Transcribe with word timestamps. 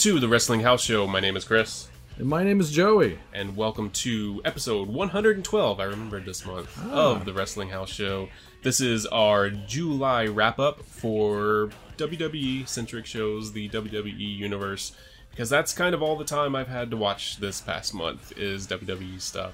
to 0.00 0.18
the 0.18 0.28
Wrestling 0.28 0.60
House 0.60 0.82
Show. 0.82 1.06
My 1.06 1.20
name 1.20 1.36
is 1.36 1.44
Chris, 1.44 1.88
And 2.18 2.26
my 2.26 2.42
name 2.42 2.58
is 2.60 2.70
Joey. 2.70 3.18
and 3.34 3.54
welcome 3.56 3.90
to 3.90 4.40
episode 4.46 4.88
112. 4.88 5.78
I 5.80 5.84
remembered 5.84 6.24
this 6.24 6.46
month 6.46 6.70
of 6.90 7.24
the 7.26 7.34
Wrestling 7.34 7.68
House 7.68 7.90
Show. 7.90 8.28
This 8.62 8.80
is 8.80 9.04
our 9.06 9.50
July 9.50 10.24
wrap 10.26 10.58
up 10.58 10.82
for 10.84 11.70
WWE 11.98 12.66
centric 12.66 13.04
shows, 13.04 13.52
the 13.52 13.68
WWE 13.68 14.38
universe, 14.38 14.92
because 15.30 15.50
that's 15.50 15.74
kind 15.74 15.94
of 15.94 16.02
all 16.02 16.16
the 16.16 16.24
time 16.24 16.56
I've 16.56 16.68
had 16.68 16.90
to 16.92 16.96
watch 16.96 17.36
this 17.36 17.60
past 17.60 17.92
month 17.92 18.32
is 18.38 18.66
WWE 18.68 19.20
stuff. 19.20 19.52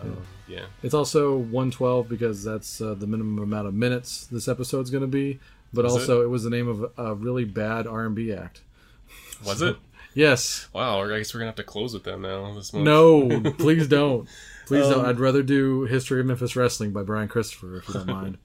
Um, 0.00 0.16
yeah, 0.48 0.64
It's 0.82 0.94
also 0.94 1.36
112 1.36 2.08
because 2.08 2.42
that's 2.42 2.80
uh, 2.80 2.94
the 2.94 3.06
minimum 3.06 3.38
amount 3.38 3.68
of 3.68 3.74
minutes 3.74 4.26
this 4.26 4.48
episode's 4.48 4.90
going 4.90 5.02
to 5.02 5.08
be. 5.08 5.40
But 5.74 5.84
Is 5.84 5.92
also, 5.92 6.22
it? 6.22 6.30
was 6.30 6.42
the 6.44 6.50
name 6.50 6.68
of 6.68 6.90
a 6.96 7.14
really 7.14 7.44
bad 7.44 7.86
R&B 7.86 8.32
act. 8.32 8.62
Was 9.44 9.62
it? 9.62 9.76
Yes. 10.16 10.68
Wow, 10.72 11.02
I 11.12 11.18
guess 11.18 11.34
we're 11.34 11.40
gonna 11.40 11.48
have 11.48 11.56
to 11.56 11.64
close 11.64 11.92
with 11.92 12.04
them 12.04 12.22
now 12.22 12.54
this 12.54 12.72
month. 12.72 12.84
No, 12.84 13.40
please 13.58 13.88
don't. 13.88 14.28
Please 14.64 14.84
Um, 14.86 14.92
don't. 14.92 15.06
I'd 15.06 15.18
rather 15.18 15.42
do 15.42 15.82
History 15.86 16.20
of 16.20 16.26
Memphis 16.26 16.54
Wrestling 16.54 16.92
by 16.92 17.02
Brian 17.02 17.26
Christopher 17.26 17.78
if 17.78 17.88
you 17.88 17.94
don't 17.94 18.06
mind. 18.22 18.38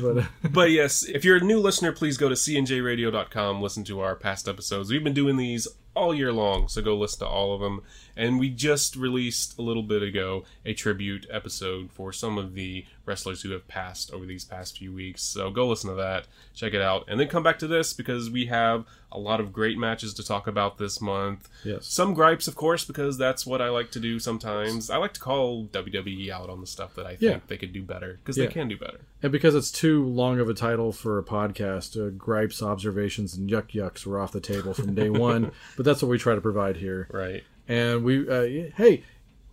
But 0.00 0.24
but 0.50 0.72
yes, 0.72 1.04
if 1.04 1.24
you're 1.24 1.36
a 1.36 1.40
new 1.40 1.60
listener, 1.60 1.92
please 1.92 2.16
go 2.16 2.28
to 2.28 2.34
cnjradio.com, 2.34 3.62
listen 3.62 3.84
to 3.84 4.00
our 4.00 4.16
past 4.16 4.48
episodes. 4.48 4.90
We've 4.90 5.04
been 5.04 5.14
doing 5.14 5.36
these 5.36 5.68
all 5.94 6.12
year 6.12 6.32
long, 6.32 6.66
so 6.66 6.82
go 6.82 6.96
listen 6.96 7.20
to 7.20 7.26
all 7.28 7.54
of 7.54 7.60
them. 7.60 7.82
And 8.16 8.38
we 8.38 8.50
just 8.50 8.96
released 8.96 9.58
a 9.58 9.62
little 9.62 9.82
bit 9.82 10.02
ago 10.02 10.44
a 10.64 10.74
tribute 10.74 11.26
episode 11.30 11.90
for 11.90 12.12
some 12.12 12.38
of 12.38 12.54
the 12.54 12.84
wrestlers 13.04 13.42
who 13.42 13.50
have 13.50 13.66
passed 13.66 14.12
over 14.12 14.24
these 14.26 14.44
past 14.44 14.78
few 14.78 14.92
weeks. 14.92 15.22
So 15.22 15.50
go 15.50 15.66
listen 15.68 15.90
to 15.90 15.96
that, 15.96 16.26
check 16.54 16.72
it 16.74 16.80
out, 16.82 17.04
and 17.08 17.18
then 17.18 17.28
come 17.28 17.42
back 17.42 17.58
to 17.60 17.66
this 17.66 17.92
because 17.92 18.30
we 18.30 18.46
have 18.46 18.84
a 19.10 19.18
lot 19.18 19.40
of 19.40 19.52
great 19.52 19.76
matches 19.76 20.14
to 20.14 20.24
talk 20.24 20.46
about 20.46 20.78
this 20.78 21.00
month. 21.00 21.48
yes. 21.64 21.86
Some 21.86 22.14
gripes, 22.14 22.48
of 22.48 22.54
course, 22.54 22.84
because 22.84 23.18
that's 23.18 23.44
what 23.44 23.60
I 23.60 23.68
like 23.68 23.90
to 23.92 24.00
do 24.00 24.18
sometimes. 24.18 24.88
I 24.88 24.96
like 24.96 25.12
to 25.14 25.20
call 25.20 25.66
WWE 25.66 26.30
out 26.30 26.48
on 26.48 26.60
the 26.60 26.66
stuff 26.66 26.94
that 26.94 27.04
I 27.06 27.16
think 27.16 27.20
Yeah. 27.22 27.40
they 27.48 27.56
could 27.58 27.72
do 27.72 27.82
better 27.82 28.18
because 28.22 28.38
Yeah. 28.38 28.46
they 28.46 28.52
can 28.52 28.68
do 28.68 28.76
better. 28.78 29.00
And 29.22 29.30
because 29.32 29.54
it's 29.54 29.70
too 29.70 30.04
long 30.04 30.38
of 30.40 30.48
a 30.48 30.54
title 30.54 30.92
for 30.92 31.18
a 31.18 31.22
podcast, 31.24 32.00
uh, 32.00 32.10
gripes, 32.10 32.62
observations, 32.62 33.34
and 33.36 33.50
yuck 33.50 33.70
yucks 33.72 34.06
were 34.06 34.18
off 34.18 34.32
the 34.32 34.40
table 34.40 34.72
from 34.74 34.94
day 34.94 35.10
one. 35.10 35.52
but 35.76 35.84
that's 35.84 36.02
what 36.02 36.08
we 36.08 36.18
try 36.18 36.34
to 36.34 36.40
provide 36.40 36.76
here. 36.76 37.08
Right. 37.12 37.44
And 37.68 38.04
we, 38.04 38.28
uh, 38.28 38.70
hey, 38.76 39.04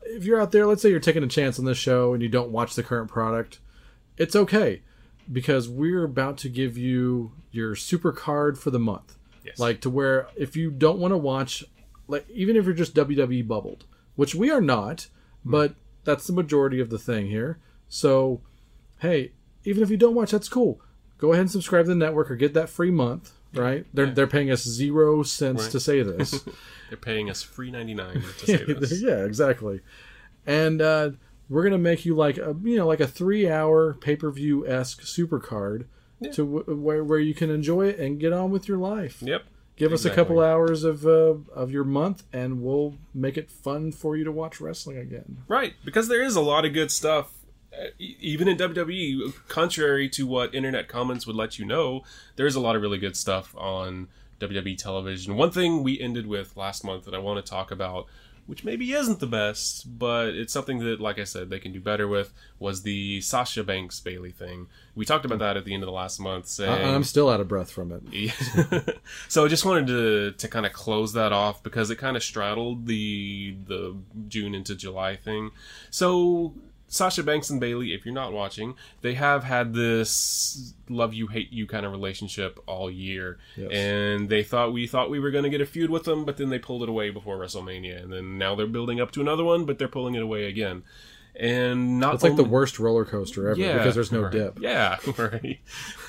if 0.03 0.24
you're 0.24 0.42
out 0.42 0.52
there, 0.52 0.66
let's 0.66 0.81
say 0.81 0.90
you're 0.90 1.00
taking 1.00 1.24
a 1.24 1.28
chance 1.28 1.59
on 1.59 1.66
this 1.66 1.78
show 1.78 2.14
and 2.14 2.22
you 2.22 2.30
don't 2.30 2.52
watch 2.52 2.75
the 2.75 2.84
current 2.84 3.09
product, 3.09 3.59
it's 4.18 4.36
okay 4.36 4.81
because 5.31 5.70
we're 5.70 6.03
about 6.03 6.38
to 6.40 6.50
give 6.50 6.78
you 6.78 7.31
your 7.52 7.75
super 7.75 8.12
card 8.12 8.58
for 8.58 8.72
the 8.72 8.80
month. 8.80 9.18
Yes. 9.46 9.59
Like 9.59 9.81
to 9.81 9.90
where 9.90 10.28
if 10.36 10.56
you 10.56 10.72
don't 10.72 11.00
want 11.00 11.12
to 11.12 11.18
watch, 11.18 11.64
like 12.08 12.30
even 12.30 12.56
if 12.56 12.66
you're 12.66 12.74
just 12.74 12.96
WWE 12.96 13.47
bubbled, 13.47 13.86
which 14.16 14.36
we 14.36 14.52
are 14.52 14.62
not, 14.62 15.08
but 15.46 15.76
that's 16.03 16.28
the 16.28 16.34
majority 16.34 16.80
of 16.80 16.90
the 16.90 17.00
thing 17.00 17.28
here. 17.28 17.59
So, 17.88 18.41
hey, 19.00 19.31
even 19.64 19.84
if 19.84 19.90
you 19.90 19.97
don't 19.97 20.16
watch, 20.16 20.31
that's 20.31 20.50
cool. 20.50 20.81
Go 21.18 21.31
ahead 21.34 21.41
and 21.41 21.52
subscribe 21.52 21.86
to 21.86 21.90
the 21.90 21.96
network 21.96 22.31
or 22.31 22.36
get 22.36 22.53
that 22.53 22.70
free 22.70 22.91
month. 22.91 23.31
Right? 23.53 23.85
They're 23.93 24.11
they're 24.11 24.27
paying 24.27 24.51
us 24.51 24.63
zero 24.63 25.23
cents 25.23 25.63
Right. 25.63 25.71
to 25.71 25.79
say 25.79 26.01
this. 26.03 26.43
They're 26.89 26.97
paying 26.97 27.29
us 27.29 27.41
free 27.43 27.69
ninety 27.71 27.93
nine 27.93 28.21
to 28.39 28.45
say 28.45 28.63
this. 28.73 29.01
yeah, 29.03 29.23
exactly. 29.25 29.81
And 30.45 30.81
uh, 30.81 31.11
we're 31.49 31.63
gonna 31.63 31.77
make 31.77 32.05
you 32.05 32.15
like 32.15 32.37
a 32.37 32.55
you 32.63 32.77
know 32.77 32.87
like 32.87 32.99
a 32.99 33.07
three 33.07 33.49
hour 33.49 33.93
pay 33.95 34.15
per 34.15 34.29
view 34.31 34.67
esque 34.67 35.01
super 35.03 35.39
card 35.39 35.87
to 36.23 36.45
w- 36.63 36.75
where 36.81 37.03
where 37.03 37.19
you 37.19 37.33
can 37.33 37.49
enjoy 37.49 37.87
it 37.87 37.99
and 37.99 38.19
get 38.19 38.33
on 38.33 38.51
with 38.51 38.67
your 38.67 38.77
life. 38.77 39.21
Yep. 39.21 39.43
Give 39.77 39.93
us 39.93 40.03
a 40.03 40.09
couple 40.09 40.41
hours 40.41 40.83
of 40.83 41.05
uh, 41.07 41.35
of 41.55 41.71
your 41.71 41.85
month, 41.85 42.23
and 42.33 42.61
we'll 42.61 42.97
make 43.13 43.37
it 43.37 43.49
fun 43.49 43.91
for 43.93 44.17
you 44.17 44.25
to 44.25 44.31
watch 44.31 44.59
wrestling 44.59 44.97
again. 44.97 45.37
Right, 45.47 45.73
because 45.85 46.07
there 46.09 46.21
is 46.21 46.35
a 46.35 46.41
lot 46.41 46.66
of 46.66 46.73
good 46.73 46.91
stuff, 46.91 47.31
even 48.00 48.47
in 48.47 48.57
WWE. 48.57 49.34
Contrary 49.47 50.09
to 50.09 50.25
what 50.25 50.53
internet 50.56 50.88
comments 50.88 51.25
would 51.28 51.35
let 51.35 51.59
you 51.59 51.66
know, 51.66 52.03
there 52.35 52.46
is 52.47 52.56
a 52.56 52.59
lot 52.59 52.75
of 52.75 52.81
really 52.81 52.97
good 52.97 53.16
stuff 53.16 53.56
on 53.57 54.07
WWE 54.40 54.78
television. 54.78 55.35
One 55.35 55.52
thing 55.52 55.84
we 55.84 56.00
ended 56.00 56.28
with 56.28 56.56
last 56.58 56.84
month 56.84 57.06
that 57.06 57.13
I 57.13 57.19
want 57.19 57.44
to 57.44 57.50
talk 57.50 57.72
about, 57.72 58.06
which 58.47 58.63
maybe 58.63 58.94
isn't 58.94 59.19
the 59.19 59.28
best, 59.28 60.00
but 60.00 60.29
it's 60.29 60.52
something 60.52 60.79
that, 60.79 61.00
like 61.00 61.19
I 61.19 61.24
said, 61.24 61.50
they 61.52 61.59
can 61.59 61.72
do 61.72 61.79
better 61.79 62.08
with, 62.08 62.34
was 62.58 62.81
the 62.81 63.22
Sasha 63.22 63.63
Banks 63.63 64.00
Bayley 64.00 64.31
thing. 64.31 64.66
We 64.96 65.06
talked 65.06 65.24
about 65.25 65.38
that 65.40 65.56
at 65.56 65.66
the 65.66 65.74
end 65.74 65.84
of 65.84 65.88
the 65.88 65.94
last 65.94 66.19
month, 66.19 66.47
saying 66.47 66.72
I- 66.72 66.96
I'm 66.96 67.03
still 67.03 67.29
out 67.29 67.40
of 67.41 67.47
breath 67.47 67.69
from 67.69 67.91
it. 68.12 68.97
so 69.28 69.46
I 69.46 69.47
just 69.50 69.66
wanted 69.66 69.88
to 69.88 70.31
to 70.31 70.47
kind 70.47 70.66
of 70.66 70.74
close 70.74 71.13
that 71.13 71.31
off 71.31 71.62
because 71.62 71.91
it 71.91 71.97
kind 71.97 72.18
of 72.18 72.24
straddled 72.24 72.88
the 72.88 73.56
the 73.68 73.96
June 74.28 74.56
into 74.56 74.75
July 74.75 75.16
thing. 75.16 75.52
So 75.91 76.53
Sasha 76.91 77.23
Banks 77.23 77.50
and 77.50 77.59
Bayley, 77.61 77.94
if 77.94 78.03
you're 78.05 78.13
not 78.13 78.33
watching, 78.33 78.73
they 79.01 79.13
have 79.13 79.44
had 79.44 79.73
this 79.73 80.73
love 80.89 81.13
you 81.13 81.27
hate 81.27 81.53
you 81.53 81.67
kind 81.67 81.85
of 81.85 81.91
relationship 81.91 82.59
all 82.66 82.89
year, 82.91 83.38
Yes. 83.55 83.72
and 83.72 84.27
they 84.27 84.44
thought 84.44 84.73
we 84.73 84.88
thought 84.88 85.09
we 85.09 85.19
were 85.19 85.31
going 85.31 85.44
to 85.45 85.49
get 85.51 85.61
a 85.61 85.66
feud 85.66 85.89
with 85.91 86.03
them, 86.05 86.25
but 86.25 86.38
then 86.38 86.49
they 86.49 86.59
pulled 86.59 86.81
it 86.83 86.89
away 86.89 87.11
before 87.11 87.38
WrestleMania, 87.38 88.01
and 88.03 88.11
then 88.11 88.38
now 88.38 88.55
they're 88.55 88.66
building 88.67 88.99
up 88.99 89.11
to 89.11 89.22
another 89.22 89.44
one, 89.44 89.66
but 89.66 89.78
they're 89.78 89.88
pulling 89.88 90.16
it 90.16 90.22
away 90.23 90.45
again. 90.45 90.83
And 91.35 91.99
not 91.99 92.16
It's 92.16 92.23
like 92.23 92.35
the 92.35 92.43
worst 92.43 92.79
roller 92.79 93.05
coaster 93.05 93.49
ever 93.49 93.55
because 93.55 93.96
there's 93.96 94.11
no 94.11 94.23
right. 94.23 94.31
dip. 94.31 94.59
Yeah, 94.59 94.97
right. 95.17 95.59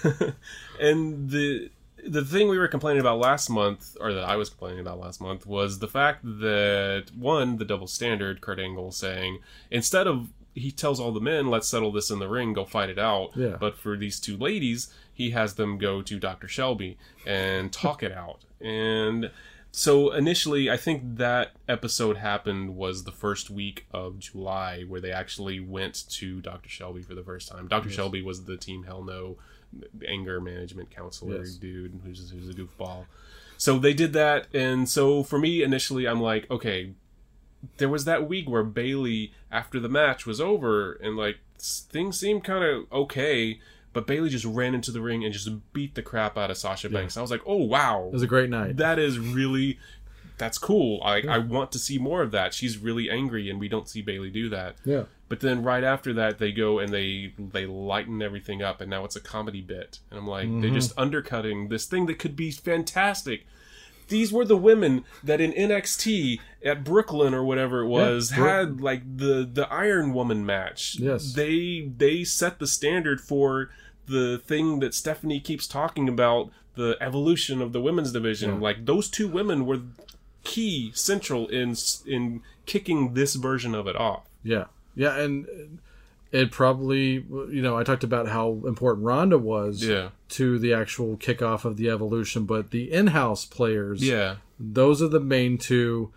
and 0.80 1.30
the 1.30 1.70
the 2.06 2.24
thing 2.24 2.48
we 2.48 2.58
were 2.58 2.68
complaining 2.68 3.00
about 3.00 3.18
last 3.18 3.50
month, 3.50 3.96
or 4.00 4.14
that 4.14 4.24
I 4.24 4.36
was 4.36 4.48
complaining 4.48 4.80
about 4.80 4.98
last 4.98 5.20
month, 5.20 5.46
was 5.46 5.78
the 5.80 5.86
fact 5.88 6.24
that 6.24 7.04
one, 7.14 7.58
the 7.58 7.64
double 7.66 7.86
standard, 7.86 8.40
Kurt 8.40 8.58
Angle 8.58 8.90
saying 8.92 9.40
instead 9.70 10.06
of 10.06 10.30
he 10.60 10.70
tells 10.70 11.00
all 11.00 11.12
the 11.12 11.20
men, 11.20 11.48
let's 11.48 11.68
settle 11.68 11.92
this 11.92 12.10
in 12.10 12.18
the 12.18 12.28
ring, 12.28 12.52
go 12.52 12.64
fight 12.64 12.88
it 12.90 12.98
out. 12.98 13.30
Yeah. 13.34 13.56
But 13.58 13.76
for 13.76 13.96
these 13.96 14.20
two 14.20 14.36
ladies, 14.36 14.92
he 15.12 15.30
has 15.30 15.54
them 15.54 15.78
go 15.78 16.02
to 16.02 16.18
Dr. 16.18 16.48
Shelby 16.48 16.96
and 17.26 17.72
talk 17.72 18.02
it 18.02 18.12
out. 18.12 18.40
And 18.60 19.30
so 19.72 20.12
initially, 20.12 20.70
I 20.70 20.76
think 20.76 21.16
that 21.16 21.52
episode 21.68 22.16
happened 22.16 22.76
was 22.76 23.04
the 23.04 23.12
first 23.12 23.50
week 23.50 23.86
of 23.92 24.18
July 24.18 24.82
where 24.82 25.00
they 25.00 25.12
actually 25.12 25.60
went 25.60 26.08
to 26.10 26.40
Dr. 26.40 26.68
Shelby 26.68 27.02
for 27.02 27.14
the 27.14 27.22
first 27.22 27.48
time. 27.48 27.68
Dr. 27.68 27.90
Shelby 27.90 28.22
was 28.22 28.44
the 28.44 28.56
Team 28.56 28.84
Hell 28.84 29.04
No 29.04 29.36
anger 30.06 30.40
management 30.40 30.90
counselor 30.90 31.38
Yes. 31.38 31.54
dude 31.54 32.00
who's, 32.04 32.30
who's 32.30 32.48
a 32.48 32.52
goofball. 32.52 33.04
So 33.56 33.78
they 33.78 33.92
did 33.92 34.14
that, 34.14 34.46
and 34.54 34.88
so 34.88 35.22
for 35.22 35.38
me 35.38 35.62
initially, 35.62 36.08
I'm 36.08 36.20
like, 36.20 36.50
okay, 36.50 36.94
there 37.76 37.88
was 37.88 38.04
that 38.04 38.28
week 38.28 38.48
where 38.48 38.62
Bayley, 38.62 39.32
after 39.50 39.80
the 39.80 39.88
match 39.88 40.26
was 40.26 40.40
over, 40.40 40.92
and 40.92 41.16
like 41.16 41.38
things 41.58 42.18
seemed 42.18 42.44
kind 42.44 42.64
of 42.64 42.92
okay, 42.92 43.60
but 43.92 44.06
Bayley 44.06 44.30
just 44.30 44.44
ran 44.44 44.74
into 44.74 44.90
the 44.90 45.00
ring 45.00 45.24
and 45.24 45.32
just 45.32 45.48
beat 45.72 45.94
the 45.94 46.02
crap 46.02 46.38
out 46.38 46.50
of 46.50 46.56
Sasha 46.56 46.88
Banks. 46.88 47.16
I 47.16 47.22
was 47.22 47.30
like, 47.30 47.42
oh 47.46 47.64
wow, 47.64 48.06
It 48.06 48.12
was 48.12 48.22
a 48.22 48.26
great 48.26 48.50
night. 48.50 48.76
that 48.76 48.98
is 48.98 49.18
really 49.18 49.78
that's 50.38 50.58
cool. 50.58 51.00
I 51.04 51.20
I 51.28 51.38
want 51.38 51.70
to 51.72 51.78
see 51.78 51.98
more 51.98 52.22
of 52.22 52.30
that. 52.32 52.54
She's 52.54 52.78
really 52.78 53.10
angry, 53.10 53.50
and 53.50 53.60
we 53.60 53.68
don't 53.68 53.88
see 53.88 54.02
Bayley 54.02 54.30
do 54.30 54.48
that. 54.48 54.76
yeah. 54.84 55.04
But 55.28 55.38
then 55.40 55.62
right 55.62 55.84
after 55.84 56.12
that, 56.14 56.38
they 56.38 56.50
go 56.50 56.80
and 56.80 56.92
they 56.92 57.34
they 57.38 57.66
lighten 57.66 58.20
everything 58.20 58.62
up, 58.62 58.80
and 58.80 58.90
now 58.90 59.04
it's 59.04 59.14
a 59.14 59.20
comedy 59.20 59.60
bit. 59.60 60.00
And 60.10 60.18
I'm 60.18 60.26
like, 60.26 60.48
they're 60.48 60.62
mm-hmm. 60.62 60.74
just 60.74 60.92
undercutting 60.98 61.68
this 61.68 61.86
thing 61.86 62.06
that 62.06 62.18
could 62.18 62.34
be 62.34 62.50
fantastic. 62.50 63.46
These 64.10 64.32
were 64.32 64.44
the 64.44 64.56
women 64.56 65.04
that 65.24 65.40
in 65.40 65.52
NXT 65.52 66.38
at 66.62 66.84
Brooklyn 66.84 67.32
or 67.32 67.42
whatever 67.42 67.80
it 67.80 67.88
was 67.88 68.30
Bro- 68.30 68.46
had 68.46 68.80
like 68.82 69.02
the 69.16 69.48
the 69.50 69.66
Iron 69.72 70.12
Woman 70.12 70.44
match. 70.44 70.96
Yes. 70.98 71.32
they 71.32 71.90
they 71.96 72.22
set 72.24 72.58
the 72.58 72.66
standard 72.66 73.20
for 73.20 73.70
the 74.06 74.38
thing 74.38 74.80
that 74.80 74.92
Stephanie 74.92 75.40
keeps 75.40 75.66
talking 75.66 76.08
about 76.08 76.50
the 76.74 76.96
evolution 77.00 77.62
of 77.62 77.72
the 77.72 77.80
women's 77.80 78.12
division. 78.12 78.54
Yeah. 78.54 78.60
Like 78.60 78.84
those 78.84 79.08
two 79.08 79.28
women 79.28 79.64
were 79.64 79.80
key 80.44 80.92
central 80.94 81.46
in 81.48 81.74
in 82.06 82.42
kicking 82.66 83.14
this 83.14 83.34
version 83.36 83.74
of 83.74 83.86
it 83.86 83.96
off. 83.96 84.24
Yeah. 84.42 84.66
Yeah, 84.94 85.16
and 85.16 85.46
uh, 85.46 85.52
it 86.32 86.50
probably 86.52 87.24
you 87.50 87.60
know 87.62 87.76
I 87.76 87.82
talked 87.84 88.04
about 88.04 88.28
how 88.28 88.62
important 88.66 89.04
Ronda 89.06 89.38
was 89.38 89.82
Yeah. 89.84 90.10
to 90.30 90.58
the 90.58 90.72
actual 90.74 91.16
kickoff 91.16 91.64
of 91.64 91.76
the 91.76 91.88
evolution, 91.90 92.44
but 92.44 92.70
the 92.70 92.92
in-house 92.92 93.44
players, 93.44 94.02
Yeah. 94.06 94.36
those 94.58 95.02
are 95.02 95.08
the 95.08 95.20
main 95.20 95.58
two, 95.58 96.12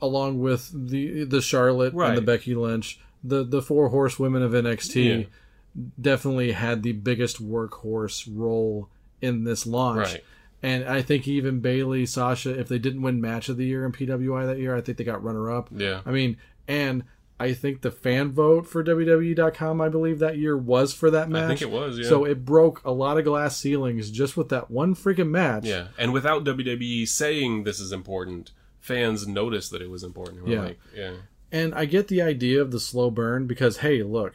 along 0.00 0.40
with 0.40 0.70
the 0.72 1.24
the 1.24 1.40
Charlotte 1.40 1.94
and 1.94 2.16
the 2.16 2.22
Becky 2.22 2.54
Lynch, 2.54 3.00
the 3.24 3.42
the 3.44 3.62
four 3.62 3.88
horsewomen 3.88 4.42
of 4.42 4.52
NXT, 4.52 5.04
Yeah. 5.20 5.82
definitely 6.00 6.52
had 6.52 6.82
the 6.82 6.92
biggest 6.92 7.42
workhorse 7.42 8.28
role 8.32 8.88
in 9.20 9.44
this 9.44 9.66
launch. 9.66 9.98
Right. 10.12 10.24
And 10.62 10.84
I 10.84 11.02
think 11.02 11.28
even 11.28 11.60
Bayley, 11.60 12.06
Sasha, 12.06 12.58
if 12.58 12.68
they 12.68 12.78
didn't 12.78 13.02
win 13.02 13.20
match 13.20 13.48
of 13.48 13.56
the 13.56 13.66
year 13.66 13.84
in 13.84 13.92
PWI 13.92 14.46
that 14.46 14.58
year, 14.58 14.74
I 14.74 14.80
think 14.80 14.98
they 14.98 15.04
got 15.04 15.22
runner 15.22 15.50
up. 15.50 15.68
Yeah. 15.70 16.00
I 16.06 16.12
mean, 16.12 16.38
and 16.66 17.04
I 17.38 17.52
think 17.52 17.82
the 17.82 17.90
fan 17.90 18.32
vote 18.32 18.66
for 18.66 18.82
WWE.com, 18.82 19.80
I 19.80 19.88
believe 19.90 20.20
that 20.20 20.38
year 20.38 20.56
was 20.56 20.94
for 20.94 21.10
that 21.10 21.28
match. 21.28 21.44
I 21.44 21.48
think 21.48 21.62
it 21.62 21.70
was, 21.70 21.98
yeah. 21.98 22.08
So 22.08 22.24
it 22.24 22.44
broke 22.44 22.82
a 22.84 22.92
lot 22.92 23.18
of 23.18 23.24
glass 23.24 23.56
ceilings 23.56 24.10
just 24.10 24.36
with 24.36 24.48
that 24.48 24.70
one 24.70 24.94
freaking 24.94 25.28
match. 25.28 25.64
Yeah. 25.64 25.88
And 25.98 26.12
without 26.14 26.44
WWE 26.44 27.06
saying 27.06 27.64
this 27.64 27.78
is 27.78 27.92
important, 27.92 28.52
fans 28.80 29.26
noticed 29.26 29.70
that 29.72 29.82
it 29.82 29.90
was 29.90 30.02
important. 30.02 30.48
Yeah. 30.48 30.62
Like, 30.62 30.78
yeah. 30.94 31.12
And 31.52 31.74
I 31.74 31.84
get 31.84 32.08
the 32.08 32.22
idea 32.22 32.62
of 32.62 32.70
the 32.70 32.80
slow 32.80 33.10
burn 33.10 33.46
because, 33.46 33.78
hey, 33.78 34.02
look, 34.02 34.34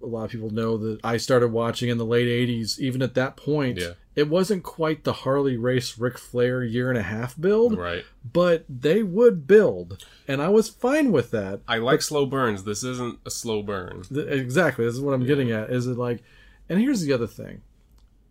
a 0.00 0.06
lot 0.06 0.24
of 0.24 0.30
people 0.30 0.50
know 0.50 0.76
that 0.78 1.00
I 1.04 1.16
started 1.16 1.48
watching 1.52 1.88
in 1.88 1.98
the 1.98 2.06
late 2.06 2.28
80s. 2.28 2.78
Even 2.78 3.02
at 3.02 3.14
that 3.14 3.36
point, 3.36 3.78
Yeah. 3.78 3.92
It 4.14 4.28
wasn't 4.28 4.62
quite 4.62 5.04
the 5.04 5.12
Harley 5.12 5.56
Race 5.56 5.98
Ric 5.98 6.18
Flair 6.18 6.62
year 6.62 6.90
and 6.90 6.98
a 6.98 7.02
half 7.02 7.40
build, 7.40 7.78
Right. 7.78 8.04
but 8.30 8.64
they 8.68 9.02
would 9.02 9.46
build. 9.46 10.04
And 10.28 10.42
I 10.42 10.48
was 10.48 10.68
fine 10.68 11.12
with 11.12 11.30
that. 11.30 11.60
I 11.66 11.78
like 11.78 12.02
slow 12.02 12.26
burns. 12.26 12.64
This 12.64 12.84
isn't 12.84 13.18
a 13.24 13.30
slow 13.30 13.62
burn. 13.62 14.02
Th- 14.02 14.26
Exactly. 14.28 14.84
This 14.84 14.94
is 14.94 15.00
what 15.00 15.14
I'm 15.14 15.24
getting 15.26 15.50
at. 15.50 15.70
Is 15.70 15.86
it 15.86 15.96
like, 15.96 16.22
and 16.68 16.78
here's 16.78 17.00
the 17.00 17.12
other 17.12 17.26
thing. 17.26 17.62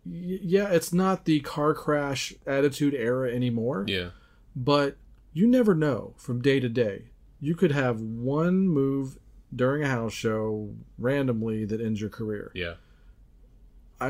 Y- 0.04 0.38
yeah, 0.42 0.68
it's 0.70 0.92
not 0.92 1.24
the 1.24 1.40
car 1.40 1.74
crash 1.74 2.34
attitude 2.46 2.94
era 2.94 3.30
anymore, 3.32 3.84
Yeah. 3.88 4.10
but 4.54 4.96
you 5.32 5.46
never 5.46 5.74
know 5.74 6.14
from 6.16 6.40
day 6.42 6.60
to 6.60 6.68
day. 6.68 7.06
You 7.40 7.54
could 7.56 7.72
have 7.72 8.00
one 8.00 8.68
move 8.68 9.18
during 9.54 9.82
a 9.82 9.88
house 9.88 10.12
show 10.12 10.74
randomly 10.96 11.64
that 11.64 11.80
ends 11.80 12.00
your 12.00 12.10
career. 12.10 12.50
Yeah. 12.54 12.74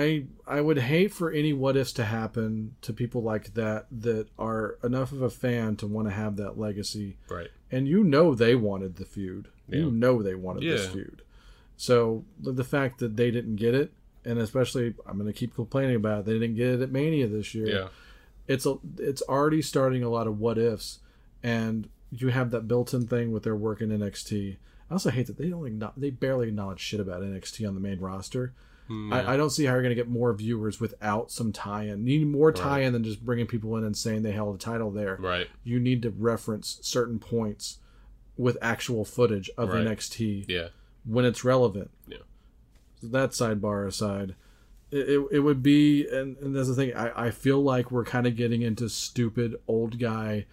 I 0.00 0.24
I 0.46 0.60
would 0.60 0.78
hate 0.78 1.12
for 1.12 1.30
any 1.30 1.52
what 1.52 1.76
ifs 1.76 1.92
to 1.94 2.04
happen 2.04 2.76
to 2.82 2.92
people 2.92 3.22
like 3.22 3.54
that 3.54 3.86
that 3.90 4.28
are 4.38 4.78
enough 4.82 5.12
of 5.12 5.22
a 5.22 5.30
fan 5.30 5.76
to 5.76 5.86
want 5.86 6.08
to 6.08 6.14
have 6.14 6.36
that 6.36 6.58
legacy 6.58 7.18
Right. 7.28 7.50
and 7.70 7.86
you 7.86 8.02
know 8.04 8.34
they 8.34 8.54
wanted 8.54 8.96
the 8.96 9.04
feud. 9.04 9.48
You 9.68 9.90
know 9.90 10.22
they 10.22 10.34
wanted 10.34 10.62
this 10.62 10.86
Yeah. 10.86 10.92
feud. 10.92 11.22
So 11.76 12.24
the, 12.40 12.52
the 12.52 12.64
fact 12.64 12.98
that 13.00 13.16
they 13.16 13.30
didn't 13.30 13.56
get 13.56 13.74
it, 13.74 13.92
and 14.24 14.38
especially 14.38 14.94
I'm 15.06 15.18
going 15.18 15.32
to 15.32 15.38
keep 15.38 15.54
complaining 15.54 15.96
about 15.96 16.20
it, 16.20 16.24
they 16.26 16.32
didn't 16.38 16.56
get 16.56 16.68
it 16.74 16.80
at 16.82 16.90
Mania 16.92 17.26
this 17.26 17.54
year. 17.54 17.68
Yeah. 17.68 17.88
It's 18.48 18.66
a 18.66 18.76
it's 18.98 19.22
already 19.22 19.62
starting 19.62 20.02
a 20.02 20.08
lot 20.10 20.26
of 20.26 20.38
what 20.38 20.58
ifs, 20.58 20.98
and 21.42 21.88
you 22.10 22.28
have 22.28 22.50
that 22.50 22.68
built-in 22.68 23.06
thing 23.06 23.32
with 23.32 23.42
their 23.44 23.56
work 23.56 23.80
in 23.80 23.88
NXT. 23.90 24.56
I 24.90 24.92
also 24.92 25.10
hate 25.10 25.26
that 25.28 25.38
they 25.38 25.48
don't 25.48 26.00
they 26.00 26.10
barely 26.10 26.48
acknowledge 26.48 26.80
shit 26.80 27.00
about 27.00 27.22
NXT 27.22 27.66
on 27.66 27.74
the 27.74 27.80
main 27.80 27.98
roster. 28.00 28.52
I, 29.12 29.34
I 29.34 29.36
don't 29.36 29.50
see 29.50 29.64
how 29.64 29.72
you're 29.72 29.82
going 29.82 29.94
to 29.94 30.00
get 30.00 30.08
more 30.08 30.32
viewers 30.34 30.80
without 30.80 31.30
some 31.30 31.52
tie-in. 31.52 32.06
You 32.06 32.18
need 32.20 32.28
more 32.28 32.52
tie-in 32.52 32.92
than 32.92 33.04
just 33.04 33.24
bringing 33.24 33.46
people 33.46 33.76
in 33.76 33.84
and 33.84 33.96
saying 33.96 34.22
they 34.22 34.32
held 34.32 34.54
a 34.54 34.58
title 34.58 34.90
there 34.90 35.16
Right. 35.20 35.48
you 35.64 35.78
need 35.80 36.02
to 36.02 36.10
reference 36.10 36.78
certain 36.82 37.18
points 37.18 37.78
with 38.36 38.56
actual 38.62 39.04
footage 39.04 39.50
of 39.56 39.70
Right. 39.70 39.86
NXT 39.86 40.46
Yeah. 40.48 40.68
when 41.04 41.24
it's 41.24 41.44
relevant. 41.44 41.90
Yeah. 42.08 42.18
So 43.00 43.08
that 43.08 43.30
sidebar 43.30 43.86
aside, 43.86 44.34
it, 44.90 45.08
it, 45.08 45.26
it 45.32 45.38
would 45.40 45.62
be, 45.62 46.06
and, 46.08 46.36
and 46.38 46.54
that's 46.54 46.68
the 46.68 46.74
thing, 46.74 46.94
I, 46.94 47.26
I 47.26 47.30
feel 47.30 47.62
like 47.62 47.90
we're 47.90 48.04
kind 48.04 48.26
of 48.26 48.36
getting 48.36 48.62
into 48.62 48.88
stupid 48.88 49.56
old 49.66 49.98
guy, 49.98 50.46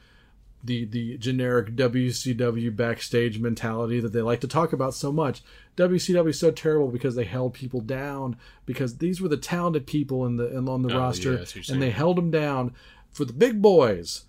the, 0.63 0.83
the 0.85 1.17
generic 1.17 1.75
WCW 1.75 2.75
backstage 2.75 3.39
mentality 3.39 3.99
that 3.99 4.11
they 4.11 4.21
like 4.21 4.41
to 4.41 4.47
talk 4.47 4.73
about 4.73 4.93
so 4.93 5.11
much. 5.11 5.41
WCW 5.77 6.29
is 6.29 6.39
so 6.39 6.51
terrible 6.51 6.89
because 6.89 7.15
they 7.15 7.23
held 7.23 7.53
people 7.53 7.79
down 7.79 8.35
because 8.65 8.97
these 8.97 9.21
were 9.21 9.29
the 9.29 9.37
talented 9.37 9.87
people 9.87 10.25
in 10.25 10.35
the 10.35 10.55
in, 10.57 10.67
on 10.67 10.81
the 10.81 10.93
Oh, 10.93 10.97
roster 10.99 11.35
yeah, 11.35 11.41
I 11.41 11.43
see 11.45 11.59
what 11.59 11.67
you're 11.69 11.73
and 11.75 11.81
they 11.81 11.91
held 11.91 12.17
them 12.17 12.29
down 12.31 12.73
for 13.09 13.23
the 13.23 13.31
big 13.33 13.61
boys. 13.61 14.25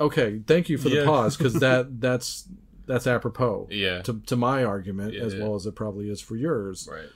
Okay, 0.00 0.40
thank 0.46 0.68
you 0.68 0.78
for 0.78 0.88
the 0.88 0.96
Yeah. 0.96 1.04
pause 1.04 1.36
because 1.36 1.54
that 1.60 2.00
that's 2.00 2.48
that's 2.86 3.06
apropos 3.06 3.68
Yeah. 3.70 4.00
to, 4.02 4.20
to 4.26 4.34
my 4.36 4.64
argument 4.64 5.12
Yeah, 5.14 5.22
as 5.24 5.34
well 5.36 5.54
as 5.54 5.66
it 5.66 5.74
probably 5.74 6.08
is 6.10 6.20
for 6.20 6.36
yours. 6.36 6.88
Right. 6.90 7.08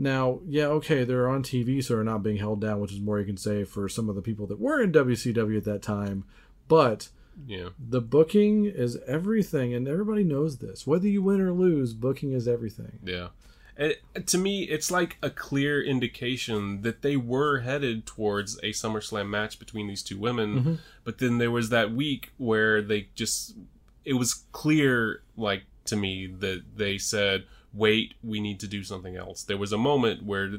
Now, 0.00 0.38
yeah, 0.46 0.66
okay, 0.66 1.02
they're 1.02 1.28
on 1.28 1.42
TV, 1.42 1.82
so 1.82 1.94
they're 1.94 2.04
not 2.04 2.22
being 2.22 2.36
held 2.36 2.60
down, 2.60 2.80
which 2.80 2.92
is 2.92 3.00
more 3.00 3.18
you 3.18 3.26
can 3.26 3.36
say 3.36 3.64
for 3.64 3.88
some 3.88 4.08
of 4.08 4.14
the 4.14 4.22
people 4.22 4.46
that 4.46 4.60
were 4.60 4.80
in 4.80 4.92
WCW 4.92 5.56
at 5.56 5.64
that 5.64 5.82
time. 5.82 6.24
But 6.68 7.08
Yeah. 7.46 7.70
the 7.78 8.00
booking 8.00 8.64
is 8.66 8.96
everything, 9.06 9.74
and 9.74 9.88
everybody 9.88 10.22
knows 10.22 10.58
this. 10.58 10.86
Whether 10.86 11.08
you 11.08 11.20
win 11.22 11.40
or 11.40 11.52
lose, 11.52 11.94
booking 11.94 12.32
is 12.32 12.46
everything. 12.46 13.00
Yeah. 13.04 13.28
And 13.76 13.96
to 14.26 14.38
me, 14.38 14.64
it's 14.64 14.90
like 14.90 15.18
a 15.22 15.30
clear 15.30 15.80
indication 15.82 16.82
that 16.82 17.02
they 17.02 17.16
were 17.16 17.60
headed 17.60 18.06
towards 18.06 18.56
a 18.58 18.70
SummerSlam 18.70 19.28
match 19.28 19.58
between 19.58 19.86
these 19.86 20.02
two 20.02 20.18
women. 20.18 20.54
Mm-hmm. 20.58 20.74
But 21.04 21.18
then 21.18 21.38
there 21.38 21.52
was 21.52 21.70
that 21.70 21.92
week 21.92 22.32
where 22.38 22.82
they 22.82 23.08
just, 23.14 23.54
it 24.04 24.14
was 24.14 24.44
clear, 24.52 25.22
like, 25.36 25.62
to 25.86 25.96
me, 25.96 26.26
that 26.26 26.62
they 26.76 26.98
said, 26.98 27.44
wait, 27.72 28.14
we 28.22 28.40
need 28.40 28.60
to 28.60 28.66
do 28.66 28.82
something 28.82 29.16
else. 29.16 29.42
There 29.42 29.56
was 29.58 29.72
a 29.72 29.78
moment 29.78 30.24
where, 30.24 30.58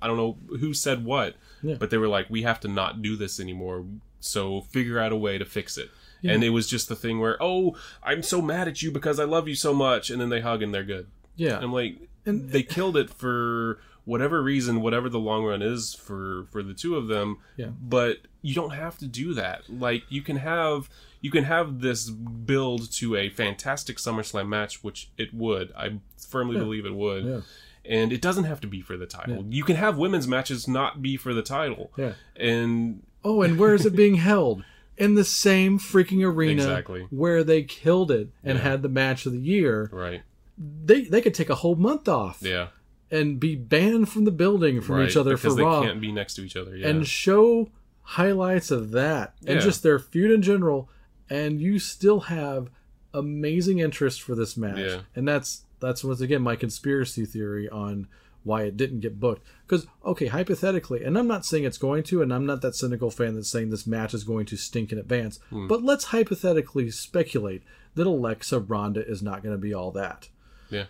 I 0.00 0.06
don't 0.06 0.16
know 0.16 0.36
who 0.58 0.72
said 0.74 1.04
what, 1.04 1.36
Yeah. 1.62 1.76
but 1.78 1.90
they 1.90 1.98
were 1.98 2.08
like, 2.08 2.28
we 2.30 2.42
have 2.42 2.60
to 2.60 2.68
not 2.68 3.02
do 3.02 3.16
this 3.16 3.40
anymore. 3.40 3.84
So 4.20 4.62
figure 4.62 4.98
out 4.98 5.12
a 5.12 5.16
way 5.16 5.38
to 5.38 5.44
fix 5.44 5.78
it. 5.78 5.90
And 6.22 6.44
it 6.44 6.50
was 6.50 6.66
just 6.68 6.90
the 6.90 6.96
thing 6.96 7.18
where, 7.18 7.38
oh, 7.42 7.76
I'm 8.02 8.22
so 8.22 8.42
mad 8.42 8.68
at 8.68 8.82
you 8.82 8.90
because 8.90 9.18
I 9.18 9.24
love 9.24 9.48
you 9.48 9.54
so 9.54 9.72
much. 9.72 10.10
And 10.10 10.20
then 10.20 10.28
they 10.28 10.40
hug 10.42 10.62
and 10.62 10.74
they're 10.74 10.84
good. 10.84 11.06
Yeah. 11.34 11.58
I'm 11.58 11.72
like, 11.72 11.96
and 12.26 12.50
they 12.50 12.62
killed 12.62 12.98
it 12.98 13.08
for 13.08 13.80
whatever 14.04 14.42
reason, 14.42 14.82
whatever 14.82 15.08
the 15.08 15.18
long 15.18 15.44
run 15.44 15.62
is 15.62 15.94
for 15.94 16.46
for 16.50 16.62
the 16.62 16.74
two 16.74 16.96
of 16.96 17.08
them. 17.08 17.38
Yeah. 17.56 17.68
But 17.80 18.18
you 18.42 18.54
don't 18.54 18.74
have 18.74 18.98
to 18.98 19.06
do 19.06 19.32
that. 19.32 19.62
Like 19.70 20.02
you 20.10 20.20
can 20.20 20.36
have 20.36 20.90
you 21.22 21.30
can 21.30 21.44
have 21.44 21.80
this 21.80 22.10
build 22.10 22.92
to 22.92 23.16
a 23.16 23.30
fantastic 23.30 23.96
SummerSlam 23.96 24.46
match, 24.46 24.84
which 24.84 25.08
it 25.16 25.32
would. 25.32 25.72
I 25.74 26.00
firmly 26.26 26.58
believe 26.58 26.86
it 26.86 26.94
would. 26.94 27.24
Yeah. 27.24 27.40
And 27.84 28.12
it 28.12 28.20
doesn't 28.20 28.44
have 28.44 28.60
to 28.60 28.66
be 28.66 28.82
for 28.82 28.96
the 28.96 29.06
title. 29.06 29.44
You 29.48 29.64
can 29.64 29.76
have 29.76 29.96
women's 29.96 30.28
matches 30.28 30.68
not 30.68 31.00
be 31.00 31.16
for 31.16 31.32
the 31.34 31.42
title. 31.42 31.90
Yeah. 31.96 32.12
And 32.36 33.02
Oh, 33.24 33.42
and 33.42 33.58
where 33.58 33.74
is 33.74 33.84
it 33.86 33.94
being 33.96 34.14
held? 34.30 34.64
In 34.96 35.14
the 35.14 35.24
same 35.24 35.78
freaking 35.78 36.22
arena 36.22 36.62
Exactly. 36.62 37.06
where 37.10 37.42
they 37.42 37.62
killed 37.62 38.10
it 38.10 38.28
and 38.44 38.58
Yeah. 38.58 38.64
had 38.64 38.82
the 38.82 38.88
match 38.90 39.24
of 39.24 39.32
the 39.32 39.38
year. 39.38 39.88
right. 39.92 40.22
They 40.58 41.04
they 41.04 41.22
could 41.22 41.32
take 41.32 41.48
a 41.48 41.54
whole 41.54 41.74
month 41.74 42.06
off 42.06 42.40
Yeah. 42.42 42.68
and 43.10 43.40
be 43.40 43.56
banned 43.56 44.10
from 44.10 44.24
the 44.26 44.30
building 44.30 44.82
from 44.82 44.96
right. 44.96 45.08
each 45.08 45.16
other 45.16 45.36
because 45.36 45.54
for 45.54 45.56
they 45.56 45.62
Raw. 45.62 45.82
can't 45.82 46.02
be 46.02 46.12
next 46.12 46.34
to 46.34 46.42
each 46.44 46.54
other. 46.56 46.76
Yeah. 46.76 46.88
and 46.88 47.06
show 47.06 47.70
highlights 48.02 48.70
of 48.70 48.90
that 48.90 49.34
and 49.46 49.58
Yeah. 49.58 49.64
just 49.64 49.82
their 49.82 49.98
feud 49.98 50.30
in 50.32 50.42
general 50.42 50.90
and 51.30 51.60
you 51.62 51.78
still 51.78 52.20
have 52.20 52.68
amazing 53.14 53.78
interest 53.78 54.20
for 54.20 54.34
this 54.34 54.56
match 54.56 54.78
Yeah. 54.78 55.00
and 55.16 55.26
that's 55.26 55.64
that's 55.80 56.04
once 56.04 56.20
again 56.20 56.42
my 56.42 56.56
conspiracy 56.56 57.24
theory 57.24 57.68
on 57.68 58.06
why 58.42 58.62
it 58.62 58.76
didn't 58.76 59.00
get 59.00 59.20
booked 59.20 59.46
because 59.66 59.86
okay 60.04 60.26
hypothetically 60.28 61.04
and 61.04 61.18
i'm 61.18 61.26
not 61.26 61.44
saying 61.44 61.64
it's 61.64 61.76
going 61.76 62.02
to 62.02 62.22
and 62.22 62.32
i'm 62.32 62.46
not 62.46 62.62
that 62.62 62.74
cynical 62.74 63.10
fan 63.10 63.34
that's 63.34 63.50
saying 63.50 63.68
this 63.68 63.86
match 63.86 64.14
is 64.14 64.24
going 64.24 64.46
to 64.46 64.56
stink 64.56 64.92
in 64.92 64.98
advance 64.98 65.38
Hmm. 65.50 65.66
but 65.66 65.82
let's 65.82 66.04
hypothetically 66.06 66.90
speculate 66.90 67.62
that 67.96 68.06
alexa 68.06 68.58
ronda 68.60 69.06
is 69.06 69.22
not 69.22 69.42
going 69.42 69.54
to 69.54 69.60
be 69.60 69.74
all 69.74 69.90
that 69.92 70.28
yeah. 70.70 70.84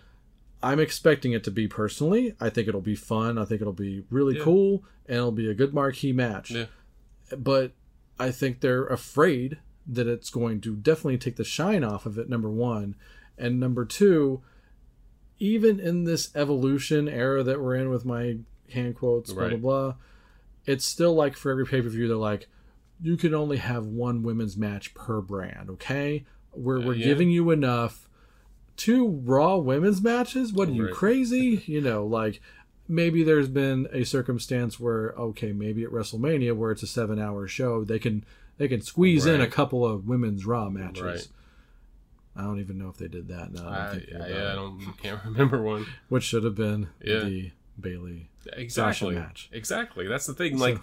I'm 0.63 0.79
expecting 0.79 1.31
it 1.31 1.43
to 1.45 1.49
be 1.51 1.67
personally. 1.67 2.35
I 2.39 2.49
think 2.51 2.67
it'll 2.67 2.81
be 2.81 2.93
fun. 2.93 3.39
I 3.39 3.45
think 3.45 3.61
it'll 3.61 3.73
be 3.73 4.03
really 4.11 4.37
Yeah. 4.37 4.43
cool, 4.43 4.83
and 5.07 5.17
it'll 5.17 5.31
be 5.31 5.49
a 5.49 5.55
good 5.55 5.73
marquee 5.73 6.13
match. 6.13 6.51
Yeah. 6.51 6.65
But 7.35 7.71
I 8.19 8.29
think 8.29 8.59
they're 8.59 8.85
afraid 8.85 9.57
that 9.87 10.05
it's 10.05 10.29
going 10.29 10.61
to 10.61 10.75
definitely 10.75 11.17
take 11.17 11.37
the 11.37 11.43
shine 11.43 11.83
off 11.83 12.05
of 12.05 12.19
it. 12.19 12.29
Number 12.29 12.47
one, 12.47 12.93
and 13.39 13.59
number 13.59 13.85
two, 13.85 14.43
even 15.41 15.79
in 15.79 16.03
this 16.05 16.29
evolution 16.35 17.09
era 17.09 17.41
that 17.43 17.59
we're 17.59 17.75
in 17.75 17.89
with 17.89 18.05
my 18.05 18.37
hand 18.71 18.95
quotes, 18.95 19.33
blah 19.33 19.49
blah 19.49 19.57
blah, 19.57 19.93
it's 20.65 20.85
still 20.85 21.13
like 21.15 21.35
for 21.35 21.51
every 21.51 21.65
pay 21.65 21.81
per 21.81 21.89
view, 21.89 22.07
they're 22.07 22.15
like, 22.15 22.47
you 23.01 23.17
can 23.17 23.33
only 23.33 23.57
have 23.57 23.85
one 23.85 24.21
women's 24.23 24.55
match 24.55 24.93
per 24.93 25.19
brand. 25.19 25.69
Okay, 25.71 26.23
we're 26.53 26.79
uh, 26.79 26.85
we're 26.85 26.93
yeah. 26.93 27.05
giving 27.05 27.31
you 27.31 27.49
enough 27.51 28.07
two 28.77 29.21
raw 29.25 29.57
women's 29.57 30.01
matches 30.01 30.53
what 30.53 30.69
are 30.69 30.71
you 30.71 30.85
Right. 30.85 30.93
crazy 30.93 31.61
you 31.67 31.81
know 31.81 32.05
like 32.05 32.41
maybe 32.87 33.21
there's 33.21 33.49
been 33.49 33.87
a 33.91 34.03
circumstance 34.05 34.79
where 34.79 35.11
okay 35.11 35.51
maybe 35.51 35.83
at 35.83 35.91
wrestlemania 35.91 36.55
where 36.55 36.71
it's 36.71 36.81
a 36.81 36.87
seven 36.87 37.19
hour 37.19 37.47
show 37.47 37.83
they 37.83 37.99
can 37.99 38.23
they 38.57 38.67
can 38.67 38.81
squeeze 38.81 39.25
in 39.25 39.41
a 39.41 39.47
couple 39.47 39.85
of 39.85 40.07
women's 40.07 40.45
raw 40.45 40.69
matches 40.69 41.03
Right. 41.03 41.27
I 42.35 42.43
don't 42.43 42.59
even 42.59 42.77
know 42.77 42.89
if 42.89 42.97
they 42.97 43.07
did 43.07 43.27
that. 43.27 43.51
Now 43.51 43.67
I'm 43.67 43.73
I, 43.73 43.91
thinking 43.91 44.15
yeah, 44.17 44.51
I 44.51 44.55
don't 44.55 44.93
can't 45.01 45.19
remember 45.25 45.61
one. 45.61 45.85
Which 46.09 46.23
should 46.23 46.43
have 46.43 46.55
been 46.55 46.89
Yeah. 47.03 47.19
the 47.19 47.51
Bayley. 47.79 48.29
Exactly. 48.53 49.15
match. 49.15 49.49
Exactly. 49.51 50.07
That's 50.07 50.25
the 50.25 50.33
thing. 50.33 50.57
Like, 50.57 50.79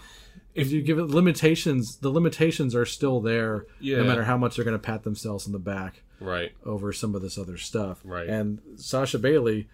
If 0.55 0.71
you 0.71 0.81
give 0.83 0.99
it 0.99 1.05
limitations, 1.07 1.97
the 1.99 2.11
limitations 2.11 2.75
are 2.75 2.85
still 2.87 3.21
there. 3.21 3.67
Yeah. 3.81 3.99
No 3.99 4.05
matter 4.05 4.25
how 4.25 4.37
much 4.37 4.57
they're 4.57 4.65
going 4.65 4.77
to 4.77 4.83
pat 4.85 5.03
themselves 5.05 5.47
on 5.47 5.53
the 5.53 5.59
back 5.59 6.03
right. 6.21 6.53
over 6.65 6.93
some 6.93 7.15
of 7.15 7.23
this 7.23 7.37
other 7.39 7.57
stuff. 7.57 8.01
Right. 8.05 8.29
And 8.29 8.61
Sasha 8.77 9.19
Bayley 9.19 9.69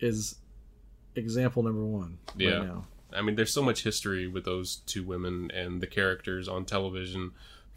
is 0.00 0.36
example 1.14 1.62
number 1.62 1.84
one 1.84 2.18
Yeah. 2.36 2.50
right 2.58 2.66
now. 2.66 2.86
I 3.14 3.20
mean, 3.22 3.36
there's 3.36 3.52
so 3.52 3.62
much 3.62 3.82
history 3.84 4.26
with 4.26 4.44
those 4.44 4.76
two 4.86 5.04
women 5.04 5.50
and 5.52 5.80
the 5.82 5.86
characters 5.86 6.48
on 6.48 6.64
television. 6.64 7.32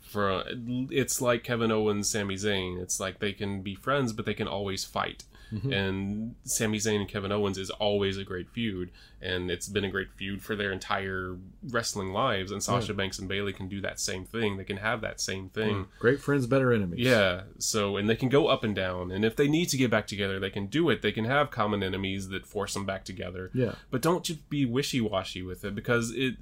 For 0.05 0.43
it's 0.47 1.21
like 1.21 1.43
Kevin 1.43 1.71
Owens, 1.71 2.09
Sami 2.09 2.35
Zayn. 2.35 2.81
It's 2.81 2.99
like 2.99 3.19
they 3.19 3.33
can 3.33 3.61
be 3.61 3.75
friends, 3.75 4.13
but 4.13 4.25
they 4.25 4.33
can 4.33 4.47
always 4.47 4.85
fight. 4.85 5.23
Mm-hmm. 5.53 5.73
And 5.73 6.35
Sami 6.43 6.77
Zayn 6.77 7.01
and 7.01 7.07
Kevin 7.07 7.31
Owens 7.31 7.57
is 7.57 7.69
always 7.69 8.17
a 8.17 8.23
great 8.23 8.49
feud, 8.49 8.91
and 9.21 9.51
it's 9.51 9.67
been 9.67 9.83
a 9.83 9.89
great 9.89 10.11
feud 10.15 10.41
for 10.41 10.55
their 10.55 10.71
entire 10.71 11.37
wrestling 11.69 12.13
lives. 12.13 12.51
And 12.51 12.63
Sasha 12.63 12.93
Banks 12.93 13.19
and 13.19 13.27
Bayley 13.27 13.53
can 13.53 13.67
do 13.67 13.81
that 13.81 13.99
same 13.99 14.25
thing. 14.25 14.57
They 14.57 14.63
can 14.63 14.77
have 14.77 15.01
that 15.01 15.21
same 15.21 15.49
thing. 15.49 15.75
Mm. 15.75 15.87
Great 15.99 16.19
friends, 16.19 16.47
better 16.47 16.73
enemies. 16.73 16.99
Yeah. 16.99 17.41
So, 17.59 17.97
and 17.97 18.09
they 18.09 18.15
can 18.15 18.29
go 18.29 18.47
up 18.47 18.63
and 18.63 18.75
down. 18.75 19.11
And 19.11 19.23
if 19.23 19.35
they 19.35 19.47
need 19.47 19.69
to 19.69 19.77
get 19.77 19.91
back 19.91 20.07
together, 20.07 20.39
they 20.39 20.49
can 20.49 20.67
do 20.67 20.89
it. 20.89 21.01
They 21.01 21.11
can 21.11 21.25
have 21.25 21.51
common 21.51 21.83
enemies 21.83 22.29
that 22.29 22.45
force 22.45 22.73
them 22.73 22.85
back 22.85 23.05
together. 23.05 23.51
Yeah. 23.53 23.75
But 23.91 24.01
don't 24.01 24.23
just 24.23 24.49
be 24.49 24.65
wishy 24.65 25.01
washy 25.01 25.41
with 25.41 25.63
it 25.63 25.75
because 25.75 26.11
it. 26.11 26.35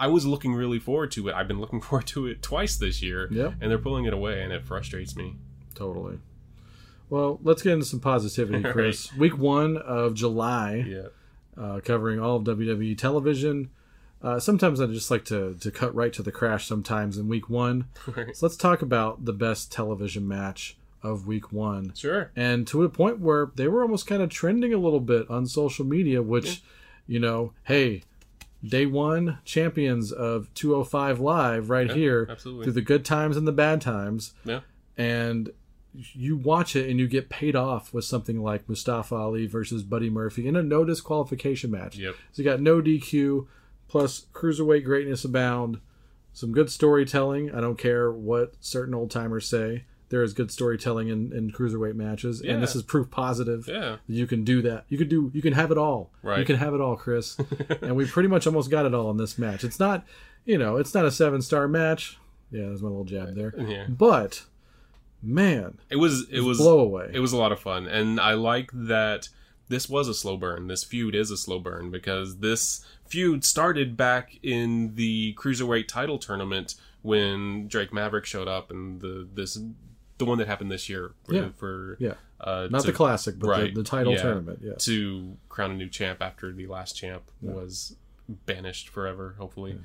I 0.00 0.08
was 0.08 0.26
looking 0.26 0.54
really 0.54 0.78
forward 0.80 1.10
to 1.12 1.28
it. 1.28 1.34
I've 1.34 1.46
been 1.48 1.60
looking 1.60 1.80
forward 1.86 2.06
to 2.08 2.26
it 2.26 2.42
twice 2.42 2.76
this 2.76 3.00
year. 3.02 3.28
Yep. 3.30 3.54
And 3.60 3.70
they're 3.70 3.78
pulling 3.78 4.06
it 4.06 4.12
away, 4.12 4.42
and 4.42 4.52
it 4.52 4.64
frustrates 4.64 5.14
me. 5.14 5.36
Totally. 5.74 6.18
Well, 7.08 7.40
let's 7.42 7.62
get 7.62 7.72
into 7.74 7.84
some 7.86 8.00
positivity, 8.00 8.62
Chris. 8.72 9.12
Week 9.14 9.36
one 9.36 9.76
of 9.76 10.14
July, 10.14 10.84
Yeah. 10.88 11.08
uh, 11.56 11.80
covering 11.80 12.20
all 12.20 12.36
of 12.36 12.44
WWE 12.44 12.96
television. 12.96 13.70
Uh, 14.22 14.38
sometimes 14.38 14.80
I 14.80 14.86
just 14.86 15.10
like 15.10 15.24
to, 15.26 15.54
to 15.60 15.70
cut 15.70 15.94
right 15.94 16.12
to 16.12 16.22
the 16.22 16.30
crash 16.32 16.66
sometimes 16.66 17.16
in 17.16 17.26
week 17.28 17.48
one. 17.48 17.86
Right. 18.16 18.36
So 18.36 18.46
let's 18.46 18.56
talk 18.56 18.82
about 18.82 19.24
the 19.24 19.32
best 19.32 19.72
television 19.72 20.28
match 20.28 20.76
of 21.02 21.26
week 21.26 21.50
one. 21.52 21.94
Sure. 21.94 22.30
And 22.36 22.66
to 22.68 22.84
a 22.84 22.88
point 22.90 23.18
where 23.20 23.50
they 23.54 23.66
were 23.66 23.82
almost 23.82 24.06
kind 24.06 24.20
of 24.22 24.28
trending 24.28 24.74
a 24.74 24.78
little 24.78 25.00
bit 25.00 25.28
on 25.30 25.46
social 25.46 25.86
media, 25.86 26.20
which, 26.22 26.62
you 27.06 27.18
know, 27.18 27.54
hey, 27.64 28.02
day 28.66 28.86
one 28.86 29.38
champions 29.44 30.12
of 30.12 30.52
205 30.54 31.18
Live 31.20 31.70
right 31.70 31.90
here 31.90 32.26
absolutely. 32.30 32.64
through 32.64 32.72
the 32.74 32.82
good 32.82 33.04
times 33.04 33.36
and 33.36 33.46
the 33.48 33.52
bad 33.52 33.80
times 33.80 34.34
Yeah. 34.44 34.60
and 34.98 35.50
you 35.92 36.36
watch 36.36 36.76
it 36.76 36.88
and 36.88 37.00
you 37.00 37.08
get 37.08 37.28
paid 37.28 37.56
off 37.56 37.92
with 37.92 38.04
something 38.04 38.40
like 38.42 38.68
Mustafa 38.68 39.14
Ali 39.14 39.46
versus 39.46 39.82
Buddy 39.82 40.08
Murphy 40.10 40.46
in 40.46 40.54
a 40.56 40.62
no 40.62 40.84
disqualification 40.84 41.70
match. 41.70 41.96
Yep. 41.96 42.14
So 42.32 42.42
you 42.42 42.48
got 42.48 42.60
no 42.60 42.80
DQ 42.80 43.46
plus 43.88 44.26
cruiserweight 44.32 44.84
greatness 44.84 45.24
abound, 45.24 45.80
some 46.32 46.52
good 46.52 46.70
storytelling. 46.70 47.52
I 47.52 47.60
don't 47.60 47.76
care 47.78 48.08
what 48.12 48.54
certain 48.60 48.94
old 48.94 49.10
timers 49.10 49.48
say. 49.48 49.84
There 50.10 50.22
is 50.22 50.32
good 50.34 50.50
storytelling 50.50 51.08
in, 51.08 51.32
in 51.32 51.50
cruiserweight 51.52 51.94
matches, 51.94 52.40
and 52.42 52.62
this 52.62 52.76
is 52.76 52.82
proof 52.82 53.10
positive 53.10 53.66
Yeah. 53.68 53.96
that 54.06 54.14
you 54.14 54.26
can 54.26 54.44
do 54.44 54.60
that. 54.62 54.84
You 54.88 54.98
can 54.98 55.08
do 55.08 55.30
you 55.32 55.40
can 55.40 55.54
have 55.54 55.70
it 55.70 55.78
all. 55.78 56.10
You 56.24 56.44
can 56.44 56.56
have 56.56 56.74
it 56.74 56.80
all, 56.80 56.96
Chris. 56.96 57.38
and 57.80 57.96
we 57.96 58.06
pretty 58.06 58.28
much 58.28 58.46
almost 58.46 58.70
got 58.70 58.86
it 58.86 58.92
all 58.94 59.10
in 59.10 59.16
this 59.16 59.38
match. 59.38 59.64
It's 59.64 59.80
not 59.80 60.04
you 60.44 60.58
know, 60.58 60.76
it's 60.76 60.92
not 60.94 61.04
a 61.04 61.10
seven 61.10 61.40
star 61.42 61.66
match. 61.68 62.18
Yeah, 62.50 62.62
there's 62.66 62.82
my 62.82 62.88
little 62.88 63.04
jab 63.04 63.34
there. 63.36 63.54
Yeah. 63.56 63.86
But 63.88 64.42
man, 65.22 65.78
It 65.90 65.96
was. 65.96 66.28
It 66.30 66.40
was. 66.40 66.58
blow 66.58 66.80
away. 66.80 67.10
It 67.12 67.20
was 67.20 67.32
a 67.32 67.36
lot 67.36 67.52
of 67.52 67.60
fun, 67.60 67.86
and 67.86 68.18
I 68.20 68.34
like 68.34 68.70
that 68.74 69.28
this 69.68 69.88
was 69.88 70.08
a 70.08 70.14
slow 70.14 70.36
burn. 70.36 70.66
This 70.66 70.82
feud 70.82 71.14
is 71.14 71.30
a 71.30 71.36
slow 71.36 71.60
burn 71.60 71.90
because 71.92 72.38
this 72.38 72.84
feud 73.06 73.44
started 73.44 73.96
back 73.96 74.38
in 74.42 74.94
the 74.96 75.34
cruiserweight 75.34 75.86
title 75.86 76.18
tournament 76.18 76.74
when 77.02 77.68
Drake 77.68 77.92
Maverick 77.92 78.24
showed 78.26 78.48
up, 78.48 78.70
and 78.70 79.00
the 79.00 79.28
this 79.32 79.56
the 80.20 80.24
one 80.24 80.38
that 80.38 80.46
happened 80.46 80.70
this 80.70 80.88
year 80.88 81.12
for, 81.24 81.34
Yeah. 81.34 81.48
for 81.56 81.96
yeah. 81.98 82.14
uh, 82.40 82.68
Not 82.70 82.82
to- 82.82 82.86
the 82.86 82.92
classic, 82.92 83.38
but 83.38 83.48
right, 83.48 83.74
the, 83.74 83.82
the 83.82 83.88
title 83.88 84.12
yeah. 84.12 84.22
tournament. 84.22 84.60
Yeah. 84.62 84.74
to 84.78 85.36
crown 85.48 85.72
a 85.72 85.74
new 85.74 85.88
champ 85.88 86.22
after 86.22 86.52
the 86.52 86.68
last 86.68 86.92
champ 86.96 87.24
was 87.42 87.96
banished 88.46 88.88
forever, 88.88 89.34
hopefully. 89.38 89.80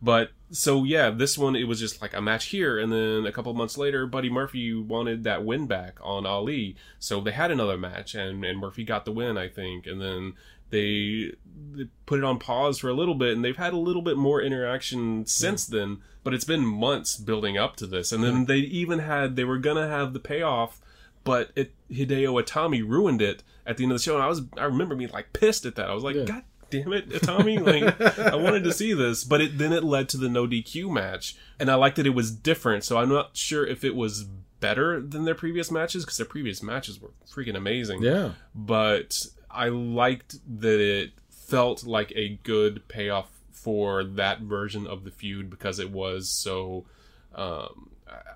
But 0.00 0.30
so 0.52 0.84
yeah, 0.84 1.10
this 1.10 1.36
one 1.36 1.56
it 1.56 1.64
was 1.66 1.80
just 1.80 2.00
like 2.00 2.14
a 2.14 2.20
match 2.22 2.46
here, 2.46 2.78
and 2.78 2.92
then 2.92 3.26
a 3.26 3.32
couple 3.32 3.52
months 3.54 3.76
later, 3.76 4.06
Buddy 4.06 4.30
Murphy 4.30 4.72
wanted 4.72 5.24
that 5.24 5.44
win 5.44 5.66
back 5.66 5.98
on 6.00 6.24
Ali, 6.24 6.76
so 7.00 7.20
they 7.20 7.32
had 7.32 7.50
another 7.50 7.76
match, 7.76 8.14
and 8.14 8.44
and 8.44 8.60
Murphy 8.60 8.84
got 8.84 9.04
the 9.04 9.10
win, 9.10 9.36
I 9.36 9.48
think, 9.48 9.88
and 9.88 10.00
then 10.00 10.34
they, 10.70 11.32
they 11.72 11.88
put 12.06 12.18
it 12.18 12.24
on 12.24 12.38
pause 12.38 12.78
for 12.78 12.88
a 12.88 12.94
little 12.94 13.14
bit, 13.14 13.34
and 13.34 13.44
they've 13.44 13.56
had 13.56 13.72
a 13.72 13.78
little 13.78 14.02
bit 14.02 14.16
more 14.16 14.40
interaction 14.42 15.26
since 15.26 15.66
then. 15.66 15.98
But 16.24 16.34
it's 16.34 16.44
been 16.44 16.64
months 16.64 17.16
building 17.16 17.56
up 17.56 17.76
to 17.76 17.86
this, 17.86 18.12
and 18.12 18.22
then 18.22 18.44
they 18.46 18.58
even 18.58 18.98
had 18.98 19.36
they 19.36 19.44
were 19.44 19.58
gonna 19.58 19.88
have 19.88 20.12
the 20.12 20.20
payoff 20.20 20.80
but 21.28 21.50
it, 21.54 21.72
Hideo 21.90 22.42
Itami 22.42 22.86
ruined 22.88 23.20
it 23.20 23.42
at 23.66 23.76
the 23.76 23.82
end 23.84 23.92
of 23.92 23.98
the 23.98 24.02
show, 24.02 24.14
and 24.14 24.22
I 24.22 24.28
was 24.28 24.40
I 24.56 24.64
remember 24.64 24.94
being 24.94 25.10
like 25.10 25.34
pissed 25.34 25.66
at 25.66 25.76
that. 25.76 25.90
I 25.90 25.94
was 25.94 26.02
like, 26.02 26.16
Yeah. 26.16 26.24
God 26.24 26.42
damn 26.70 26.92
it, 26.94 27.10
Itami! 27.10 27.60
Like 27.60 28.18
I 28.18 28.34
wanted 28.34 28.64
to 28.64 28.72
see 28.72 28.94
this, 28.94 29.24
but 29.24 29.42
it 29.42 29.58
then 29.58 29.74
it 29.74 29.84
led 29.84 30.08
to 30.10 30.16
the 30.16 30.30
no 30.30 30.46
DQ 30.46 30.90
match, 30.90 31.36
and 31.60 31.70
I 31.70 31.74
liked 31.74 31.96
that 31.96 32.06
it 32.06 32.14
was 32.14 32.30
different. 32.30 32.82
So 32.84 32.96
I'm 32.96 33.10
not 33.10 33.36
sure 33.36 33.66
if 33.66 33.84
it 33.84 33.94
was 33.94 34.24
better 34.60 35.02
than 35.02 35.26
their 35.26 35.34
previous 35.34 35.70
matches 35.70 36.04
because 36.04 36.16
their 36.16 36.26
previous 36.26 36.62
matches 36.62 36.98
were 36.98 37.10
freaking 37.30 37.56
amazing. 37.56 38.02
Yeah. 38.02 38.30
But 38.54 39.26
I 39.50 39.68
liked 39.68 40.36
that 40.60 40.80
it 40.80 41.12
felt 41.30 41.84
like 41.84 42.12
a 42.14 42.38
good 42.42 42.86
payoff 42.88 43.30
for 43.50 44.04
that 44.04 44.40
version 44.40 44.86
of 44.86 45.04
the 45.04 45.10
feud 45.10 45.50
because 45.50 45.78
it 45.78 45.90
was 45.90 46.28
so. 46.30 46.84
Um, 47.34 47.90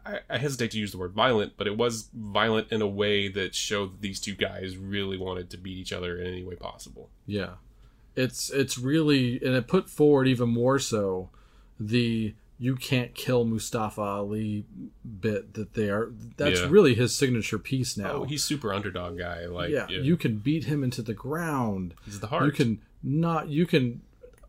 I, 0.04 0.20
I 0.28 0.38
hesitate 0.38 0.72
to 0.72 0.78
use 0.78 0.92
the 0.92 0.98
word 0.98 1.12
violent, 1.12 1.54
but 1.56 1.66
it 1.66 1.76
was 1.76 2.08
violent 2.12 2.70
in 2.70 2.82
a 2.82 2.86
way 2.86 3.28
that 3.28 3.54
showed 3.54 3.92
that 3.92 4.00
these 4.02 4.20
two 4.20 4.34
guys 4.34 4.76
really 4.76 5.16
wanted 5.16 5.48
to 5.50 5.56
beat 5.56 5.78
each 5.78 5.92
other 5.92 6.20
in 6.20 6.26
any 6.26 6.44
way 6.44 6.56
possible. 6.56 7.08
Yeah. 7.26 7.54
It's 8.14 8.50
it's 8.50 8.76
really 8.76 9.40
and 9.42 9.54
it 9.54 9.68
put 9.68 9.88
forward 9.88 10.28
even 10.28 10.50
more 10.50 10.78
so 10.78 11.30
the 11.80 12.34
you 12.62 12.76
can't 12.76 13.12
kill 13.14 13.44
Mustafa 13.44 14.00
Ali 14.00 14.64
bit 15.20 15.54
that 15.54 15.74
they 15.74 15.90
are 15.90 16.12
that's 16.36 16.60
Yeah. 16.60 16.68
really 16.70 16.94
his 16.94 17.12
signature 17.16 17.58
piece 17.58 17.96
now. 17.96 18.12
Oh, 18.12 18.24
he's 18.24 18.44
super 18.44 18.72
underdog 18.72 19.18
guy. 19.18 19.46
Like, 19.46 19.70
yeah, 19.70 19.86
yeah, 19.90 19.98
you 20.00 20.16
can 20.16 20.36
beat 20.38 20.64
him 20.64 20.84
into 20.84 21.02
the 21.02 21.14
ground. 21.14 21.94
he's 22.04 22.20
the 22.20 22.28
heart. 22.28 22.44
You 22.46 22.52
can 22.52 22.80
not 23.02 23.48
you 23.48 23.66
can 23.66 24.02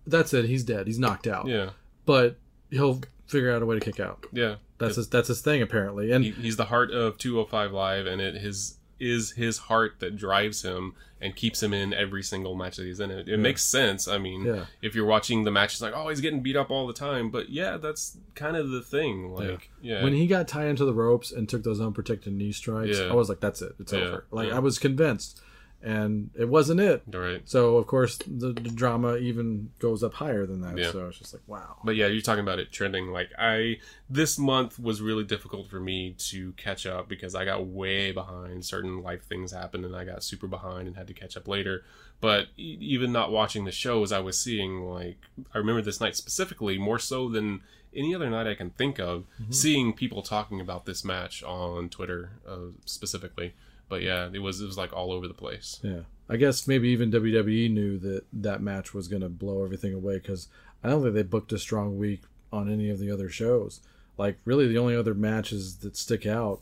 that's 0.05 0.33
it, 0.33 0.45
he's 0.45 0.63
dead. 0.63 0.85
He's 0.87 0.99
knocked 0.99 1.25
out. 1.27 1.47
yeah, 1.47 1.71
But 2.05 2.37
he'll 2.69 3.01
figure 3.25 3.51
out 3.51 3.61
a 3.63 3.65
way 3.65 3.79
to 3.79 3.83
kick 3.91 3.99
out. 3.99 4.25
yeah. 4.31 4.55
That's 4.77 4.97
his 4.97 5.07
that's 5.09 5.29
his 5.29 5.41
thing 5.41 5.61
apparently. 5.61 6.11
And 6.11 6.23
He, 6.25 6.31
he's 6.31 6.57
the 6.57 6.65
heart 6.65 6.91
of 6.91 7.17
205 7.17 7.71
Live, 7.71 8.05
and 8.05 8.19
it 8.21 8.35
his 8.35 8.77
is 8.99 9.31
his 9.31 9.57
heart 9.57 9.95
that 9.99 10.15
drives 10.15 10.61
him 10.63 10.93
and 11.19 11.35
keeps 11.35 11.63
him 11.63 11.73
in 11.73 11.93
every 11.93 12.21
single 12.21 12.53
match 12.53 12.75
that 12.77 12.83
he's 12.85 12.99
in. 12.99 13.09
It, 13.09 13.29
it 13.29 13.37
makes 13.37 13.63
sense. 13.63 14.07
I 14.07 14.17
mean, 14.17 14.43
Yeah. 14.45 14.65
if 14.81 14.93
you're 14.93 15.05
watching 15.05 15.43
the 15.43 15.51
match, 15.51 15.73
it's 15.73 15.81
like, 15.81 15.93
oh, 15.95 16.09
he's 16.09 16.19
getting 16.21 16.41
beat 16.41 16.55
up 16.57 16.69
all 16.69 16.85
the 16.85 16.93
time. 16.93 17.29
But 17.29 17.49
yeah, 17.49 17.77
that's 17.77 18.17
kind 18.35 18.57
of 18.57 18.69
the 18.69 18.81
thing. 18.81 19.31
Like, 19.33 19.69
yeah, 19.81 20.03
when 20.03 20.13
he 20.13 20.27
got 20.27 20.47
tied 20.49 20.67
into 20.67 20.83
the 20.85 20.93
ropes 20.93 21.31
and 21.31 21.47
took 21.47 21.63
those 21.63 21.79
unprotected 21.79 22.33
knee 22.33 22.51
strikes, 22.51 22.97
Yeah. 22.99 23.05
I 23.05 23.13
was 23.13 23.29
like, 23.29 23.39
"That's 23.39 23.61
it, 23.61 23.73
it's 23.79 23.93
Yeah, 23.93 23.99
over." 23.99 24.25
Like 24.31 24.49
yeah. 24.49 24.57
I 24.57 24.59
was 24.59 24.77
convinced, 24.79 25.41
and 25.83 26.29
it 26.39 26.47
wasn't 26.47 26.79
it. 26.79 27.03
right. 27.11 27.41
So 27.45 27.77
of 27.77 27.87
course 27.87 28.17
the, 28.25 28.53
the 28.53 28.69
drama 28.69 29.17
even 29.17 29.71
goes 29.79 30.01
up 30.01 30.13
higher 30.13 30.45
than 30.45 30.61
that. 30.61 30.77
Yeah. 30.77 30.91
So 30.91 31.07
it's 31.07 31.19
just 31.19 31.33
like, 31.33 31.43
wow. 31.45 31.77
But 31.83 31.95
yeah, 31.95 32.07
you're 32.07 32.21
talking 32.21 32.43
about 32.43 32.59
it 32.59 32.71
trending. 32.71 33.07
Like 33.11 33.29
I, 33.37 33.77
this 34.09 34.39
month 34.39 34.79
was 34.79 35.01
really 35.01 35.25
difficult 35.25 35.69
for 35.69 35.79
me 35.79 36.15
to 36.29 36.53
catch 36.53 36.85
up 36.85 37.09
because 37.09 37.35
I 37.35 37.43
got 37.45 37.67
way 37.67 38.11
behind. 38.11 38.63
Certain 38.65 39.03
life 39.03 39.23
things 39.25 39.51
happened, 39.51 39.85
and 39.85 39.95
I 39.95 40.05
got 40.05 40.23
super 40.23 40.47
behind 40.47 40.87
and 40.87 40.95
had 40.95 41.07
to 41.07 41.13
catch 41.13 41.35
up 41.35 41.47
later. 41.47 41.83
But 42.21 42.47
e- 42.57 42.77
even 42.79 43.11
not 43.11 43.31
watching 43.31 43.65
the 43.65 43.71
shows, 43.71 44.11
I 44.11 44.19
was 44.19 44.39
seeing 44.39 44.81
like 44.83 45.17
I 45.53 45.57
remember 45.57 45.81
this 45.81 45.99
night 45.99 46.15
specifically 46.15 46.77
more 46.77 46.99
so 46.99 47.27
than 47.27 47.61
any 47.95 48.15
other 48.15 48.29
night 48.29 48.47
I 48.47 48.55
can 48.55 48.71
think 48.71 48.99
of, 48.99 49.25
seeing 49.49 49.93
people 49.93 50.21
talking 50.23 50.59
about 50.59 50.85
this 50.85 51.03
match 51.05 51.43
on 51.43 51.89
Twitter 51.89 52.31
uh, 52.47 52.71
specifically. 52.85 53.53
But 53.89 54.01
yeah, 54.01 54.29
it 54.31 54.39
was 54.39 54.61
it 54.61 54.65
was 54.65 54.77
like 54.77 54.93
all 54.93 55.11
over 55.11 55.27
the 55.27 55.33
place. 55.33 55.79
Yeah, 55.83 56.01
I 56.29 56.37
guess 56.37 56.67
maybe 56.67 56.89
even 56.89 57.11
WWE 57.11 57.71
knew 57.71 57.97
that 57.99 58.23
that 58.33 58.61
match 58.61 58.93
was 58.93 59.07
going 59.07 59.21
to 59.21 59.29
blow 59.29 59.63
everything 59.63 59.93
away 59.93 60.15
because 60.15 60.47
I 60.83 60.89
don't 60.89 61.03
think 61.03 61.15
they 61.15 61.23
booked 61.23 61.51
a 61.53 61.59
strong 61.59 61.97
week 61.97 62.23
on 62.51 62.71
any 62.71 62.89
of 62.89 62.99
the 62.99 63.11
other 63.11 63.29
shows. 63.29 63.81
Like 64.17 64.37
really, 64.45 64.67
the 64.67 64.77
only 64.77 64.95
other 64.95 65.13
matches 65.13 65.77
that 65.77 65.95
stick 65.97 66.25
out. 66.25 66.61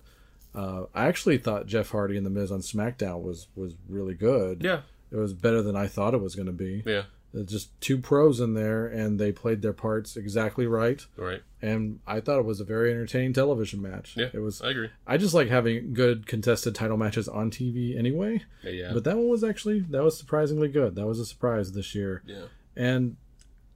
Uh, 0.54 0.84
I 0.94 1.06
actually 1.08 1.38
thought 1.38 1.66
Jeff 1.68 1.92
Hardy 1.92 2.18
and 2.18 2.26
The 2.26 2.30
Miz 2.30 2.52
on 2.52 2.60
SmackDown 2.60 3.22
was 3.22 3.48
was 3.56 3.76
really 3.88 4.14
good. 4.16 4.62
Yeah, 4.64 4.82
It 5.12 5.16
was 5.18 5.34
better 5.34 5.62
than 5.62 5.76
I 5.78 5.88
thought 5.88 6.14
it 6.14 6.22
was 6.22 6.36
going 6.36 6.48
to 6.48 6.52
be. 6.52 6.84
yeah, 6.86 7.04
Just 7.46 7.80
two 7.80 7.98
pros 7.98 8.40
in 8.42 8.54
there, 8.56 8.86
and 8.88 9.18
they 9.20 9.32
played 9.32 9.62
their 9.62 9.72
parts 9.74 10.18
exactly 10.18 10.68
right. 10.68 11.06
Right. 11.16 11.42
And 11.62 12.00
I 12.06 12.20
thought 12.20 12.40
it 12.40 12.46
was 12.46 12.60
a 12.60 12.66
very 12.66 12.92
entertaining 12.92 13.32
television 13.34 13.82
match. 13.82 14.16
Yeah. 14.18 14.30
it 14.34 14.40
was. 14.40 14.62
I 14.62 14.72
agree. 14.72 14.90
I 15.08 15.16
just 15.18 15.34
like 15.34 15.48
having 15.48 15.94
good 15.94 16.28
contested 16.28 16.76
title 16.76 16.98
matches 16.98 17.28
on 17.30 17.50
TV 17.50 17.98
anyway. 17.98 18.44
Yeah. 18.64 18.72
Yeah. 18.72 18.92
But 18.94 19.06
that 19.06 19.16
one 19.16 19.30
was 19.30 19.44
actually 19.44 19.80
that 19.92 20.04
was 20.04 20.18
surprisingly 20.18 20.68
good. 20.68 20.96
That 20.96 21.08
was 21.08 21.20
a 21.20 21.26
surprise 21.26 21.72
this 21.72 21.96
year. 21.96 22.22
yeah. 22.26 22.46
And 22.76 23.16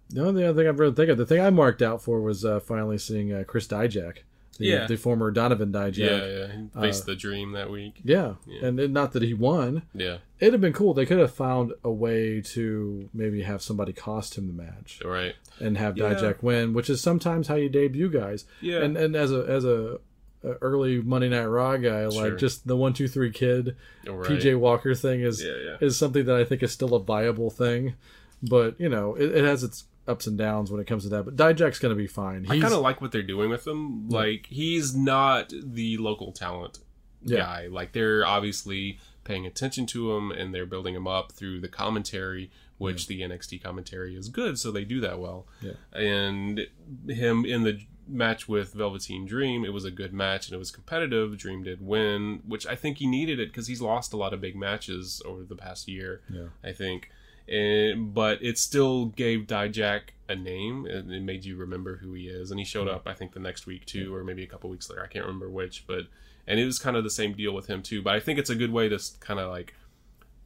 the 0.09 0.25
only 0.25 0.43
other 0.45 0.61
thing 0.61 0.67
I've 0.69 0.79
really 0.79 0.93
think 0.93 1.09
of, 1.09 1.17
the 1.17 1.25
thing 1.25 1.41
I 1.41 1.49
marked 1.49 1.81
out 1.81 2.01
for 2.01 2.21
was 2.21 2.43
uh, 2.45 2.59
finally 2.59 2.97
seeing 2.97 3.33
uh, 3.33 3.43
Chris 3.47 3.67
Dijak, 3.67 4.19
the, 4.57 4.65
Yeah. 4.67 4.87
the 4.87 4.95
former 4.95 5.31
Donovan 5.31 5.71
Dijak. 5.71 5.97
Yeah. 5.97 6.25
Yeah. 6.25 6.47
He 6.51 6.67
Uh, 6.75 6.81
faced 6.81 7.05
the 7.05 7.15
dream 7.15 7.51
that 7.51 7.69
week. 7.69 7.99
Yeah. 8.03 8.35
Yeah. 8.47 8.65
and 8.67 8.79
it- 8.79 8.91
not 8.91 9.13
that 9.13 9.21
he 9.23 9.33
won. 9.33 9.83
Yeah. 9.93 10.17
It'd 10.39 10.53
have 10.53 10.61
been 10.61 10.73
cool. 10.73 10.93
They 10.93 11.05
could 11.05 11.19
have 11.19 11.33
found 11.33 11.73
a 11.83 11.91
way 11.91 12.41
to 12.41 13.09
maybe 13.13 13.41
have 13.41 13.61
somebody 13.61 13.93
cost 13.93 14.37
him 14.37 14.47
the 14.47 14.53
match 14.53 15.01
Right. 15.03 15.35
and 15.59 15.77
have 15.77 15.97
Yeah. 15.97 16.13
Dijak 16.13 16.41
win, 16.43 16.73
which 16.73 16.89
is 16.89 17.01
sometimes 17.01 17.47
how 17.47 17.55
you 17.55 17.69
debut 17.69 18.09
guys. 18.09 18.45
Yeah. 18.61 18.81
And 18.83 18.95
and 18.97 19.15
as 19.15 19.31
a 19.31 19.45
as 19.47 19.65
a, 19.65 19.99
a 20.43 20.49
early 20.61 21.01
Monday 21.01 21.29
Night 21.29 21.45
Raw 21.45 21.75
guy, 21.77 22.09
Sure. 22.09 22.29
like 22.29 22.37
just 22.37 22.67
the 22.67 22.75
one 22.75 22.93
two 22.93 23.07
three 23.07 23.31
kid 23.31 23.75
Right. 24.07 24.29
PJ 24.29 24.55
Walker 24.59 24.93
thing 24.95 25.21
is 25.21 25.43
Yeah. 25.43 25.51
Yeah. 25.65 25.77
is 25.87 25.97
something 25.97 26.25
that 26.25 26.35
I 26.35 26.43
think 26.43 26.61
is 26.63 26.71
still 26.71 26.93
a 26.95 27.03
viable 27.03 27.49
thing. 27.49 27.95
But 28.43 28.79
you 28.79 28.89
know, 28.89 29.15
it, 29.15 29.31
it 29.35 29.43
has 29.43 29.63
its 29.63 29.85
ups 30.07 30.27
and 30.27 30.37
downs 30.37 30.71
when 30.71 30.79
it 30.79 30.87
comes 30.87 31.03
to 31.03 31.09
that. 31.09 31.23
But 31.23 31.35
Dijak's 31.35 31.79
going 31.79 31.93
to 31.93 31.97
be 31.97 32.07
fine. 32.07 32.45
I 32.49 32.59
kind 32.59 32.73
of 32.73 32.81
like 32.81 33.01
what 33.01 33.11
they're 33.11 33.23
doing 33.23 33.49
with 33.49 33.65
him. 33.65 34.07
Like 34.09 34.45
he's 34.49 34.95
not 34.95 35.51
the 35.63 35.97
local 35.97 36.31
talent 36.31 36.79
Yeah. 37.23 37.37
guy. 37.39 37.67
Like 37.67 37.93
they're 37.93 38.25
obviously 38.25 38.99
paying 39.23 39.45
attention 39.45 39.85
to 39.87 40.15
him 40.15 40.31
and 40.31 40.53
they're 40.53 40.67
building 40.67 40.93
him 40.95 41.07
up 41.07 41.31
through 41.31 41.59
the 41.61 41.67
commentary, 41.67 42.51
which 42.77 43.07
the 43.07 43.21
NXT 43.21 43.63
commentary 43.63 44.15
is 44.15 44.29
good, 44.29 44.59
so 44.59 44.71
they 44.71 44.83
do 44.85 44.99
that 45.01 45.17
well. 45.19 45.47
Yeah. 45.61 45.71
And 45.93 46.67
him 47.07 47.43
in 47.45 47.63
the 47.63 47.79
match 48.07 48.47
with 48.47 48.73
Velveteen 48.73 49.25
Dream, 49.25 49.65
it 49.65 49.73
was 49.73 49.83
a 49.83 49.89
good 49.89 50.13
match 50.13 50.47
and 50.47 50.53
it 50.53 50.59
was 50.59 50.69
competitive. 50.69 51.35
Dream 51.39 51.63
did 51.63 51.81
win, 51.81 52.43
which 52.47 52.67
I 52.67 52.75
think 52.75 52.99
he 52.99 53.07
needed 53.07 53.39
it 53.39 53.47
because 53.47 53.65
he's 53.65 53.81
lost 53.81 54.13
a 54.13 54.17
lot 54.17 54.31
of 54.31 54.41
big 54.41 54.55
matches 54.55 55.23
over 55.25 55.43
the 55.43 55.55
past 55.55 55.87
year. 55.87 56.21
Yeah. 56.31 56.49
I 56.63 56.71
think. 56.73 57.09
And, 57.47 58.13
but 58.13 58.41
it 58.41 58.57
still 58.57 59.07
gave 59.07 59.41
Dijak 59.41 60.01
a 60.27 60.35
name 60.35 60.85
and 60.85 61.11
it 61.11 61.21
made 61.21 61.45
you 61.45 61.55
remember 61.55 61.97
who 61.97 62.13
he 62.13 62.27
is. 62.27 62.51
And 62.51 62.59
he 62.59 62.65
showed 62.65 62.87
hmm. 62.87 62.95
up, 62.95 63.07
I 63.07 63.13
think, 63.13 63.33
the 63.33 63.39
next 63.39 63.65
week 63.65 63.85
too, 63.85 64.13
or 64.13 64.23
maybe 64.23 64.43
a 64.43 64.47
couple 64.47 64.69
weeks 64.69 64.89
later. 64.89 65.03
I 65.03 65.07
can't 65.07 65.25
remember 65.25 65.49
which, 65.49 65.85
but 65.87 66.05
and 66.47 66.59
it 66.59 66.65
was 66.65 66.79
kind 66.79 66.95
of 66.95 67.03
the 67.03 67.09
same 67.09 67.33
deal 67.33 67.53
with 67.53 67.67
him 67.67 67.81
too. 67.81 68.01
But 68.01 68.15
I 68.15 68.19
think 68.19 68.39
it's 68.39 68.49
a 68.49 68.55
good 68.55 68.71
way 68.71 68.89
to 68.89 68.99
kind 69.19 69.39
of 69.39 69.49
like 69.49 69.73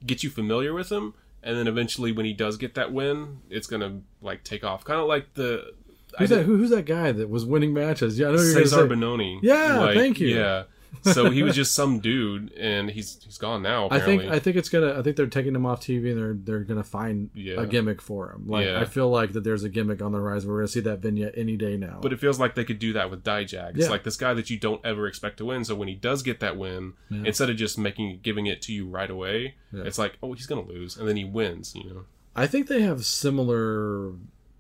get 0.06 0.24
you 0.24 0.30
familiar 0.30 0.74
with 0.74 0.92
him, 0.92 1.14
and 1.44 1.58
then 1.58 1.68
eventually 1.68 2.12
when 2.12 2.26
he 2.26 2.34
does 2.34 2.58
get 2.58 2.76
that 2.76 2.94
win, 2.94 3.40
it's 3.50 3.68
gonna 3.68 4.02
like 4.22 4.44
take 4.44 4.64
off, 4.64 4.84
kind 4.84 5.00
of 5.00 5.08
like 5.08 5.34
the 5.34 5.74
Who's 6.18 6.32
I 6.32 6.38
that? 6.38 6.44
Who, 6.46 6.58
who's 6.58 6.72
that 6.72 6.86
guy 6.86 7.12
that 7.12 7.30
was 7.30 7.46
winning 7.46 7.74
matches? 7.74 8.18
Yeah, 8.18 8.30
I 8.30 8.32
know 8.32 8.42
you're 8.42 8.64
Cezar. 8.64 8.88
Bononi. 8.88 9.40
Yeah, 9.44 9.94
thank 9.94 10.20
you. 10.20 10.30
Yeah. 10.30 10.64
So 11.02 11.30
he 11.30 11.44
was 11.44 11.56
just 11.56 11.74
some 11.74 12.00
dude, 12.00 12.52
and 12.54 12.90
he's 12.90 13.22
he's 13.24 13.38
gone 13.38 13.62
now. 13.62 13.88
I 13.92 14.00
think 14.00 14.24
I 14.24 14.40
think 14.40 14.56
it's 14.58 14.70
gonna. 14.70 14.98
I 14.98 15.02
think 15.02 15.16
they're 15.16 15.28
taking 15.28 15.56
him 15.56 15.66
off 15.66 15.82
TV 15.82 16.12
and 16.12 16.18
they're 16.20 16.34
they're 16.34 16.64
gonna 16.66 16.84
find 16.84 17.30
Yeah. 17.34 17.62
a 17.62 17.66
gimmick 17.66 18.02
for 18.02 18.32
him. 18.32 18.48
Like 18.48 18.66
Yeah. 18.66 18.80
I 18.82 18.86
feel 18.86 19.10
like 19.10 19.34
that 19.34 19.44
there's 19.44 19.64
a 19.64 19.70
gimmick 19.70 20.02
on 20.02 20.12
the 20.12 20.18
horizon. 20.18 20.50
We're 20.50 20.58
gonna 20.60 20.68
see 20.68 20.80
that 20.82 21.00
vignette 21.00 21.34
any 21.38 21.56
day 21.58 21.78
now. 21.78 22.00
But 22.02 22.14
it 22.14 22.20
feels 22.20 22.40
like 22.40 22.56
they 22.56 22.66
could 22.66 22.80
do 22.80 22.94
that 22.94 23.10
with 23.10 23.24
Dijak. 23.24 23.72
It's 23.76 23.86
Yeah. 23.86 23.90
like 23.90 24.04
this 24.04 24.18
guy 24.18 24.34
that 24.34 24.50
you 24.50 24.58
don't 24.58 24.84
ever 24.86 25.08
expect 25.08 25.38
to 25.38 25.46
win. 25.46 25.64
So 25.64 25.76
when 25.76 25.88
he 25.88 25.96
does 25.96 26.22
get 26.24 26.40
that 26.42 26.58
win, 26.58 26.94
instead 27.10 27.50
of 27.50 27.56
just 27.58 27.78
making 27.78 28.20
giving 28.22 28.46
it 28.48 28.62
to 28.64 28.74
you 28.74 28.88
right 28.88 29.10
away, 29.10 29.56
it's 29.74 29.98
like, 29.98 30.18
oh, 30.24 30.34
he's 30.34 30.46
gonna 30.48 30.66
lose, 30.66 30.98
and 30.98 31.08
then 31.08 31.16
he 31.18 31.24
wins. 31.26 31.74
You 31.76 31.84
know? 31.90 32.06
I 32.36 32.48
think 32.48 32.68
they 32.68 32.82
have 32.82 33.06
similar 33.06 34.14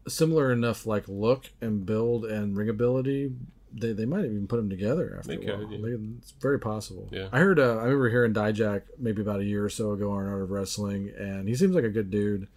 similar 0.07 0.51
enough 0.51 0.85
like 0.87 1.03
look 1.07 1.51
and 1.61 1.85
build 1.85 2.25
and 2.25 2.57
ring 2.57 2.69
ability. 2.69 3.31
They, 3.73 3.93
they 3.93 4.05
might 4.05 4.25
even 4.25 4.47
put 4.47 4.58
them 4.58 4.69
together 4.69 5.15
after 5.17 5.36
They 5.36 5.45
a 5.45 5.47
while. 5.58 5.67
could, 5.67 5.71
yeah. 5.71 5.86
They- 5.86 6.03
it's 6.17 6.32
very 6.41 6.60
possible. 6.60 7.08
Yeah. 7.12 7.27
I 7.32 7.39
heard. 7.39 7.60
Uh, 7.60 7.77
I 7.77 7.84
remember 7.84 8.10
hearing 8.10 8.34
Dijak 8.34 8.82
maybe 8.97 9.21
about 9.21 9.39
a 9.41 9.45
year 9.45 9.63
or 9.65 9.69
so 9.69 9.91
ago 9.91 10.12
on 10.12 10.25
Art 10.25 10.41
of 10.41 10.51
Wrestling, 10.51 11.12
and 11.17 11.47
he 11.47 11.55
seems 11.55 11.75
like 11.75 11.84
a 11.84 11.89
good 11.89 12.10
dude, 12.10 12.47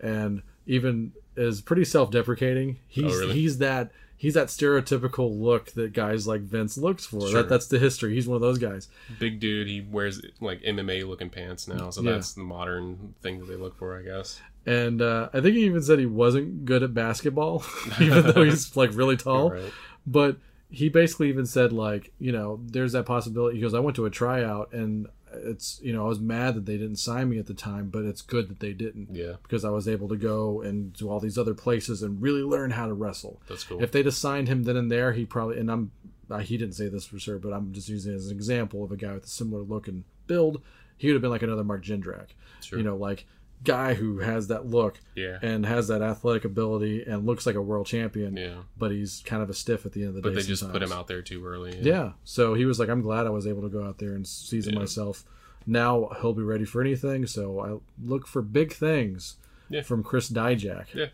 and 0.00 0.42
even 0.66 1.12
is 1.36 1.60
pretty 1.60 1.84
self 1.84 2.10
deprecating. 2.10 2.78
He's 2.88 3.14
Oh, 3.14 3.18
really? 3.20 3.34
he's 3.34 3.58
that 3.58 3.90
he's 4.16 4.34
that 4.34 4.48
stereotypical 4.48 5.40
look 5.40 5.72
that 5.72 5.92
guys 5.92 6.26
like 6.26 6.42
Vince 6.42 6.76
looks 6.78 7.06
for. 7.06 7.22
Sure. 7.22 7.42
That 7.42 7.48
that's 7.48 7.66
the 7.66 7.78
history. 7.78 8.14
He's 8.14 8.28
one 8.28 8.36
of 8.36 8.42
those 8.42 8.58
guys. 8.58 8.88
Big 9.18 9.40
dude. 9.40 9.66
He 9.66 9.80
wears 9.80 10.20
like 10.40 10.60
MMA 10.62 11.06
looking 11.08 11.30
pants 11.30 11.66
now, 11.66 11.90
so 11.90 12.02
Yeah. 12.02 12.12
that's 12.12 12.34
the 12.34 12.42
modern 12.42 13.14
thing 13.22 13.38
that 13.40 13.46
they 13.46 13.56
look 13.56 13.76
for, 13.78 13.98
I 13.98 14.02
guess. 14.02 14.40
And 14.66 15.00
uh, 15.00 15.30
I 15.32 15.40
think 15.40 15.56
he 15.56 15.64
even 15.64 15.82
said 15.82 15.98
he 15.98 16.06
wasn't 16.06 16.66
good 16.66 16.82
at 16.82 16.92
basketball, 16.92 17.64
even 18.00 18.22
though 18.34 18.42
he's 18.44 18.76
like 18.76 18.90
really 18.94 19.16
tall. 19.16 19.50
Right. 19.52 19.72
But 20.06 20.36
he 20.70 20.88
basically 20.88 21.28
even 21.28 21.46
said 21.46 21.72
like, 21.72 22.12
you 22.18 22.32
know, 22.32 22.60
there's 22.64 22.92
that 22.92 23.04
possibility. 23.06 23.56
He 23.56 23.62
goes, 23.62 23.74
I 23.74 23.80
went 23.80 23.96
to 23.96 24.06
a 24.06 24.10
tryout 24.10 24.72
and 24.72 25.08
it's, 25.32 25.80
you 25.82 25.92
know, 25.92 26.04
I 26.04 26.08
was 26.08 26.20
mad 26.20 26.54
that 26.54 26.66
they 26.66 26.76
didn't 26.76 26.96
sign 26.96 27.28
me 27.28 27.38
at 27.38 27.46
the 27.46 27.54
time, 27.54 27.88
but 27.88 28.04
it's 28.04 28.22
good 28.22 28.48
that 28.48 28.60
they 28.60 28.72
didn't 28.72 29.08
Yeah, 29.14 29.34
because 29.42 29.64
I 29.64 29.70
was 29.70 29.86
able 29.88 30.08
to 30.08 30.16
go 30.16 30.60
and 30.60 30.92
do 30.92 31.08
all 31.08 31.20
these 31.20 31.38
other 31.38 31.54
places 31.54 32.02
and 32.02 32.20
really 32.22 32.42
learn 32.42 32.70
how 32.72 32.86
to 32.86 32.92
wrestle. 32.94 33.40
that's 33.48 33.64
cool. 33.64 33.82
If 33.82 33.92
they'd 33.92 34.06
assigned 34.06 34.48
him 34.48 34.62
then 34.64 34.76
and 34.76 34.90
there, 34.90 35.12
he 35.12 35.24
probably 35.24 35.58
and 35.58 35.70
I'm 35.70 35.90
he 36.42 36.56
didn't 36.56 36.74
say 36.76 36.88
this 36.88 37.04
for 37.04 37.18
sure, 37.18 37.38
but 37.40 37.52
I'm 37.52 37.72
just 37.72 37.88
using 37.88 38.12
it 38.12 38.16
as 38.16 38.26
an 38.28 38.36
example 38.36 38.84
of 38.84 38.92
a 38.92 38.96
guy 38.96 39.12
with 39.14 39.24
a 39.24 39.28
similar 39.28 39.62
look 39.62 39.88
and 39.88 40.04
build. 40.28 40.62
He 40.96 41.08
would 41.08 41.14
have 41.14 41.22
been 41.22 41.30
like 41.32 41.42
another 41.42 41.64
Mark 41.64 41.82
Jindrak, 41.82 42.28
Sure. 42.62 42.78
you 42.78 42.84
know, 42.84 42.94
like 42.96 43.26
guy 43.62 43.94
who 43.94 44.18
has 44.20 44.48
that 44.48 44.66
look 44.66 45.00
yeah, 45.14 45.38
and 45.42 45.66
has 45.66 45.88
that 45.88 46.02
athletic 46.02 46.44
ability 46.44 47.02
and 47.02 47.26
looks 47.26 47.46
like 47.46 47.54
a 47.56 47.60
world 47.60 47.86
champion, 47.86 48.36
yeah. 48.36 48.62
but 48.76 48.90
he's 48.90 49.22
kind 49.26 49.42
of 49.42 49.50
a 49.50 49.54
stiff 49.54 49.84
at 49.84 49.92
the 49.92 50.00
end 50.00 50.10
of 50.10 50.14
the 50.14 50.22
But 50.22 50.30
day. 50.30 50.34
But 50.36 50.42
they 50.42 50.48
just 50.48 50.70
put 50.70 50.82
him 50.82 50.92
out 50.92 51.08
there 51.08 51.22
too 51.22 51.44
early. 51.44 51.78
Yeah. 51.80 52.12
So 52.24 52.54
he 52.54 52.64
was 52.64 52.78
like, 52.78 52.88
I'm 52.88 53.02
glad 53.02 53.26
I 53.26 53.30
was 53.30 53.46
able 53.46 53.62
to 53.62 53.68
go 53.68 53.84
out 53.84 53.98
there 53.98 54.14
and 54.14 54.26
season 54.26 54.74
Yeah. 54.74 54.80
myself. 54.80 55.24
Now 55.66 56.10
he'll 56.20 56.32
be 56.32 56.42
ready 56.42 56.64
for 56.64 56.80
anything. 56.80 57.26
So 57.26 57.60
I 57.60 58.06
look 58.06 58.26
for 58.26 58.40
big 58.40 58.72
things 58.72 59.36
Yeah. 59.68 59.82
from 59.82 60.02
Chris 60.02 60.30
Dijak. 60.30 60.94
Yeah. 60.94 61.06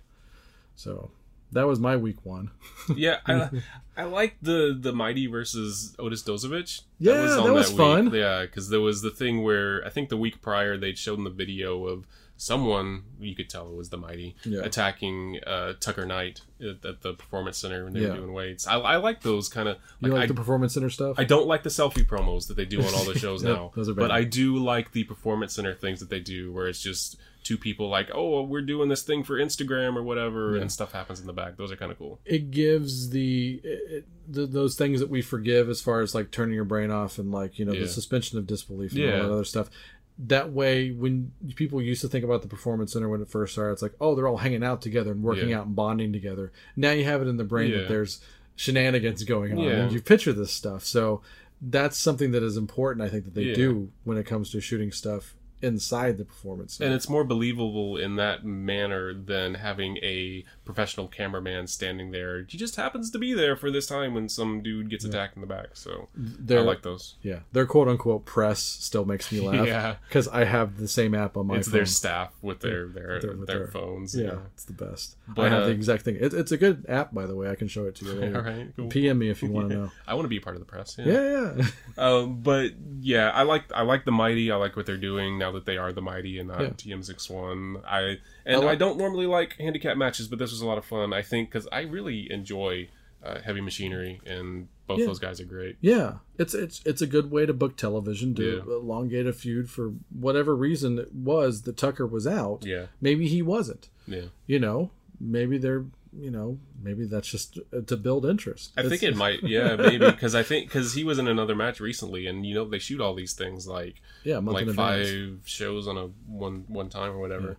So 0.76 1.10
that 1.52 1.66
was 1.66 1.80
my 1.80 1.96
week 1.96 2.24
one. 2.24 2.50
yeah. 2.96 3.18
I, 3.26 3.50
I 3.96 4.04
like 4.04 4.36
the 4.42 4.76
the 4.78 4.92
Mighty 4.92 5.26
versus 5.26 5.96
Otis 5.98 6.22
Dozovic. 6.22 6.82
Yeah, 6.98 7.14
that 7.14 7.52
was 7.52 7.68
week. 7.68 7.76
fun. 7.76 8.12
Yeah, 8.14 8.42
because 8.42 8.68
there 8.68 8.80
was 8.80 9.02
the 9.02 9.10
thing 9.10 9.42
where 9.42 9.84
I 9.84 9.90
think 9.90 10.10
the 10.10 10.16
week 10.16 10.40
prior 10.42 10.76
they'd 10.76 10.98
shown 10.98 11.24
the 11.24 11.30
video 11.30 11.86
of 11.86 12.06
someone 12.38 13.02
you 13.18 13.34
could 13.34 13.48
tell 13.48 13.68
it 13.68 13.74
was 13.74 13.88
the 13.88 13.96
Mighty 13.96 14.36
Yeah. 14.44 14.60
attacking 14.62 15.40
uh, 15.46 15.72
Tucker 15.80 16.04
Knight 16.04 16.42
at, 16.60 16.84
at 16.84 17.00
the 17.02 17.14
Performance 17.14 17.58
Center 17.58 17.84
when 17.84 17.94
they 17.94 18.00
Yeah. 18.00 18.10
were 18.10 18.16
doing 18.16 18.32
weights. 18.32 18.66
I, 18.66 18.74
I 18.78 18.96
like 18.96 19.22
those 19.22 19.48
kind 19.48 19.68
of 19.68 19.78
You 20.00 20.08
like, 20.08 20.12
like 20.18 20.22
I, 20.24 20.26
the 20.26 20.34
performance 20.34 20.74
center 20.74 20.90
stuff? 20.90 21.18
I 21.18 21.24
don't 21.24 21.46
like 21.46 21.62
the 21.62 21.70
selfie 21.70 22.06
promos 22.06 22.48
that 22.48 22.56
they 22.56 22.66
do 22.66 22.80
on 22.82 22.94
all 22.94 23.04
the 23.04 23.18
shows 23.18 23.42
Yep, 23.42 23.52
now, 23.54 23.72
those 23.74 23.88
are 23.88 23.94
but. 23.94 24.10
I 24.10 24.24
do 24.24 24.56
like 24.58 24.92
the 24.92 25.04
performance 25.04 25.54
center 25.54 25.74
things 25.74 26.00
that 26.00 26.10
they 26.10 26.20
do, 26.20 26.52
where 26.52 26.66
it's 26.68 26.80
just 26.82 27.16
two 27.42 27.56
people 27.56 27.88
like, 27.88 28.10
"Oh, 28.12 28.42
we're 28.42 28.60
doing 28.60 28.88
this 28.88 29.02
thing 29.02 29.22
for 29.22 29.38
Instagram 29.38 29.94
or 29.96 30.02
whatever," 30.02 30.56
Yeah. 30.56 30.62
and 30.62 30.72
stuff 30.72 30.90
happens 30.92 31.20
in 31.20 31.26
the 31.28 31.32
back. 31.32 31.56
Those 31.56 31.70
are 31.70 31.76
kind 31.76 31.92
of 31.92 31.98
cool. 31.98 32.18
it 32.24 32.50
gives 32.50 33.10
the, 33.10 33.60
it, 33.62 34.04
the 34.28 34.46
those 34.46 34.74
things 34.74 34.98
that 35.00 35.08
we 35.08 35.22
forgive 35.22 35.68
as 35.68 35.80
far 35.80 36.00
as 36.00 36.12
like 36.14 36.32
turning 36.32 36.54
your 36.56 36.64
brain 36.64 36.90
off 36.90 37.18
and 37.18 37.30
like 37.30 37.58
you 37.58 37.64
know 37.64 37.72
the 37.72 37.86
suspension 37.88 38.36
of 38.38 38.46
disbelief 38.48 38.92
and 38.94 39.04
all 39.04 39.10
that 39.28 39.32
other 39.32 39.44
stuff. 39.44 39.70
That 40.18 40.50
way, 40.50 40.92
when 40.92 41.32
people 41.56 41.80
used 41.82 42.00
to 42.00 42.08
think 42.08 42.24
about 42.24 42.40
the 42.42 42.48
performance 42.48 42.94
center 42.94 43.08
when 43.08 43.20
it 43.20 43.28
first 43.28 43.52
started, 43.52 43.74
it's 43.74 43.82
like, 43.82 43.92
oh, 44.00 44.14
they're 44.14 44.26
all 44.26 44.38
hanging 44.38 44.64
out 44.64 44.80
together 44.80 45.12
and 45.12 45.22
working 45.22 45.50
Yeah. 45.50 45.60
out 45.60 45.66
and 45.66 45.76
bonding 45.76 46.12
together. 46.12 46.52
Now 46.74 46.92
you 46.92 47.04
have 47.04 47.20
it 47.20 47.28
in 47.28 47.36
the 47.36 47.44
brain 47.44 47.70
Yeah. 47.70 47.78
that 47.80 47.88
there's 47.88 48.20
shenanigans 48.54 49.24
going 49.24 49.52
on, 49.52 49.58
Yeah. 49.64 49.70
and 49.84 49.92
you 49.92 50.00
picture 50.00 50.32
this 50.32 50.50
stuff. 50.52 50.84
So 50.84 51.20
that's 51.60 51.98
something 51.98 52.30
that 52.32 52.42
is 52.42 52.56
important. 52.56 53.04
I 53.04 53.10
think 53.10 53.24
that 53.26 53.34
they 53.34 53.52
do 53.52 53.90
when 54.04 54.16
it 54.16 54.24
comes 54.24 54.50
to 54.52 54.60
shooting 54.60 54.90
stuff 54.90 55.34
inside 55.62 56.18
the 56.18 56.24
performance. 56.24 56.80
And 56.80 56.92
it's 56.92 57.08
more 57.08 57.24
believable 57.24 57.96
in 57.96 58.16
that 58.16 58.44
manner 58.44 59.14
than 59.14 59.54
having 59.54 59.96
a 59.98 60.44
professional 60.64 61.08
cameraman 61.08 61.66
standing 61.66 62.10
there. 62.10 62.44
He 62.48 62.58
just 62.58 62.76
happens 62.76 63.10
to 63.12 63.18
be 63.18 63.32
there 63.32 63.56
for 63.56 63.70
this 63.70 63.86
time 63.86 64.12
when 64.14 64.28
some 64.28 64.62
dude 64.62 64.90
gets 64.90 65.04
attacked 65.04 65.34
in 65.36 65.40
the 65.40 65.46
back. 65.46 65.68
So 65.74 66.08
I 66.14 66.16
They're- 66.16 66.60
like 66.62 66.82
those. 66.82 67.14
yeah, 67.22 67.40
their 67.52 67.64
quote 67.66 67.88
unquote 67.88 68.24
press 68.26 68.60
still 68.62 69.04
makes 69.04 69.32
me 69.32 69.40
laugh. 69.48 69.66
Yeah. 69.66 69.96
because 70.08 70.28
I 70.28 70.44
have 70.44 70.78
the 70.78 70.88
same 70.88 71.14
app 71.14 71.36
on 71.36 71.46
my 71.46 71.56
It's 71.56 71.68
phone. 71.68 71.72
their 71.78 71.86
staff 71.86 72.32
with 72.42 72.60
their 72.60 72.86
their, 72.88 73.20
Their- 73.20 73.36
with 73.36 73.46
their 73.46 73.58
their- 73.60 73.68
phones. 73.68 74.14
Yeah, 74.14 74.36
it's 74.54 74.64
the 74.64 74.72
best. 74.74 75.16
But, 75.28 75.46
I 75.46 75.48
have 75.48 75.62
uh, 75.62 75.66
the 75.66 75.72
exact 75.72 76.02
thing. 76.04 76.16
It, 76.20 76.32
it's 76.34 76.52
a 76.52 76.56
good 76.56 76.84
app, 76.88 77.12
by 77.14 77.26
the 77.26 77.34
way. 77.34 77.50
I 77.50 77.54
can 77.54 77.68
show 77.68 77.86
it 77.86 77.94
to 77.96 78.04
you 78.04 78.12
later. 78.20 78.36
All 78.36 78.42
right. 78.42 78.68
Cool. 78.76 78.88
PM 78.88 79.18
me 79.18 79.28
if 79.30 79.42
you 79.42 79.50
want 79.50 79.70
to 79.70 79.74
know. 79.76 79.90
I 80.06 80.14
want 80.14 80.24
to 80.26 80.28
be 80.28 80.36
a 80.36 80.40
part 80.40 80.54
of 80.56 80.60
the 80.60 80.66
press. 80.66 80.96
Yeah, 80.98 81.54
yeah. 81.56 81.66
Um, 81.98 82.40
but 82.42 82.72
yeah, 83.00 83.30
I 83.30 83.42
like 83.42 83.64
I 83.74 83.82
like 83.82 84.04
the 84.04 84.12
mighty. 84.12 84.50
I 84.50 84.56
like 84.56 84.76
what 84.76 84.86
they're 84.86 84.96
doing 84.96 85.38
now 85.38 85.45
that 85.52 85.66
they 85.66 85.76
are 85.76 85.92
the 85.92 86.02
mighty 86.02 86.38
and 86.38 86.48
not 86.48 86.60
Yeah. 86.60 86.68
TM61. 86.70 87.82
I 87.86 88.18
and 88.44 88.64
I 88.64 88.72
I 88.72 88.74
don't 88.74 88.98
normally 88.98 89.26
like 89.26 89.56
handicap 89.58 89.96
matches, 89.96 90.28
but 90.28 90.38
this 90.38 90.50
was 90.50 90.60
a 90.60 90.66
lot 90.66 90.78
of 90.78 90.84
fun. 90.84 91.12
I 91.12 91.22
think 91.22 91.50
because 91.50 91.68
I 91.72 91.80
really 91.82 92.30
enjoy 92.30 92.88
uh, 93.22 93.40
heavy 93.40 93.60
machinery 93.60 94.20
and 94.26 94.68
Both 94.86 95.00
Yeah. 95.00 95.06
those 95.06 95.18
guys 95.18 95.40
are 95.40 95.44
great. 95.46 95.76
Yeah, 95.80 96.18
it's 96.38 96.54
it's 96.54 96.80
it's 96.86 97.02
a 97.02 97.08
good 97.08 97.28
way 97.32 97.44
to 97.44 97.52
book 97.52 97.76
television 97.76 98.34
to 98.36 98.44
Yeah. 98.64 98.72
elongate 98.74 99.26
a 99.26 99.32
feud 99.32 99.68
for 99.68 99.94
whatever 100.10 100.54
reason 100.54 100.98
it 101.00 101.12
was 101.12 101.62
that 101.62 101.76
Tucker 101.76 102.06
was 102.06 102.24
out. 102.24 102.64
Yeah, 102.64 102.86
Maybe 103.00 103.26
he 103.26 103.42
wasn't. 103.42 103.88
yeah. 104.06 104.26
You 104.46 104.60
know, 104.60 104.90
maybe 105.18 105.58
they're 105.58 105.86
you 106.18 106.30
know 106.30 106.58
maybe 106.82 107.04
that's 107.04 107.28
just 107.28 107.58
uh, 107.72 107.80
to 107.86 107.96
build 107.96 108.24
interest. 108.24 108.72
I 108.76 108.88
think 108.88 109.02
it 109.02 109.16
might, 109.16 109.42
yeah, 109.42 109.76
maybe 109.78 110.10
because 110.10 110.34
I 110.34 110.42
think 110.42 110.68
because 110.68 110.94
he 110.94 111.04
was 111.04 111.18
in 111.18 111.28
another 111.28 111.54
match 111.54 111.80
recently, 111.80 112.26
and 112.26 112.46
you 112.46 112.54
know 112.54 112.64
they 112.64 112.78
shoot 112.78 113.00
all 113.00 113.14
these 113.14 113.34
things 113.34 113.66
like 113.66 114.00
yeah, 114.24 114.38
like 114.38 114.68
five 114.70 115.40
shows 115.44 115.86
on 115.88 115.96
a 115.96 116.06
one 116.26 116.64
one 116.68 116.88
time 116.88 117.12
or 117.12 117.18
whatever. 117.18 117.56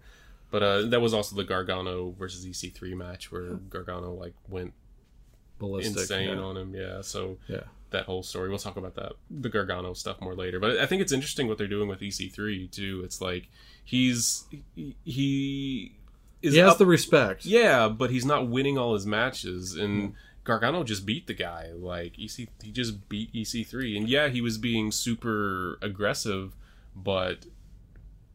But 0.49 0.63
uh, 0.63 0.81
that 0.87 1.01
was 1.01 1.13
also 1.13 1.35
the 1.35 1.43
Gargano 1.43 2.11
versus 2.17 2.45
EC3 2.45 2.95
match 2.95 3.31
where 3.31 3.55
Gargano 3.69 4.13
like 4.13 4.33
went 4.47 4.73
ballistic. 5.59 5.97
insane 5.97 6.37
yeah. 6.37 6.43
on 6.43 6.57
him. 6.57 6.73
Yeah, 6.73 7.01
so 7.01 7.37
yeah. 7.47 7.63
that 7.89 8.05
whole 8.05 8.23
story. 8.23 8.49
We'll 8.49 8.57
talk 8.57 8.77
about 8.77 8.95
that 8.95 9.13
the 9.29 9.49
Gargano 9.49 9.93
stuff 9.93 10.21
more 10.21 10.35
later. 10.35 10.59
But 10.59 10.77
I 10.77 10.85
think 10.85 11.01
it's 11.01 11.11
interesting 11.11 11.47
what 11.47 11.57
they're 11.57 11.67
doing 11.67 11.89
with 11.89 11.99
EC3 11.99 12.71
too. 12.71 13.01
It's 13.03 13.21
like 13.21 13.49
he's 13.83 14.45
he, 14.75 14.95
he 15.03 15.97
is 16.41 16.53
He 16.53 16.59
has 16.59 16.71
up- 16.73 16.77
the 16.77 16.85
respect. 16.85 17.45
yeah, 17.45 17.87
but 17.89 18.09
he's 18.11 18.25
not 18.25 18.47
winning 18.47 18.77
all 18.77 18.93
his 18.93 19.05
matches 19.05 19.75
and. 19.75 20.13
Gargano 20.43 20.85
just 20.85 21.05
beat 21.05 21.27
the 21.27 21.33
guy. 21.33 21.71
Like 21.75 22.17
EC, 22.17 22.47
he 22.63 22.71
just 22.71 23.09
beat 23.09 23.33
EC3, 23.33 23.97
and 23.97 24.07
yeah, 24.07 24.29
he 24.29 24.39
was 24.39 24.57
being 24.57 24.93
super 24.93 25.77
aggressive, 25.81 26.55
but 26.95 27.47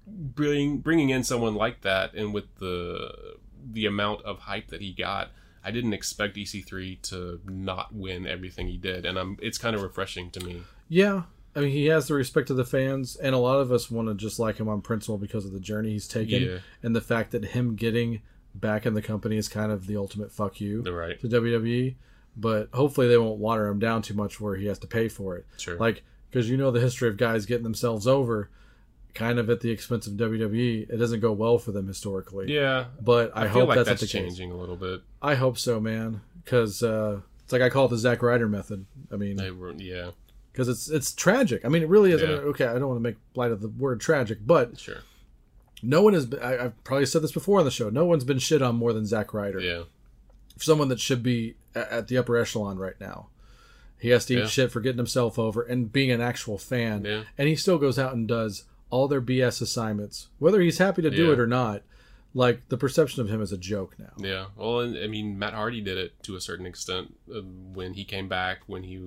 bring, 0.07 0.79
bringing 0.79 1.09
in 1.11 1.25
someone 1.25 1.55
like 1.55 1.81
that, 1.83 2.13
and 2.15 2.35
with 2.35 2.55
the 2.59 3.37
the 3.65 3.87
amount 3.87 4.23
of 4.27 4.41
hype 4.41 4.69
that 4.69 4.83
he 4.83 4.93
got, 4.93 5.31
I 5.65 5.71
didn't 5.71 5.95
expect 5.95 6.37
EC3 6.37 7.01
to 7.03 7.41
not 7.47 7.95
win 7.95 8.27
everything 8.27 8.69
he 8.69 8.77
did, 8.77 9.07
and 9.07 9.19
I'm 9.19 9.39
it's 9.41 9.57
kind 9.57 9.75
of 9.75 9.83
refreshing 9.83 10.31
to 10.33 10.41
me. 10.45 10.65
Yeah. 10.91 11.23
I 11.55 11.61
mean, 11.61 11.71
he 11.71 11.87
has 11.87 12.09
the 12.09 12.15
respect 12.15 12.51
of 12.51 12.57
the 12.57 12.65
fans, 12.65 13.17
and 13.17 13.35
a 13.35 13.39
lot 13.39 13.61
of 13.61 13.71
us 13.71 13.91
want 13.91 14.09
to 14.09 14.15
just 14.15 14.39
like 14.39 14.59
him 14.59 14.69
on 14.69 14.81
principle 14.81 15.19
because 15.19 15.45
of 15.45 15.53
the 15.53 15.61
journey 15.61 15.91
he's 15.91 16.09
taken, 16.09 16.43
Yeah. 16.43 16.59
and 16.83 16.97
the 16.97 17.01
fact 17.01 17.33
that 17.33 17.45
him 17.45 17.77
getting 17.77 18.23
back 18.55 18.87
in 18.87 18.95
the 18.95 19.03
company 19.03 19.37
is 19.37 19.49
kind 19.49 19.71
of 19.73 19.87
the 19.87 19.97
ultimate 19.97 20.33
fuck 20.33 20.61
you 20.61 20.83
right. 20.83 21.21
to 21.21 21.29
WWE. 21.29 21.95
But 22.35 22.71
hopefully, 22.73 23.09
they 23.09 23.19
won't 23.19 23.39
water 23.39 23.67
him 23.67 23.79
down 23.79 24.01
too 24.01 24.15
much 24.15 24.41
where 24.41 24.57
he 24.57 24.67
has 24.67 24.79
to 24.79 24.87
pay 24.87 25.09
for 25.09 25.37
it. 25.37 25.47
Sure. 25.59 25.77
Like, 25.77 26.03
because 26.31 26.49
you 26.49 26.57
know 26.57 26.71
the 26.71 26.81
history 26.81 27.09
of 27.09 27.19
guys 27.19 27.45
getting 27.45 27.65
themselves 27.65 28.07
over, 28.07 28.49
kind 29.15 29.39
of 29.39 29.51
at 29.51 29.61
the 29.61 29.71
expense 29.71 30.07
of 30.07 30.15
WWE. 30.15 30.89
It 30.89 30.97
doesn't 30.97 31.21
go 31.21 31.33
well 31.33 31.59
for 31.59 31.73
them 31.73 31.87
historically. 31.87 32.53
yeah, 32.53 32.87
But 33.01 33.37
I, 33.37 33.43
I, 33.43 33.45
feel 33.45 33.53
hope 33.53 33.69
like 33.69 33.77
that's, 33.77 33.89
that's, 33.89 34.01
the 34.01 34.07
case. 34.07 34.13
changing 34.15 34.51
a 34.51 34.57
little 34.57 34.77
bit. 34.77 35.03
I 35.21 35.35
hope 35.35 35.59
so, 35.59 35.81
man. 35.81 36.23
Because 36.43 36.83
uh, 36.83 37.21
it's 37.45 37.53
like 37.53 37.63
I 37.63 37.69
call 37.69 37.87
it 37.87 37.91
the 37.91 37.99
Zack 37.99 38.23
Ryder 38.23 38.49
method. 38.49 38.87
I 39.13 39.17
mean, 39.17 39.39
yeah, 39.79 40.11
because 40.53 40.69
it's 40.69 40.89
it's 40.91 41.13
tragic. 41.13 41.65
I 41.65 41.69
mean, 41.69 41.83
it 41.83 41.89
really 41.89 42.13
is. 42.13 42.23
I 42.23 42.27
mean, 42.27 42.37
okay, 42.39 42.67
I 42.67 42.75
don't 42.79 42.89
want 42.89 42.97
to 42.99 43.03
make 43.03 43.17
light 43.35 43.51
of 43.53 43.61
the 43.61 43.69
word 43.69 44.01
tragic, 44.01 44.39
but 44.47 44.79
sure, 44.79 44.99
no 45.83 46.03
one 46.03 46.15
has. 46.15 46.27
Been, 46.27 46.41
I, 46.41 46.67
I've 46.67 46.85
probably 46.85 47.07
said 47.07 47.23
this 47.23 47.33
before 47.33 47.59
on 47.59 47.65
the 47.65 47.71
show. 47.71 47.91
No 47.91 48.05
one's 48.05 48.25
been 48.25 48.39
shit 48.39 48.63
on 48.63 48.77
more 48.77 48.93
than 48.93 49.07
Zack 49.07 49.33
Ryder. 49.35 49.61
yeah, 49.61 49.83
For 50.57 50.65
someone 50.65 50.89
that 50.89 51.01
should 51.01 51.23
be 51.23 51.55
a- 51.75 51.93
at 51.93 52.09
the 52.09 52.19
upper 52.19 52.37
echelon 52.37 52.79
right 52.79 52.99
now, 53.01 53.29
he 53.99 54.11
has 54.11 54.27
to 54.27 54.35
eat 54.35 54.39
Yeah. 54.41 54.47
shit 54.47 54.71
for 54.73 54.81
getting 54.81 54.99
himself 54.99 55.39
over 55.39 55.63
and 55.63 55.93
being 55.93 56.11
an 56.11 56.21
actual 56.21 56.59
fan. 56.59 57.05
Yeah. 57.05 57.23
And 57.39 57.49
he 57.49 57.57
still 57.57 57.79
goes 57.79 57.99
out 57.99 58.15
and 58.15 58.29
does 58.29 58.65
all 58.91 59.09
their 59.09 59.23
BS 59.23 59.63
assignments, 59.63 60.29
whether 60.39 60.61
he's 60.61 60.79
happy 60.79 61.01
to 61.03 61.11
do 61.11 61.27
Yeah. 61.29 61.33
it 61.33 61.41
or 61.41 61.47
not. 61.47 61.83
Like 62.35 62.69
the 62.71 62.79
perception 62.79 63.21
of 63.21 63.29
him 63.29 63.43
is 63.43 63.53
a 63.53 63.59
joke 63.59 63.95
now. 63.99 64.13
yeah. 64.19 64.47
Well, 64.57 64.81
and, 64.81 64.97
I 64.99 65.07
mean, 65.07 65.39
Matt 65.39 65.53
Hardy 65.53 65.81
did 65.83 65.99
it 65.99 66.13
to 66.23 66.35
a 66.37 66.41
certain 66.41 66.65
extent 66.65 67.15
uh, 67.31 67.41
when 67.41 67.93
he 67.95 68.05
came 68.05 68.27
back 68.27 68.61
when 68.67 68.85
he 68.85 68.99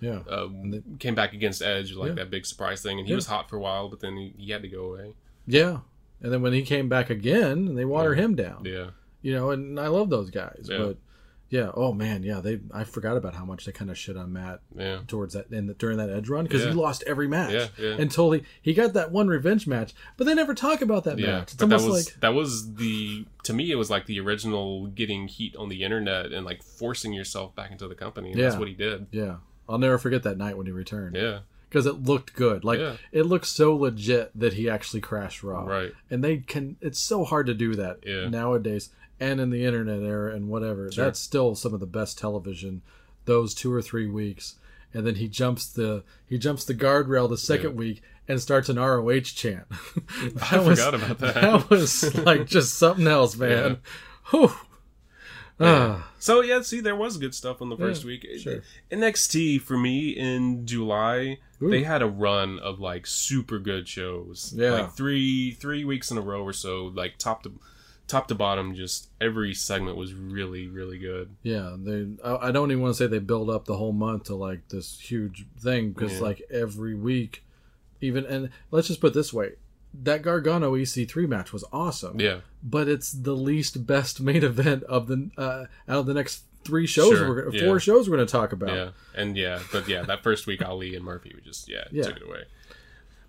Yeah. 0.00 0.20
uh, 0.28 0.48
came 0.98 1.14
back 1.14 1.32
against 1.32 1.62
Edge, 1.62 1.92
like 1.94 2.08
Yeah. 2.10 2.14
that 2.16 2.30
big 2.30 2.46
surprise 2.46 2.82
thing, 2.82 2.98
and 2.98 3.06
he 3.06 3.12
Yeah. 3.12 3.16
was 3.16 3.26
hot 3.26 3.48
for 3.48 3.56
a 3.56 3.60
while, 3.60 3.88
but 3.88 4.00
then 4.00 4.16
he, 4.16 4.34
he 4.36 4.50
had 4.52 4.62
to 4.62 4.68
go 4.68 4.92
away. 4.92 5.14
Yeah. 5.46 5.78
And 6.22 6.32
then 6.32 6.42
when 6.42 6.52
he 6.52 6.62
came 6.62 6.88
back 6.88 7.10
again, 7.10 7.68
and 7.68 7.76
they 7.78 7.84
water 7.84 8.14
him 8.14 8.34
down. 8.34 8.62
Yeah, 8.64 8.90
you 9.22 9.32
know, 9.34 9.50
and 9.50 9.78
I 9.78 9.88
love 9.88 10.08
those 10.10 10.30
guys. 10.30 10.68
Yeah. 10.70 10.78
But 10.78 10.96
yeah, 11.50 11.70
oh 11.74 11.92
man, 11.92 12.22
yeah, 12.22 12.40
they 12.40 12.60
I 12.72 12.84
forgot 12.84 13.16
about 13.18 13.34
how 13.34 13.44
much 13.44 13.66
they 13.66 13.72
kind 13.72 13.90
of 13.90 13.98
shit 13.98 14.16
on 14.16 14.32
Matt 14.32 14.60
yeah, 14.74 15.00
towards 15.06 15.34
that 15.34 15.52
in 15.52 15.66
the, 15.66 15.74
during 15.74 15.98
that 15.98 16.08
Edge 16.10 16.28
run 16.28 16.44
because 16.44 16.62
Yeah. 16.62 16.70
he 16.70 16.74
lost 16.74 17.04
every 17.06 17.28
match 17.28 17.52
Yeah, 17.52 17.66
yeah. 17.78 17.96
until 18.00 18.32
he 18.32 18.42
he 18.62 18.72
got 18.72 18.94
that 18.94 19.12
one 19.12 19.28
revenge 19.28 19.66
match, 19.66 19.92
but 20.16 20.24
they 20.24 20.34
never 20.34 20.54
talk 20.54 20.80
about 20.80 21.04
that 21.04 21.18
yeah. 21.18 21.26
match. 21.26 21.42
It's 21.52 21.54
But 21.56 21.68
that 21.68 21.74
almost 21.76 21.90
was 21.92 22.06
like 22.06 22.20
that 22.20 22.34
was 22.34 22.74
the 22.76 23.26
to 23.42 23.52
me 23.52 23.70
it 23.70 23.76
was 23.76 23.90
like 23.90 24.06
the 24.06 24.18
original 24.20 24.86
getting 24.86 25.28
heat 25.28 25.54
on 25.56 25.68
the 25.68 25.82
internet 25.84 26.32
and 26.32 26.46
like 26.46 26.62
forcing 26.62 27.12
yourself 27.12 27.54
back 27.54 27.70
into 27.70 27.86
the 27.86 27.94
company. 27.94 28.32
And 28.32 28.40
that's 28.40 28.56
what 28.56 28.68
he 28.68 28.74
did. 28.74 29.06
yeah, 29.12 29.36
I'll 29.68 29.78
never 29.78 29.98
forget 29.98 30.22
that 30.24 30.36
night 30.38 30.56
when 30.56 30.66
he 30.66 30.72
returned 30.72 31.16
Yeah, 31.16 31.40
because 31.68 31.86
it 31.86 32.02
looked 32.02 32.34
good. 32.34 32.64
Like 32.64 32.78
Yeah. 32.80 32.96
it 33.12 33.22
looked 33.24 33.46
so 33.46 33.74
legit 33.74 34.30
that 34.38 34.54
he 34.54 34.68
actually 34.68 35.00
crashed 35.00 35.42
Raw. 35.42 35.64
Right. 35.64 35.92
and 36.10 36.22
they 36.22 36.38
can. 36.38 36.76
It's 36.80 36.98
so 37.02 37.24
hard 37.24 37.46
to 37.46 37.54
do 37.54 37.74
that 37.76 37.98
Yeah. 38.06 38.28
nowadays, 38.28 38.90
and 39.20 39.40
in 39.40 39.50
the 39.50 39.64
internet 39.64 40.02
era 40.02 40.34
and 40.34 40.48
whatever. 40.48 40.90
Sure. 40.92 41.04
That's 41.04 41.20
still 41.20 41.54
some 41.54 41.72
of 41.74 41.80
the 41.80 41.86
best 41.86 42.18
television. 42.18 42.82
Those 43.26 43.54
two 43.54 43.72
or 43.72 43.80
three 43.80 44.06
weeks, 44.06 44.56
and 44.92 45.06
then 45.06 45.14
he 45.14 45.28
jumps 45.28 45.66
the 45.66 46.02
he 46.28 46.36
jumps 46.38 46.64
the 46.64 46.74
guardrail 46.74 47.28
the 47.28 47.38
second 47.38 47.70
Yeah. 47.70 47.76
week 47.76 48.02
and 48.28 48.40
starts 48.40 48.68
an 48.68 48.76
ROH 48.78 49.20
chant. 49.34 49.64
I 50.42 50.58
forgot 50.62 50.94
about 50.94 51.18
that. 51.20 51.34
That 51.34 51.70
was 51.70 52.14
like 52.18 52.46
just 52.46 52.74
something 52.74 53.06
else, 53.06 53.36
man. 53.36 53.78
Whew. 54.30 54.52
Ah, 55.60 56.10
So 56.18 56.40
yeah, 56.40 56.62
see, 56.62 56.80
there 56.80 56.96
was 56.96 57.16
good 57.16 57.34
stuff 57.34 57.62
on 57.62 57.68
the 57.68 57.76
first 57.76 58.04
week. 58.04 58.26
sure. 58.40 58.62
NXT 58.90 59.60
for 59.60 59.76
me 59.76 60.10
in 60.10 60.66
July, 60.66 61.38
Ooh. 61.62 61.70
they 61.70 61.82
had 61.84 62.02
a 62.02 62.06
run 62.08 62.58
of 62.58 62.80
like 62.80 63.06
super 63.06 63.58
good 63.58 63.86
shows. 63.88 64.52
Yeah. 64.56 64.70
like 64.72 64.92
three 64.92 65.52
three 65.52 65.84
weeks 65.84 66.10
in 66.10 66.18
a 66.18 66.22
row 66.22 66.42
or 66.42 66.52
so, 66.52 66.86
like 66.94 67.18
top 67.18 67.42
to 67.44 67.52
top 68.08 68.26
to 68.28 68.34
bottom. 68.34 68.74
Just 68.74 69.10
every 69.20 69.54
segment 69.54 69.96
was 69.96 70.12
really 70.12 70.66
really 70.66 70.98
good. 70.98 71.36
yeah, 71.42 71.76
they. 71.78 72.06
I, 72.24 72.48
I 72.48 72.50
don't 72.50 72.70
even 72.72 72.82
want 72.82 72.94
to 72.96 72.98
say 72.98 73.06
they 73.06 73.18
build 73.20 73.48
up 73.48 73.64
the 73.66 73.76
whole 73.76 73.92
month 73.92 74.24
to 74.24 74.34
like 74.34 74.68
this 74.68 74.98
huge 74.98 75.46
thing 75.60 75.92
because 75.92 76.14
Yeah. 76.14 76.20
like 76.20 76.42
every 76.50 76.94
week, 76.94 77.44
even 78.00 78.26
and 78.26 78.50
let's 78.72 78.88
just 78.88 79.00
put 79.00 79.08
it 79.12 79.14
this 79.14 79.32
way, 79.32 79.52
that 80.02 80.22
Gargano 80.22 80.74
EC3 80.74 81.28
match 81.28 81.52
was 81.52 81.64
awesome. 81.72 82.20
Yeah, 82.20 82.40
but 82.62 82.88
it's 82.88 83.12
the 83.12 83.34
least 83.36 83.86
best 83.86 84.20
main 84.20 84.42
event 84.44 84.82
of 84.84 85.06
the 85.06 85.30
uh, 85.38 85.66
out 85.88 86.00
of 86.00 86.06
the 86.06 86.14
next 86.14 86.44
three 86.64 86.86
shows 86.86 87.10
Sure, 87.18 87.28
we're 87.28 87.42
gonna, 87.44 87.56
yeah. 87.58 87.66
four 87.66 87.78
shows 87.78 88.08
we're 88.08 88.16
going 88.16 88.26
to 88.26 88.32
talk 88.32 88.52
about. 88.52 88.70
yeah, 88.70 88.88
and 89.14 89.36
yeah, 89.36 89.60
but 89.70 89.86
yeah, 89.88 90.02
that 90.02 90.22
first 90.22 90.46
week 90.46 90.64
Ali 90.64 90.96
and 90.96 91.04
Murphy 91.04 91.32
we 91.34 91.40
just 91.42 91.68
yeah, 91.68 91.84
Yeah. 91.90 92.04
took 92.04 92.16
it 92.16 92.22
away. 92.22 92.44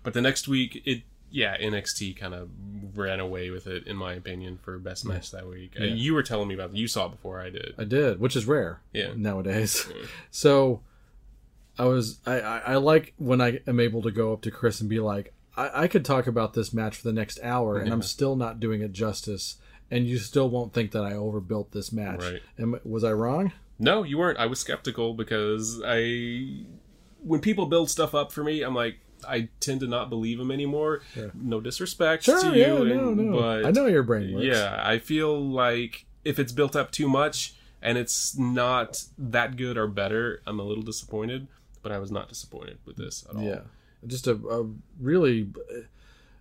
But 0.02 0.14
the 0.14 0.20
next 0.22 0.48
week, 0.48 0.82
it 0.86 1.02
yeah, 1.30 1.56
NXT 1.58 2.16
kind 2.16 2.32
of 2.34 2.48
ran 2.94 3.18
away 3.20 3.50
with 3.50 3.66
it 3.66 3.86
in 3.86 3.96
my 3.96 4.14
opinion 4.14 4.58
for 4.62 4.78
best 4.78 5.04
match 5.04 5.32
that 5.32 5.46
week. 5.46 5.72
Uh, 5.78 5.84
you 5.84 6.14
were 6.14 6.22
telling 6.22 6.48
me 6.48 6.54
about 6.54 6.74
you 6.74 6.86
saw 6.86 7.06
it 7.06 7.10
before 7.10 7.40
I 7.40 7.50
did. 7.50 7.74
I 7.76 7.84
did, 7.84 8.20
which 8.20 8.36
is 8.36 8.46
rare 8.46 8.80
Yeah. 8.92 9.12
nowadays. 9.16 9.86
So 10.30 10.80
I 11.78 11.84
was 11.84 12.20
I, 12.26 12.40
I, 12.40 12.58
I 12.58 12.74
like 12.76 13.12
when 13.18 13.40
I 13.42 13.60
am 13.66 13.80
able 13.80 14.00
to 14.02 14.10
go 14.10 14.32
up 14.32 14.40
to 14.42 14.50
Chris 14.50 14.80
and 14.80 14.88
be 14.88 15.00
like, 15.00 15.34
I, 15.56 15.82
I 15.84 15.88
could 15.88 16.04
talk 16.04 16.26
about 16.26 16.54
this 16.54 16.72
match 16.72 16.96
for 16.96 17.04
the 17.08 17.12
next 17.12 17.38
hour 17.42 17.78
and 17.78 17.92
I'm 17.92 18.02
still 18.02 18.36
not 18.36 18.60
doing 18.60 18.82
it 18.82 18.92
justice. 18.92 19.56
And 19.90 20.06
you 20.06 20.18
still 20.18 20.50
won't 20.50 20.72
think 20.72 20.90
that 20.92 21.04
I 21.04 21.12
overbuilt 21.14 21.70
this 21.72 21.92
match. 21.92 22.20
Right. 22.22 22.42
Am, 22.58 22.78
was 22.84 23.04
I 23.04 23.12
wrong? 23.12 23.52
No, 23.78 24.02
you 24.02 24.18
weren't. 24.18 24.38
I 24.38 24.46
was 24.46 24.58
skeptical 24.58 25.14
because 25.14 25.80
I, 25.86 26.64
when 27.22 27.40
people 27.40 27.66
build 27.66 27.88
stuff 27.90 28.14
up 28.14 28.32
for 28.32 28.42
me, 28.42 28.62
I'm 28.62 28.74
like, 28.74 28.96
I 29.26 29.48
tend 29.60 29.80
to 29.80 29.86
not 29.86 30.10
believe 30.10 30.38
them 30.38 30.50
anymore. 30.50 31.02
No 31.34 31.60
disrespect 31.60 32.24
Sure, 32.24 32.40
to 32.40 32.58
yeah, 32.58 32.78
you, 32.78 32.84
no, 32.84 33.08
and- 33.10 33.16
no. 33.16 33.38
but 33.40 33.64
I 33.64 33.70
know 33.70 33.86
your 33.86 34.02
brain 34.02 34.34
works. 34.34 34.46
yeah, 34.46 34.80
I 34.84 34.98
feel 34.98 35.40
like 35.40 36.04
if 36.24 36.38
it's 36.38 36.52
built 36.52 36.74
up 36.76 36.90
too 36.90 37.08
much 37.08 37.54
and 37.80 37.96
it's 37.96 38.36
not 38.36 39.04
that 39.16 39.56
good 39.56 39.76
or 39.78 39.86
better, 39.86 40.42
I'm 40.46 40.58
a 40.58 40.64
little 40.64 40.82
disappointed. 40.82 41.46
But 41.82 41.92
I 41.92 41.98
was 41.98 42.10
not 42.10 42.28
disappointed 42.28 42.78
with 42.84 42.96
this 42.96 43.24
at 43.30 43.36
all. 43.36 43.42
Yeah, 43.44 43.60
just 44.06 44.26
a, 44.26 44.32
a 44.34 44.66
really. 45.00 45.48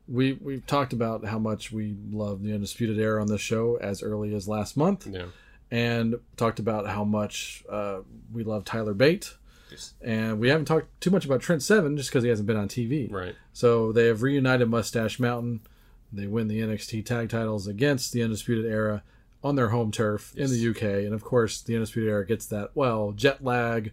We 0.08 0.34
we've 0.34 0.66
talked 0.68 0.94
about 0.94 1.26
how 1.26 1.40
much 1.40 1.72
we 1.72 1.96
love 2.12 2.44
the 2.44 2.54
Undisputed 2.54 3.00
Era 3.00 3.20
on 3.22 3.28
this 3.28 3.42
show 3.42 3.78
as 3.78 4.04
early 4.04 4.36
as 4.36 4.48
last 4.48 4.78
month, 4.78 5.08
yeah, 5.08 5.26
and 5.72 6.20
talked 6.38 6.60
about 6.60 6.86
how 6.88 7.04
much 7.04 7.64
uh, 7.68 8.02
we 8.32 8.44
love 8.44 8.66
Tyler 8.66 8.94
Bate, 8.94 9.34
Yes. 9.72 9.96
and 10.04 10.40
we 10.40 10.50
haven't 10.50 10.66
talked 10.66 11.02
too 11.02 11.10
much 11.10 11.26
about 11.26 11.42
Trent 11.42 11.64
Seven 11.64 11.98
just 11.98 12.12
because 12.12 12.22
he 12.24 12.30
hasn't 12.30 12.46
been 12.46 12.56
on 12.58 12.68
TV. 12.68 13.12
right. 13.12 13.34
So 13.52 13.92
they 13.92 14.06
have 14.06 14.22
reunited 14.22 14.70
Mustache 14.70 15.20
Mountain. 15.20 15.62
They 16.14 16.28
win 16.28 16.50
the 16.50 16.60
NXT 16.62 17.04
tag 17.06 17.30
titles 17.30 17.66
against 17.66 18.14
the 18.14 18.22
Undisputed 18.22 18.66
Era 18.72 19.02
on 19.44 19.56
their 19.56 19.70
home 19.70 19.92
turf 19.92 20.36
in 20.38 20.52
the 20.52 20.70
UK, 20.70 20.84
and 21.04 21.16
of 21.16 21.24
course 21.24 21.62
the 21.62 21.74
Undisputed 21.74 22.12
Era 22.12 22.28
gets 22.28 22.46
that 22.46 22.70
well 22.76 23.12
jet 23.12 23.44
lag, 23.44 23.92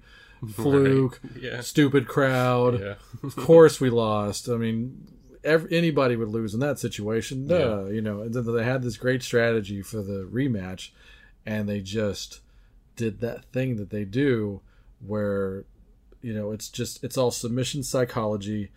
fluke, 0.50 1.20
Yeah, 1.40 1.60
stupid 1.60 2.08
crowd 2.08 2.80
yeah, 2.80 2.94
of 3.22 3.36
course 3.36 3.80
we 3.80 3.90
lost. 3.90 4.48
I 4.48 4.56
mean, 4.56 5.08
ev 5.44 5.66
anybody 5.70 6.16
would 6.16 6.28
lose 6.28 6.54
in 6.54 6.60
that 6.60 6.78
situation. 6.78 7.46
Duh, 7.46 7.86
you 7.86 8.00
know. 8.00 8.22
And 8.22 8.34
then 8.34 8.44
they 8.54 8.64
had 8.64 8.82
this 8.82 8.96
great 8.96 9.22
strategy 9.22 9.82
for 9.82 10.02
the 10.02 10.28
rematch, 10.30 10.90
and 11.46 11.68
they 11.68 11.80
just 11.80 12.40
did 12.96 13.20
that 13.20 13.44
thing 13.46 13.76
that 13.76 13.90
they 13.90 14.04
do, 14.04 14.60
where 15.00 15.64
you 16.20 16.32
know 16.32 16.52
it's 16.52 16.68
just 16.68 17.02
it's 17.02 17.16
all 17.18 17.30
submission 17.32 17.82
psychology 17.82 18.70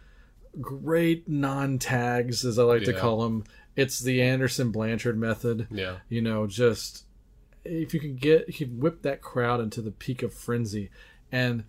great 0.61 1.27
non-tags 1.27 2.45
as 2.45 2.57
i 2.57 2.63
like 2.63 2.83
to 2.83 2.93
call 2.93 3.21
them 3.21 3.43
it's 3.75 3.99
the 3.99 4.21
anderson 4.21 4.71
blanchard 4.71 5.17
method 5.17 5.67
Yeah. 5.69 5.97
you 6.09 6.21
know 6.21 6.47
just 6.47 7.03
if 7.65 7.93
you 7.93 7.99
can 7.99 8.15
get 8.15 8.47
you 8.47 8.53
can 8.53 8.79
whip 8.79 9.01
that 9.01 9.21
crowd 9.21 9.59
into 9.59 9.81
the 9.81 9.91
peak 9.91 10.23
of 10.23 10.33
frenzy 10.33 10.89
and 11.31 11.63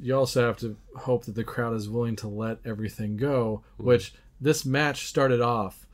you 0.00 0.16
also 0.16 0.46
have 0.46 0.56
to 0.58 0.76
hope 0.96 1.24
that 1.26 1.34
the 1.34 1.44
crowd 1.44 1.74
is 1.74 1.88
willing 1.88 2.16
to 2.16 2.28
let 2.28 2.58
everything 2.64 3.16
go 3.16 3.62
mm-hmm. 3.74 3.84
which 3.86 4.14
this 4.40 4.64
match 4.64 5.06
started 5.06 5.40
off 5.40 5.86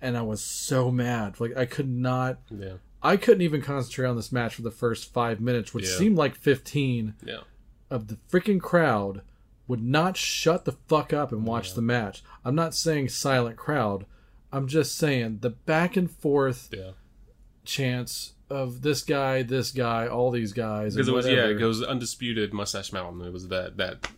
and 0.00 0.16
i 0.16 0.22
was 0.22 0.42
so 0.42 0.90
mad 0.90 1.38
like 1.40 1.56
i 1.56 1.66
could 1.66 1.88
not 1.88 2.38
Yeah. 2.50 2.74
i 3.02 3.16
couldn't 3.16 3.42
even 3.42 3.60
concentrate 3.62 4.08
on 4.08 4.16
this 4.16 4.32
match 4.32 4.54
for 4.54 4.62
the 4.62 4.70
first 4.70 5.12
five 5.12 5.40
minutes 5.40 5.74
which 5.74 5.88
Yeah. 5.88 5.96
seemed 5.98 6.16
like 6.16 6.34
15 6.34 7.14
Yeah. 7.24 7.40
of 7.90 8.08
the 8.08 8.16
freaking 8.30 8.60
crowd 8.60 9.22
would 9.68 9.82
not 9.82 10.16
shut 10.16 10.64
the 10.64 10.72
fuck 10.88 11.12
up 11.12 11.30
and 11.32 11.46
watch 11.46 11.74
the 11.74 11.82
match 11.82 12.22
i'm 12.44 12.54
not 12.54 12.74
saying 12.74 13.08
silent 13.10 13.56
crowd 13.56 14.06
i'm 14.52 14.66
just 14.66 14.96
saying 14.96 15.38
the 15.42 15.50
back 15.50 15.96
and 15.96 16.10
forth 16.10 16.70
Yeah. 16.72 16.92
chance 17.64 18.32
of 18.50 18.82
this 18.82 19.02
guy, 19.02 19.42
this 19.42 19.70
guy, 19.70 20.06
all 20.08 20.30
these 20.30 20.52
guys. 20.52 20.94
Because 20.94 21.08
it 21.08 21.14
was 21.14 21.26
yeah, 21.26 21.46
it 21.46 21.58
goes 21.58 21.82
undisputed 21.82 22.52
Mustache 22.52 22.92
Mountain. 22.92 23.22
It 23.22 23.32
was 23.32 23.48
that 23.48 23.76
that 23.76 24.08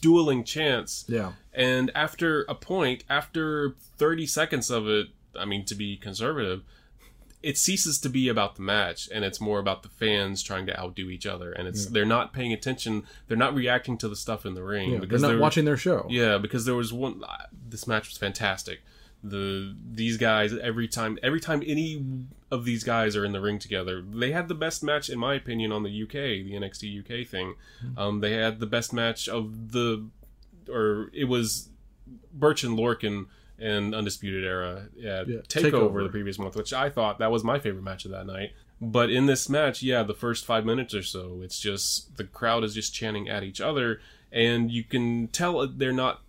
dueling 0.00 0.44
chance. 0.44 1.04
yeah, 1.08 1.32
And 1.52 1.90
after 1.94 2.42
a 2.48 2.54
point, 2.54 3.04
after 3.08 3.74
30 3.96 4.26
seconds 4.26 4.70
of 4.70 4.86
it, 4.86 5.08
I 5.38 5.44
mean, 5.44 5.64
to 5.66 5.74
be 5.74 5.96
conservative, 5.96 6.62
it 7.42 7.56
ceases 7.58 7.98
to 8.00 8.08
be 8.08 8.28
about 8.28 8.56
the 8.56 8.62
match 8.62 9.08
and 9.12 9.24
it's 9.24 9.40
more 9.40 9.58
about 9.58 9.82
the 9.82 9.88
fans 9.88 10.42
trying 10.42 10.66
to 10.66 10.78
outdo 10.78 11.10
each 11.10 11.26
other. 11.26 11.52
And 11.52 11.68
it's 11.68 11.86
they're 11.86 12.04
not 12.04 12.32
paying 12.32 12.52
attention. 12.52 13.04
They're 13.28 13.36
not 13.36 13.54
reacting 13.54 13.98
to 13.98 14.08
the 14.08 14.16
stuff 14.16 14.44
in 14.44 14.54
the 14.54 14.62
ring 14.62 14.90
yeah. 14.90 14.90
They're 14.92 15.00
because 15.00 15.22
not 15.22 15.28
they're 15.28 15.38
watching 15.38 15.64
their 15.64 15.76
show. 15.76 16.06
Yeah, 16.08 16.38
because 16.38 16.64
there 16.64 16.74
was 16.74 16.92
one. 16.92 17.22
This 17.68 17.86
match 17.86 18.08
was 18.08 18.18
fantastic. 18.18 18.80
The 19.28 19.74
these 19.92 20.16
guys 20.16 20.52
every 20.52 20.88
time 20.88 21.18
every 21.22 21.40
time 21.40 21.62
any 21.66 22.04
of 22.50 22.64
these 22.64 22.84
guys 22.84 23.16
are 23.16 23.24
in 23.24 23.32
the 23.32 23.40
ring 23.40 23.58
together, 23.58 24.02
they 24.02 24.32
had 24.32 24.48
the 24.48 24.54
best 24.54 24.82
match 24.82 25.08
in 25.10 25.18
my 25.18 25.34
opinion 25.34 25.72
on 25.72 25.82
the 25.82 26.02
UK 26.02 26.12
the 26.44 26.52
NXT 26.52 27.00
UK 27.00 27.26
thing. 27.26 27.54
Um, 27.96 28.20
they 28.20 28.32
had 28.32 28.60
the 28.60 28.66
best 28.66 28.92
match 28.92 29.28
of 29.28 29.72
the, 29.72 30.06
or 30.68 31.10
it 31.12 31.24
was 31.24 31.68
Burch 32.32 32.62
and 32.62 32.78
Lorcan 32.78 33.26
and 33.58 33.94
Undisputed 33.94 34.44
Era 34.44 34.88
yeah, 34.96 35.24
Yeah, 35.26 35.38
takeover, 35.48 35.70
Takeover. 35.70 36.02
the 36.04 36.10
previous 36.10 36.38
month, 36.38 36.56
which 36.56 36.72
I 36.72 36.90
thought 36.90 37.18
that 37.18 37.30
was 37.30 37.42
my 37.42 37.58
favorite 37.58 37.82
match 37.84 38.04
of 38.04 38.10
that 38.12 38.26
night. 38.26 38.52
But 38.80 39.10
in 39.10 39.24
this 39.26 39.48
match, 39.48 39.82
yeah, 39.82 40.02
the 40.02 40.14
first 40.14 40.44
five 40.44 40.66
minutes 40.66 40.94
or 40.94 41.02
so, 41.02 41.40
it's 41.42 41.58
just 41.58 42.16
the 42.18 42.24
crowd 42.24 42.62
is 42.62 42.74
just 42.74 42.92
chanting 42.92 43.26
at 43.28 43.42
each 43.42 43.60
other, 43.60 44.00
and 44.30 44.70
you 44.70 44.84
can 44.84 45.28
tell 45.28 45.66
they're 45.66 45.92
not 45.92 46.20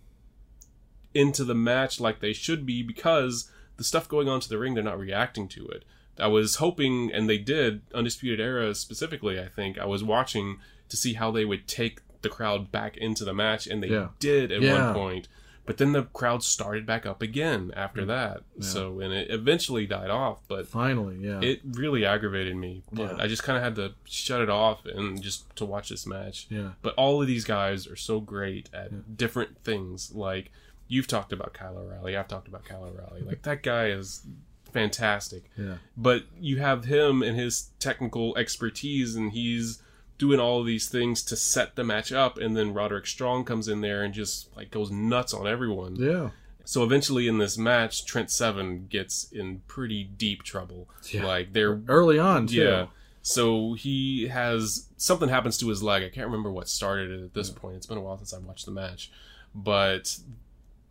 into 1.18 1.44
the 1.44 1.54
match 1.54 2.00
like 2.00 2.20
they 2.20 2.32
should 2.32 2.64
be 2.64 2.82
because 2.82 3.50
the 3.76 3.84
stuff 3.84 4.08
going 4.08 4.28
on 4.28 4.40
to 4.40 4.48
the 4.48 4.58
ring, 4.58 4.74
they're 4.74 4.82
not 4.84 4.98
reacting 4.98 5.48
to 5.48 5.66
it. 5.68 5.84
I 6.18 6.26
was 6.26 6.56
hoping, 6.56 7.12
and 7.12 7.28
they 7.28 7.38
did, 7.38 7.82
Undisputed 7.94 8.40
Era 8.40 8.74
specifically, 8.74 9.38
I 9.40 9.46
think, 9.48 9.78
I 9.78 9.86
was 9.86 10.02
watching 10.02 10.58
to 10.88 10.96
see 10.96 11.14
how 11.14 11.30
they 11.30 11.44
would 11.44 11.68
take 11.68 12.00
the 12.22 12.28
crowd 12.28 12.72
back 12.72 12.96
into 12.96 13.24
the 13.24 13.32
match, 13.34 13.66
and 13.68 13.82
they 13.82 13.88
Yeah. 13.88 14.08
did 14.18 14.50
at 14.50 14.60
Yeah. 14.62 14.86
one 14.86 14.94
point. 14.94 15.28
But 15.64 15.76
then 15.76 15.92
the 15.92 16.04
crowd 16.04 16.42
started 16.42 16.86
back 16.86 17.04
up 17.04 17.20
again 17.20 17.72
after 17.76 18.04
that. 18.06 18.40
So, 18.58 19.00
and 19.00 19.12
it 19.12 19.30
eventually 19.30 19.86
died 19.86 20.08
off, 20.10 20.38
but 20.48 20.66
Finally, 20.66 21.18
yeah. 21.20 21.40
it 21.42 21.60
really 21.62 22.06
aggravated 22.06 22.56
me. 22.56 22.82
But 22.90 23.16
Yeah. 23.18 23.22
I 23.24 23.26
just 23.28 23.42
kind 23.42 23.58
of 23.58 23.62
had 23.62 23.74
to 23.76 23.92
shut 24.06 24.40
it 24.40 24.48
off 24.48 24.86
and 24.86 25.22
just 25.22 25.54
to 25.56 25.66
watch 25.66 25.90
this 25.90 26.06
match. 26.06 26.46
yeah. 26.50 26.70
But 26.80 26.94
all 26.94 27.20
of 27.20 27.28
these 27.28 27.44
guys 27.44 27.86
are 27.86 27.96
so 27.96 28.18
great 28.18 28.70
at 28.72 29.16
different 29.18 29.58
things. 29.62 30.10
Like 30.14 30.50
you've 30.88 31.06
talked 31.06 31.32
about 31.32 31.52
Kyle 31.54 31.78
O'Reilly, 31.78 32.16
I've 32.16 32.28
talked 32.28 32.48
about 32.48 32.64
Kyle 32.64 32.84
O'Reilly. 32.84 33.22
Like 33.22 33.42
that 33.42 33.62
guy 33.62 33.86
is 33.90 34.22
fantastic. 34.72 35.44
Yeah. 35.56 35.74
But 35.96 36.24
you 36.38 36.58
have 36.58 36.84
him 36.84 37.22
and 37.22 37.36
his 37.38 37.70
technical 37.78 38.36
expertise, 38.36 39.14
and 39.14 39.32
he's 39.32 39.82
doing 40.18 40.40
all 40.40 40.60
of 40.60 40.66
these 40.66 40.88
things 40.88 41.22
to 41.22 41.36
set 41.36 41.76
the 41.76 41.84
match 41.84 42.12
up. 42.12 42.38
And 42.38 42.56
then 42.56 42.74
Roderick 42.74 43.06
Strong 43.06 43.44
comes 43.44 43.68
in 43.68 43.80
there 43.80 44.02
and 44.02 44.12
just 44.12 44.54
like 44.56 44.70
goes 44.70 44.90
nuts 44.90 45.32
on 45.32 45.46
everyone. 45.46 45.96
Yeah. 45.96 46.30
So 46.64 46.82
eventually 46.84 47.28
in 47.28 47.38
this 47.38 47.56
match, 47.56 48.04
Trent 48.04 48.30
Seven 48.30 48.88
gets 48.90 49.30
in 49.32 49.62
pretty 49.68 50.04
deep 50.04 50.42
trouble. 50.42 50.88
Yeah. 51.10 51.24
Like 51.24 51.52
they're 51.52 51.80
Early 51.88 52.18
on, 52.18 52.46
too. 52.48 52.56
yeah. 52.56 52.86
So 53.22 53.74
he 53.74 54.28
has 54.28 54.88
something 54.96 55.28
happens 55.28 55.56
to 55.58 55.68
his 55.68 55.82
leg. 55.82 56.02
I 56.02 56.08
can't 56.08 56.26
remember 56.26 56.50
what 56.50 56.68
started 56.68 57.10
it 57.10 57.24
at 57.24 57.34
this 57.34 57.50
point. 57.50 57.76
It's 57.76 57.86
been 57.86 57.98
a 57.98 58.00
while 58.00 58.16
since 58.18 58.32
I 58.34 58.38
watched 58.38 58.64
the 58.66 58.72
match, 58.72 59.10
but 59.54 60.18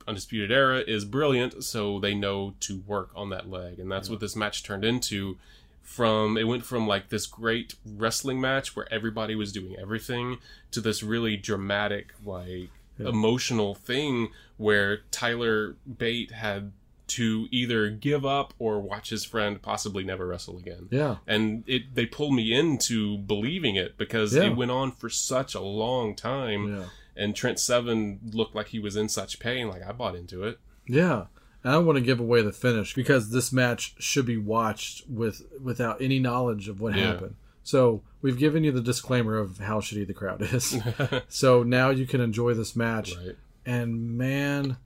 Undisputed 0.07 0.51
Era 0.51 0.79
is 0.79 1.03
brilliant, 1.05 1.63
so 1.63 1.99
they 1.99 2.13
know 2.15 2.53
to 2.61 2.79
work 2.87 3.09
on 3.15 3.29
that 3.29 3.49
leg, 3.49 3.79
and 3.79 3.91
that's 3.91 4.09
what 4.09 4.19
this 4.19 4.35
match 4.35 4.63
turned 4.63 4.85
into. 4.85 5.37
From 5.83 6.37
it 6.37 6.43
went 6.43 6.65
from 6.65 6.85
like 6.85 7.09
this 7.09 7.25
great 7.25 7.75
wrestling 7.85 8.41
match 8.41 8.75
where 8.75 8.91
everybody 8.91 9.35
was 9.35 9.53
doing 9.53 9.75
everything 9.79 10.37
to 10.71 10.81
this 10.81 11.01
really 11.01 11.37
dramatic, 11.37 12.13
like 12.25 12.69
emotional 12.99 13.73
thing 13.75 14.29
where 14.57 15.01
Tyler 15.11 15.75
Bate 15.97 16.31
had 16.31 16.71
to 17.07 17.47
either 17.51 17.89
give 17.89 18.25
up 18.25 18.53
or 18.59 18.81
watch 18.81 19.11
his 19.11 19.23
friend 19.23 19.61
possibly 19.61 20.03
never 20.03 20.27
wrestle 20.27 20.57
again 20.57 20.87
Yeah. 20.91 21.17
and 21.25 21.63
it 21.65 21.95
they 21.95 22.05
pulled 22.05 22.33
me 22.33 22.51
into 22.53 23.17
believing 23.19 23.75
it 23.77 23.97
because 23.97 24.35
Yeah. 24.35 24.43
it 24.47 24.57
went 24.57 24.71
on 24.71 24.91
for 24.91 25.09
such 25.09 25.55
a 25.55 25.61
long 25.61 26.15
time 26.15 26.75
Yeah. 26.75 26.85
And 27.17 27.35
Trent 27.35 27.59
Seven 27.59 28.19
looked 28.31 28.55
like 28.55 28.67
he 28.69 28.79
was 28.79 28.95
in 28.95 29.09
such 29.09 29.39
pain 29.39 29.67
like 29.67 29.81
I 29.87 29.91
bought 29.91 30.15
into 30.15 30.43
it 30.43 30.59
Yeah. 30.87 31.25
And 31.63 31.71
I 31.73 31.75
don't 31.75 31.85
want 31.87 31.97
to 31.97 32.03
give 32.03 32.19
away 32.19 32.41
the 32.43 32.51
finish 32.53 32.93
because 32.93 33.31
this 33.31 33.51
match 33.51 33.95
should 33.99 34.25
be 34.25 34.37
watched 34.37 35.07
with 35.09 35.41
without 35.61 36.01
any 36.01 36.19
knowledge 36.19 36.67
of 36.69 36.79
what 36.79 36.95
Yeah. 36.95 37.07
happened. 37.13 37.35
So 37.63 38.03
we've 38.21 38.37
given 38.37 38.63
you 38.63 38.71
the 38.71 38.81
disclaimer 38.81 39.37
of 39.37 39.57
how 39.57 39.81
shitty 39.81 40.07
the 40.07 40.13
crowd 40.13 40.41
is. 40.41 40.77
so 41.27 41.63
now 41.63 41.89
you 41.89 42.05
can 42.05 42.21
enjoy 42.21 42.53
this 42.53 42.75
match. 42.75 43.15
right 43.17 43.35
And 43.65 44.17
man, 44.17 44.77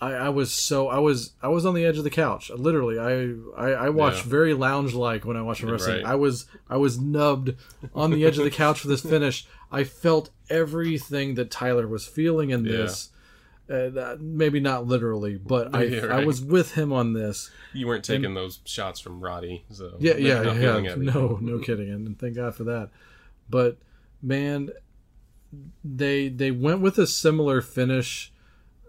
I, 0.00 0.12
I 0.14 0.28
was 0.30 0.52
so 0.52 0.88
I 0.88 0.98
was 0.98 1.32
I 1.40 1.48
was 1.48 1.64
on 1.64 1.74
the 1.74 1.84
edge 1.84 1.96
of 1.96 2.04
the 2.04 2.10
couch. 2.10 2.50
Literally, 2.50 2.98
I 2.98 3.34
I, 3.56 3.86
I 3.86 3.88
watched 3.90 4.24
Yeah. 4.24 4.30
very 4.30 4.52
lounge 4.52 4.92
like 4.94 5.24
when 5.24 5.36
I 5.36 5.42
watched 5.42 5.62
wrestling. 5.62 6.02
Right. 6.02 6.12
I 6.12 6.16
was 6.16 6.46
I 6.68 6.76
was 6.76 7.00
nubbed 7.00 7.54
on 7.94 8.10
the 8.10 8.26
edge 8.26 8.36
of 8.36 8.44
the 8.44 8.50
couch 8.50 8.80
for 8.80 8.88
this 8.88 9.00
finish. 9.00 9.46
I 9.70 9.84
felt 9.84 10.30
everything 10.52 11.34
that 11.36 11.50
Tyler 11.50 11.86
was 11.88 12.06
feeling 12.06 12.50
in 12.50 12.64
Yeah. 12.64 12.72
this. 12.72 13.08
Uh, 13.70 14.16
maybe 14.20 14.60
not 14.60 14.86
literally, 14.86 15.36
but 15.38 15.74
I 15.74 15.82
Yeah, 15.84 16.06
I 16.06 16.24
was 16.24 16.42
with 16.42 16.72
him 16.74 16.92
on 16.92 17.12
this. 17.14 17.50
you 17.72 17.86
weren't 17.86 18.04
taking 18.04 18.34
those 18.34 18.58
shots 18.64 19.00
from 19.00 19.20
Roddy 19.20 19.64
so 19.70 19.96
Yeah, 19.98 20.16
yeah, 20.16 20.52
yeah. 20.52 20.94
No, 20.96 21.38
no 21.40 21.58
kidding, 21.58 21.88
and 21.90 22.18
thank 22.18 22.34
God 22.36 22.54
for 22.54 22.64
that. 22.64 22.90
But 23.48 23.78
man, 24.20 24.70
they 25.84 26.28
they 26.28 26.50
went 26.50 26.80
with 26.80 26.98
a 26.98 27.06
similar 27.06 27.60
finish. 27.60 28.32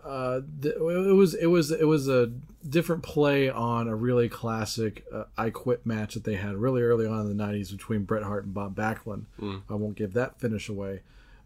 Uh, 0.03 0.41
th- 0.61 0.75
it 0.75 0.81
was 1.15 1.33
it 1.35 1.45
was 1.47 1.71
it 1.71 1.87
was 1.87 2.09
a 2.09 2.31
different 2.67 3.03
play 3.03 3.49
on 3.49 3.87
a 3.87 3.95
really 3.95 4.27
classic 4.27 5.05
uh, 5.13 5.25
I 5.37 5.49
Quit 5.49 5.85
match 5.85 6.15
that 6.15 6.23
they 6.25 6.35
had 6.35 6.55
really 6.55 6.81
early 6.81 7.05
on 7.05 7.21
in 7.29 7.37
the 7.37 7.41
'90s 7.43 7.71
between 7.71 8.03
Bret 8.03 8.23
Hart 8.23 8.43
and 8.45 8.53
Bob 8.53 8.75
Backlund. 8.75 9.25
I 9.69 9.75
won't 9.75 9.95
give 9.95 10.13
that 10.13 10.39
finish 10.41 10.67
away, 10.67 11.01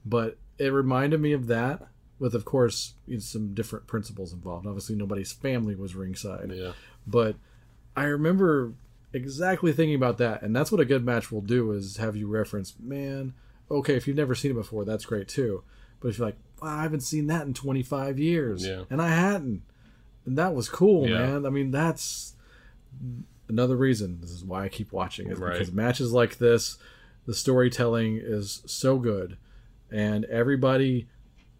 but 0.08 0.38
it 0.58 0.68
reminded 0.74 1.20
me 1.22 1.34
of 1.34 1.48
that. 1.48 1.88
With 2.20 2.34
of 2.34 2.46
course 2.46 2.96
some 3.20 3.54
different 3.54 3.86
principles 3.86 4.34
involved. 4.34 4.66
Obviously, 4.66 4.96
nobody's 4.96 5.32
family 5.32 5.76
was 5.76 5.94
ringside 5.94 6.52
yeah 6.52 6.72
but 7.06 7.36
I 7.96 8.06
remember 8.06 8.74
exactly 9.14 9.72
thinking 9.72 9.96
about 9.96 10.18
that, 10.18 10.42
and 10.42 10.56
that's 10.56 10.72
what 10.72 10.82
a 10.82 10.86
good 10.86 11.06
match 11.06 11.32
will 11.32 11.42
do 11.42 11.72
is 11.72 11.98
have 11.98 12.16
you 12.16 12.28
reference, 12.28 12.74
man. 12.80 13.34
Okay, 13.70 13.96
if 13.96 14.08
you've 14.08 14.18
never 14.18 14.34
seen 14.36 14.52
it 14.52 14.56
before, 14.56 14.84
that's 14.84 15.06
great 15.06 15.28
too. 15.28 15.64
But 16.00 16.10
if 16.10 16.18
you're 16.18 16.28
like, 16.28 16.38
wow, 16.62 16.78
I 16.80 16.82
haven't 16.84 17.02
seen 17.02 17.28
that 17.28 17.46
in 17.48 17.54
25 17.54 18.18
years, 18.20 18.66
Yeah. 18.66 18.84
and 18.90 19.02
I 19.02 19.10
hadn't, 19.10 19.62
and 20.26 20.38
that 20.38 20.54
was 20.56 20.70
cool, 20.70 21.08
Yeah. 21.08 21.20
man. 21.20 21.46
I 21.46 21.50
mean, 21.50 21.72
that's 21.72 22.36
another 23.48 23.76
reason. 23.76 24.20
This 24.22 24.32
is 24.32 24.44
why 24.44 24.64
I 24.66 24.70
keep 24.70 24.92
watching 24.92 25.28
it 25.30 25.38
Right. 25.38 25.54
because 25.54 25.72
matches 25.74 26.12
like 26.12 26.38
this, 26.38 26.78
the 27.26 27.34
storytelling 27.34 28.18
is 28.22 28.62
so 28.66 28.98
good, 29.00 29.38
and 29.92 30.26
everybody 30.26 31.08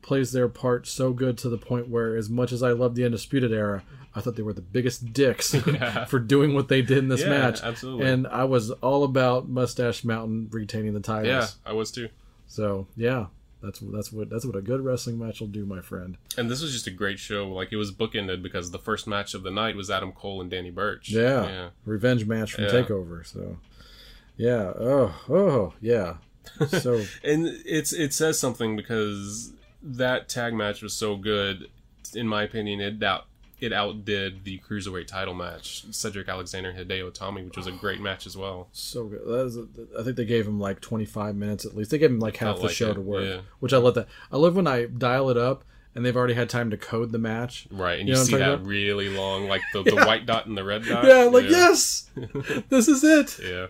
plays 0.02 0.32
their 0.32 0.48
part 0.48 0.88
so 0.88 1.12
good 1.12 1.38
to 1.40 1.50
the 1.50 1.58
point 1.58 1.90
where, 1.90 2.16
as 2.16 2.30
much 2.30 2.52
as 2.52 2.64
I 2.64 2.72
love 2.72 2.96
the 2.96 3.04
Undisputed 3.04 3.52
Era, 3.52 3.84
I 4.16 4.22
thought 4.22 4.36
they 4.36 4.44
were 4.44 4.54
the 4.54 4.62
biggest 4.62 5.12
dicks 5.14 5.54
for 6.08 6.20
doing 6.20 6.54
what 6.54 6.70
they 6.70 6.82
did 6.82 7.00
in 7.00 7.08
this 7.10 7.22
Yeah, 7.22 7.30
match. 7.30 7.62
absolutely. 7.62 8.10
And 8.10 8.26
I 8.28 8.46
was 8.46 8.72
all 8.72 9.04
about 9.04 9.50
Mustache 9.50 10.04
Mountain 10.04 10.48
retaining 10.52 10.94
the 10.94 11.00
titles. 11.02 11.28
yeah 11.28 11.48
I 11.70 11.74
was 11.74 11.92
too 11.92 12.08
So 12.48 12.88
yeah, 12.96 13.26
that's 13.62 13.80
that's 13.80 14.14
what 14.14 14.30
that's 14.30 14.46
what 14.46 14.56
a 14.56 14.62
good 14.62 14.80
wrestling 14.82 15.20
match 15.20 15.40
will 15.42 15.48
do, 15.48 15.66
my 15.66 15.82
friend. 15.82 16.16
and 16.38 16.50
this 16.50 16.62
was 16.62 16.72
just 16.72 16.88
a 16.88 16.92
great 16.92 17.20
show 17.20 17.48
like 17.50 17.74
it 17.74 17.78
was 17.78 17.92
bookended 17.92 18.42
because 18.42 18.72
the 18.72 18.80
first 18.80 19.08
match 19.08 19.34
of 19.34 19.44
the 19.44 19.52
night 19.52 19.76
was 19.76 19.90
Adam 19.92 20.12
Cole 20.14 20.40
and 20.42 20.50
Danny 20.50 20.70
Burch 20.72 21.10
Yeah, 21.10 21.44
yeah 21.46 21.70
revenge 21.86 22.26
match 22.26 22.54
from 22.54 22.64
Yeah. 22.66 22.70
Takeover. 22.72 23.26
So 23.26 23.58
yeah, 24.38 24.72
oh 24.80 25.14
oh 25.30 25.74
yeah. 25.82 26.18
So 26.82 27.04
and 27.24 27.48
it's 27.66 27.94
it 27.94 28.14
says 28.14 28.40
something 28.40 28.76
because 28.76 29.54
that 29.84 30.28
tag 30.30 30.54
match 30.54 30.82
was 30.82 30.94
so 30.94 31.16
good. 31.16 31.70
In 32.14 32.28
my 32.28 32.44
opinion, 32.44 32.80
it 32.80 33.04
out 33.04 33.26
it 33.60 33.74
outdid 33.74 34.44
the 34.44 34.60
cruiserweight 34.60 35.08
title 35.08 35.34
match, 35.34 35.84
Cedric 35.92 36.30
Alexander 36.30 36.70
and 36.70 36.78
Hideo 36.90 37.12
Itami, 37.12 37.44
which 37.46 37.58
was 37.58 37.66
a 37.66 37.72
great 37.72 38.00
match 38.00 38.28
as 38.28 38.38
well. 38.38 38.68
so 38.72 39.06
good. 39.06 39.26
That 39.26 39.46
is, 39.48 39.58
I 40.00 40.04
think 40.04 40.16
they 40.16 40.26
gave 40.26 40.46
him 40.48 40.60
like 40.60 40.80
25 40.80 41.36
minutes 41.36 41.66
at 41.66 41.76
least. 41.76 41.90
They 41.90 41.98
gave 41.98 42.12
him 42.12 42.20
like 42.20 42.38
half 42.38 42.50
Felt 42.50 42.58
the 42.60 42.68
like 42.68 42.76
show 42.76 42.92
it, 42.92 42.94
to 42.96 43.02
work, 43.02 43.26
yeah. 43.26 43.42
which 43.60 43.74
I 43.74 43.78
love 43.78 43.96
that. 43.96 44.08
I 44.32 44.38
love 44.38 44.56
when 44.56 44.68
I 44.68 44.86
dial 44.86 45.30
it 45.32 45.38
up 45.38 45.64
and 45.96 46.06
they've 46.06 46.16
already 46.16 46.36
had 46.36 46.48
time 46.52 46.70
to 46.70 46.78
code 46.78 47.12
the 47.12 47.18
match. 47.18 47.68
Right, 47.72 48.00
and 48.00 48.08
You 48.08 48.14
you, 48.14 48.20
know 48.20 48.26
see 48.26 48.36
that 48.38 48.54
about? 48.54 48.68
really 48.68 49.10
long, 49.10 49.48
like 49.48 49.64
the, 49.74 49.82
the 49.82 49.96
white 50.06 50.28
dot 50.28 50.46
and 50.46 50.56
the 50.56 50.64
red 50.64 50.86
dot. 50.86 51.04
Yeah, 51.06 51.24
like 51.24 51.50
yes, 51.50 52.08
this 52.70 52.88
is 52.88 53.04
it. 53.04 53.40
yeah, 53.44 53.68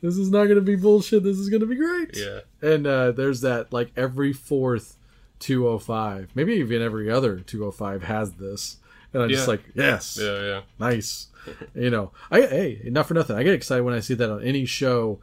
This 0.00 0.16
is 0.16 0.30
not 0.30 0.44
going 0.44 0.56
to 0.56 0.62
be 0.62 0.76
bullshit. 0.76 1.22
This 1.22 1.36
is 1.38 1.48
going 1.48 1.60
to 1.60 1.66
be 1.66 1.76
great. 1.76 2.16
yeah, 2.16 2.40
And 2.62 2.86
uh, 2.86 3.12
there's 3.12 3.42
that 3.42 3.72
like 3.72 3.92
every 3.96 4.32
fourth 4.32 4.96
205, 5.40 6.30
maybe 6.34 6.54
even 6.54 6.82
every 6.82 7.10
other 7.10 7.40
205 7.40 8.04
has 8.04 8.32
this. 8.32 8.78
And 9.12 9.22
I'm 9.22 9.28
just 9.28 9.48
like, 9.48 9.62
yes, 9.74 10.18
yeah, 10.20 10.40
yeah. 10.40 10.60
nice. 10.78 11.26
you 11.74 11.90
know, 11.90 12.12
I 12.30 12.42
hey, 12.42 12.80
not 12.84 13.06
for 13.06 13.14
nothing. 13.14 13.36
I 13.36 13.42
get 13.42 13.54
excited 13.54 13.82
when 13.82 13.94
I 13.94 14.00
see 14.00 14.14
that 14.14 14.30
on 14.30 14.42
any 14.42 14.64
show 14.66 15.20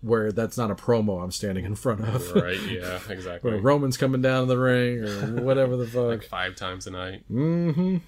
where 0.00 0.32
that's 0.32 0.56
not 0.56 0.70
a 0.70 0.74
promo 0.74 1.22
I'm 1.22 1.30
standing 1.30 1.64
in 1.64 1.74
front 1.74 2.00
of. 2.00 2.32
Right, 2.32 2.60
yeah, 2.62 2.98
exactly. 3.08 3.50
Where 3.50 3.60
Roman's 3.60 3.96
coming 3.96 4.22
down 4.22 4.48
the 4.48 4.58
ring 4.58 5.04
or 5.04 5.42
whatever 5.42 5.76
the 5.76 5.86
fuck. 5.86 6.24
Five 6.24 6.56
times 6.56 6.86
a 6.86 6.90
night. 6.90 7.22
mm-hmm. 7.30 7.98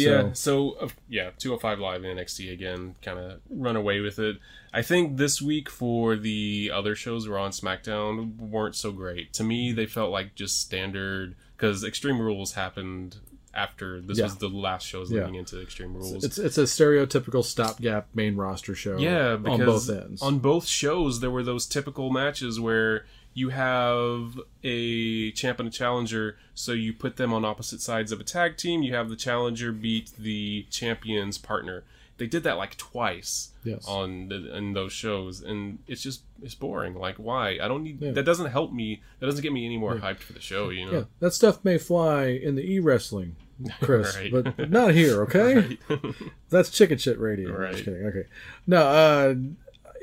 Yeah, 0.00 0.32
so, 0.32 0.72
uh, 0.80 0.88
yeah, 1.08 1.30
205 1.38 1.78
Live 1.78 2.04
in 2.04 2.16
NXT 2.16 2.52
again, 2.52 2.94
kind 3.02 3.18
of 3.18 3.40
run 3.50 3.76
away 3.76 4.00
with 4.00 4.18
it. 4.18 4.38
I 4.72 4.82
think 4.82 5.16
this 5.18 5.42
week 5.42 5.68
for 5.68 6.16
the 6.16 6.70
other 6.72 6.94
shows 6.94 7.28
Raw 7.28 7.44
and 7.44 7.54
SmackDown 7.54 8.36
weren't 8.38 8.74
so 8.76 8.90
great. 8.92 9.32
To 9.34 9.44
me, 9.44 9.72
they 9.72 9.86
felt 9.86 10.10
like 10.10 10.34
just 10.34 10.60
standard 10.60 11.34
because 11.56 11.84
Extreme 11.84 12.20
Rules 12.20 12.52
happened 12.54 13.16
after 13.54 14.00
this 14.00 14.16
Yeah. 14.16 14.24
was 14.24 14.36
the 14.36 14.48
last 14.48 14.86
shows 14.86 15.10
Yeah. 15.12 15.20
leading 15.20 15.34
into 15.34 15.60
Extreme 15.60 15.92
Rules. 15.94 16.24
It's 16.24 16.38
it's 16.38 16.56
a 16.56 16.62
stereotypical 16.62 17.44
stopgap 17.44 18.08
main 18.14 18.34
roster 18.36 18.74
show. 18.74 18.96
yeah, 18.96 19.36
because 19.36 19.60
on 19.60 19.66
both 19.66 19.90
ends. 19.90 20.22
on 20.22 20.38
both 20.38 20.66
shows 20.66 21.20
there 21.20 21.30
were 21.30 21.42
those 21.42 21.66
typical 21.66 22.08
matches 22.10 22.58
where 22.58 23.04
you 23.34 23.48
have 23.50 24.38
a 24.62 25.30
champ 25.32 25.58
and 25.58 25.68
a 25.68 25.72
challenger, 25.72 26.36
so 26.54 26.72
you 26.72 26.92
put 26.92 27.16
them 27.16 27.32
on 27.32 27.44
opposite 27.44 27.80
sides 27.80 28.12
of 28.12 28.20
a 28.20 28.24
tag 28.24 28.56
team. 28.56 28.82
You 28.82 28.94
have 28.94 29.08
the 29.08 29.16
challenger 29.16 29.72
beat 29.72 30.10
the 30.18 30.66
champion's 30.70 31.38
partner. 31.38 31.84
They 32.18 32.26
did 32.26 32.42
that 32.44 32.56
like 32.58 32.76
twice 32.76 33.50
Yes. 33.64 33.84
on 33.88 34.28
the, 34.28 34.54
in 34.56 34.74
those 34.74 34.92
shows, 34.92 35.40
and 35.40 35.78
it's 35.88 36.02
just 36.02 36.22
it's 36.42 36.54
boring. 36.54 36.94
Like, 36.94 37.16
why? 37.16 37.58
I 37.60 37.68
don't 37.68 37.82
need 37.82 38.00
Yeah. 38.02 38.12
that. 38.12 38.24
Doesn't 38.24 38.50
help 38.50 38.72
me. 38.72 39.02
That 39.18 39.26
doesn't 39.26 39.40
get 39.42 39.52
me 39.52 39.64
any 39.64 39.78
more 39.78 39.96
hyped 39.96 40.20
for 40.20 40.32
the 40.34 40.40
show. 40.40 40.68
You 40.70 40.86
know. 40.86 40.92
yeah, 40.92 41.04
that 41.20 41.32
stuff 41.32 41.64
may 41.64 41.78
fly 41.78 42.26
in 42.26 42.54
the 42.54 42.62
e 42.62 42.78
wrestling, 42.80 43.36
Chris, 43.80 44.16
Right. 44.16 44.30
but 44.30 44.70
not 44.70 44.94
here. 44.94 45.22
Okay, 45.22 45.78
that's 46.50 46.70
chicken 46.70 46.98
shit 46.98 47.18
radio. 47.18 47.50
Right. 47.56 47.72
just 47.72 47.84
kidding. 47.84 48.04
Okay, 48.04 48.24
no, 48.66 48.82
uh, 48.86 49.34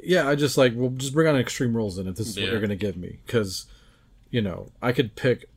yeah, 0.03 0.27
I 0.27 0.35
just 0.35 0.57
like 0.57 0.73
we'll 0.75 0.89
just 0.91 1.13
bring 1.13 1.27
on 1.27 1.35
Extreme 1.35 1.75
Rules 1.75 1.97
in 1.97 2.07
if 2.07 2.15
this 2.15 2.27
is 2.27 2.35
what 2.37 2.45
you're 2.51 2.61
gonna 2.61 2.75
give 2.75 2.97
me 2.97 3.19
because, 3.25 3.65
you 4.29 4.41
know, 4.41 4.71
I 4.81 4.91
could 4.91 5.15
pick. 5.15 5.49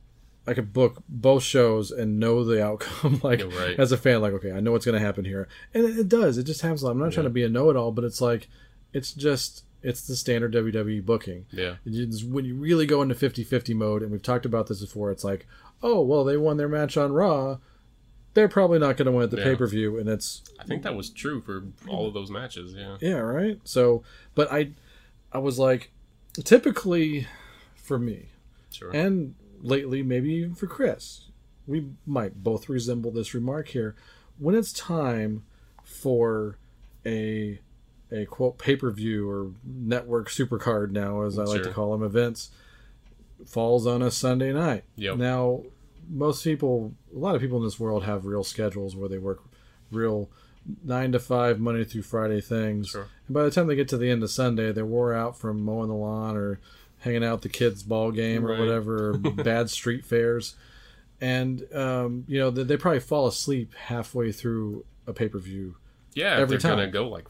I 0.45 0.53
could 0.53 0.73
book 0.73 1.01
both 1.07 1.41
shows 1.43 1.89
and 1.89 2.19
know 2.19 2.43
the 2.43 2.61
outcome. 2.61 3.21
like 3.23 3.39
Yeah, 3.39 3.45
right. 3.57 3.79
as 3.79 3.93
a 3.93 3.97
fan, 3.97 4.19
like 4.21 4.33
okay, 4.33 4.51
I 4.51 4.59
know 4.59 4.73
what's 4.73 4.83
going 4.83 4.99
to 4.99 5.05
happen 5.05 5.23
here, 5.23 5.47
and 5.73 5.85
it, 5.85 5.97
it 5.97 6.09
does. 6.09 6.37
It 6.37 6.43
just 6.43 6.59
happens. 6.61 6.83
I'm 6.83 6.99
not 6.99 7.13
trying 7.13 7.23
to 7.25 7.29
be 7.29 7.43
a 7.43 7.49
know-it-all, 7.49 7.93
but 7.93 8.03
it's 8.03 8.19
like 8.19 8.49
it's 8.91 9.13
just 9.13 9.63
it's 9.81 10.05
the 10.05 10.17
standard 10.17 10.53
WWE 10.53 11.05
booking. 11.05 11.45
Yeah. 11.49 11.75
Just- 11.87 12.25
when 12.27 12.43
you 12.43 12.55
really 12.55 12.85
go 12.85 13.01
into 13.01 13.15
50-50 13.15 13.73
mode, 13.73 14.01
and 14.01 14.11
we've 14.11 14.21
talked 14.21 14.45
about 14.45 14.67
this 14.67 14.81
before, 14.81 15.11
it's 15.11 15.23
like, 15.23 15.47
oh 15.81 16.01
well, 16.01 16.25
they 16.25 16.35
won 16.35 16.57
their 16.57 16.67
match 16.67 16.97
on 16.97 17.13
Raw. 17.13 17.59
They're 18.33 18.47
probably 18.47 18.79
not 18.79 18.97
going 18.97 19.05
to 19.05 19.11
win 19.11 19.23
at 19.23 19.31
the 19.31 19.37
Yeah. 19.37 19.43
pay 19.43 19.55
per 19.55 19.67
view, 19.67 19.97
and 19.97 20.09
it's 20.09 20.41
I 20.59 20.63
think 20.63 20.83
that 20.83 20.95
was 20.95 21.09
true 21.09 21.41
for 21.41 21.63
all 21.87 22.07
of 22.07 22.13
those 22.13 22.31
matches. 22.31 22.73
Yeah. 22.73 22.97
yeah, 22.99 23.17
right. 23.17 23.59
So, 23.63 24.03
but 24.35 24.51
I, 24.51 24.71
I 25.31 25.37
was 25.37 25.59
like, 25.59 25.91
typically, 26.43 27.27
for 27.75 27.99
me, 27.99 28.29
Sure. 28.71 28.89
and 28.91 29.35
lately 29.61 30.01
maybe 30.03 30.31
even 30.33 30.55
for 30.55 30.67
Chris, 30.67 31.25
we 31.67 31.89
might 32.05 32.43
both 32.43 32.69
resemble 32.69 33.11
this 33.11 33.33
remark 33.33 33.69
here. 33.69 33.95
When 34.39 34.55
it's 34.55 34.73
time 34.73 35.43
for 35.83 36.57
a 37.05 37.59
a 38.11 38.25
quote 38.25 38.57
pay 38.57 38.75
per 38.75 38.89
view 38.91 39.29
or 39.29 39.51
network 39.63 40.29
supercard 40.29 40.91
now, 40.91 41.21
as 41.21 41.37
I 41.37 41.43
like 41.43 41.63
to 41.63 41.71
call 41.71 41.91
them, 41.91 42.03
events 42.03 42.49
falls 43.45 43.85
on 43.85 44.01
a 44.01 44.09
Sunday 44.11 44.53
night. 44.53 44.83
Yep. 44.95 45.17
Now, 45.17 45.63
most 46.09 46.43
people, 46.43 46.93
a 47.15 47.17
lot 47.17 47.35
of 47.35 47.41
people 47.41 47.57
in 47.57 47.63
this 47.63 47.79
world 47.79 48.03
have 48.03 48.25
real 48.25 48.43
schedules 48.43 48.95
where 48.95 49.09
they 49.09 49.17
work 49.17 49.43
real 49.91 50.29
nine 50.83 51.11
to 51.11 51.19
five 51.19 51.59
Monday 51.59 51.83
through 51.83 52.03
Friday 52.03 52.41
things. 52.41 52.89
Sure. 52.89 53.07
And 53.27 53.33
by 53.33 53.43
the 53.43 53.51
time 53.51 53.67
they 53.67 53.75
get 53.75 53.87
to 53.89 53.97
the 53.97 54.09
end 54.09 54.23
of 54.23 54.31
Sunday, 54.31 54.71
they're 54.71 54.85
wore 54.85 55.13
out 55.13 55.37
from 55.37 55.61
mowing 55.63 55.89
the 55.89 55.95
lawn 55.95 56.37
or 56.37 56.59
hanging 56.99 57.23
out 57.23 57.35
at 57.35 57.41
the 57.41 57.49
kids' 57.49 57.83
ball 57.83 58.11
game 58.11 58.45
or 58.45 58.57
whatever, 58.57 59.13
bad 59.17 59.69
street 59.69 60.05
fairs. 60.05 60.55
And, 61.19 61.65
um, 61.73 62.25
you 62.27 62.39
know, 62.39 62.49
they, 62.49 62.63
they 62.63 62.77
probably 62.77 62.99
fall 62.99 63.27
asleep 63.27 63.73
halfway 63.75 64.31
through 64.31 64.85
a 65.07 65.13
pay 65.13 65.27
per 65.27 65.39
view. 65.39 65.75
yeah. 66.13 66.37
every 66.37 66.57
they're 66.57 66.71
gonna 66.71 66.83
time. 66.83 66.91
go 66.91 67.07
like 67.07 67.27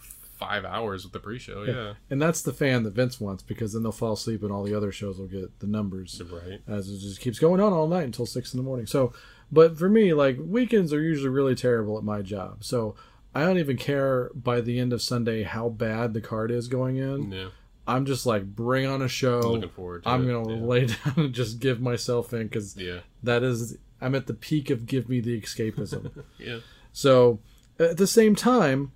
five 0.47 0.65
hours 0.65 1.03
with 1.03 1.13
the 1.13 1.19
pre-show. 1.19 1.63
Yeah. 1.63 1.93
And 2.09 2.21
that's 2.21 2.41
the 2.41 2.53
fan 2.53 2.83
that 2.83 2.93
Vince 2.93 3.19
wants 3.19 3.43
because 3.43 3.73
then 3.73 3.83
they'll 3.83 3.91
fall 3.91 4.13
asleep 4.13 4.43
and 4.43 4.51
all 4.51 4.63
the 4.63 4.75
other 4.75 4.91
shows 4.91 5.17
will 5.19 5.27
get 5.27 5.59
the 5.59 5.67
numbers. 5.67 6.21
Right. 6.31 6.61
as 6.67 6.89
it 6.89 6.99
just 6.99 7.19
keeps 7.19 7.39
going 7.39 7.61
on 7.61 7.71
all 7.73 7.87
night 7.87 8.03
until 8.03 8.25
six 8.25 8.53
in 8.53 8.57
the 8.57 8.63
morning. 8.63 8.85
So, 8.85 9.13
but 9.51 9.77
for 9.77 9.89
me, 9.89 10.13
like 10.13 10.37
weekends 10.39 10.91
are 10.93 11.01
usually 11.01 11.29
really 11.29 11.55
terrible 11.55 11.97
at 11.97 12.03
my 12.03 12.21
job. 12.21 12.63
So 12.63 12.95
I 13.35 13.43
don't 13.45 13.57
even 13.57 13.77
care 13.77 14.29
by 14.35 14.61
the 14.61 14.79
end 14.79 14.93
of 14.93 15.01
Sunday 15.01 15.43
how 15.43 15.69
bad 15.69 16.13
the 16.13 16.21
card 16.21 16.51
is 16.51 16.67
going 16.67 16.97
in. 16.97 17.31
Yeah. 17.31 17.47
I'm 17.85 18.05
just 18.05 18.25
like, 18.25 18.45
bring 18.45 18.85
on 18.85 19.01
a 19.01 19.07
show. 19.09 19.39
Looking 19.39 19.69
forward 19.69 20.03
to 20.03 20.09
I'm 20.09 20.27
it, 20.29 20.31
gonna 20.31 20.55
yeah. 20.55 20.61
lay 20.61 20.85
down 21.05 21.13
and 21.17 21.33
just 21.33 21.59
give 21.59 21.81
myself 21.81 22.33
in 22.33 22.43
because 22.47 22.77
Yeah. 22.77 22.99
that 23.23 23.43
is 23.43 23.77
I'm 24.01 24.15
at 24.15 24.27
the 24.27 24.33
peak 24.33 24.69
of 24.69 24.85
give 24.85 25.07
me 25.09 25.19
the 25.19 25.39
escapism. 25.41 26.11
Yeah. 26.39 26.59
So 26.93 27.39
at 27.79 27.97
the 27.97 28.07
same 28.07 28.35
time, 28.35 28.91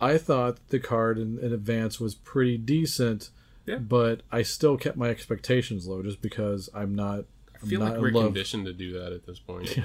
I 0.00 0.18
thought 0.18 0.68
the 0.68 0.78
card 0.78 1.18
in, 1.18 1.38
in 1.38 1.52
advance 1.52 2.00
was 2.00 2.14
pretty 2.14 2.56
decent. 2.56 3.30
Yeah. 3.66 3.76
But 3.76 4.22
I 4.32 4.42
still 4.42 4.76
kept 4.76 4.96
my 4.96 5.08
expectations 5.08 5.86
low 5.86 6.02
just 6.02 6.22
because 6.22 6.68
I'm 6.74 6.94
not. 6.94 7.24
I 7.62 7.66
feel 7.66 7.82
I'm 7.82 7.92
like 7.92 8.00
we're 8.00 8.10
conditioned 8.10 8.66
to 8.66 8.72
do 8.72 8.98
that 8.98 9.12
at 9.12 9.26
this 9.26 9.38
point. 9.38 9.76
Yeah. 9.76 9.84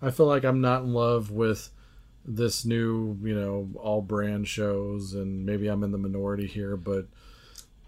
I 0.00 0.12
feel 0.12 0.26
like 0.26 0.44
I'm 0.44 0.60
not 0.60 0.82
in 0.82 0.92
love 0.94 1.32
with 1.32 1.70
this 2.24 2.64
new, 2.64 3.18
you 3.22 3.34
know, 3.34 3.68
all 3.80 4.00
brand 4.00 4.46
shows, 4.46 5.14
and 5.14 5.44
maybe 5.44 5.66
I'm 5.66 5.82
in 5.82 5.90
the 5.90 5.98
minority 5.98 6.46
here, 6.46 6.76
but 6.76 7.06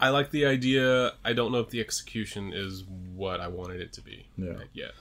I 0.01 0.09
like 0.09 0.31
the 0.31 0.47
idea. 0.47 1.13
I 1.25 1.33
don't 1.33 1.53
know 1.53 1.61
if 1.61 1.71
the 1.71 1.81
execution 1.81 2.53
is 2.53 2.85
what 3.15 3.41
I 3.41 3.47
wanted 3.47 3.81
it 3.81 3.93
to 3.95 4.01
be. 4.01 4.27
Yeah. 4.37 4.55
Yet. 4.73 4.93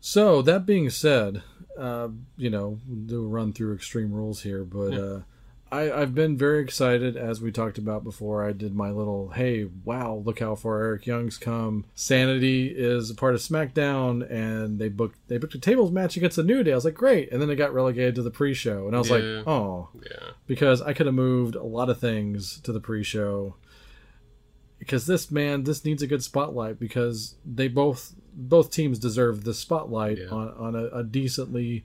So 0.00 0.42
that 0.42 0.66
being 0.66 0.90
said, 0.90 1.42
uh, 1.78 2.08
you 2.36 2.50
know, 2.50 2.78
we'll 2.88 3.06
do 3.06 3.24
a 3.24 3.28
run 3.28 3.52
through 3.52 3.74
Extreme 3.74 4.12
Rules 4.12 4.42
here, 4.42 4.64
but 4.64 4.94
uh, 4.94 5.20
I, 5.72 5.92
I've 5.92 6.14
been 6.14 6.36
very 6.36 6.60
excited 6.62 7.16
as 7.16 7.40
we 7.40 7.52
talked 7.52 7.78
about 7.78 8.02
before. 8.02 8.44
I 8.44 8.52
did 8.52 8.74
my 8.74 8.90
little, 8.90 9.30
hey, 9.30 9.68
wow, 9.84 10.20
look 10.24 10.40
how 10.40 10.56
far 10.56 10.82
Eric 10.82 11.06
Young's 11.06 11.38
come. 11.38 11.84
Sanity 11.94 12.74
is 12.76 13.08
a 13.10 13.14
part 13.14 13.34
of 13.34 13.40
SmackDown, 13.40 14.28
and 14.30 14.78
they 14.80 14.88
booked 14.88 15.18
they 15.28 15.38
booked 15.38 15.54
a 15.54 15.60
tables 15.60 15.92
match 15.92 16.16
against 16.16 16.36
the 16.36 16.42
New 16.42 16.64
Day. 16.64 16.72
I 16.72 16.74
was 16.74 16.84
like, 16.84 16.94
great, 16.94 17.30
and 17.30 17.40
then 17.40 17.50
it 17.50 17.56
got 17.56 17.72
relegated 17.72 18.16
to 18.16 18.22
the 18.22 18.30
pre-show, 18.32 18.86
and 18.88 18.96
I 18.96 18.98
was 18.98 19.10
Yeah. 19.10 19.16
like, 19.16 19.46
oh, 19.46 19.88
Yeah. 20.02 20.30
because 20.48 20.82
I 20.82 20.92
could 20.92 21.06
have 21.06 21.14
moved 21.14 21.54
a 21.54 21.62
lot 21.62 21.88
of 21.88 21.98
things 22.00 22.58
to 22.62 22.72
the 22.72 22.80
pre-show. 22.80 23.54
Because 24.80 25.06
this 25.06 25.30
man, 25.30 25.64
this 25.64 25.84
needs 25.84 26.02
a 26.02 26.06
good 26.06 26.24
spotlight 26.24 26.80
because 26.80 27.34
they 27.44 27.68
both 27.68 28.14
both 28.32 28.70
teams 28.70 28.98
deserve 28.98 29.44
the 29.44 29.52
spotlight 29.54 30.18
Yeah. 30.18 30.28
on 30.30 30.48
on 30.56 30.74
a, 30.74 30.86
a 30.86 31.04
decently 31.04 31.84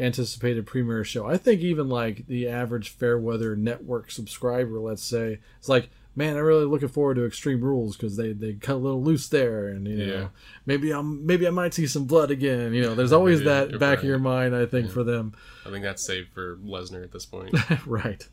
anticipated 0.00 0.66
premiere 0.66 1.04
show. 1.04 1.26
I 1.26 1.36
think 1.36 1.60
even 1.60 1.88
like 1.88 2.26
the 2.26 2.48
average 2.48 2.88
Fairweather 2.90 3.54
network 3.56 4.10
subscriber, 4.10 4.78
let's 4.78 5.04
say, 5.04 5.38
it's 5.58 5.68
like, 5.68 5.90
man, 6.16 6.36
I'm 6.36 6.42
really 6.44 6.64
looking 6.64 6.88
forward 6.88 7.14
to 7.16 7.26
Extreme 7.26 7.60
Rules 7.62 7.96
because 7.96 8.16
they 8.16 8.32
they 8.32 8.54
cut 8.54 8.74
a 8.74 8.76
little 8.76 9.02
loose 9.02 9.28
there, 9.28 9.68
and 9.68 9.86
you 9.86 9.96
know, 10.06 10.12
Yeah. 10.14 10.28
maybe 10.66 10.90
I'm 10.92 11.24
maybe 11.26 11.46
I 11.46 11.50
might 11.50 11.74
see 11.74 11.86
some 11.86 12.04
blood 12.06 12.30
again. 12.30 12.72
You 12.74 12.82
know, 12.82 12.94
there's 12.94 13.12
always 13.12 13.40
Yeah, 13.42 13.64
that 13.66 13.78
back 13.78 13.98
of 13.98 14.04
your 14.04 14.18
mind. 14.18 14.56
I 14.56 14.66
think 14.66 14.90
for 14.90 15.04
them. 15.04 15.34
I 15.66 15.70
think 15.70 15.84
that's 15.84 16.04
saved 16.06 16.32
for 16.32 16.56
Lesnar 16.56 17.02
at 17.04 17.12
this 17.12 17.26
point. 17.26 17.54
right. 17.86 18.26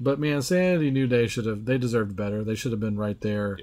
But 0.00 0.18
man, 0.18 0.42
Sanity 0.42 0.90
New 0.90 1.06
Day 1.06 1.26
should 1.28 1.46
have 1.46 1.64
they 1.64 1.78
deserved 1.78 2.16
better. 2.16 2.42
They 2.42 2.54
should 2.56 2.72
have 2.72 2.80
been 2.80 2.96
right 2.98 3.20
there. 3.20 3.58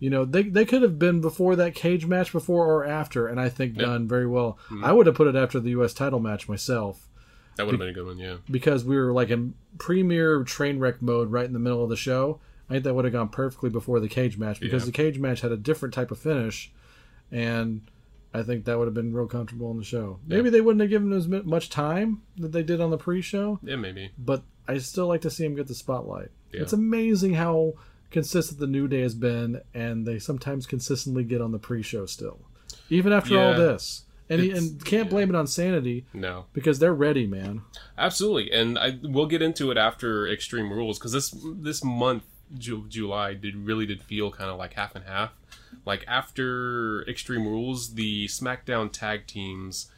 You 0.00 0.10
know, 0.10 0.24
they 0.24 0.42
they 0.42 0.64
could 0.64 0.82
have 0.82 0.98
been 0.98 1.20
before 1.20 1.54
that 1.56 1.74
cage 1.74 2.06
match 2.06 2.32
before 2.32 2.66
or 2.66 2.84
after, 2.84 3.26
and 3.28 3.38
I 3.38 3.48
think 3.48 3.76
Yep. 3.76 3.84
done 3.86 4.08
very 4.08 4.26
well. 4.26 4.58
Mm-hmm. 4.70 4.84
I 4.84 4.92
would 4.92 5.06
have 5.06 5.14
put 5.14 5.28
it 5.28 5.36
after 5.36 5.60
the 5.60 5.70
US 5.70 5.92
title 5.94 6.18
match 6.20 6.48
myself 6.48 7.06
That 7.56 7.66
would 7.66 7.72
have 7.74 7.78
been 7.80 7.90
a 7.90 7.92
good 7.92 8.06
one. 8.06 8.18
Yeah. 8.18 8.38
because 8.50 8.84
we 8.84 8.96
were 8.96 9.12
like 9.12 9.28
in 9.30 9.54
premier 9.78 10.42
train 10.44 10.78
wreck 10.78 11.00
mode 11.02 11.30
right 11.30 11.44
in 11.44 11.52
the 11.52 11.58
middle 11.58 11.84
of 11.84 11.90
the 11.90 11.96
show. 11.96 12.40
I 12.68 12.74
think 12.74 12.84
that 12.84 12.94
would 12.94 13.04
have 13.04 13.12
gone 13.12 13.28
perfectly 13.28 13.68
before 13.70 14.00
the 14.00 14.08
cage 14.08 14.38
match 14.38 14.58
because 14.60 14.82
Yeah. 14.82 14.86
the 14.86 14.92
cage 14.92 15.18
match 15.18 15.42
had 15.42 15.52
a 15.52 15.56
different 15.56 15.92
type 15.94 16.10
of 16.10 16.18
finish, 16.18 16.72
and 17.30 17.82
I 18.32 18.42
think 18.42 18.64
that 18.64 18.78
would 18.78 18.86
have 18.86 18.94
been 18.94 19.12
real 19.12 19.26
comfortable 19.26 19.68
on 19.70 19.76
the 19.76 19.84
show. 19.84 20.20
Maybe 20.26 20.50
they 20.50 20.60
wouldn't 20.60 20.80
have 20.80 20.90
given 20.90 21.12
as 21.12 21.26
much 21.28 21.68
time 21.68 22.22
that 22.38 22.52
they 22.52 22.62
did 22.62 22.80
on 22.80 22.90
the 22.90 22.96
pre-show, 22.96 23.58
Yeah, 23.62 23.76
maybe. 23.76 24.10
but 24.16 24.44
I 24.68 24.78
still 24.78 25.08
like 25.08 25.20
to 25.22 25.30
see 25.30 25.44
him 25.44 25.56
get 25.56 25.66
the 25.66 25.74
spotlight. 25.74 26.28
Yeah. 26.52 26.62
It's 26.62 26.72
amazing 26.72 27.34
how 27.34 27.74
consistent 28.10 28.58
the 28.60 28.66
New 28.66 28.88
Day 28.88 29.00
has 29.02 29.14
been, 29.14 29.60
and 29.74 30.06
they 30.06 30.18
sometimes 30.18 30.66
consistently 30.66 31.24
get 31.24 31.40
on 31.40 31.52
the 31.52 31.58
pre-show 31.58 32.06
still, 32.06 32.40
even 32.88 33.12
after 33.12 33.38
all 33.40 33.54
this. 33.54 34.04
And, 34.28 34.40
he, 34.40 34.52
and 34.52 34.84
can't 34.84 35.10
blame 35.10 35.28
it 35.28 35.34
on 35.34 35.48
sanity 35.48 36.04
No. 36.14 36.44
because 36.52 36.78
they're 36.78 36.94
ready, 36.94 37.26
man. 37.26 37.62
Absolutely, 37.98 38.52
and 38.52 38.78
I 38.78 38.96
we'll 39.02 39.26
get 39.26 39.42
into 39.42 39.72
it 39.72 39.76
after 39.76 40.28
Extreme 40.28 40.72
Rules 40.72 40.98
because 41.00 41.10
this 41.10 41.34
this 41.44 41.82
month 41.82 42.22
Ju- 42.56 42.86
July 42.88 43.34
did 43.34 43.56
really 43.56 43.86
did 43.86 44.00
feel 44.02 44.30
kind 44.30 44.48
of 44.48 44.56
like 44.56 44.74
half 44.74 44.94
and 44.94 45.04
half. 45.04 45.32
Like 45.84 46.04
after 46.06 47.02
Extreme 47.08 47.46
Rules, 47.46 47.94
the 47.94 48.26
SmackDown 48.26 48.92
tag 48.92 49.26
teams 49.26 49.90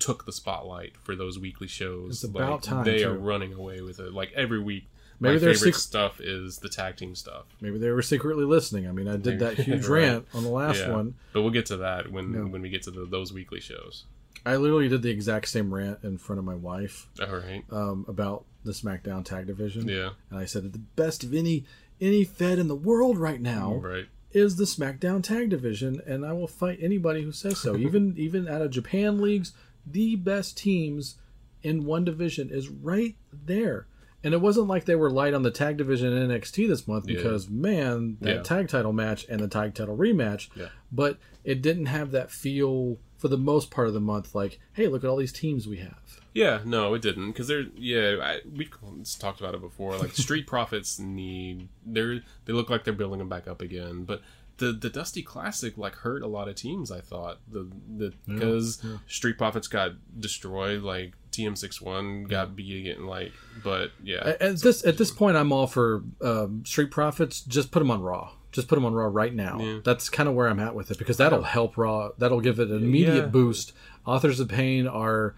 took 0.00 0.26
the 0.26 0.32
spotlight 0.32 0.96
for 0.96 1.14
those 1.14 1.38
weekly 1.38 1.66
shows. 1.68 2.10
It's 2.10 2.24
about 2.24 2.50
like, 2.50 2.62
time, 2.62 2.84
They 2.84 2.98
too. 2.98 3.10
are 3.10 3.14
running 3.14 3.52
away 3.52 3.80
with 3.80 4.00
it. 4.00 4.12
Like 4.12 4.32
every 4.34 4.60
week, 4.60 4.86
Maybe 5.20 5.34
my 5.34 5.40
favorite 5.40 5.58
sec- 5.58 5.74
stuff 5.74 6.20
is 6.20 6.58
the 6.58 6.68
tag 6.68 6.96
team 6.96 7.14
stuff. 7.14 7.46
Maybe 7.60 7.78
they 7.78 7.90
were 7.90 8.02
secretly 8.02 8.44
listening. 8.44 8.86
I 8.88 8.92
mean, 8.92 9.08
I 9.08 9.16
did 9.16 9.40
that 9.40 9.54
huge 9.58 9.86
Right. 9.86 10.02
rant 10.02 10.28
on 10.32 10.44
the 10.44 10.48
last 10.50 10.78
Yeah. 10.80 10.92
one. 10.92 11.14
But 11.32 11.42
we'll 11.42 11.50
get 11.50 11.66
to 11.66 11.76
that 11.78 12.12
when 12.12 12.32
Yeah. 12.32 12.44
when 12.44 12.62
we 12.62 12.68
get 12.70 12.82
to 12.84 12.90
the, 12.90 13.04
those 13.04 13.32
weekly 13.32 13.60
shows. 13.60 14.04
I 14.46 14.56
literally 14.56 14.88
did 14.88 15.02
the 15.02 15.10
exact 15.10 15.48
same 15.48 15.74
rant 15.74 15.98
in 16.04 16.16
front 16.18 16.38
of 16.38 16.44
my 16.44 16.54
wife 16.54 17.08
All 17.20 17.36
right. 17.36 17.64
um, 17.70 18.04
about 18.06 18.44
the 18.64 18.70
SmackDown 18.72 19.24
tag 19.24 19.46
division. 19.48 19.88
Yeah. 19.88 20.10
And 20.30 20.38
I 20.38 20.44
said 20.44 20.72
the 20.72 20.78
best 20.78 21.24
of 21.24 21.34
any 21.34 21.64
any 22.00 22.22
Fed 22.22 22.60
in 22.60 22.68
the 22.68 22.76
world 22.76 23.18
right 23.18 23.40
now 23.40 23.74
Right. 23.74 24.06
is 24.30 24.54
the 24.54 24.64
SmackDown 24.64 25.20
tag 25.24 25.50
division, 25.50 26.00
and 26.06 26.24
I 26.24 26.32
will 26.32 26.46
fight 26.46 26.78
anybody 26.80 27.22
who 27.22 27.32
says 27.32 27.58
so. 27.58 27.76
even 27.86 28.14
even 28.16 28.46
out 28.46 28.62
of 28.62 28.70
Japan 28.70 29.20
leagues, 29.20 29.52
the 29.84 30.14
best 30.14 30.56
teams 30.56 31.16
in 31.64 31.84
one 31.84 32.04
division 32.04 32.50
is 32.50 32.68
right 32.68 33.16
there. 33.32 33.88
And 34.24 34.34
it 34.34 34.40
wasn't 34.40 34.66
like 34.66 34.84
they 34.84 34.96
were 34.96 35.10
light 35.10 35.32
on 35.32 35.42
the 35.42 35.50
tag 35.50 35.76
division 35.76 36.12
in 36.12 36.30
NXT 36.30 36.66
this 36.66 36.88
month 36.88 37.08
Yeah. 37.08 37.16
because 37.16 37.48
man, 37.48 38.16
that 38.20 38.34
Yeah. 38.36 38.42
tag 38.42 38.68
title 38.68 38.92
match 38.92 39.24
and 39.28 39.40
the 39.40 39.48
tag 39.48 39.74
title 39.74 39.96
rematch. 39.96 40.48
Yeah. 40.56 40.68
But 40.90 41.18
it 41.44 41.62
didn't 41.62 41.86
have 41.86 42.10
that 42.10 42.30
feel 42.30 42.98
for 43.16 43.28
the 43.28 43.38
most 43.38 43.70
part 43.70 43.86
of 43.88 43.94
the 43.94 44.00
month. 44.00 44.34
Like, 44.34 44.58
hey, 44.72 44.88
look 44.88 45.04
at 45.04 45.10
all 45.10 45.16
these 45.16 45.32
teams 45.32 45.66
we 45.68 45.76
have. 45.78 46.20
Yeah, 46.34 46.60
no, 46.64 46.94
it 46.94 47.02
didn't 47.02 47.28
because 47.32 47.48
they're 47.48 47.66
yeah 47.76 48.16
I, 48.22 48.40
we've 48.54 48.70
talked 49.18 49.40
about 49.40 49.54
it 49.54 49.60
before. 49.60 49.96
Like 49.96 50.12
Street 50.14 50.46
Profits 50.46 50.98
need 50.98 51.68
they're 51.86 52.22
they 52.44 52.52
look 52.52 52.70
like 52.70 52.84
they're 52.84 52.92
building 52.94 53.18
them 53.18 53.28
back 53.28 53.46
up 53.48 53.60
again, 53.62 54.04
but 54.04 54.20
the 54.58 54.72
the 54.72 54.90
Dusty 54.90 55.22
Classic 55.22 55.78
like 55.78 55.94
hurt 55.96 56.22
a 56.22 56.26
lot 56.28 56.48
of 56.48 56.54
teams. 56.56 56.90
I 56.90 57.00
thought 57.00 57.38
the 57.50 57.68
the 57.96 58.12
because 58.26 58.84
Street 59.06 59.38
Profits 59.38 59.68
got 59.68 59.92
destroyed, 60.20 60.82
like 60.82 61.14
TM61 61.38 62.28
got 62.28 62.54
beat 62.56 62.80
again, 62.88 63.06
like 63.06 63.32
but 63.62 63.90
yeah, 64.02 64.34
At 64.40 64.60
this 64.60 64.84
at 64.86 64.98
this 64.98 65.10
point, 65.10 65.36
I'm 65.36 65.52
all 65.52 65.66
for 65.66 66.02
um, 66.22 66.64
Street 66.64 66.90
Profits. 66.90 67.40
Just 67.40 67.70
put 67.70 67.78
them 67.80 67.90
on 67.90 68.00
Raw. 68.02 68.32
Just 68.52 68.68
put 68.68 68.76
them 68.76 68.84
on 68.84 68.94
Raw 68.94 69.08
right 69.12 69.34
now. 69.34 69.58
Yeah. 69.60 69.78
That's 69.84 70.08
kind 70.08 70.28
of 70.28 70.34
where 70.34 70.48
I'm 70.48 70.58
at 70.60 70.74
with 70.74 70.90
it 70.90 70.98
because 70.98 71.16
that'll 71.18 71.42
help 71.42 71.76
Raw. 71.76 72.10
That'll 72.18 72.40
give 72.40 72.58
it 72.58 72.70
an 72.70 72.82
immediate 72.82 73.14
Yeah. 73.16 73.26
boost. 73.26 73.72
Authors 74.06 74.40
of 74.40 74.48
Pain 74.48 74.86
are 74.86 75.34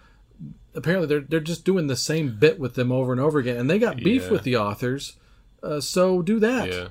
apparently 0.75 1.07
they're 1.09 1.21
they're 1.21 1.41
just 1.41 1.65
doing 1.65 1.87
the 1.89 1.97
same 1.97 2.37
bit 2.39 2.59
with 2.61 2.75
them 2.75 2.93
over 2.93 3.13
and 3.13 3.21
over 3.21 3.39
again, 3.39 3.57
and 3.57 3.69
they 3.69 3.79
got 3.79 3.97
beef 3.97 4.25
Yeah. 4.25 4.31
with 4.31 4.43
the 4.45 4.57
authors. 4.57 5.17
Uh, 5.63 5.81
so 5.81 6.23
do 6.23 6.39
that. 6.41 6.69
yeah. 6.73 6.89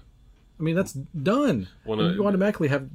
I 0.60 0.62
mean, 0.64 0.76
that's 0.76 0.92
done. 0.94 1.70
You 1.86 2.28
automatically 2.28 2.68
have 2.68 2.90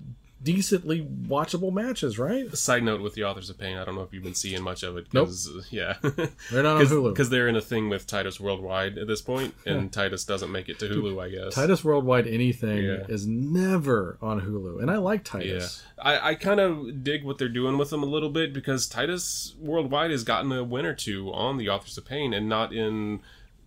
decently 0.45 1.01
watchable 1.27 1.73
matches, 1.73 2.19
right? 2.19 2.55
Side 2.57 2.85
note 2.85 3.01
with 3.01 3.15
the 3.15 3.25
Authors 3.25 3.51
of 3.51 3.59
Pain, 3.59 3.77
I 3.79 3.85
don't 3.85 3.95
know 3.97 4.03
if 4.03 4.13
you've 4.13 4.23
been 4.23 4.35
seeing 4.35 4.63
much 4.63 4.83
of 4.83 4.97
it. 4.97 5.07
Nope. 5.13 5.27
'cause, 5.29 5.67
Yeah. 5.71 5.97
They're 6.03 6.63
not 6.63 6.77
on 6.77 6.87
Hulu. 6.87 7.13
Because 7.13 7.31
they're 7.31 7.49
in 7.49 7.57
a 7.57 7.61
thing 7.61 7.89
with 7.89 8.07
Titus 8.07 8.39
Worldwide 8.39 8.99
at 8.99 9.07
this 9.07 9.23
point, 9.23 9.55
and 9.67 9.91
Titus 9.93 10.25
doesn't 10.25 10.53
make 10.53 10.69
it 10.69 10.79
to 10.81 10.87
Hulu, 10.87 11.23
I 11.23 11.31
guess. 11.31 11.55
Titus 11.55 11.83
Worldwide 11.83 12.27
anything 12.27 12.85
Yeah. 12.85 13.07
is 13.09 13.27
never 13.27 14.19
on 14.23 14.43
Hulu, 14.43 14.81
and 14.81 14.91
I 14.91 14.99
like 14.99 15.21
Yeah, 15.27 15.33
Titus. 15.41 15.83
I, 15.99 16.31
I 16.31 16.35
kind 16.35 16.61
of 16.61 17.03
dig 17.03 17.25
what 17.25 17.39
they're 17.39 17.49
doing 17.49 17.79
with 17.79 17.91
them 17.91 18.03
a 18.03 18.07
little 18.07 18.31
bit 18.31 18.53
because 18.53 18.87
Titus 18.87 19.55
Worldwide 19.59 20.11
has 20.11 20.25
gotten 20.25 20.53
a 20.53 20.63
win 20.63 20.85
or 20.85 20.95
two 20.95 21.33
on 21.33 21.57
the 21.57 21.69
Authors 21.71 21.97
of 21.97 22.05
Pain 22.05 22.35
and 22.35 22.49
not 22.49 22.73
in 22.73 23.21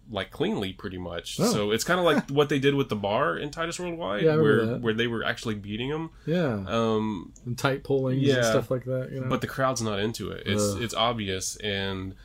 like 0.10 0.32
cleanly 0.32 0.72
pretty 0.74 0.98
much. 0.98 1.38
Oh. 1.40 1.46
So 1.52 1.72
it's 1.72 1.84
kind 1.84 2.00
of 2.00 2.06
like 2.06 2.30
what 2.30 2.50
they 2.50 2.60
did 2.60 2.76
with 2.76 2.90
the 2.90 2.96
bar 2.96 3.38
in 3.38 3.50
Titus 3.52 3.80
Worldwide, 3.80 4.24
Yeah, 4.24 4.36
where 4.38 4.66
that. 4.66 4.82
where 4.82 4.94
they 4.94 5.08
were 5.08 5.24
actually 5.24 5.56
beating 5.56 5.90
them. 5.90 6.10
Yeah, 6.26 6.64
Um, 6.68 7.34
and 7.46 7.58
tight 7.58 7.84
pullings 7.84 8.18
and 8.20 8.28
yeah. 8.38 8.50
stuff 8.50 8.72
like 8.72 8.86
that. 8.86 9.10
You 9.12 9.22
know, 9.22 9.28
but 9.30 9.42
the 9.42 9.48
crowd's 9.48 9.82
not 9.82 10.00
into 10.00 10.32
it. 10.32 10.44
It's 10.46 10.64
Ugh. 10.76 10.82
it's 10.82 10.94
obvious, 10.94 11.56
and 11.58 12.16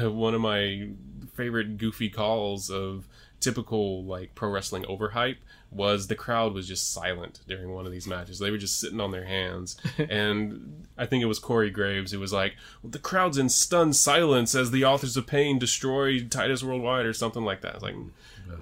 one 0.00 0.34
of 0.34 0.40
my 0.40 0.88
favorite 1.34 1.76
goofy 1.78 2.08
calls 2.08 2.70
of 2.70 3.06
typical 3.40 4.04
like 4.04 4.34
pro 4.34 4.48
wrestling 4.50 4.84
overhype 4.84 5.36
was 5.76 6.06
the 6.08 6.14
crowd 6.14 6.54
was 6.54 6.66
just 6.66 6.92
silent 6.92 7.40
during 7.46 7.72
one 7.72 7.86
of 7.86 7.92
these 7.92 8.06
matches. 8.06 8.38
They 8.38 8.50
were 8.50 8.58
just 8.58 8.80
sitting 8.80 9.00
on 9.00 9.12
their 9.12 9.26
hands, 9.26 9.76
and 9.98 10.86
I 10.98 11.06
think 11.06 11.22
it 11.22 11.26
was 11.26 11.38
Corey 11.38 11.70
Graves 11.70 12.12
who 12.12 12.18
was 12.20 12.32
like, 12.32 12.54
well, 12.82 12.90
"The 12.90 12.98
crowd's 12.98 13.38
in 13.38 13.48
stunned 13.48 13.94
silence 13.96 14.54
as 14.54 14.70
the 14.70 14.84
authors 14.84 15.16
of 15.16 15.26
pain 15.26 15.58
destroy 15.58 16.20
Titus 16.24 16.62
Worldwide" 16.62 17.06
or 17.06 17.12
something 17.12 17.44
like 17.44 17.60
that. 17.60 17.74
It's 17.74 17.82
like, 17.82 17.94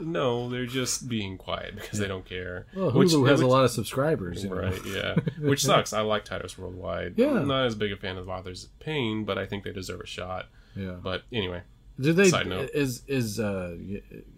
no, 0.01 0.49
they're 0.49 0.67
just 0.67 1.09
being 1.09 1.37
quiet 1.39 1.75
because 1.77 1.99
they 1.99 2.09
don't 2.09 2.25
care. 2.25 2.67
well, 2.75 2.91
Hulu 2.91 3.21
Which- 3.23 3.31
has 3.31 3.41
a 3.41 3.47
lot 3.47 3.65
of 3.65 3.71
subscribers. 3.71 4.47
Right, 4.47 4.81
yeah. 4.87 5.15
Which 5.41 5.63
sucks. 5.65 5.93
I 5.93 6.01
like 6.01 6.25
Titus 6.25 6.59
Worldwide. 6.59 7.15
Yeah. 7.17 7.33
I'm 7.39 7.49
not 7.49 7.67
as 7.67 7.75
big 7.75 7.93
a 7.93 7.97
fan 7.97 8.17
of 8.17 8.29
Authors 8.29 8.65
of 8.65 8.79
Pain, 8.81 9.25
but 9.25 9.39
I 9.39 9.47
think 9.47 9.63
they 9.65 9.73
deserve 9.73 10.01
a 10.01 10.07
shot. 10.07 10.47
Yeah. 10.75 10.97
But 11.03 11.23
anyway, 11.33 11.63
Do 12.01 12.13
they? 12.13 12.29
Side 12.29 12.47
note. 12.49 12.71
Is 12.75 13.03
is 13.07 13.39
uh 13.39 13.77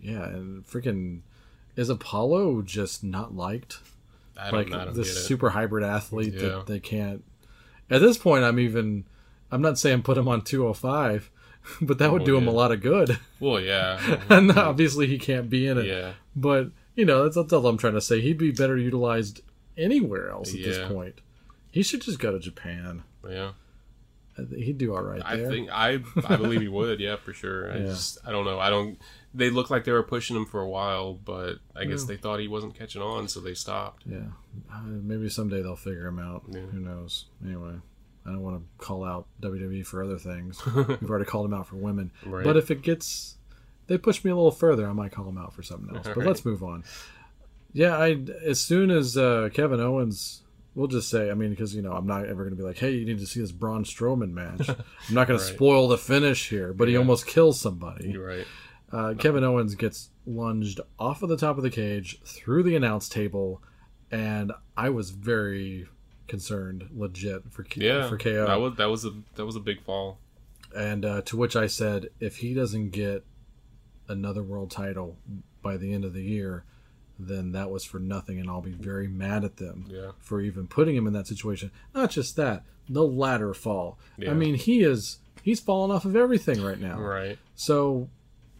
yeah, 0.02 0.24
and 0.26 0.66
freaking 0.66 1.20
is 1.76 1.88
Apollo 1.88 2.62
just 2.62 3.04
not 3.04 3.34
liked? 3.36 3.78
I 4.38 4.50
don't, 4.50 4.70
Like 4.70 4.80
I 4.80 4.84
don't 4.86 4.94
this 4.94 5.26
super 5.26 5.50
hybrid 5.50 5.84
athlete 5.84 6.34
Yeah. 6.34 6.40
that 6.48 6.66
they 6.66 6.80
can't. 6.80 7.24
At 7.90 8.00
this 8.00 8.18
point, 8.18 8.44
I'm 8.44 8.58
even. 8.58 9.04
I'm 9.52 9.62
not 9.62 9.78
saying 9.78 10.02
put 10.02 10.18
him 10.18 10.26
on 10.26 10.42
205, 10.42 11.30
but 11.80 11.98
that 11.98 12.10
would 12.12 12.24
do 12.24 12.36
him 12.36 12.48
a 12.48 12.52
lot 12.52 12.72
of 12.72 12.80
good. 12.80 13.18
Well, 13.38 13.60
yeah. 13.60 14.20
and 14.28 14.50
obviously, 14.52 15.06
he 15.06 15.18
can't 15.18 15.48
be 15.48 15.66
in 15.68 15.78
it. 15.78 15.86
yeah. 15.86 16.12
But 16.34 16.70
you 16.96 17.04
know, 17.04 17.22
that's, 17.22 17.36
that's 17.36 17.52
all 17.52 17.66
I'm 17.66 17.78
trying 17.78 17.94
to 17.94 18.00
say. 18.00 18.20
He'd 18.20 18.38
be 18.38 18.50
better 18.50 18.76
utilized 18.76 19.42
anywhere 19.78 20.30
else 20.30 20.52
at 20.52 20.58
Yeah. 20.60 20.66
this 20.66 20.88
point. 20.88 21.20
He 21.70 21.82
should 21.82 22.00
just 22.02 22.18
go 22.18 22.32
to 22.32 22.38
Japan. 22.38 23.02
Yeah. 23.28 23.52
I 24.38 24.42
think 24.44 24.62
He'd 24.64 24.78
do 24.78 24.94
all 24.94 25.02
right 25.02 25.22
I 25.24 25.36
there. 25.36 25.48
think 25.48 25.70
I 25.70 26.00
I 26.26 26.36
believe 26.36 26.60
he 26.60 26.68
would, 26.68 27.00
yeah, 27.00 27.16
for 27.16 27.32
sure. 27.32 27.70
I 27.72 27.76
Yeah. 27.80 27.84
just 27.86 28.18
I 28.26 28.32
don't 28.32 28.44
know. 28.44 28.58
I 28.58 28.68
don't 28.70 28.98
they 29.36 29.50
looked 29.50 29.70
like 29.70 29.84
they 29.84 29.92
were 29.92 30.02
pushing 30.02 30.36
him 30.36 30.46
for 30.46 30.60
a 30.60 30.68
while, 30.68 31.14
but 31.14 31.56
I 31.74 31.84
guess 31.84 32.02
Yeah. 32.02 32.06
they 32.08 32.16
thought 32.16 32.40
he 32.40 32.48
wasn't 32.48 32.74
catching 32.74 33.02
on, 33.02 33.28
so 33.28 33.40
they 33.40 33.54
stopped. 33.54 34.04
Yeah, 34.06 34.28
uh, 34.72 34.80
maybe 34.84 35.28
someday 35.28 35.62
they'll 35.62 35.76
figure 35.76 36.06
him 36.06 36.18
out. 36.18 36.44
Yeah. 36.50 36.60
Who 36.60 36.80
knows? 36.80 37.26
Anyway, 37.44 37.74
I 38.24 38.30
don't 38.30 38.42
want 38.42 38.58
to 38.60 38.84
call 38.84 39.04
out 39.04 39.26
WWE 39.42 39.84
for 39.86 40.02
other 40.02 40.18
things. 40.18 40.64
We've 40.74 41.10
already 41.10 41.26
called 41.26 41.44
them 41.44 41.54
out 41.54 41.66
for 41.68 41.76
women. 41.76 42.10
Right. 42.24 42.44
But 42.44 42.56
if 42.56 42.70
it 42.70 42.82
gets, 42.82 43.36
they 43.88 43.98
push 43.98 44.24
me 44.24 44.30
a 44.30 44.34
little 44.36 44.50
further, 44.50 44.88
I 44.88 44.92
might 44.92 45.12
call 45.12 45.24
them 45.26 45.38
out 45.38 45.52
for 45.54 45.62
something 45.62 45.94
else. 45.94 46.06
But 46.06 46.16
Right. 46.18 46.26
let's 46.26 46.44
move 46.44 46.62
on. 46.62 46.82
Yeah, 47.72 47.96
I 47.96 48.18
as 48.44 48.60
soon 48.60 48.90
as 48.90 49.16
uh, 49.18 49.50
Kevin 49.52 49.80
Owens, 49.80 50.42
we'll 50.74 50.86
just 50.88 51.10
say, 51.10 51.30
I 51.30 51.34
mean, 51.34 51.50
because 51.50 51.74
you 51.74 51.82
know, 51.82 51.92
I'm 51.92 52.06
not 52.06 52.24
ever 52.24 52.42
going 52.44 52.50
to 52.50 52.56
be 52.56 52.62
like, 52.62 52.78
hey, 52.78 52.92
you 52.92 53.04
need 53.04 53.18
to 53.18 53.26
see 53.26 53.40
this 53.40 53.52
Braun 53.52 53.84
Strowman 53.84 54.32
match. 54.32 54.68
I'm 55.08 55.14
not 55.14 55.28
going 55.28 55.38
Right. 55.38 55.46
to 55.46 55.54
spoil 55.54 55.88
the 55.88 55.98
finish 55.98 56.48
here, 56.48 56.72
but 56.72 56.88
he 56.88 56.96
almost 56.96 57.26
kills 57.26 57.60
somebody. 57.60 58.10
You're 58.10 58.26
right. 58.26 58.46
Uh, 58.92 59.14
Kevin 59.18 59.42
Owens 59.44 59.74
gets 59.74 60.10
lunged 60.26 60.80
off 60.98 61.22
of 61.22 61.28
the 61.28 61.36
top 61.36 61.56
of 61.56 61.62
the 61.62 61.70
cage 61.70 62.20
through 62.24 62.62
the 62.62 62.76
announce 62.76 63.08
table, 63.08 63.62
and 64.10 64.52
I 64.76 64.90
was 64.90 65.10
very 65.10 65.88
concerned, 66.28 66.88
legit 66.94 67.50
for 67.52 67.62
K- 67.64 67.84
Yeah. 67.86 68.08
for 68.08 68.16
KO. 68.16 68.46
That 68.46 68.60
was 68.60 68.74
that 68.76 68.86
was 68.90 69.04
a 69.04 69.12
that 69.34 69.44
was 69.46 69.56
a 69.56 69.60
big 69.60 69.82
fall. 69.82 70.18
and 70.76 71.04
uh, 71.04 71.22
to 71.22 71.36
which 71.36 71.56
I 71.56 71.66
said, 71.68 72.10
if 72.20 72.36
he 72.38 72.52
doesn't 72.54 72.90
get 72.90 73.24
another 74.08 74.42
world 74.42 74.70
title 74.70 75.16
by 75.62 75.76
the 75.76 75.92
end 75.92 76.04
of 76.04 76.12
the 76.12 76.22
year, 76.22 76.64
then 77.18 77.52
that 77.52 77.70
was 77.70 77.84
for 77.84 77.98
nothing, 77.98 78.38
and 78.38 78.48
I'll 78.50 78.60
be 78.60 78.72
very 78.72 79.08
mad 79.08 79.42
at 79.44 79.56
them 79.56 79.86
Yeah. 79.88 80.10
for 80.18 80.40
even 80.40 80.66
putting 80.66 80.94
him 80.94 81.06
in 81.06 81.12
that 81.14 81.26
situation. 81.26 81.70
Not 81.94 82.10
just 82.10 82.36
that, 82.36 82.62
the 82.88 83.04
ladder 83.04 83.54
fall. 83.54 83.98
Yeah. 84.18 84.30
I 84.30 84.34
mean, 84.34 84.54
he 84.54 84.80
is 84.82 85.18
he's 85.42 85.60
falling 85.60 85.90
off 85.90 86.04
of 86.04 86.14
everything 86.14 86.62
right 86.62 86.78
now. 86.80 86.98
Right. 87.00 87.38
So, 87.54 88.08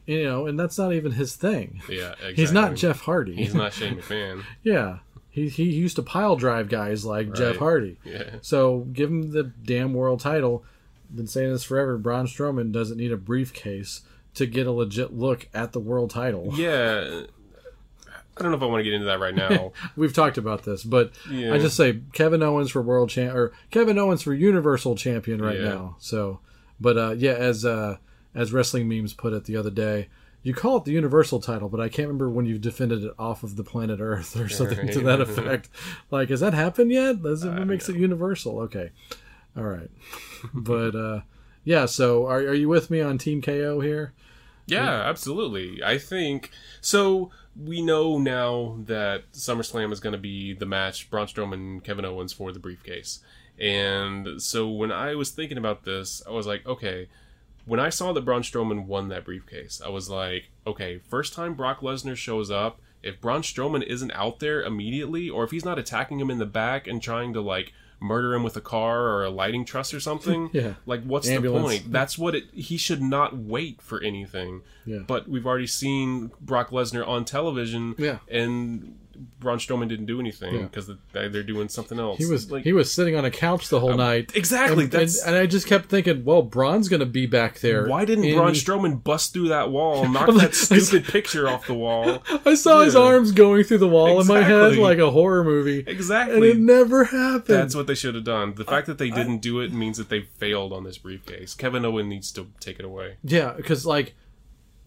you 0.07 0.25
know, 0.25 0.47
and 0.47 0.59
that's 0.59 0.79
not 0.79 0.93
even 0.93 1.13
his 1.13 1.37
thing. 1.37 1.81
Yeah, 1.89 2.13
exactly. 2.13 2.35
He's 2.37 2.53
not 2.53 2.75
Jeff 2.75 3.01
Hardy. 3.01 3.35
He's 3.37 3.55
not 3.55 3.73
Shane 3.75 3.97
McMahon. 3.97 4.43
yeah. 4.63 4.99
He, 5.31 5.51
he 5.51 5.65
used 5.65 5.97
to 5.97 6.03
pile 6.03 6.37
drive 6.37 6.71
guys 6.71 7.05
like 7.05 7.35
Jeff 7.35 7.57
Hardy. 7.57 7.99
Yeah. 8.05 8.37
So 8.41 8.87
give 8.95 9.11
him 9.11 9.33
the 9.33 9.43
damn 9.43 9.93
world 9.93 10.21
title. 10.21 10.65
Been 11.15 11.27
saying 11.27 11.53
this 11.53 11.63
forever. 11.63 11.99
Braun 11.99 12.27
Strowman 12.27 12.73
doesn't 12.73 12.97
need 12.97 13.13
a 13.13 13.19
briefcase 13.19 14.01
to 14.33 14.47
get 14.47 14.67
a 14.67 14.73
legit 14.73 15.13
look 15.13 15.47
at 15.53 15.73
the 15.73 15.79
world 15.79 16.09
title. 16.09 16.53
Yeah. 16.55 17.25
I 18.39 18.43
don't 18.43 18.51
know 18.51 18.57
if 18.57 18.63
I 18.63 18.67
want 18.67 18.81
to 18.81 18.85
get 18.85 18.95
into 18.95 19.07
that 19.07 19.21
right 19.21 19.35
now. 19.35 19.73
We've 19.97 20.13
talked 20.15 20.39
about 20.39 20.65
this, 20.65 20.83
but 20.85 21.13
Yeah. 21.31 21.53
I 21.53 21.59
just 21.59 21.77
say 21.77 22.01
Kevin 22.15 22.43
Owens 22.43 22.71
for 22.71 22.81
world 22.81 23.11
champ 23.11 23.35
or 23.35 23.53
Kevin 23.71 23.99
Owens 23.99 24.23
for 24.23 24.33
Universal 24.35 24.97
Champion 24.97 25.43
right 25.43 25.59
Yeah. 25.59 25.69
now. 25.69 25.97
So, 25.99 26.41
but 26.81 26.97
uh, 26.97 27.15
yeah, 27.17 27.33
as 27.33 27.65
uh, 27.67 27.97
as 28.37 28.53
wrestling 28.53 28.87
memes 28.89 29.15
put 29.15 29.33
it 29.33 29.45
the 29.45 29.57
other 29.57 29.71
day, 29.71 30.09
you 30.43 30.55
call 30.55 30.77
it 30.77 30.85
the 30.85 30.93
Universal 30.93 31.41
title, 31.41 31.69
but 31.69 31.81
I 31.81 31.89
can't 31.89 32.07
remember 32.07 32.31
when 32.31 32.47
you've 32.47 32.61
defended 32.61 33.03
it 33.03 33.13
off 33.19 33.43
of 33.43 33.57
the 33.57 33.65
planet 33.65 33.99
Earth 34.01 34.37
or 34.37 34.49
something 34.51 34.87
to 34.93 35.01
that 35.01 35.21
effect. 35.21 35.69
Like, 36.11 36.29
has 36.29 36.39
that 36.39 36.55
happened 36.55 36.93
yet? 36.93 37.17
It, 37.17 37.45
what 37.45 37.67
makes 37.67 37.89
it 37.89 37.97
Universal? 37.97 38.61
Okay, 38.61 38.91
all 39.57 39.65
right, 39.65 39.91
but 40.55 40.95
uh, 40.95 41.21
yeah. 41.65 41.87
So, 41.87 42.27
are 42.27 42.39
are 42.39 42.55
you 42.55 42.69
with 42.69 42.91
me 42.91 43.01
on 43.01 43.19
Team 43.19 43.43
KO 43.43 43.81
here? 43.81 44.13
Yeah, 44.67 44.91
absolutely. 44.91 45.83
I 45.83 45.99
think 45.99 46.51
so. 46.81 47.31
We 47.59 47.83
know 47.83 48.19
now 48.19 48.77
that 48.85 49.33
SummerSlam 49.33 49.93
is 49.93 50.01
going 50.01 50.13
to 50.13 50.19
be 50.19 50.53
the 50.53 50.67
match 50.67 51.09
Braun 51.09 51.27
Strowman 51.27 51.83
Kevin 51.83 52.05
Owens 52.05 52.33
for 52.33 52.53
the 52.53 52.59
briefcase. 52.59 53.21
And 53.59 54.43
so 54.43 54.69
when 54.69 54.93
I 54.93 55.15
was 55.15 55.31
thinking 55.31 55.57
about 55.57 55.85
this, 55.85 56.23
I 56.27 56.31
was 56.31 56.47
like, 56.47 56.67
okay, 56.67 57.09
when 57.67 57.79
I 57.81 57.89
saw 57.91 58.13
that 58.13 58.25
Braun 58.25 58.43
Strowman 58.43 58.87
won 58.87 59.09
that 59.09 59.25
briefcase, 59.25 59.83
I 59.85 59.89
was 59.91 60.09
like, 60.09 60.51
okay, 60.67 60.99
first 60.99 61.35
time 61.35 61.55
Brock 61.55 61.81
Lesnar 61.81 62.17
shows 62.17 62.51
up, 62.51 62.81
if 63.03 63.21
Braun 63.21 63.43
Strowman 63.43 63.83
isn't 63.85 64.11
out 64.13 64.41
there 64.41 64.63
immediately, 64.63 65.29
or 65.29 65.45
if 65.45 65.51
he's 65.51 65.65
not 65.65 65.79
attacking 65.79 66.19
him 66.21 66.31
in 66.31 66.39
the 66.39 66.47
back 66.47 66.87
and 66.87 67.03
trying 67.03 67.33
to 67.35 67.41
like 67.41 67.73
murder 68.01 68.35
him 68.35 68.43
with 68.43 68.57
a 68.57 68.61
car 68.61 69.03
or 69.09 69.25
a 69.25 69.31
lighting 69.31 69.65
truss 69.65 69.95
or 69.95 70.01
something, 70.01 70.51
Yeah. 70.53 70.75
like 70.87 71.03
what's 71.05 71.29
Ambulance. 71.29 71.69
the 71.75 71.81
point? 71.81 71.93
That's 71.93 72.19
what 72.19 72.35
it. 72.35 72.45
He 72.53 72.77
should 72.77 73.03
not 73.03 73.37
wait 73.37 73.81
for 73.81 74.03
anything. 74.03 74.63
Yeah. 74.85 74.99
But 75.07 75.29
we've 75.29 75.47
already 75.47 75.67
seen 75.67 76.31
Brock 76.41 76.71
Lesnar 76.71 77.07
on 77.07 77.25
television. 77.25 77.95
Yeah. 77.99 78.19
And 78.29 78.99
Braun 79.41 79.59
Strowman 79.59 79.89
didn't 79.89 80.07
do 80.07 80.21
anything 80.21 80.55
Yeah. 80.55 80.63
because 80.63 80.91
they're 81.13 81.43
doing 81.43 81.69
something 81.69 81.99
else. 81.99 82.19
He 82.19 82.27
was 82.27 82.51
like 82.51 82.65
he 82.65 82.73
was 82.73 82.93
sitting 82.93 83.17
on 83.17 83.25
a 83.25 83.31
couch 83.31 83.69
the 83.69 83.81
whole 83.81 83.93
um, 83.93 83.99
night. 83.99 84.33
exactly. 84.35 84.85
And, 84.85 84.95
and, 84.95 85.11
and 85.27 85.37
I 85.37 85.47
just 85.47 85.67
kept 85.67 85.89
thinking, 85.89 86.25
well, 86.25 86.43
Braun's 86.43 86.89
going 86.89 87.01
to 87.01 87.07
be 87.07 87.27
back 87.27 87.61
there. 87.61 87.87
why 87.89 88.05
didn't 88.05 88.25
in- 88.25 88.37
Braun 88.37 88.53
Strowman 88.53 89.03
bust 89.03 89.33
through 89.33 89.49
that 89.49 89.71
wall, 89.71 90.09
knock 90.09 90.29
I'm 90.29 90.37
that 90.39 90.43
like- 90.45 90.55
stupid 90.55 91.05
picture 91.07 91.49
off 91.49 91.67
the 91.67 91.75
wall? 91.75 92.23
I 92.47 92.55
saw 92.55 92.83
his 92.83 92.97
arms 92.97 93.33
going 93.33 93.65
through 93.65 93.79
the 93.79 93.89
wall 93.89 94.21
in 94.21 94.27
my 94.27 94.43
head 94.43 94.77
like 94.77 94.99
a 94.99 95.11
horror 95.11 95.45
movie. 95.45 95.85
Exactly. 95.87 96.37
And 96.37 96.45
it 96.45 96.59
never 96.59 97.05
happened. 97.05 97.45
That's 97.59 97.75
what 97.75 97.87
they 97.87 97.95
should 97.95 98.15
have 98.15 98.25
done. 98.25 98.55
The 98.55 98.65
fact 98.65 98.87
that 98.87 98.99
they 98.99 99.11
didn't 99.11 99.39
do 99.39 99.61
it 99.61 99.73
means 99.73 99.99
that 99.99 100.09
they 100.09 100.23
failed 100.23 100.73
on 100.73 100.85
this 100.85 100.99
briefcase. 100.99 101.55
Kevin 101.55 101.85
Owen 101.85 102.09
needs 102.09 102.33
to 102.33 102.47
take 102.61 102.79
it 102.79 102.85
away. 102.85 103.17
yeah, 103.23 103.53
because 103.57 103.87
like 103.87 104.15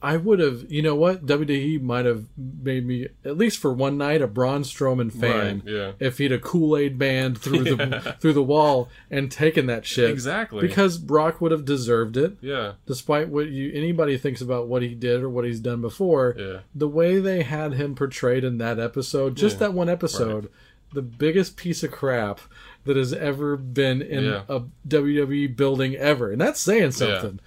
I 0.02 0.16
would 0.18 0.40
have, 0.40 0.72
you 0.72 0.82
know 0.82 0.96
what? 0.96 1.26
WWE 1.26 1.82
might 1.82 2.06
have 2.06 2.26
made 2.38 2.86
me 2.86 3.08
at 3.26 3.38
least 3.38 3.58
for 3.58 3.74
one 3.74 3.98
night 3.98 4.22
a 4.22 4.28
Braun 4.28 4.64
Strowman 4.64 5.12
fan. 5.12 5.62
Right, 5.66 5.74
yeah. 5.74 5.92
If 6.00 6.20
he'd 6.20 6.32
a 6.32 6.40
Kool 6.40 6.78
Aid 6.78 6.98
band 6.98 7.38
through 7.38 7.64
the 7.66 8.16
through 8.22 8.34
the 8.34 8.44
wall 8.44 8.88
and 9.12 9.30
taken 9.32 9.66
that 9.66 9.86
shit. 9.86 10.10
Exactly. 10.10 10.62
Because 10.62 10.98
Brock 10.98 11.42
would 11.42 11.52
have 11.52 11.66
deserved 11.66 12.16
it. 12.18 12.38
Yeah. 12.42 12.74
despite 12.86 13.30
what 13.30 13.50
you 13.50 13.72
anybody 13.74 14.18
thinks 14.18 14.40
about 14.42 14.68
what 14.68 14.82
he 14.82 14.96
did 14.96 15.22
or 15.22 15.30
what 15.30 15.44
he's 15.46 15.60
done 15.60 15.82
before 15.82 16.36
Yeah. 16.38 16.60
the 16.74 16.88
way 16.88 17.20
they 17.20 17.44
had 17.44 17.74
him 17.74 17.94
portrayed 17.96 18.44
in 18.44 18.58
that 18.60 18.80
episode 18.80 19.36
just 19.36 19.56
Yeah. 19.56 19.68
that 19.68 19.74
one 19.74 19.90
episode 19.90 20.50
the 20.94 21.02
biggest 21.02 21.56
piece 21.58 21.84
of 21.84 21.92
crap 21.92 22.40
that 22.86 22.96
has 22.98 23.14
ever 23.14 23.56
been 23.58 24.02
in 24.02 24.24
Yeah. 24.24 24.42
a 24.50 24.62
WWE 24.88 25.48
building 25.56 25.96
ever 25.96 26.32
and 26.32 26.40
that's 26.42 26.60
saying 26.60 26.92
something 26.92 27.40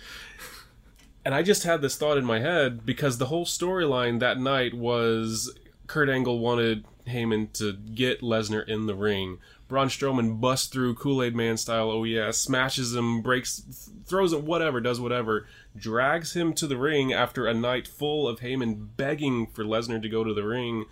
And 1.25 1.35
I 1.35 1.43
just 1.43 1.63
had 1.63 1.83
this 1.83 1.97
thought 1.97 2.19
in 2.19 2.25
my 2.25 2.41
head 2.41 2.85
because 2.85 3.19
the 3.19 3.27
whole 3.27 3.47
storyline 3.47 4.19
that 4.21 4.41
night 4.41 4.75
was 4.75 5.57
Kurt 5.87 6.09
Angle 6.09 6.41
wanted 6.41 6.85
Heyman 7.07 7.53
to 7.55 7.75
get 7.75 8.23
Lesnar 8.23 8.67
in 8.67 8.87
the 8.87 8.95
ring. 8.95 9.39
Braun 9.69 9.89
Strowman 9.89 10.41
busts 10.41 10.67
through 10.67 10.97
Kool 10.97 11.23
Aid 11.23 11.35
Man 11.35 11.57
style, 11.57 11.91
oh 11.91 12.05
yeah, 12.05 12.31
smashes 12.31 12.95
him, 12.95 13.23
breaks, 13.23 13.91
throws 14.05 14.33
it, 14.33 14.43
whatever, 14.43 14.81
does 14.81 15.01
whatever, 15.01 15.47
drags 15.77 16.35
him 16.35 16.53
to 16.55 16.67
the 16.67 16.77
ring 16.77 17.13
after 17.13 17.47
a 17.47 17.55
night 17.55 17.89
full 17.89 18.29
of 18.29 18.41
Heyman 18.41 18.89
begging 18.97 19.47
for 19.47 19.65
Lesnar 19.65 20.03
to 20.03 20.09
go 20.09 20.25
to 20.25 20.35
the 20.35 20.45
ring. 20.47 20.85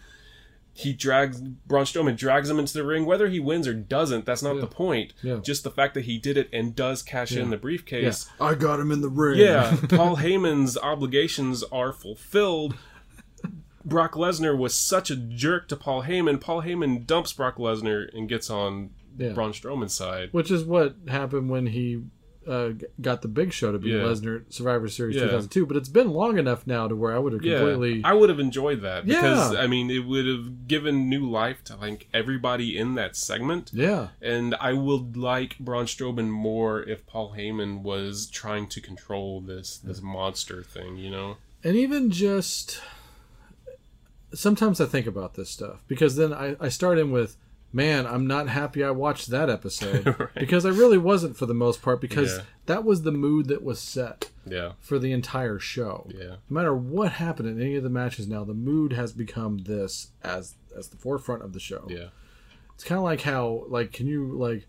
He 0.72 0.92
drags 0.92 1.40
Braun 1.40 1.84
Strowman 1.84 2.16
drags 2.16 2.48
him 2.48 2.58
into 2.58 2.72
the 2.74 2.84
ring. 2.84 3.04
Whether 3.04 3.28
he 3.28 3.40
wins 3.40 3.66
or 3.66 3.74
doesn't, 3.74 4.24
that's 4.24 4.42
not 4.42 4.60
the 4.60 4.66
point. 4.66 5.12
Yeah. 5.22 5.40
Just 5.42 5.64
the 5.64 5.70
fact 5.70 5.94
that 5.94 6.04
he 6.04 6.16
did 6.18 6.36
it 6.38 6.48
and 6.52 6.74
does 6.76 7.02
cash 7.02 7.32
in 7.32 7.50
the 7.50 7.56
briefcase. 7.56 8.30
i 8.40 8.54
got 8.54 8.78
him 8.80 8.90
in 8.92 9.00
the 9.00 9.08
ring 9.08 9.38
Yeah, 9.40 9.76
Paul 9.88 10.16
Heyman's 10.16 10.78
obligations 10.78 11.62
are 11.64 11.92
fulfilled. 11.92 12.76
Brock 13.84 14.12
Lesnar 14.12 14.56
was 14.56 14.74
such 14.74 15.10
a 15.10 15.16
jerk 15.16 15.66
to 15.68 15.76
Paul 15.76 16.02
Heyman. 16.04 16.40
Paul 16.40 16.62
Heyman 16.62 17.06
dumps 17.06 17.32
Brock 17.32 17.56
Lesnar 17.56 18.08
and 18.14 18.28
gets 18.28 18.48
on 18.50 18.90
Yeah. 19.18 19.32
Braun 19.32 19.52
Strowman's 19.52 19.94
side. 19.94 20.28
which 20.32 20.50
is 20.50 20.64
what 20.64 20.94
happened 21.08 21.50
when 21.50 21.66
he 21.66 22.02
uh, 22.46 22.70
got 23.00 23.20
the 23.22 23.28
big 23.28 23.52
show 23.52 23.70
to 23.70 23.78
be 23.78 23.90
Yeah. 23.90 23.98
Lesnar 23.98 24.44
Survivor 24.52 24.88
Series 24.88 25.16
Yeah. 25.16 25.24
2002 25.24 25.66
but 25.66 25.76
it's 25.76 25.90
been 25.90 26.10
long 26.10 26.38
enough 26.38 26.66
now 26.66 26.88
to 26.88 26.96
where 26.96 27.14
I 27.14 27.18
would 27.18 27.32
have 27.34 27.44
Yeah, 27.44 27.58
completely 27.58 28.00
I 28.02 28.14
would 28.14 28.30
have 28.30 28.40
enjoyed 28.40 28.80
that 28.80 29.04
because 29.06 29.52
Yeah. 29.52 29.60
I 29.60 29.66
mean 29.66 29.90
it 29.90 30.06
would 30.06 30.26
have 30.26 30.66
given 30.66 31.08
new 31.08 31.28
life 31.30 31.62
to 31.64 31.76
like 31.76 32.08
everybody 32.14 32.78
in 32.78 32.94
that 32.94 33.14
segment. 33.14 33.70
yeah 33.74 34.08
And 34.22 34.54
I 34.60 34.72
would 34.72 35.16
like 35.16 35.58
Braun 35.58 35.84
Strowman 35.84 36.30
more 36.30 36.82
if 36.82 37.06
Paul 37.06 37.34
Heyman 37.36 37.82
was 37.82 38.26
trying 38.30 38.68
to 38.68 38.80
control 38.80 39.40
this 39.42 39.76
this 39.78 40.00
monster 40.00 40.62
thing, 40.62 40.96
you 40.96 41.10
know? 41.10 41.36
and 41.62 41.76
even 41.76 42.10
just 42.10 42.80
sometimes 44.32 44.80
I 44.80 44.86
think 44.86 45.06
about 45.06 45.34
this 45.34 45.50
stuff 45.50 45.82
because 45.88 46.16
then 46.16 46.32
I, 46.32 46.56
I 46.60 46.68
start 46.68 46.98
in 46.98 47.10
with, 47.10 47.36
man, 47.72 48.06
I'm 48.06 48.26
not 48.26 48.48
happy 48.48 48.82
I 48.82 48.90
watched 48.90 49.28
that 49.30 49.48
episode 49.50 50.06
Right. 50.18 50.28
because 50.34 50.66
I 50.66 50.70
really 50.70 50.98
wasn't 50.98 51.36
for 51.36 51.46
the 51.46 51.54
most 51.54 51.82
part 51.82 52.00
because 52.00 52.36
Yeah. 52.38 52.42
that 52.66 52.84
was 52.84 53.02
the 53.02 53.12
mood 53.12 53.46
that 53.48 53.62
was 53.62 53.78
set 53.78 54.30
Yeah. 54.46 54.72
for 54.80 54.98
the 54.98 55.12
entire 55.12 55.58
show. 55.58 56.08
Yeah. 56.12 56.36
No 56.48 56.54
matter 56.54 56.74
what 56.74 57.12
happened 57.12 57.48
in 57.48 57.60
any 57.60 57.76
of 57.76 57.82
the 57.82 57.90
matches 57.90 58.26
now, 58.28 58.44
the 58.44 58.54
mood 58.54 58.92
has 58.92 59.12
become 59.12 59.58
this 59.58 60.08
as 60.22 60.54
as 60.76 60.88
the 60.88 60.96
forefront 60.96 61.42
of 61.42 61.52
the 61.52 61.60
show. 61.60 61.86
Yeah. 61.88 62.08
It's 62.74 62.84
kind 62.84 62.98
of 62.98 63.04
like 63.04 63.20
how 63.22 63.64
like 63.68 63.92
can 63.92 64.06
you 64.06 64.26
like 64.36 64.66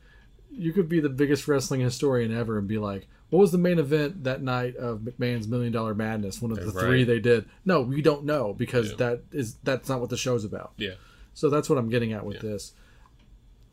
you 0.52 0.74
could 0.74 0.90
be 0.90 1.00
the 1.00 1.10
biggest 1.10 1.48
wrestling 1.48 1.80
historian 1.82 2.36
ever 2.36 2.58
and 2.58 2.68
be 2.68 2.78
like, 2.78 3.08
what 3.30 3.40
was 3.40 3.54
the 3.54 3.58
main 3.58 3.80
event 3.80 4.26
that 4.26 4.42
night 4.44 4.76
of 4.76 5.00
McMahon's 5.00 5.48
Million 5.48 5.72
Dollar 5.72 5.96
Madness? 5.96 6.42
One 6.42 6.52
of 6.52 6.60
the 6.60 6.66
Right. 6.72 6.86
three 6.86 7.04
they 7.06 7.20
did. 7.20 7.46
No, 7.64 7.82
we 7.82 8.02
don't 8.02 8.26
know 8.26 8.54
because 8.54 8.90
Yeah. 8.92 8.96
that 8.98 9.22
is 9.32 9.56
that's 9.64 9.88
not 9.88 10.02
what 10.02 10.10
the 10.10 10.18
show's 10.18 10.44
about. 10.44 10.74
Yeah. 10.78 10.96
So 11.34 11.50
that's 11.50 11.70
what 11.70 11.78
I'm 11.80 11.88
getting 11.90 12.12
at 12.12 12.26
with 12.26 12.44
Yeah. 12.44 12.50
this. 12.52 12.74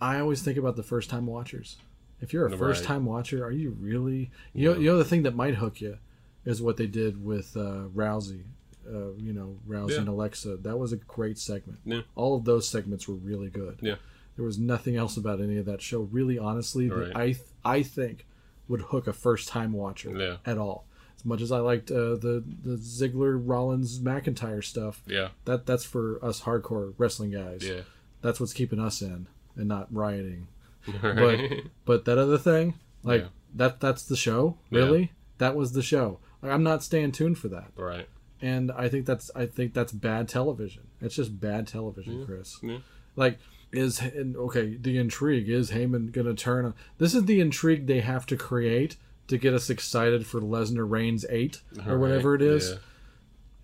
I 0.00 0.20
always 0.20 0.42
think 0.42 0.58
about 0.58 0.76
the 0.76 0.82
first 0.82 1.10
time 1.10 1.26
watchers. 1.26 1.76
If 2.20 2.32
you're 2.32 2.46
a 2.46 2.50
Right. 2.50 2.58
first 2.58 2.84
time 2.84 3.04
watcher, 3.04 3.44
are 3.44 3.52
you 3.52 3.70
really 3.80 4.30
you 4.54 4.70
know 4.72 4.78
you 4.78 4.86
know 4.90 4.98
the 4.98 5.04
thing 5.04 5.22
that 5.22 5.34
might 5.36 5.54
hook 5.56 5.80
you 5.80 5.98
is 6.44 6.60
what 6.62 6.76
they 6.76 6.86
did 6.86 7.24
with 7.24 7.56
uh, 7.56 7.84
Rousey. 7.94 8.42
Uh, 8.88 9.12
you 9.18 9.32
know 9.32 9.58
Rousey 9.68 9.90
Yeah. 9.92 9.98
and 9.98 10.08
Alexa. 10.08 10.56
That 10.58 10.78
was 10.78 10.92
a 10.92 10.96
great 10.96 11.38
segment. 11.38 11.80
Yeah. 11.84 12.02
All 12.14 12.36
of 12.36 12.44
those 12.44 12.66
segments 12.68 13.06
were 13.06 13.14
really 13.16 13.50
good. 13.50 13.78
Yeah. 13.82 13.96
There 14.36 14.44
was 14.44 14.58
nothing 14.58 14.96
else 14.96 15.16
about 15.16 15.40
any 15.40 15.56
of 15.58 15.66
that 15.66 15.82
show, 15.82 16.00
really, 16.02 16.38
honestly, 16.38 16.88
that 16.88 17.16
I 17.16 17.32
th- 17.32 17.38
I 17.64 17.82
think 17.82 18.24
would 18.68 18.80
hook 18.82 19.06
a 19.06 19.12
first 19.12 19.48
time 19.48 19.72
watcher 19.72 20.16
Yeah. 20.16 20.36
at 20.46 20.58
all. 20.58 20.86
As 21.16 21.24
much 21.24 21.40
as 21.40 21.50
I 21.52 21.58
liked 21.58 21.90
uh, 21.90 22.14
the 22.16 22.42
the 22.62 22.76
Ziggler 22.76 23.40
Rollins 23.44 23.98
McIntyre 24.00 24.62
stuff, 24.64 25.02
Yeah. 25.06 25.30
that 25.44 25.66
that's 25.66 25.84
for 25.84 26.24
us 26.24 26.42
hardcore 26.42 26.94
wrestling 26.98 27.32
guys. 27.32 27.62
Yeah. 27.66 27.80
That's 28.22 28.40
what's 28.40 28.52
keeping 28.54 28.78
us 28.80 29.02
in 29.02 29.26
and 29.58 29.68
not 29.68 29.92
rioting. 29.92 30.48
But 31.02 31.16
Right. 31.18 31.64
but 31.84 32.04
that 32.06 32.16
other 32.16 32.38
thing, 32.38 32.74
like 33.02 33.22
Yeah. 33.22 33.28
that 33.56 33.80
that's 33.80 34.04
the 34.04 34.16
show. 34.16 34.56
Yeah. 34.70 34.78
Really, 34.78 35.12
that 35.36 35.54
was 35.54 35.72
the 35.72 35.82
show. 35.82 36.18
Like, 36.40 36.52
I'm 36.52 36.62
not 36.62 36.82
staying 36.82 37.12
tuned 37.12 37.36
for 37.36 37.48
that, 37.48 37.72
right. 37.76 38.08
and 38.40 38.70
I 38.72 38.88
think 38.88 39.04
that's 39.04 39.30
I 39.34 39.44
think 39.46 39.74
that's 39.74 39.92
bad 39.92 40.28
television. 40.28 40.84
It's 41.02 41.16
just 41.16 41.38
bad 41.40 41.66
television, 41.66 42.24
Chris. 42.24 42.58
Yeah. 42.62 42.78
Like 43.16 43.38
is 43.70 44.00
okay 44.02 44.76
the 44.80 44.96
intrigue 44.96 45.50
is 45.50 45.72
Heyman 45.72 46.10
gonna 46.12 46.32
turn 46.32 46.64
on? 46.64 46.74
This 46.96 47.14
is 47.14 47.26
the 47.26 47.40
intrigue 47.40 47.86
they 47.86 48.00
have 48.00 48.24
to 48.26 48.36
create 48.36 48.96
to 49.26 49.36
get 49.36 49.52
us 49.52 49.68
excited 49.68 50.24
for 50.24 50.40
Lesnar 50.40 50.88
Reigns 50.88 51.26
eight 51.28 51.60
or 51.86 51.98
whatever 51.98 52.34
it 52.34 52.40
is 52.40 52.70
Yeah. 52.70 52.76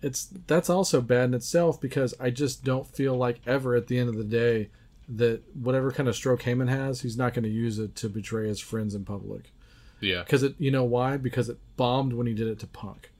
it's 0.03 0.25
that's 0.45 0.69
also 0.69 1.01
bad 1.01 1.25
in 1.29 1.33
itself 1.33 1.81
because 1.81 2.13
I 2.19 2.29
just 2.29 2.63
don't 2.63 2.85
feel 2.85 3.15
like 3.17 3.39
ever 3.47 3.73
at 3.75 3.87
the 3.87 3.97
end 3.97 4.09
of 4.09 4.15
the 4.17 4.23
day 4.23 4.69
that 5.07 5.41
whatever 5.55 5.91
kind 5.91 6.09
of 6.09 6.15
stroke 6.15 6.41
Heyman 6.43 6.69
has, 6.69 7.01
he's 7.01 7.17
not 7.17 7.33
going 7.33 7.43
to 7.43 7.49
use 7.49 7.77
it 7.79 7.95
to 7.97 8.09
betray 8.09 8.47
his 8.47 8.59
friends 8.59 8.95
in 8.95 9.05
public. 9.05 9.51
Yeah. 9.99 10.23
Because 10.23 10.43
it, 10.43 10.55
you 10.57 10.71
know 10.71 10.83
why? 10.83 11.17
Because 11.17 11.49
it 11.49 11.57
bombed 11.77 12.13
when 12.13 12.27
he 12.27 12.33
did 12.33 12.47
it 12.47 12.59
to 12.59 12.67
Punk, 12.67 13.11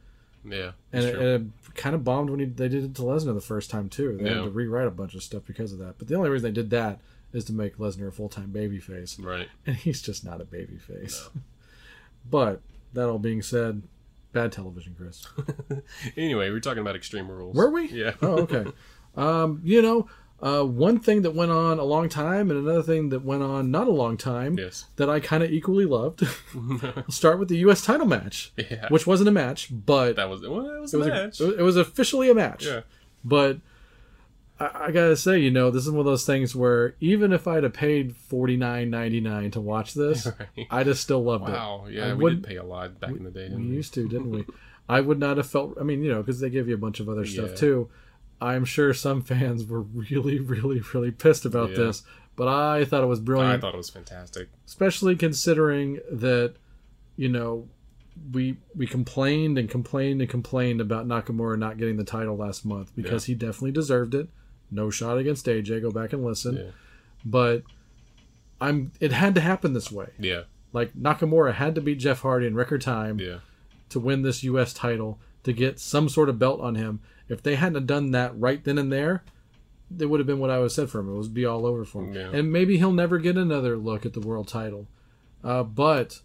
Yeah. 0.43 0.71
and 0.91 1.05
it, 1.05 1.15
and 1.15 1.53
it 1.67 1.75
kind 1.75 1.95
of 1.95 2.03
bombed 2.03 2.29
when 2.29 2.39
he, 2.39 2.45
they 2.47 2.67
did 2.69 2.83
it 2.83 2.95
to 2.95 3.01
Lesnar 3.03 3.33
the 3.33 3.41
first 3.41 3.69
time 3.69 3.89
too. 3.89 4.17
They 4.17 4.25
Yeah. 4.25 4.35
had 4.37 4.43
to 4.45 4.49
rewrite 4.49 4.87
a 4.87 4.91
bunch 4.91 5.13
of 5.15 5.23
stuff 5.23 5.43
because 5.45 5.71
of 5.73 5.79
that. 5.79 5.97
But 5.97 6.07
the 6.07 6.15
only 6.15 6.29
reason 6.29 6.51
they 6.51 6.61
did 6.61 6.69
that 6.71 6.99
is 7.33 7.45
to 7.45 7.53
make 7.53 7.77
Lesnar 7.77 8.07
a 8.07 8.11
full 8.11 8.29
time 8.29 8.49
babyface, 8.51 9.23
right. 9.23 9.47
and 9.65 9.75
he's 9.75 10.01
just 10.01 10.25
not 10.25 10.41
a 10.41 10.45
babyface. 10.45 11.29
but 12.29 12.61
that 12.93 13.07
all 13.07 13.19
being 13.19 13.41
said, 13.41 13.83
bad 14.31 14.51
television, 14.51 14.95
Chris. 14.97 15.27
Anyway, 16.17 16.49
we're 16.49 16.59
talking 16.59 16.81
about 16.81 16.95
Extreme 16.95 17.29
Rules. 17.29 17.55
Were 17.55 17.69
we? 17.69 17.87
Yeah. 17.89 18.13
Oh, 18.21 18.39
okay. 18.39 18.65
Um, 19.15 19.61
you 19.63 19.81
know, 19.81 20.07
uh, 20.41 20.63
one 20.63 20.99
thing 20.99 21.21
that 21.23 21.31
went 21.33 21.51
on 21.51 21.79
a 21.79 21.83
long 21.83 22.09
time 22.09 22.51
and 22.51 22.59
another 22.59 22.83
thing 22.83 23.09
that 23.09 23.23
went 23.23 23.41
on 23.41 23.71
not 23.71 23.87
a 23.87 23.91
long 23.91 24.17
time 24.17 24.57
Yes. 24.57 24.85
that 24.97 25.09
I 25.09 25.19
kind 25.19 25.41
of 25.43 25.51
equally 25.51 25.85
loved. 25.85 26.23
I'll 26.83 27.09
start 27.09 27.39
with 27.39 27.47
the 27.49 27.57
U.S. 27.59 27.83
title 27.83 28.05
match, 28.05 28.51
Yeah. 28.57 28.87
which 28.89 29.07
wasn't 29.07 29.29
a 29.29 29.31
match, 29.31 29.69
but 29.71 30.17
that 30.17 30.29
was 30.29 30.41
well, 30.41 30.63
that 30.63 30.81
was 30.81 30.93
it 30.93 30.97
a 30.97 30.99
was, 30.99 31.07
match. 31.07 31.39
A, 31.39 31.57
it 31.59 31.61
was 31.61 31.77
officially 31.77 32.29
a 32.29 32.33
match. 32.35 32.65
yeah. 32.65 32.81
But 33.23 33.59
I, 34.59 34.85
I 34.87 34.91
gotta 34.91 35.15
say, 35.15 35.39
you 35.39 35.51
know, 35.51 35.71
this 35.71 35.83
is 35.85 35.91
one 35.91 35.99
of 36.01 36.05
those 36.05 36.25
things 36.25 36.55
where 36.55 36.95
even 36.99 37.31
if 37.33 37.47
I'd 37.47 37.63
have 37.63 37.73
paid 37.73 38.15
forty 38.15 38.57
nine 38.57 38.89
ninety 38.89 39.21
nine 39.21 39.51
to 39.51 39.61
watch 39.61 39.93
this, 39.93 40.27
Right. 40.57 40.67
I'd 40.69 40.87
have 40.87 40.99
still 40.99 41.23
loved 41.23 41.47
it. 41.49 41.53
Wow. 41.53 41.87
Yeah, 41.89 42.07
I 42.11 42.13
we 42.13 42.31
did 42.31 42.43
pay 42.43 42.57
a 42.57 42.63
lot 42.63 42.99
back 42.99 43.11
in 43.11 43.23
the 43.23 43.31
day. 43.31 43.49
We 43.49 43.55
we? 43.63 43.75
used 43.75 43.93
to, 43.95 44.07
didn't 44.07 44.29
we? 44.31 44.45
I 44.89 45.01
would 45.01 45.17
not 45.19 45.37
have 45.37 45.47
felt. 45.49 45.77
I 45.79 45.83
mean, 45.83 46.03
you 46.03 46.11
know, 46.11 46.21
because 46.21 46.39
they 46.39 46.49
give 46.49 46.67
you 46.67 46.75
a 46.75 46.77
bunch 46.77 46.99
of 46.99 47.09
other 47.09 47.25
stuff 47.25 47.51
Yeah. 47.51 47.55
too. 47.55 47.89
I'm 48.41 48.65
sure 48.65 48.93
some 48.93 49.21
fans 49.21 49.65
were 49.65 49.81
really, 49.81 50.39
really, 50.39 50.81
really 50.93 51.11
pissed 51.11 51.45
about 51.45 51.71
Yeah. 51.71 51.77
this, 51.77 52.03
but 52.35 52.47
I 52.47 52.83
thought 52.85 53.03
it 53.03 53.07
was 53.07 53.19
brilliant. 53.19 53.53
I 53.53 53.57
thought 53.59 53.73
it 53.73 53.77
was 53.77 53.89
fantastic. 53.89 54.49
especially 54.67 55.15
considering 55.15 55.99
that, 56.11 56.55
you 57.15 57.29
know, 57.29 57.67
we 58.31 58.57
we 58.75 58.87
complained 58.87 59.57
and 59.57 59.69
complained 59.69 60.21
and 60.21 60.29
complained 60.29 60.79
about 60.81 61.05
Nakamura 61.07 61.57
not 61.57 61.77
getting 61.77 61.97
the 61.97 62.03
title 62.05 62.35
last 62.37 62.65
month 62.65 62.91
because 62.95 63.25
he 63.25 63.35
definitely 63.35 63.71
deserved 63.71 64.15
it. 64.15 64.29
No 64.71 64.89
shot 64.89 65.17
against 65.17 65.45
AJ. 65.47 65.81
Go 65.81 65.91
back 65.91 66.13
and 66.13 66.23
listen. 66.23 66.55
Yeah. 66.57 66.71
But 67.25 67.63
I'm. 68.61 68.91
It 68.99 69.11
had 69.11 69.35
to 69.35 69.41
happen 69.41 69.73
this 69.73 69.91
way. 69.91 70.07
Yeah. 70.19 70.43
Like 70.73 70.93
Nakamura 70.93 71.53
had 71.55 71.75
to 71.75 71.81
beat 71.81 71.99
Jeff 71.99 72.21
Hardy 72.21 72.47
in 72.47 72.55
record 72.55 72.81
time 72.81 73.19
Yeah. 73.19 73.39
to 73.89 73.99
win 73.99 74.21
this 74.21 74.43
U.S. 74.43 74.73
title 74.73 75.19
to 75.43 75.53
get 75.53 75.79
some 75.79 76.09
sort 76.09 76.29
of 76.29 76.39
belt 76.39 76.59
on 76.61 76.75
him. 76.75 76.99
If 77.27 77.41
they 77.43 77.55
hadn't 77.55 77.75
have 77.75 77.87
done 77.87 78.11
that 78.11 78.39
right 78.39 78.63
then 78.63 78.77
and 78.77 78.91
there, 78.91 79.23
it 79.99 80.05
would 80.07 80.19
have 80.19 80.27
been 80.27 80.39
what 80.39 80.49
I 80.49 80.57
would 80.57 80.65
have 80.65 80.71
said 80.71 80.89
for 80.89 80.99
him. 80.99 81.09
It 81.09 81.17
would 81.17 81.33
be 81.33 81.45
all 81.45 81.65
over 81.65 81.85
for 81.85 82.03
him. 82.03 82.13
Yeah. 82.13 82.29
And 82.31 82.51
maybe 82.51 82.77
he'll 82.77 82.91
never 82.91 83.17
get 83.17 83.37
another 83.37 83.77
look 83.77 84.05
at 84.05 84.13
the 84.13 84.19
world 84.19 84.47
title. 84.47 84.87
Uh, 85.43 85.63
but 85.63 86.21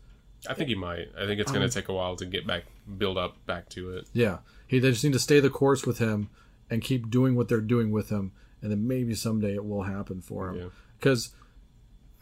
I 0.48 0.54
think 0.54 0.68
he 0.68 0.74
might. 0.74 1.08
I 1.18 1.26
think 1.26 1.40
it's 1.40 1.52
going 1.52 1.68
to 1.68 1.72
take 1.74 1.88
a 1.88 1.92
while 1.94 2.16
to 2.16 2.26
get 2.26 2.46
back, 2.46 2.64
build 2.98 3.18
up 3.18 3.44
back 3.46 3.68
to 3.70 3.90
it. 3.96 4.08
yeah, 4.12 4.38
he 4.66 4.78
they 4.78 4.90
just 4.90 5.04
need 5.04 5.12
to 5.12 5.18
stay 5.18 5.40
the 5.40 5.50
course 5.50 5.84
with 5.86 5.98
him 5.98 6.30
and 6.70 6.82
keep 6.82 7.10
doing 7.10 7.34
what 7.34 7.48
they're 7.48 7.60
doing 7.60 7.90
with 7.90 8.08
him, 8.10 8.32
and 8.62 8.70
then 8.70 8.86
maybe 8.88 9.14
someday 9.14 9.54
it 9.54 9.64
will 9.64 9.82
happen 9.82 10.20
for 10.22 10.48
him. 10.50 10.72
Because 10.98 11.34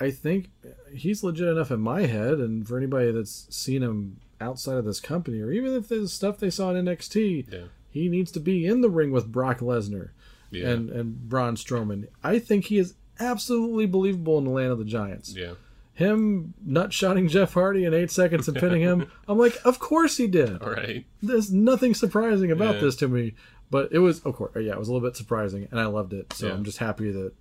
I 0.01 0.11
think 0.11 0.51
he's 0.93 1.22
legit 1.22 1.47
enough 1.49 1.70
in 1.70 1.81
my 1.81 2.03
head, 2.07 2.35
and 2.41 2.66
for 2.66 2.76
anybody 2.76 3.12
that's 3.12 3.47
seen 3.55 3.83
him 3.83 4.20
outside 4.41 4.76
of 4.76 4.85
this 4.85 5.01
company, 5.01 5.41
or 5.41 5.53
even 5.53 5.74
if 5.74 5.89
there's 5.89 6.12
stuff 6.12 6.39
they 6.39 6.51
saw 6.51 6.70
in 6.74 6.85
NXT, 6.87 7.53
Yeah. 7.53 7.64
He 7.99 8.09
needs 8.09 8.30
to 8.32 8.40
be 8.40 8.66
in 8.66 8.80
the 8.80 8.90
ring 8.90 9.11
with 9.11 9.30
Brock 9.30 9.59
Lesnar 9.61 10.11
Yeah. 10.51 10.68
and 10.70 10.90
and 10.90 11.28
Braun 11.28 11.57
Strowman. 11.57 12.07
I 12.22 12.38
think 12.38 12.66
he 12.66 12.78
is 12.78 12.94
absolutely 13.20 13.86
believable 13.86 14.38
in 14.38 14.44
the 14.44 14.51
land 14.51 14.70
of 14.72 14.78
the 14.78 14.84
Giants. 14.84 15.34
yeah. 15.36 15.55
Him 15.94 16.55
nut 16.64 16.92
shotting 16.92 17.26
Jeff 17.26 17.55
Hardy 17.55 17.84
in 17.84 17.92
eight 17.92 18.12
seconds 18.12 18.46
and 18.46 18.57
pinning 18.57 18.80
him. 18.82 19.11
I'm 19.28 19.36
like, 19.36 19.59
of 19.64 19.80
course 19.80 20.16
he 20.16 20.28
did. 20.28 20.62
All 20.62 20.70
right. 20.70 21.05
There's 21.20 21.53
nothing 21.53 21.92
surprising 21.92 22.53
about 22.53 22.76
Yeah. 22.76 22.80
this 22.82 22.96
to 22.96 23.09
me. 23.09 23.34
But 23.70 23.90
it 23.92 23.99
was, 23.99 24.20
of 24.20 24.34
course, 24.36 24.53
yeah, 24.55 24.72
it 24.72 24.78
was 24.78 24.88
a 24.88 24.92
little 24.92 25.07
bit 25.07 25.16
surprising, 25.16 25.66
and 25.72 25.80
I 25.80 25.86
loved 25.86 26.12
it. 26.12 26.32
So 26.34 26.46
Yeah. 26.46 26.55
I'm 26.55 26.62
just 26.64 26.78
happy 26.78 27.11
that. 27.11 27.32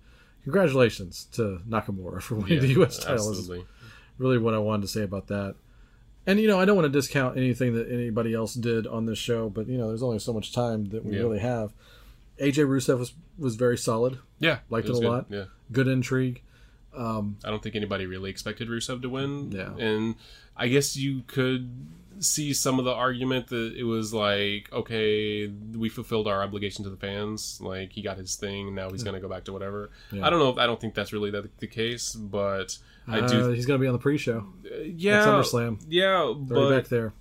Congratulations 0.44 1.26
to 1.32 1.60
Nakamura 1.68 2.20
for 2.22 2.34
winning 2.36 2.54
Yeah. 2.54 2.60
the 2.60 2.68
U.S. 2.78 2.98
title. 2.98 3.30
Is 3.30 3.50
really 4.18 4.38
what 4.38 4.54
I 4.54 4.58
wanted 4.58 4.82
to 4.82 4.88
say 4.88 5.02
about 5.02 5.28
that. 5.28 5.54
And 6.28 6.38
you 6.38 6.46
know, 6.46 6.60
I 6.60 6.64
don't 6.66 6.76
want 6.76 6.84
to 6.86 6.90
discount 6.92 7.36
anything 7.36 7.74
that 7.74 7.90
anybody 7.90 8.34
else 8.34 8.54
did 8.54 8.86
on 8.86 9.06
this 9.06 9.18
show, 9.18 9.48
but 9.48 9.66
you 9.66 9.78
know, 9.78 9.88
there's 9.88 10.02
only 10.02 10.18
so 10.20 10.32
much 10.32 10.52
time 10.52 10.84
that 10.90 11.04
we 11.04 11.14
Yeah. 11.16 11.22
really 11.22 11.38
have. 11.40 11.72
AJ 12.38 12.64
Rusev 12.66 12.98
was 12.98 13.14
was 13.38 13.56
very 13.56 13.78
solid, 13.78 14.18
Yeah. 14.38 14.58
Liked 14.70 14.86
it 14.86 14.90
was 14.90 14.98
a 14.98 15.02
good. 15.02 15.08
lot. 15.08 15.26
Yeah. 15.30 15.44
good 15.72 15.88
intrigue. 15.88 16.42
Um, 16.96 17.36
I 17.44 17.50
don't 17.50 17.62
think 17.62 17.74
anybody 17.76 18.06
really 18.06 18.30
expected 18.30 18.68
Rusev 18.68 19.02
to 19.02 19.08
win. 19.08 19.52
Yeah. 19.52 19.74
And 19.76 20.16
I 20.56 20.68
guess 20.68 20.96
you 20.96 21.22
could 21.26 21.70
see 22.20 22.52
some 22.52 22.78
of 22.80 22.84
the 22.84 22.92
argument 22.92 23.46
that 23.48 23.74
it 23.76 23.84
was 23.84 24.12
like, 24.12 24.72
okay, 24.72 25.46
we 25.46 25.88
fulfilled 25.88 26.26
our 26.26 26.42
obligation 26.42 26.82
to 26.84 26.90
the 26.90 26.96
fans. 26.96 27.60
Like 27.60 27.92
he 27.92 28.02
got 28.02 28.16
his 28.18 28.34
thing, 28.34 28.74
now 28.74 28.90
he's 28.90 29.04
going 29.04 29.14
to 29.14 29.20
go 29.20 29.28
back 29.28 29.44
to 29.44 29.52
whatever. 29.52 29.90
Yeah. 30.10 30.26
I 30.26 30.30
don't 30.30 30.40
know. 30.40 30.60
I 30.60 30.66
don't 30.66 30.80
think 30.80 30.94
that's 30.94 31.12
really 31.12 31.30
the, 31.30 31.48
the 31.58 31.68
case, 31.68 32.14
but 32.14 32.76
I 33.08 33.18
Uh, 33.20 33.50
he's 33.50 33.66
going 33.66 33.78
to 33.78 33.82
be 33.82 33.86
on 33.86 33.92
the 33.92 33.98
pre-show 33.98 34.46
yeah. 34.84 35.22
at 35.22 35.26
SummerSlam. 35.28 35.80
Yeah, 35.88 36.34
They're 36.38 36.56
but 36.56 36.70
back 36.70 36.88
there. 36.88 37.12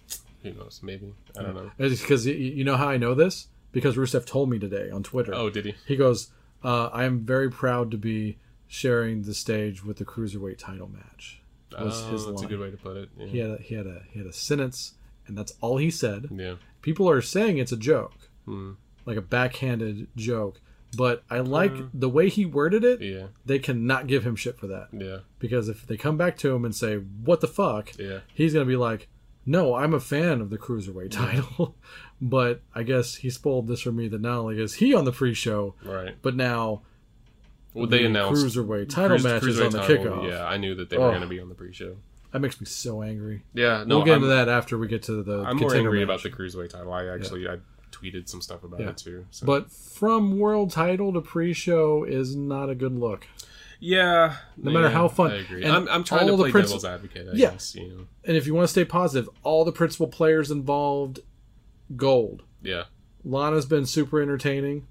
who 0.44 0.54
knows? 0.54 0.82
Maybe 0.84 1.14
I 1.38 1.44
don't 1.44 1.56
know. 1.56 1.72
Because 1.78 2.26
you 2.26 2.64
know 2.64 2.76
how 2.78 2.88
I 2.90 2.98
know 2.98 3.14
this 3.14 3.48
because 3.72 3.96
Rusev 3.96 4.26
told 4.26 4.50
me 4.50 4.60
today 4.60 4.90
on 4.90 5.04
Twitter. 5.04 5.34
Oh, 5.34 5.50
did 5.50 5.66
he? 5.66 5.76
He 5.88 5.96
goes, 5.96 6.30
uh, 6.64 6.88
"I 6.88 7.04
am 7.06 7.20
very 7.22 7.50
proud 7.50 7.92
to 7.92 7.98
be 7.98 8.38
sharing 8.68 9.24
the 9.24 9.34
stage 9.34 9.84
with 9.84 9.98
the 9.98 10.06
cruiserweight 10.06 10.58
title 10.58 10.90
match." 10.90 11.42
Was 11.80 12.04
oh, 12.08 12.12
his 12.12 12.26
that's 12.26 12.42
a 12.42 12.48
good 12.48 12.60
way 12.60 12.72
to 12.72 12.78
put 12.78 12.98
it. 12.98 13.10
Yeah. 13.18 13.26
He 13.28 13.38
had 13.40 13.50
a, 13.52 13.58
he 13.58 13.76
had 13.76 13.88
a 13.88 14.02
he 14.12 14.20
had 14.20 14.28
a 14.28 14.34
sentence, 14.34 14.94
and 15.28 15.38
that's 15.38 15.54
all 15.62 15.78
he 15.78 15.92
said. 15.92 16.28
yeah. 16.32 16.56
People 16.82 17.10
are 17.10 17.22
saying 17.22 17.58
it's 17.58 17.74
a 17.74 17.78
joke, 17.78 18.14
Hmm. 18.46 18.72
like 19.06 19.18
a 19.18 19.22
backhanded 19.22 20.08
joke. 20.16 20.62
But 20.98 21.24
I 21.30 21.40
like 21.40 21.74
mm. 21.74 21.90
the 21.94 22.10
way 22.10 22.28
he 22.30 22.46
worded 22.46 22.84
it. 22.84 23.02
Yeah. 23.02 23.28
They 23.46 23.60
cannot 23.60 24.08
give 24.08 24.26
him 24.26 24.36
shit 24.36 24.58
for 24.60 24.66
that 24.68 24.88
Yeah. 24.92 25.20
because 25.40 25.70
if 25.70 25.86
they 25.86 25.96
come 25.96 26.18
back 26.18 26.38
to 26.40 26.54
him 26.56 26.66
and 26.66 26.74
say, 26.76 26.96
"What 26.98 27.40
the 27.42 27.48
fuck," 27.48 27.98
Yeah. 28.00 28.20
he's 28.34 28.54
gonna 28.54 28.66
be 28.66 28.76
like, 28.76 29.08
"No, 29.46 29.76
I'm 29.76 29.94
a 29.94 30.00
fan 30.00 30.42
of 30.42 30.50
the 30.50 30.58
cruiserweight 30.58 31.12
title." 31.12 31.76
but 32.22 32.62
I 32.74 32.82
guess 32.84 33.16
he 33.16 33.30
spoiled 33.30 33.68
this 33.68 33.82
for 33.82 33.92
me 33.92 34.08
that 34.08 34.22
not 34.22 34.38
only 34.40 34.60
is 34.60 34.76
he 34.76 34.94
on 34.96 35.06
the 35.06 35.12
pre-show, 35.12 35.76
Right. 35.86 36.16
but 36.22 36.36
now 36.36 36.82
Well, 37.74 37.86
they 37.88 38.00
the 38.00 38.06
announced 38.08 38.44
cruiserweight 38.44 38.90
title 38.90 39.10
cruise- 39.20 39.24
matches 39.24 39.60
on 39.62 39.72
the 39.72 39.80
cruiserweight 39.80 39.88
title, 39.98 40.18
kickoff. 40.24 40.30
Yeah, 40.30 40.46
I 40.48 40.58
knew 40.58 40.74
that 40.76 40.90
they 40.90 40.98
were 40.98 41.06
Oh. 41.06 41.10
going 41.12 41.22
to 41.22 41.28
be 41.28 41.40
on 41.40 41.50
the 41.50 41.56
pre-show. 41.56 41.98
That 42.32 42.40
makes 42.40 42.60
me 42.60 42.66
so 42.66 43.02
angry. 43.04 43.44
Yeah, 43.54 43.84
no, 43.86 43.98
we'll 43.98 44.06
get 44.06 44.16
I'm, 44.16 44.24
into 44.24 44.36
that 44.36 44.50
after 44.50 44.78
we 44.78 44.88
get 44.88 45.04
to 45.04 45.24
the. 45.24 45.44
I'm 45.44 45.58
more 45.58 45.74
angry 45.76 46.00
match. 46.00 46.04
about 46.06 46.24
the 46.24 46.30
cruiserweight 46.32 46.70
title. 46.70 46.92
I 46.92 47.06
actually 47.06 47.48
I 47.48 47.58
tweeted 48.02 48.28
some 48.30 48.42
stuff 48.42 48.64
about 48.64 48.80
Yeah. 48.80 48.90
it 48.90 48.98
too. 48.98 49.26
So. 49.32 49.46
But 49.46 49.72
from 49.72 50.38
world 50.40 50.72
title 50.72 51.14
to 51.14 51.22
pre-show 51.22 52.04
is 52.04 52.36
not 52.36 52.70
a 52.70 52.76
good 52.76 52.94
look. 52.98 53.28
yeah, 53.80 54.38
No 54.58 54.72
matter 54.72 54.86
yeah, 54.88 54.92
how 54.92 55.08
fun- 55.08 55.32
I 55.32 55.36
agree. 55.36 55.64
and 55.64 55.72
I'm, 55.72 55.88
I'm 55.90 56.04
trying 56.04 56.26
to 56.28 56.36
the 56.36 56.50
play 56.50 56.62
devil's 56.64 56.84
advocate. 56.86 57.28
I 57.30 57.36
Yeah. 57.36 57.52
guess, 57.52 57.76
you 57.76 57.88
know. 57.88 58.08
And 58.24 58.36
if 58.36 58.48
you 58.48 58.54
want 58.56 58.64
to 58.66 58.72
stay 58.72 58.86
positive, 58.86 59.30
all 59.44 59.64
the 59.66 59.72
principal 59.72 60.08
players 60.08 60.50
involved, 60.52 61.20
gold. 61.96 62.44
Yeah, 62.62 62.86
Lana's 63.24 63.66
been 63.66 63.86
super 63.86 64.22
entertaining, 64.22 64.88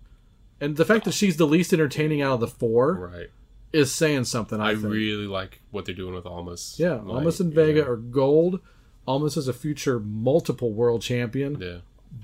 and 0.61 0.77
the 0.77 0.85
fact 0.85 1.05
that 1.05 1.13
she's 1.13 1.37
the 1.37 1.47
least 1.47 1.73
entertaining 1.73 2.23
out 2.23 2.35
of 2.35 2.41
the 2.41 2.47
four 2.47 3.11
right. 3.13 3.31
is 3.73 3.93
saying 3.93 4.25
something. 4.25 4.61
I, 4.61 4.69
I, 4.69 4.73
really 4.73 5.27
like 5.27 5.61
what 5.73 5.85
they're 5.85 5.95
doing 5.95 6.15
with 6.15 6.27
Almas. 6.27 6.77
yeah, 6.79 6.95
Like, 6.95 7.09
Almas 7.17 7.41
and 7.41 7.53
yeah, 7.53 7.57
Vega 7.65 7.87
are 7.89 7.97
gold. 7.97 8.61
Almas 9.07 9.37
is 9.37 9.49
a 9.49 9.53
future 9.53 9.99
multiple 10.01 10.73
world 10.73 11.03
champion. 11.03 11.61
Yeah, 11.61 11.79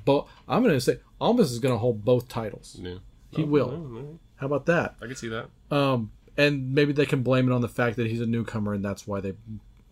But 0.05 0.26
I'm 0.49 0.62
going 0.62 0.74
to 0.74 0.80
say 0.80 0.99
Almas 1.20 1.53
is 1.53 1.59
going 1.59 1.74
to 1.74 1.78
hold 1.78 2.05
both 2.05 2.28
titles. 2.28 2.76
yeah. 2.80 2.95
He 3.30 3.43
Oh, 3.43 3.47
will. 3.47 4.18
How 4.36 4.47
about 4.47 4.66
that? 4.66 4.97
I 5.01 5.07
can 5.07 5.16
see 5.16 5.28
that. 5.28 5.49
Um, 5.70 6.11
and 6.36 6.74
maybe 6.74 6.93
they 6.93 7.07
can 7.07 7.22
blame 7.22 7.49
it 7.51 7.55
on 7.55 7.61
the 7.62 7.68
fact 7.68 7.97
that 7.97 8.07
he's 8.07 8.20
a 8.20 8.26
newcomer, 8.26 8.74
and 8.74 8.84
that's 8.84 9.07
why 9.07 9.20
they 9.20 9.34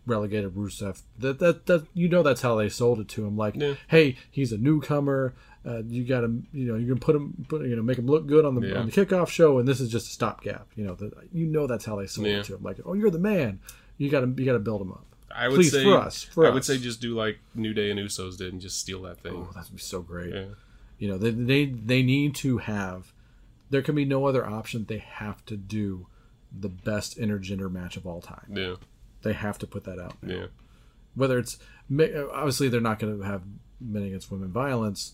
relegated 0.05 0.55
Rusev. 0.55 1.01
That 1.19 1.39
that 1.39 1.65
that 1.67 1.85
you 1.93 2.09
know 2.09 2.23
that's 2.23 2.41
how 2.41 2.55
they 2.55 2.69
sold 2.69 2.99
it 2.99 3.07
to 3.09 3.25
him. 3.25 3.37
Like, 3.37 3.55
Yeah. 3.55 3.75
hey, 3.87 4.15
he's 4.29 4.51
a 4.51 4.57
newcomer. 4.57 5.33
Uh, 5.65 5.83
you 5.87 6.03
got 6.03 6.21
to 6.21 6.41
you 6.51 6.65
know 6.65 6.75
you 6.75 6.87
can 6.87 6.99
put 6.99 7.15
him 7.15 7.45
put 7.47 7.61
you 7.67 7.75
know 7.75 7.83
make 7.83 7.97
him 7.99 8.07
look 8.07 8.25
good 8.27 8.45
on 8.45 8.55
the 8.55 8.67
Yeah. 8.67 8.79
on 8.79 8.87
the 8.87 8.91
kickoff 8.91 9.29
show, 9.29 9.59
and 9.59 9.67
this 9.67 9.79
is 9.79 9.89
just 9.89 10.07
a 10.07 10.09
stopgap. 10.11 10.67
You 10.75 10.85
know 10.85 10.95
that 10.95 11.13
you 11.31 11.45
know 11.45 11.67
that's 11.67 11.85
how 11.85 11.95
they 11.95 12.07
sold 12.07 12.27
Yeah. 12.27 12.39
it 12.39 12.45
to 12.45 12.55
him. 12.55 12.63
Like, 12.63 12.77
oh, 12.85 12.93
you're 12.93 13.11
the 13.11 13.19
man. 13.19 13.59
You 13.97 14.09
got 14.09 14.21
to 14.21 14.27
you 14.37 14.45
got 14.45 14.53
to 14.53 14.59
build 14.59 14.81
him 14.81 14.91
up. 14.91 15.05
I 15.35 15.47
would 15.47 15.55
Please, 15.55 15.71
say 15.71 15.83
for 15.83 15.97
us, 15.97 16.23
for 16.23 16.45
I 16.45 16.49
would 16.49 16.63
say 16.65 16.77
just 16.77 17.01
do 17.01 17.15
like 17.15 17.39
New 17.55 17.73
Day 17.73 17.91
and 17.91 17.99
Usos 17.99 18.37
did 18.37 18.51
and 18.53 18.61
just 18.61 18.79
steal 18.79 19.01
that 19.03 19.19
thing. 19.21 19.33
Oh, 19.35 19.49
that 19.55 19.65
would 19.65 19.75
be 19.75 19.81
so 19.81 20.01
great. 20.01 20.33
Yeah, 20.33 20.45
You 20.99 21.07
know, 21.09 21.17
they, 21.17 21.31
they 21.31 21.65
they 21.65 22.03
need 22.03 22.35
to 22.35 22.59
have. 22.59 23.13
There 23.69 23.81
can 23.81 23.95
be 23.95 24.05
no 24.05 24.25
other 24.25 24.45
option. 24.45 24.85
They 24.85 24.97
have 24.97 25.45
to 25.45 25.55
do 25.57 26.07
the 26.51 26.67
best 26.69 27.17
intergender 27.17 27.71
match 27.71 27.95
of 27.95 28.05
all 28.05 28.19
time. 28.21 28.47
yeah, 28.53 28.75
They 29.21 29.31
have 29.33 29.57
to 29.59 29.67
put 29.67 29.85
that 29.85 29.97
out. 29.99 30.21
now. 30.21 30.33
yeah, 30.35 30.45
Whether 31.15 31.39
it's 31.39 31.57
obviously 31.89 32.67
they're 32.67 32.81
not 32.81 32.99
going 32.99 33.17
to 33.17 33.25
have 33.25 33.43
men 33.79 34.03
against 34.03 34.29
women 34.31 34.51
violence, 34.51 35.13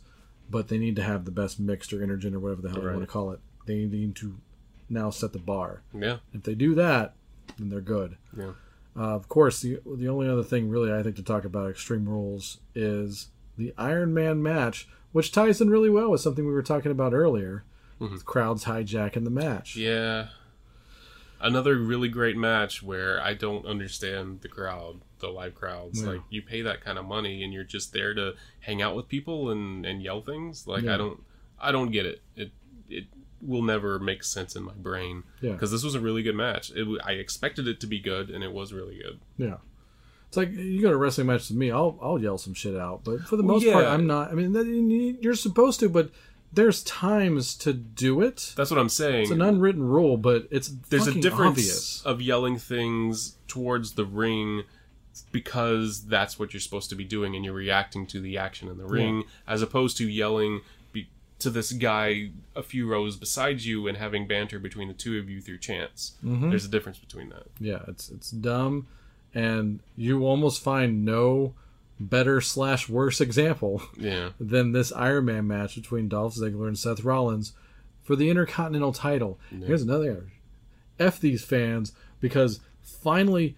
but 0.50 0.68
they 0.70 0.78
need 0.80 0.96
to 0.96 1.04
have 1.04 1.26
the 1.26 1.32
best 1.32 1.60
mixed 1.60 1.94
or 1.94 1.98
intergender, 1.98 2.38
whatever 2.38 2.62
the 2.64 2.70
hell 2.70 2.82
you 2.82 2.88
want 2.90 3.02
to 3.02 3.06
call 3.08 3.32
it. 3.32 3.40
They 3.68 3.86
need 3.86 4.16
to 4.18 4.38
now 4.90 5.10
set 5.12 5.34
the 5.34 5.40
bar. 5.40 5.82
yeah, 5.94 6.18
If 6.34 6.44
they 6.44 6.56
do 6.56 6.74
that, 6.76 7.14
then 7.60 7.70
they're 7.70 7.82
good. 7.82 8.18
yeah. 8.38 8.52
Uh, 8.98 9.14
of 9.16 9.30
course, 9.30 9.62
the 9.62 9.80
the 9.86 10.08
only 10.08 10.28
other 10.28 10.44
thing 10.44 10.70
really 10.70 10.92
I 10.92 11.04
think 11.04 11.16
to 11.18 11.24
talk 11.24 11.46
about 11.46 11.70
Extreme 11.70 12.10
Rules 12.10 12.58
is 12.74 13.28
the 13.58 13.74
Iron 13.78 14.14
Man 14.14 14.42
match, 14.42 14.88
which 15.12 15.32
ties 15.32 15.62
in 15.62 15.70
really 15.70 15.90
well 15.90 16.10
with 16.12 16.22
something 16.22 16.46
we 16.46 16.54
were 16.54 16.64
talking 16.64 16.92
about 16.92 17.14
earlier. 17.14 17.64
with 18.00 18.26
Crowds 18.26 18.66
hijacking 18.66 19.24
the 19.24 19.30
match. 19.30 19.76
Mm-hmm. 19.76 19.82
Yeah. 19.88 20.28
Another 21.40 21.78
really 21.78 22.10
great 22.10 22.36
match 22.36 22.82
where 22.82 23.22
I 23.22 23.36
don't 23.36 23.66
understand 23.68 24.42
the 24.42 24.48
crowd, 24.48 25.02
the 25.20 25.28
live 25.28 25.54
crowds. 25.54 26.02
Yeah. 26.02 26.10
Like 26.10 26.22
you 26.32 26.42
pay 26.42 26.64
that 26.64 26.82
kind 26.82 26.98
of 26.98 27.06
money 27.06 27.44
and 27.44 27.54
you're 27.54 27.64
just 27.64 27.94
there 27.94 28.16
to 28.16 28.34
hang 28.62 28.82
out 28.82 28.96
with 28.96 29.08
people 29.08 29.52
and, 29.52 29.86
and 29.86 30.02
yell 30.02 30.22
things. 30.22 30.66
Like 30.66 30.84
Yeah. 30.86 30.96
I 30.96 30.98
don't 30.98 31.24
I 31.60 31.72
don't 31.72 31.92
get 31.92 32.08
it. 32.08 32.22
It 32.36 32.52
it 32.90 33.06
will 33.42 33.62
never 33.62 34.00
make 34.00 34.24
sense 34.24 34.56
in 34.56 34.64
my 34.64 34.74
brain. 34.74 35.24
Yeah. 35.42 35.52
Because 35.54 35.72
this 35.72 35.84
was 35.84 35.96
a 35.96 36.00
really 36.00 36.24
good 36.24 36.36
match. 36.36 36.72
It, 36.76 36.88
I 37.06 37.12
expected 37.14 37.68
it 37.68 37.80
to 37.82 37.88
be 37.88 38.00
good, 38.00 38.30
and 38.30 38.44
it 38.44 38.52
was 38.52 38.74
really 38.74 38.98
good. 38.98 39.20
Yeah. 39.38 39.58
It's 40.28 40.36
like 40.38 40.52
you 40.52 40.82
go 40.82 40.90
to 40.90 40.96
a 40.96 40.98
wrestling 40.98 41.28
match 41.28 41.48
with 41.50 41.58
me, 41.58 41.72
I'll 41.72 41.98
I'll 42.02 42.20
yell 42.20 42.38
some 42.38 42.54
shit 42.54 42.76
out, 42.76 43.04
but 43.06 43.22
for 43.22 43.38
the 43.38 43.44
Well, 43.44 43.56
most 43.62 43.72
part. 43.72 43.86
I'm 43.86 44.08
not. 44.08 44.30
I 44.30 44.34
mean, 44.34 45.18
you're 45.22 45.36
supposed 45.36 45.80
to, 45.80 45.88
but 45.90 46.10
there's 46.52 46.84
times 46.84 47.56
to 47.60 47.72
do 47.74 48.22
it. 48.22 48.54
That's 48.58 48.70
what 48.70 48.80
I'm 48.80 48.90
saying. 48.90 49.24
It's 49.24 49.32
an 49.32 49.42
unwritten 49.42 49.84
rule, 49.84 50.18
but 50.18 50.48
it's 50.52 50.68
There's 50.90 51.08
a 51.08 51.14
difference 51.14 51.52
obvious. 51.60 52.02
of 52.04 52.22
yelling 52.22 52.58
things 52.58 53.38
towards 53.48 53.94
the 53.94 54.06
ring 54.06 54.64
because 55.32 56.06
that's 56.08 56.38
what 56.40 56.54
you're 56.54 56.60
supposed 56.62 56.90
to 56.90 56.96
be 56.96 57.04
doing, 57.04 57.36
and 57.36 57.44
you're 57.46 57.54
reacting 57.54 58.06
to 58.08 58.20
the 58.20 58.38
action 58.38 58.68
in 58.70 58.78
the 58.78 58.86
ring, 58.86 59.24
as 59.48 59.62
opposed 59.62 59.98
to 59.98 60.08
yelling 60.08 60.62
to 61.40 61.50
this 61.50 61.72
guy 61.72 62.32
a 62.56 62.64
few 62.64 62.88
rows 62.90 63.16
beside 63.16 63.62
you 63.62 63.88
and 63.88 63.98
having 63.98 64.28
banter 64.28 64.58
between 64.60 64.88
the 64.88 64.94
two 64.94 65.20
of 65.20 65.30
you 65.30 65.40
through 65.42 65.60
chance. 65.60 66.14
Mm-hmm. 66.24 66.50
There's 66.50 66.66
a 66.66 66.70
difference 66.70 66.98
between 66.98 67.30
that. 67.30 67.44
Yeah, 67.60 67.80
it's 67.88 68.10
it's 68.10 68.32
dumb, 68.32 68.88
and 69.34 69.80
you 69.96 70.26
almost 70.26 70.64
find 70.64 71.06
no 71.06 71.54
better 72.00 72.42
slash 72.42 72.88
worse 72.90 73.20
example 73.22 73.82
Yeah. 73.98 74.30
than 74.40 74.72
this 74.72 74.92
Iron 74.92 75.26
Man 75.26 75.48
match 75.48 75.76
between 75.76 76.08
Dolph 76.08 76.36
Ziggler 76.36 76.68
and 76.68 76.78
Seth 76.78 77.04
Rollins 77.04 77.54
for 78.04 78.16
the 78.16 78.30
Intercontinental 78.30 78.94
title. 78.94 79.40
Here's 79.50 79.82
another 79.82 80.26
f 81.00 81.20
these 81.20 81.44
fans 81.44 81.92
because 82.20 82.60
finally 82.82 83.56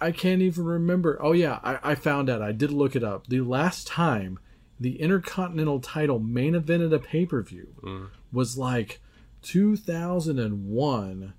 I 0.00 0.10
can't 0.10 0.42
even 0.42 0.64
remember. 0.64 1.18
Oh 1.20 1.32
yeah, 1.32 1.60
I, 1.62 1.78
I 1.82 1.94
found 1.94 2.28
out. 2.28 2.42
I 2.42 2.52
did 2.52 2.70
look 2.70 2.94
it 2.96 3.04
up. 3.04 3.26
The 3.28 3.40
last 3.40 3.86
time 3.86 4.38
the 4.80 5.00
Intercontinental 5.00 5.80
title 5.80 6.18
main 6.18 6.54
evented 6.54 6.92
a 6.92 6.98
pay 6.98 7.26
per 7.26 7.42
view 7.42 7.74
mm. 7.82 8.08
was 8.32 8.58
like 8.58 9.00
2001 9.42 11.34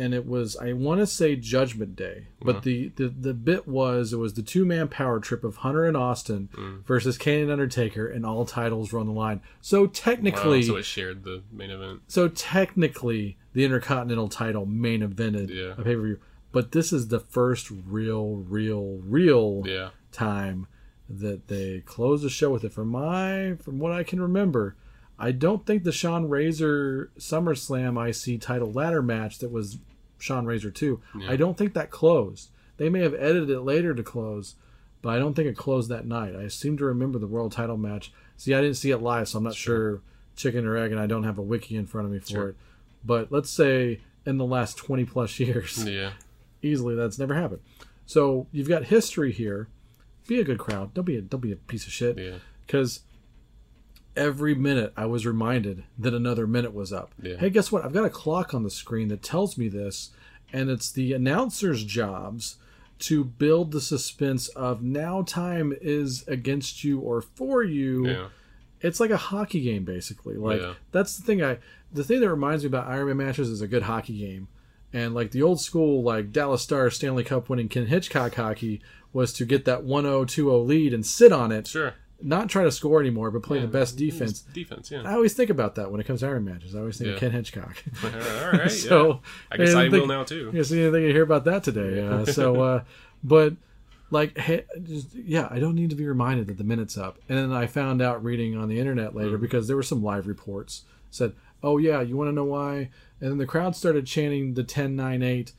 and 0.00 0.14
it 0.14 0.26
was 0.26 0.56
I 0.56 0.72
want 0.72 1.00
to 1.00 1.06
say 1.06 1.36
Judgment 1.36 1.94
Day, 1.94 2.28
but 2.40 2.62
the, 2.62 2.90
the 2.96 3.08
the 3.08 3.34
bit 3.34 3.68
was 3.68 4.14
it 4.14 4.16
was 4.16 4.32
the 4.32 4.42
two 4.42 4.64
man 4.64 4.88
power 4.88 5.20
trip 5.20 5.44
of 5.44 5.56
Hunter 5.56 5.84
and 5.84 5.94
Austin 5.94 6.48
mm. 6.54 6.84
versus 6.86 7.18
Kane 7.18 7.42
and 7.42 7.52
Undertaker, 7.52 8.06
and 8.06 8.24
all 8.24 8.46
titles 8.46 8.92
were 8.92 9.00
on 9.00 9.06
the 9.06 9.12
line. 9.12 9.42
So 9.60 9.82
Wow, 9.82 9.90
technically, 9.92 10.62
so 10.62 10.76
it 10.76 10.86
shared 10.86 11.24
the 11.24 11.42
main 11.52 11.70
event. 11.70 12.00
so 12.08 12.28
technically, 12.28 13.36
the 13.52 13.64
Intercontinental 13.64 14.28
title 14.28 14.64
main 14.64 15.02
evented 15.02 15.50
Yeah. 15.50 15.74
a 15.76 15.84
pay 15.84 15.96
per 15.96 16.02
view, 16.02 16.20
but 16.50 16.72
this 16.72 16.94
is 16.94 17.08
the 17.08 17.20
first 17.20 17.70
real, 17.70 18.36
real, 18.36 19.00
real 19.04 19.64
Yeah. 19.66 19.90
time 20.12 20.66
that 21.18 21.48
they 21.48 21.80
closed 21.84 22.22
the 22.24 22.30
show 22.30 22.50
with 22.50 22.64
it. 22.64 22.72
From 22.72 22.88
my, 22.88 23.56
from 23.60 23.78
what 23.78 23.92
I 23.92 24.02
can 24.04 24.20
remember, 24.20 24.76
I 25.18 25.32
don't 25.32 25.66
think 25.66 25.82
the 25.84 25.92
Shawn 25.92 26.28
Razor 26.28 27.10
SummerSlam 27.18 27.98
IC 28.08 28.40
title 28.40 28.70
ladder 28.72 29.02
match 29.02 29.38
that 29.38 29.50
was 29.50 29.78
Shawn 30.18 30.46
Razor 30.46 30.70
too. 30.70 31.00
I 31.28 31.36
don't 31.36 31.58
think 31.58 31.74
that 31.74 31.90
closed. 31.90 32.50
They 32.76 32.88
may 32.88 33.00
have 33.00 33.14
edited 33.14 33.50
it 33.50 33.60
later 33.60 33.94
to 33.94 34.02
close, 34.02 34.54
but 35.02 35.10
I 35.10 35.18
don't 35.18 35.34
think 35.34 35.48
it 35.48 35.56
closed 35.56 35.90
that 35.90 36.06
night. 36.06 36.34
I 36.36 36.48
seem 36.48 36.76
to 36.78 36.84
remember 36.84 37.18
the 37.18 37.26
world 37.26 37.52
title 37.52 37.76
match. 37.76 38.12
See, 38.36 38.54
I 38.54 38.60
didn't 38.60 38.76
see 38.76 38.90
it 38.90 38.98
live, 38.98 39.28
so 39.28 39.38
I'm 39.38 39.44
not 39.44 39.54
sure 39.54 40.00
chicken 40.36 40.64
or 40.66 40.76
egg, 40.78 40.90
and 40.92 41.00
I 41.00 41.06
don't 41.06 41.24
have 41.24 41.36
a 41.38 41.42
wiki 41.42 41.76
in 41.76 41.86
front 41.86 42.06
of 42.06 42.12
me 42.12 42.20
for 42.20 42.26
Sure. 42.28 42.48
it. 42.50 42.56
But 43.04 43.30
let's 43.32 43.50
say 43.50 44.00
in 44.24 44.38
the 44.38 44.46
last 44.46 44.76
20 44.78 45.04
plus 45.04 45.38
years, 45.40 45.84
Yeah. 45.86 46.12
easily 46.62 46.94
that's 46.94 47.18
never 47.18 47.34
happened. 47.34 47.60
So 48.06 48.46
you've 48.52 48.68
got 48.68 48.84
history 48.84 49.32
here. 49.32 49.68
Be 50.26 50.40
a 50.40 50.44
good 50.44 50.58
crowd. 50.58 50.94
Don't 50.94 51.04
be 51.04 51.16
a 51.16 51.20
don't 51.20 51.40
be 51.40 51.52
a 51.52 51.56
piece 51.56 51.86
of 51.86 51.92
shit. 51.92 52.18
Yeah. 52.18 52.36
Because 52.66 53.00
every 54.16 54.54
minute 54.54 54.92
I 54.96 55.06
was 55.06 55.26
reminded 55.26 55.84
that 55.98 56.14
another 56.14 56.46
minute 56.46 56.74
was 56.74 56.92
up. 56.92 57.12
Yeah. 57.22 57.36
Hey, 57.36 57.50
guess 57.50 57.70
what? 57.72 57.84
I've 57.84 57.92
got 57.92 58.04
a 58.04 58.10
clock 58.10 58.54
on 58.54 58.62
the 58.62 58.70
screen 58.70 59.08
that 59.08 59.22
tells 59.22 59.56
me 59.56 59.68
this, 59.68 60.10
and 60.52 60.68
it's 60.70 60.90
the 60.90 61.12
announcer's 61.12 61.84
jobs 61.84 62.56
to 63.00 63.24
build 63.24 63.72
the 63.72 63.80
suspense 63.80 64.48
of 64.48 64.82
now 64.82 65.22
time 65.22 65.72
is 65.80 66.22
against 66.28 66.84
you 66.84 67.00
or 67.00 67.22
for 67.22 67.62
you 67.62 68.06
Yeah. 68.06 68.26
it's 68.82 69.00
like 69.00 69.08
a 69.10 69.16
hockey 69.16 69.62
game 69.62 69.84
basically 69.84 70.34
like 70.34 70.60
Yeah. 70.60 70.74
that's 70.92 71.16
the 71.16 71.22
thing 71.22 71.42
i 71.42 71.56
the 71.90 72.04
thing 72.04 72.20
that 72.20 72.28
reminds 72.28 72.62
me 72.62 72.66
about 72.66 72.88
iron 72.88 73.06
man 73.06 73.16
matches 73.28 73.48
is 73.48 73.62
a 73.62 73.66
good 73.66 73.84
hockey 73.84 74.18
game 74.18 74.48
and 74.92 75.14
like 75.14 75.30
the 75.30 75.42
old 75.42 75.60
school 75.60 76.02
like 76.02 76.32
dallas 76.32 76.62
stars 76.62 76.96
stanley 76.96 77.24
cup 77.24 77.48
winning 77.48 77.68
ken 77.68 77.86
hitchcock 77.86 78.34
hockey 78.34 78.80
was 79.12 79.32
to 79.32 79.44
get 79.44 79.64
that 79.64 79.80
1-0 79.80 80.04
2-0 80.26 80.66
lead 80.66 80.92
and 80.94 81.04
sit 81.06 81.32
on 81.32 81.50
it 81.52 81.66
Sure. 81.66 81.94
not 82.22 82.48
try 82.48 82.62
to 82.64 82.70
score 82.72 83.00
anymore 83.00 83.30
but 83.30 83.42
play 83.42 83.58
Yeah. 83.58 83.66
the 83.66 83.72
best 83.72 83.96
defense 83.96 84.40
Defense, 84.40 84.90
yeah. 84.90 85.02
i 85.04 85.12
always 85.14 85.34
think 85.34 85.50
about 85.50 85.74
that 85.76 85.90
when 85.90 86.00
it 86.00 86.04
comes 86.06 86.20
to 86.20 86.26
iron 86.26 86.44
matches 86.44 86.74
i 86.74 86.78
always 86.80 86.98
think 86.98 87.10
of 87.14 87.18
ken 87.18 87.30
hitchcock 87.32 87.82
All 88.04 88.10
right. 88.52 88.70
so 88.88 89.08
yeah. 89.08 89.14
I 89.52 89.56
guess 89.56 89.74
I 89.74 89.82
think- 89.90 89.92
will 90.00 90.06
now 90.06 90.24
too. 90.24 90.50
you 90.52 90.64
see 90.64 90.82
anything 90.82 91.02
you 91.04 91.12
hear 91.12 91.22
about 91.22 91.44
that 91.44 91.62
today. 91.64 92.06
Uh, 92.06 92.24
so, 92.26 92.60
uh, 92.62 92.84
but 93.24 93.54
like, 94.12 94.36
hey, 94.36 94.64
just, 94.82 95.14
yeah, 95.14 95.46
I 95.52 95.60
don't 95.60 95.76
need 95.76 95.90
to 95.90 95.96
be 95.96 96.04
reminded 96.04 96.48
that 96.48 96.58
the 96.58 96.64
minute's 96.64 96.98
up. 96.98 97.18
And 97.28 97.38
then 97.38 97.52
I 97.52 97.68
found 97.68 98.02
out 98.02 98.24
reading 98.24 98.56
on 98.56 98.68
the 98.68 98.80
internet 98.80 99.14
later 99.14 99.38
Mm. 99.38 99.40
because 99.40 99.68
there 99.68 99.76
were 99.76 99.84
some 99.84 100.02
live 100.02 100.26
reports 100.26 100.82
said, 101.12 101.32
"Oh 101.62 101.78
yeah, 101.78 102.00
you 102.02 102.16
want 102.16 102.28
to 102.28 102.32
know 102.32 102.44
why?" 102.44 102.90
And 103.20 103.30
then 103.30 103.38
the 103.38 103.46
crowd 103.46 103.76
started 103.76 104.06
chanting 104.06 104.54
the 104.54 104.64
10 104.64 104.96
9 104.96 105.22
8 105.22 105.52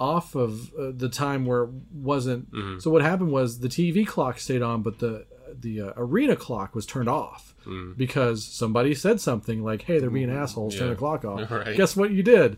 off 0.00 0.34
of 0.34 0.74
uh, 0.74 0.90
the 0.94 1.08
time 1.08 1.46
where 1.46 1.64
it 1.64 1.70
wasn't. 1.92 2.50
Mm-hmm. 2.52 2.78
So 2.80 2.90
what 2.90 3.02
happened 3.02 3.30
was 3.30 3.60
the 3.60 3.68
TV 3.68 4.06
clock 4.06 4.38
stayed 4.38 4.62
on, 4.62 4.82
but 4.82 4.98
the 4.98 5.26
the 5.60 5.80
uh, 5.82 5.92
arena 5.96 6.34
clock 6.34 6.74
was 6.74 6.84
turned 6.86 7.08
off 7.08 7.54
because 7.96 8.44
somebody 8.44 8.94
said 8.94 9.20
something 9.20 9.62
like, 9.62 9.82
"Hey, 9.82 9.98
they're 10.00 10.10
being 10.10 10.30
assholes. 10.30 10.74
Turn 10.74 10.82
Mm. 10.82 10.86
Yeah. 10.88 10.94
the 10.94 10.98
clock 10.98 11.24
off." 11.24 11.50
Right. 11.50 11.76
Guess 11.76 11.96
what 11.96 12.10
you 12.10 12.22
did? 12.22 12.56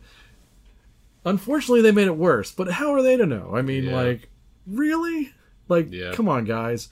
Unfortunately, 1.24 1.82
they 1.82 1.92
made 1.92 2.06
it 2.06 2.16
worse. 2.16 2.52
But 2.52 2.70
how 2.72 2.92
are 2.92 3.02
they 3.02 3.16
to 3.16 3.26
know? 3.26 3.52
I 3.54 3.62
mean, 3.62 3.84
Yeah. 3.84 3.96
like, 3.96 4.28
really? 4.66 5.32
Like, 5.68 5.88
Yeah. 5.90 6.12
come 6.12 6.28
on, 6.28 6.44
guys. 6.44 6.88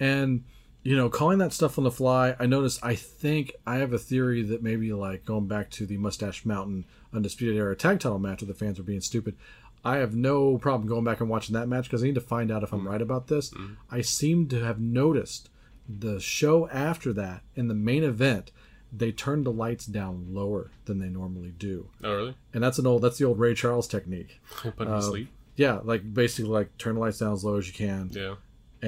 And 0.00 0.44
you 0.86 0.96
know, 0.96 1.08
calling 1.10 1.38
that 1.38 1.52
stuff 1.52 1.78
on 1.78 1.84
the 1.84 1.90
fly. 1.90 2.36
I 2.38 2.46
noticed. 2.46 2.78
I 2.84 2.94
think 2.94 3.52
I 3.66 3.76
have 3.78 3.92
a 3.92 3.98
theory 3.98 4.42
that 4.44 4.62
maybe 4.62 4.92
like 4.92 5.24
going 5.24 5.48
back 5.48 5.68
to 5.70 5.86
the 5.86 5.96
Mustache 5.96 6.44
Mountain 6.44 6.84
Undisputed 7.12 7.56
Era 7.56 7.74
tag 7.74 7.98
title 7.98 8.20
match 8.20 8.40
where 8.40 8.46
the 8.46 8.54
fans 8.54 8.78
were 8.78 8.84
being 8.84 9.00
stupid. 9.00 9.36
I 9.84 9.96
have 9.96 10.14
no 10.14 10.58
problem 10.58 10.88
going 10.88 11.02
back 11.04 11.20
and 11.20 11.28
watching 11.28 11.54
that 11.54 11.66
match 11.66 11.84
because 11.84 12.04
I 12.04 12.06
need 12.06 12.14
to 12.14 12.20
find 12.20 12.52
out 12.52 12.62
if 12.62 12.72
I'm 12.72 12.82
mm. 12.82 12.88
right 12.88 13.02
about 13.02 13.26
this. 13.26 13.50
Mm-hmm. 13.50 13.74
I 13.90 14.00
seem 14.00 14.46
to 14.48 14.62
have 14.64 14.78
noticed 14.80 15.48
the 15.88 16.20
show 16.20 16.68
after 16.68 17.12
that 17.14 17.42
in 17.56 17.68
the 17.68 17.74
main 17.74 18.04
event 18.04 18.52
they 18.92 19.10
turned 19.12 19.44
the 19.44 19.52
lights 19.52 19.86
down 19.86 20.26
lower 20.30 20.70
than 20.84 20.98
they 20.98 21.08
normally 21.08 21.52
do 21.58 21.88
Oh, 22.02 22.14
really? 22.14 22.34
and 22.54 22.62
that's 22.62 22.78
an 22.78 22.86
old 22.86 23.02
that's 23.02 23.18
the 23.18 23.24
old 23.24 23.38
ray 23.38 23.54
charles 23.54 23.86
technique 23.86 24.40
Put 24.56 24.78
him 24.80 24.86
to 24.86 24.94
uh, 24.94 25.00
sleep. 25.00 25.28
yeah 25.56 25.78
like 25.84 26.12
basically 26.12 26.50
like 26.50 26.76
turn 26.78 26.94
the 26.94 27.00
lights 27.00 27.18
down 27.18 27.32
as 27.32 27.44
low 27.44 27.56
as 27.56 27.66
you 27.68 27.72
can 27.74 28.10
Yeah. 28.12 28.34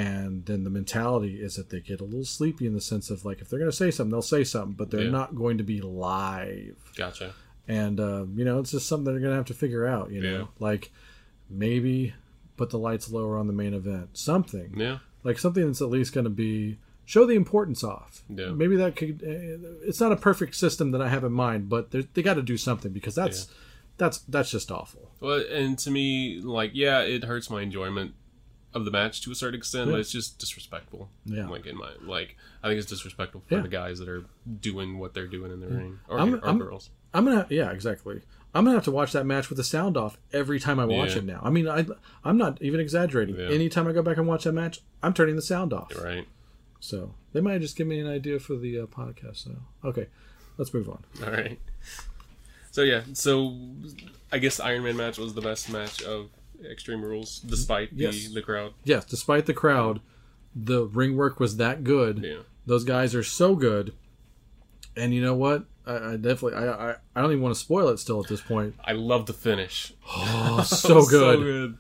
And 0.07 0.45
then 0.47 0.65
the 0.65 0.71
mentality 0.71 1.35
is 1.47 1.57
that 1.57 1.71
they 1.71 1.81
get 1.81 2.01
a 2.01 2.05
little 2.05 2.25
sleepy 2.25 2.67
in 2.67 2.75
the 2.75 2.81
sense 2.81 3.11
of 3.11 3.25
like 3.25 3.41
if 3.41 3.49
they're 3.49 3.59
going 3.59 3.71
to 3.71 3.77
say 3.77 3.91
something 3.91 4.11
they'll 4.13 4.23
say 4.37 4.45
something 4.45 4.75
but 4.75 4.91
they're 4.91 5.05
Yeah. 5.05 5.11
not 5.21 5.35
going 5.35 5.59
to 5.59 5.65
be 5.65 5.81
live 5.81 6.77
Gotcha. 6.97 7.35
and 7.67 7.99
uh, 7.99 8.25
you 8.35 8.45
know 8.45 8.59
it's 8.61 8.71
just 8.71 8.87
something 8.89 9.07
they're 9.13 9.21
going 9.21 9.33
to 9.33 9.37
have 9.37 9.47
to 9.47 9.55
figure 9.55 9.87
out 9.87 10.11
you 10.11 10.21
know 10.21 10.39
Yeah. 10.39 10.45
like 10.59 10.91
maybe 11.51 12.15
put 12.57 12.71
the 12.71 12.79
lights 12.79 13.11
lower 13.11 13.37
on 13.39 13.47
the 13.47 13.53
main 13.53 13.75
event 13.75 14.11
something 14.19 14.75
Yeah. 14.77 14.99
like 15.25 15.39
something 15.39 15.67
that's 15.67 15.81
at 15.83 15.89
least 15.89 16.13
going 16.13 16.25
to 16.25 16.31
be 16.31 16.79
show 17.05 17.25
the 17.25 17.35
importance 17.37 17.83
off. 17.83 18.23
Yeah. 18.29 18.51
Maybe 18.51 18.77
that 18.77 18.95
could. 18.95 19.23
Uh, 19.27 19.87
it's 19.89 19.99
not 19.99 20.13
a 20.13 20.17
perfect 20.17 20.55
system 20.55 20.91
that 20.91 21.01
I 21.01 21.09
have 21.09 21.25
in 21.25 21.33
mind, 21.33 21.71
but 21.71 21.91
they 21.91 22.23
got 22.23 22.35
to 22.35 22.43
do 22.43 22.59
something 22.59 22.93
because 22.93 23.15
that's 23.15 23.49
that's 23.97 24.19
that's 24.29 24.51
just 24.51 24.71
awful. 24.71 25.11
Well, 25.19 25.43
and 25.51 25.79
to 25.79 25.91
me, 25.91 26.39
like, 26.43 26.73
yeah, 26.75 27.01
it 27.01 27.25
hurts 27.25 27.49
my 27.49 27.63
enjoyment 27.63 28.13
of 28.79 28.85
the 28.87 28.91
match 28.91 29.21
to 29.23 29.31
a 29.31 29.35
certain 29.35 29.59
extent, 29.59 29.87
Yeah. 29.89 29.93
but 29.93 30.01
it's 30.01 30.11
just 30.11 30.39
disrespectful. 30.39 31.11
Yeah. 31.27 31.49
Like 31.49 31.67
in 31.67 31.77
my 31.77 31.91
like, 32.03 32.37
I 32.63 32.69
think 32.69 32.79
it's 32.79 32.89
disrespectful 32.89 33.43
for 33.47 33.57
Yeah. 33.57 33.61
the 33.61 33.69
guys 33.69 33.99
that 33.99 34.09
are 34.09 34.25
doing 34.61 34.99
what 34.99 35.13
they're 35.15 35.27
doing 35.27 35.53
in 35.53 35.61
the 35.61 35.67
ring, 35.69 35.99
or, 36.09 36.19
I'm- 36.19 36.35
or 36.37 36.47
I'm- 36.47 36.59
girls. 36.59 36.91
I'm 37.15 37.25
gonna 37.25 37.47
yeah 37.51 37.71
exactly. 37.71 38.23
I'm 38.55 38.65
gonna 38.65 38.77
have 38.77 38.85
to 38.85 38.91
watch 38.91 39.13
that 39.13 39.25
match 39.25 39.49
with 39.51 39.57
the 39.59 39.65
sound 39.65 39.97
off 39.97 40.19
every 40.33 40.59
time 40.61 40.79
I 40.81 40.85
watch 40.87 41.13
Yeah. 41.13 41.19
it 41.19 41.25
now. 41.25 41.41
I 41.43 41.51
mean, 41.51 41.69
I 41.69 41.87
I'm 42.25 42.37
not 42.39 42.61
even 42.63 42.81
exaggerating. 42.81 43.37
Yeah. 43.37 43.49
Anytime 43.49 43.87
I 43.89 43.93
go 43.93 44.03
back 44.03 44.17
and 44.19 44.27
watch 44.27 44.45
that 44.45 44.53
match, 44.53 44.81
I'm 45.03 45.13
turning 45.15 45.37
the 45.37 45.43
sound 45.43 45.73
off. 45.73 45.93
Right. 45.97 46.27
So 46.81 47.15
they 47.33 47.41
might 47.41 47.61
just 47.61 47.77
give 47.77 47.87
me 47.87 47.99
an 48.01 48.07
idea 48.07 48.39
for 48.39 48.57
the 48.57 48.81
uh, 48.81 48.87
podcast. 48.87 49.37
So 49.45 49.57
okay, 49.85 50.09
let's 50.59 50.73
move 50.75 50.89
on. 50.89 51.03
All 51.25 51.31
right. 51.31 51.59
So 52.71 52.83
yeah, 52.83 53.03
so 53.15 53.57
I 54.31 54.39
guess 54.39 54.59
the 54.59 54.65
Iron 54.67 54.85
Man 54.85 54.97
match 54.97 55.19
was 55.19 55.35
the 55.35 55.41
best 55.41 55.71
match 55.73 56.03
of 56.03 56.29
Extreme 56.65 57.03
Rules, 57.03 57.39
despite 57.41 57.91
Yes. 57.93 58.29
the 58.29 58.35
the 58.35 58.43
crowd. 58.43 58.73
Yes, 58.85 59.05
despite 59.05 59.47
the 59.47 59.55
crowd, 59.55 60.01
the 60.55 60.85
ring 60.87 61.17
work 61.17 61.39
was 61.41 61.57
that 61.59 61.85
good. 61.85 62.21
Yeah. 62.25 62.39
Those 62.67 62.85
guys 62.85 63.15
are 63.15 63.23
so 63.23 63.55
good. 63.55 63.93
And 64.97 65.15
you 65.15 65.23
know 65.23 65.35
what? 65.35 65.65
I, 65.87 66.13
I 66.13 66.17
definitely 66.17 66.55
I, 66.55 66.91
I 66.91 66.95
I 67.15 67.21
don't 67.23 67.31
even 67.31 67.43
want 67.43 67.55
to 67.55 67.61
spoil 67.61 67.89
it 67.89 67.99
still 67.99 68.21
at 68.23 68.29
this 68.29 68.41
point. 68.41 68.75
I 68.85 68.93
love 68.93 69.27
the 69.27 69.33
finish. 69.33 69.93
Oh, 70.07 70.63
so 70.67 71.07
good. 71.07 71.37
so 71.39 71.43
good. 71.43 71.79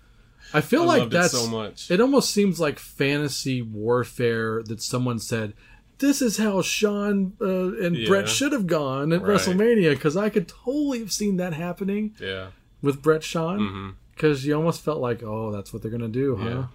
I 0.55 0.61
feel 0.62 0.83
I 0.83 0.87
like 0.87 1.01
loved 1.01 1.14
it 1.14 1.16
that's 1.18 1.33
so 1.33 1.47
much. 1.49 1.91
It 1.91 2.01
almost 2.01 2.31
seems 2.31 2.59
like 2.59 2.79
fantasy 2.79 3.61
warfare 3.61 4.62
that 4.62 4.81
someone 4.81 5.18
said, 5.18 5.53
this 5.99 6.22
is 6.22 6.39
how 6.39 6.62
Sean 6.62 7.35
uh, 7.41 7.74
and 7.85 7.95
Yeah. 7.97 8.09
Brett 8.09 8.29
should 8.31 8.53
have 8.53 8.66
gone 8.66 9.12
at 9.12 9.20
Right. 9.20 9.37
WrestleMania 9.37 9.91
because 9.91 10.16
I 10.16 10.31
could 10.31 10.49
totally 10.49 11.01
have 11.01 11.12
seen 11.12 11.37
that 11.37 11.53
happening 11.53 12.14
Yeah. 12.18 12.47
with 12.81 13.03
Bret 13.03 13.22
Shawn 13.24 13.59
hmm 13.59 13.89
because 14.19 14.45
you 14.45 14.55
almost 14.55 14.83
felt 14.83 14.99
like, 14.99 15.23
oh, 15.23 15.53
that's 15.53 15.73
what 15.73 15.81
they're 15.81 15.91
gonna 15.91 16.09
do, 16.09 16.37
huh? 16.37 16.49
Yeah. 16.49 16.66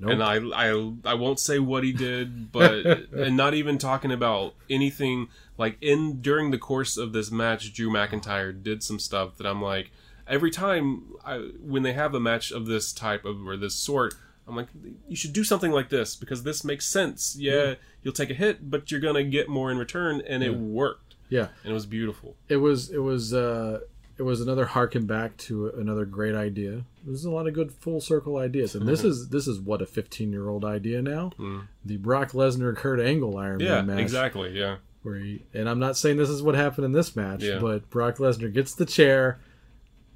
Nope. 0.00 0.10
And 0.10 0.22
I, 0.22 0.34
I, 0.36 0.92
I 1.04 1.14
won't 1.14 1.38
say 1.38 1.58
what 1.58 1.84
he 1.84 1.92
did, 1.92 2.50
but 2.52 2.84
and 3.12 3.36
not 3.36 3.54
even 3.54 3.78
talking 3.78 4.12
about 4.12 4.54
anything 4.68 5.28
like 5.56 5.76
in 5.80 6.20
during 6.20 6.50
the 6.50 6.58
course 6.58 6.96
of 6.96 7.12
this 7.12 7.30
match, 7.30 7.72
Drew 7.72 7.88
McIntyre 7.90 8.60
did 8.60 8.82
some 8.82 8.98
stuff 8.98 9.36
that 9.38 9.46
I'm 9.46 9.62
like, 9.62 9.92
every 10.26 10.50
time 10.50 11.14
I 11.24 11.36
when 11.62 11.84
they 11.84 11.92
have 11.92 12.14
a 12.14 12.20
match 12.20 12.50
of 12.50 12.66
this 12.66 12.92
type 12.92 13.24
of 13.24 13.46
or 13.46 13.56
this 13.56 13.74
sort, 13.74 14.14
I'm 14.46 14.56
like, 14.56 14.68
you 15.08 15.16
should 15.16 15.32
do 15.32 15.44
something 15.44 15.70
like 15.70 15.88
this 15.88 16.16
because 16.16 16.42
this 16.42 16.64
makes 16.64 16.86
sense. 16.86 17.36
Yeah, 17.38 17.74
you'll 18.02 18.14
take 18.14 18.30
a 18.30 18.34
hit, 18.34 18.68
but 18.68 18.90
you're 18.90 19.00
gonna 19.00 19.24
get 19.24 19.48
more 19.48 19.70
in 19.70 19.78
return, 19.78 20.22
and 20.28 20.42
it 20.42 20.56
worked, 20.56 21.14
yeah, 21.30 21.48
and 21.62 21.70
it 21.70 21.74
was 21.74 21.86
beautiful. 21.86 22.36
it 22.48 22.56
was 22.56 22.90
it 22.90 22.98
was 22.98 23.32
uh, 23.32 23.80
it 24.16 24.22
was 24.22 24.40
another 24.40 24.64
harken 24.66 25.06
back 25.06 25.36
to 25.38 25.68
another 25.70 26.04
great 26.04 26.34
idea. 26.34 26.84
There's 27.04 27.24
a 27.24 27.30
lot 27.30 27.46
of 27.48 27.54
good 27.54 27.72
full 27.72 28.00
circle 28.00 28.36
ideas, 28.36 28.74
and 28.74 28.86
this 28.86 29.02
is 29.10 29.28
this 29.30 29.46
is 29.48 29.58
what 29.60 29.82
a 29.82 29.86
15 29.86 30.30
year 30.32 30.48
old 30.48 30.64
idea 30.64 31.02
now. 31.02 31.32
The 31.84 31.96
Brock 31.96 32.30
Lesnar 32.32 32.76
Kurt 32.76 33.00
Angle 33.00 33.36
Iron 33.36 33.58
Mm. 33.60 33.64
Yeah, 33.64 33.74
Man 33.82 33.86
match. 33.86 33.98
exactly. 34.00 34.58
Yeah, 34.58 34.76
where 35.02 35.16
he, 35.16 35.42
and 35.52 35.68
I'm 35.68 35.78
not 35.78 35.96
saying 35.96 36.16
this 36.16 36.28
is 36.30 36.42
what 36.42 36.54
happened 36.54 36.84
in 36.84 36.92
this 36.92 37.14
match, 37.16 37.42
Yeah. 37.42 37.58
but 37.58 37.90
Brock 37.90 38.16
Lesnar 38.18 38.52
gets 38.52 38.74
the 38.74 38.86
chair, 38.86 39.40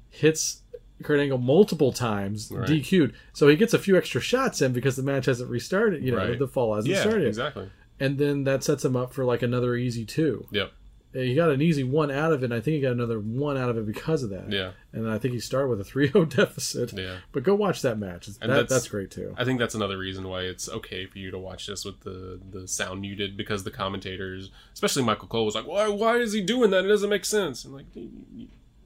hits 0.09 0.63
Kurt 1.03 1.19
Angle 1.19 1.37
multiple 1.37 1.91
times, 1.93 2.51
Right. 2.51 2.67
DQ'd. 2.67 3.13
So 3.33 3.47
he 3.47 3.55
gets 3.55 3.73
a 3.73 3.79
few 3.79 3.97
extra 3.97 4.19
shots 4.21 4.61
in 4.61 4.73
because 4.73 4.95
the 4.95 5.03
match 5.03 5.25
hasn't 5.25 5.49
restarted, 5.49 6.03
you 6.03 6.11
know, 6.11 6.17
Right. 6.17 6.39
the 6.39 6.47
fall 6.47 6.75
hasn't 6.75 6.93
yeah, 6.93 7.01
started. 7.01 7.27
exactly. 7.27 7.69
And 8.01 8.17
then 8.17 8.43
that 8.45 8.63
sets 8.63 8.83
him 8.85 8.95
up 8.95 9.13
for 9.13 9.25
like 9.25 9.41
another 9.41 9.75
easy 9.75 10.05
two. 10.05 10.47
Yep. 10.51 10.71
He 11.11 11.33
got 11.33 11.49
an 11.49 11.59
easy 11.59 11.83
one 11.83 12.11
out 12.11 12.31
of 12.31 12.43
it, 12.43 12.45
and 12.45 12.53
I 12.53 12.59
think 12.61 12.75
he 12.75 12.81
got 12.81 12.91
another 12.91 13.19
one 13.19 13.57
out 13.57 13.69
of 13.69 13.77
it 13.79 13.85
because 13.87 14.21
of 14.21 14.29
that. 14.29 14.51
Yeah. 14.51 14.71
And 14.93 15.09
I 15.09 15.17
think 15.17 15.33
he 15.33 15.39
started 15.39 15.67
with 15.69 15.81
a 15.81 15.83
3-0 15.91 16.35
deficit. 16.35 16.93
Yeah. 16.93 17.17
But 17.31 17.41
go 17.43 17.55
watch 17.55 17.81
that 17.81 17.97
match. 17.97 18.27
And 18.27 18.35
that, 18.41 18.47
that's- 18.47 18.69
that's 18.69 18.87
great 18.87 19.09
too. 19.09 19.33
I 19.35 19.43
think 19.43 19.59
that's 19.59 19.73
another 19.73 19.97
reason 19.97 20.27
why 20.27 20.41
it's 20.41 20.69
okay 20.69 21.07
for 21.07 21.17
you 21.17 21.31
to 21.31 21.39
watch 21.39 21.65
this 21.65 21.83
with 21.83 22.01
the, 22.01 22.39
the 22.51 22.67
sound 22.67 23.01
muted 23.01 23.35
because 23.35 23.63
the 23.63 23.71
commentators, 23.71 24.51
especially 24.73 25.01
Michael 25.03 25.27
Cole, 25.27 25.45
was 25.45 25.55
like, 25.55 25.65
"Why? 25.65 25.87
Why 25.89 26.17
is 26.17 26.31
he 26.33 26.41
doing 26.41 26.69
that? 26.71 26.85
It 26.85 26.89
doesn't 26.89 27.09
make 27.09 27.25
sense." 27.25 27.65
And 27.65 27.73
like, 27.73 27.85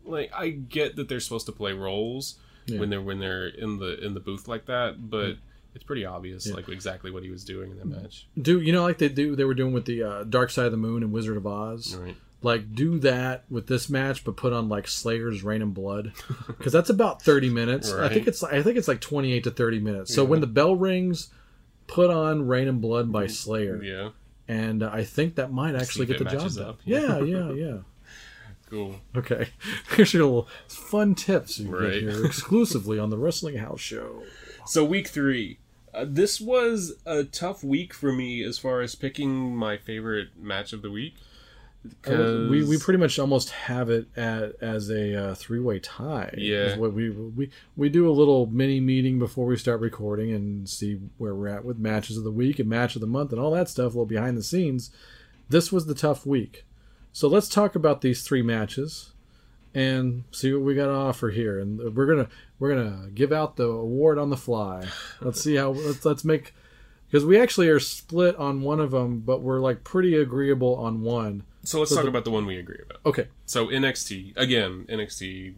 like 0.06 0.32
I 0.34 0.50
get 0.50 0.96
that 0.96 1.10
they're 1.10 1.20
supposed 1.20 1.46
to 1.48 1.52
play 1.52 1.74
roles 1.74 2.38
Yeah. 2.68 2.80
when 2.80 2.90
they're 2.90 3.02
when 3.02 3.20
they're 3.20 3.48
in 3.48 3.80
the 3.80 4.00
in 4.04 4.14
the 4.14 4.20
booth 4.20 4.48
like 4.48 4.66
that, 4.68 5.10
but 5.10 5.36
it's 5.76 5.84
pretty 5.84 6.06
obvious 6.06 6.48
like 6.52 6.70
exactly 6.70 7.10
what 7.12 7.24
he 7.24 7.30
was 7.30 7.44
doing 7.44 7.72
in 7.72 7.78
that 7.78 7.86
match. 7.88 8.28
Do 8.40 8.60
you 8.62 8.72
know 8.72 8.84
like 8.84 8.98
they 9.00 9.10
do 9.10 9.36
they 9.36 9.44
were 9.46 9.54
doing 9.54 9.74
with 9.74 9.86
the 9.86 10.04
uh, 10.04 10.24
Dark 10.24 10.50
Side 10.52 10.66
of 10.66 10.72
the 10.72 10.78
Moon 10.78 11.04
and 11.04 11.12
Wizard 11.12 11.38
of 11.38 11.46
Oz? 11.48 11.96
Right. 11.96 12.16
like 12.42 12.76
do 12.76 13.00
that 13.00 13.46
with 13.50 13.68
this 13.68 13.90
match 13.90 14.24
but 14.26 14.36
put 14.36 14.52
on 14.54 14.68
like 14.70 14.88
slayer's 14.88 15.44
Reign 15.44 15.62
in 15.62 15.72
Blood 15.72 16.12
because 16.48 16.74
that's 16.74 16.90
about 16.90 17.22
30 17.22 17.50
minutes 17.50 17.92
i 17.94 18.10
think 18.10 18.28
it's 18.28 18.44
i 18.44 18.62
think 18.62 18.78
it's 18.78 18.88
like 18.90 19.00
28 19.00 19.46
to 19.46 19.52
30 19.52 19.80
minutes 19.80 20.14
so 20.14 20.26
when 20.26 20.42
the 20.42 20.48
bell 20.48 20.76
rings 20.76 21.30
put 21.88 22.10
on 22.10 22.46
Reign 22.48 22.68
in 22.68 22.80
Blood 22.80 23.12
by 23.14 23.28
slayer 23.28 23.82
Yeah. 23.82 24.10
and 24.50 24.84
uh, 24.84 24.90
i 24.92 25.06
think 25.06 25.36
that 25.36 25.54
might 25.54 25.74
actually 25.76 26.06
get 26.06 26.20
the 26.20 26.26
job 26.26 26.52
done 26.54 26.66
up. 26.66 26.80
yeah 26.86 27.20
yeah 27.22 27.52
yeah 27.54 27.78
Cool. 28.70 28.96
okay 29.16 29.50
here's 29.96 30.14
your 30.14 30.24
little 30.26 30.48
fun 30.68 31.16
tips 31.16 31.60
you 31.60 31.70
Right. 31.74 31.94
get 31.94 32.02
here 32.04 32.26
exclusively 32.26 33.00
on 33.00 33.10
the 33.10 33.18
wrestling 33.18 33.56
house 33.58 33.80
show 33.82 34.24
So 34.66 34.84
week 34.86 35.08
three. 35.08 35.60
Uh, 35.94 36.06
this 36.08 36.41
was 36.41 36.94
a 37.06 37.24
tough 37.24 37.64
week 37.64 37.94
for 37.94 38.12
me 38.12 38.44
as 38.44 38.58
far 38.58 38.82
as 38.82 38.96
picking 38.96 39.56
my 39.56 39.78
favorite 39.78 40.30
match 40.39 40.74
of 40.74 40.82
the 40.82 40.89
week. 40.91 41.16
Uh, 42.08 42.48
we, 42.50 42.64
we 42.64 42.76
'Cause- 42.76 42.84
pretty 42.84 42.98
much 42.98 43.20
almost 43.20 43.50
have 43.50 43.89
it 43.89 44.08
at, 44.16 44.54
as 44.62 44.89
a 44.89 45.16
uh, 45.32 45.36
three-way 45.36 45.80
tie 45.80 46.34
Yeah. 46.38 46.78
what 46.78 46.94
we, 46.94 47.10
we 47.10 47.50
we 47.76 47.89
do 47.89 48.10
a 48.10 48.12
little 48.14 48.46
mini 48.46 48.80
meeting 48.80 49.20
before 49.20 49.46
we 49.46 49.58
start 49.58 49.82
recording 49.82 50.32
and 50.32 50.70
see 50.70 50.98
where 51.18 51.36
we're 51.36 51.50
at 51.50 51.66
with 51.66 51.78
matches 51.78 52.16
of 52.18 52.24
the 52.24 52.32
week 52.32 52.58
and 52.60 52.70
match 52.70 52.96
of 52.96 53.02
the 53.02 53.08
month 53.08 53.32
and 53.34 53.41
all 53.41 53.52
that 53.52 53.68
stuff 53.68 53.88
a 53.88 53.98
little 53.98 54.06
behind 54.06 54.38
the 54.38 54.44
scenes 54.44 54.91
this 55.50 55.74
was 55.74 55.86
the 55.86 55.94
tough 55.94 56.26
week 56.26 56.64
so 57.12 57.28
let's 57.28 57.50
talk 57.50 57.76
about 57.76 58.00
these 58.00 58.24
three 58.24 58.41
matches 58.41 59.12
and 59.76 60.24
see 60.32 60.54
what 60.54 60.62
we 60.62 60.74
got 60.76 60.86
to 60.86 60.94
offer 60.94 61.32
here 61.32 61.60
and 61.60 61.94
we're 61.98 62.06
gonna 62.06 62.30
we're 62.64 62.74
gonna 62.76 63.09
give 63.14 63.34
out 63.34 63.57
the 63.57 63.66
award 63.66 64.18
on 64.18 64.30
the 64.30 64.38
fly 64.38 64.88
let's 65.20 65.41
see 65.41 65.55
how 65.55 65.72
let's, 65.72 66.05
let's 66.05 66.24
make 66.24 66.53
because 67.09 67.26
we 67.26 67.38
actually 67.38 67.68
are 67.68 67.80
split 67.80 68.36
on 68.38 68.61
one 68.61 68.80
of 68.80 68.91
them 68.91 69.20
but 69.20 69.41
we're 69.41 69.59
like 69.59 69.84
pretty 69.84 70.16
agreeable 70.16 70.76
on 70.76 71.01
one 71.01 71.43
So 71.64 71.80
let's 71.80 71.89
So 71.91 71.97
talk 71.97 72.05
the- 72.05 72.09
about 72.09 72.24
the 72.24 72.32
one 72.32 72.45
we 72.45 72.57
agree 72.57 72.80
about. 72.86 72.99
okay 73.05 73.28
So 73.45 73.68
NXT 73.68 74.38
again, 74.38 74.86
NXT, 74.89 75.55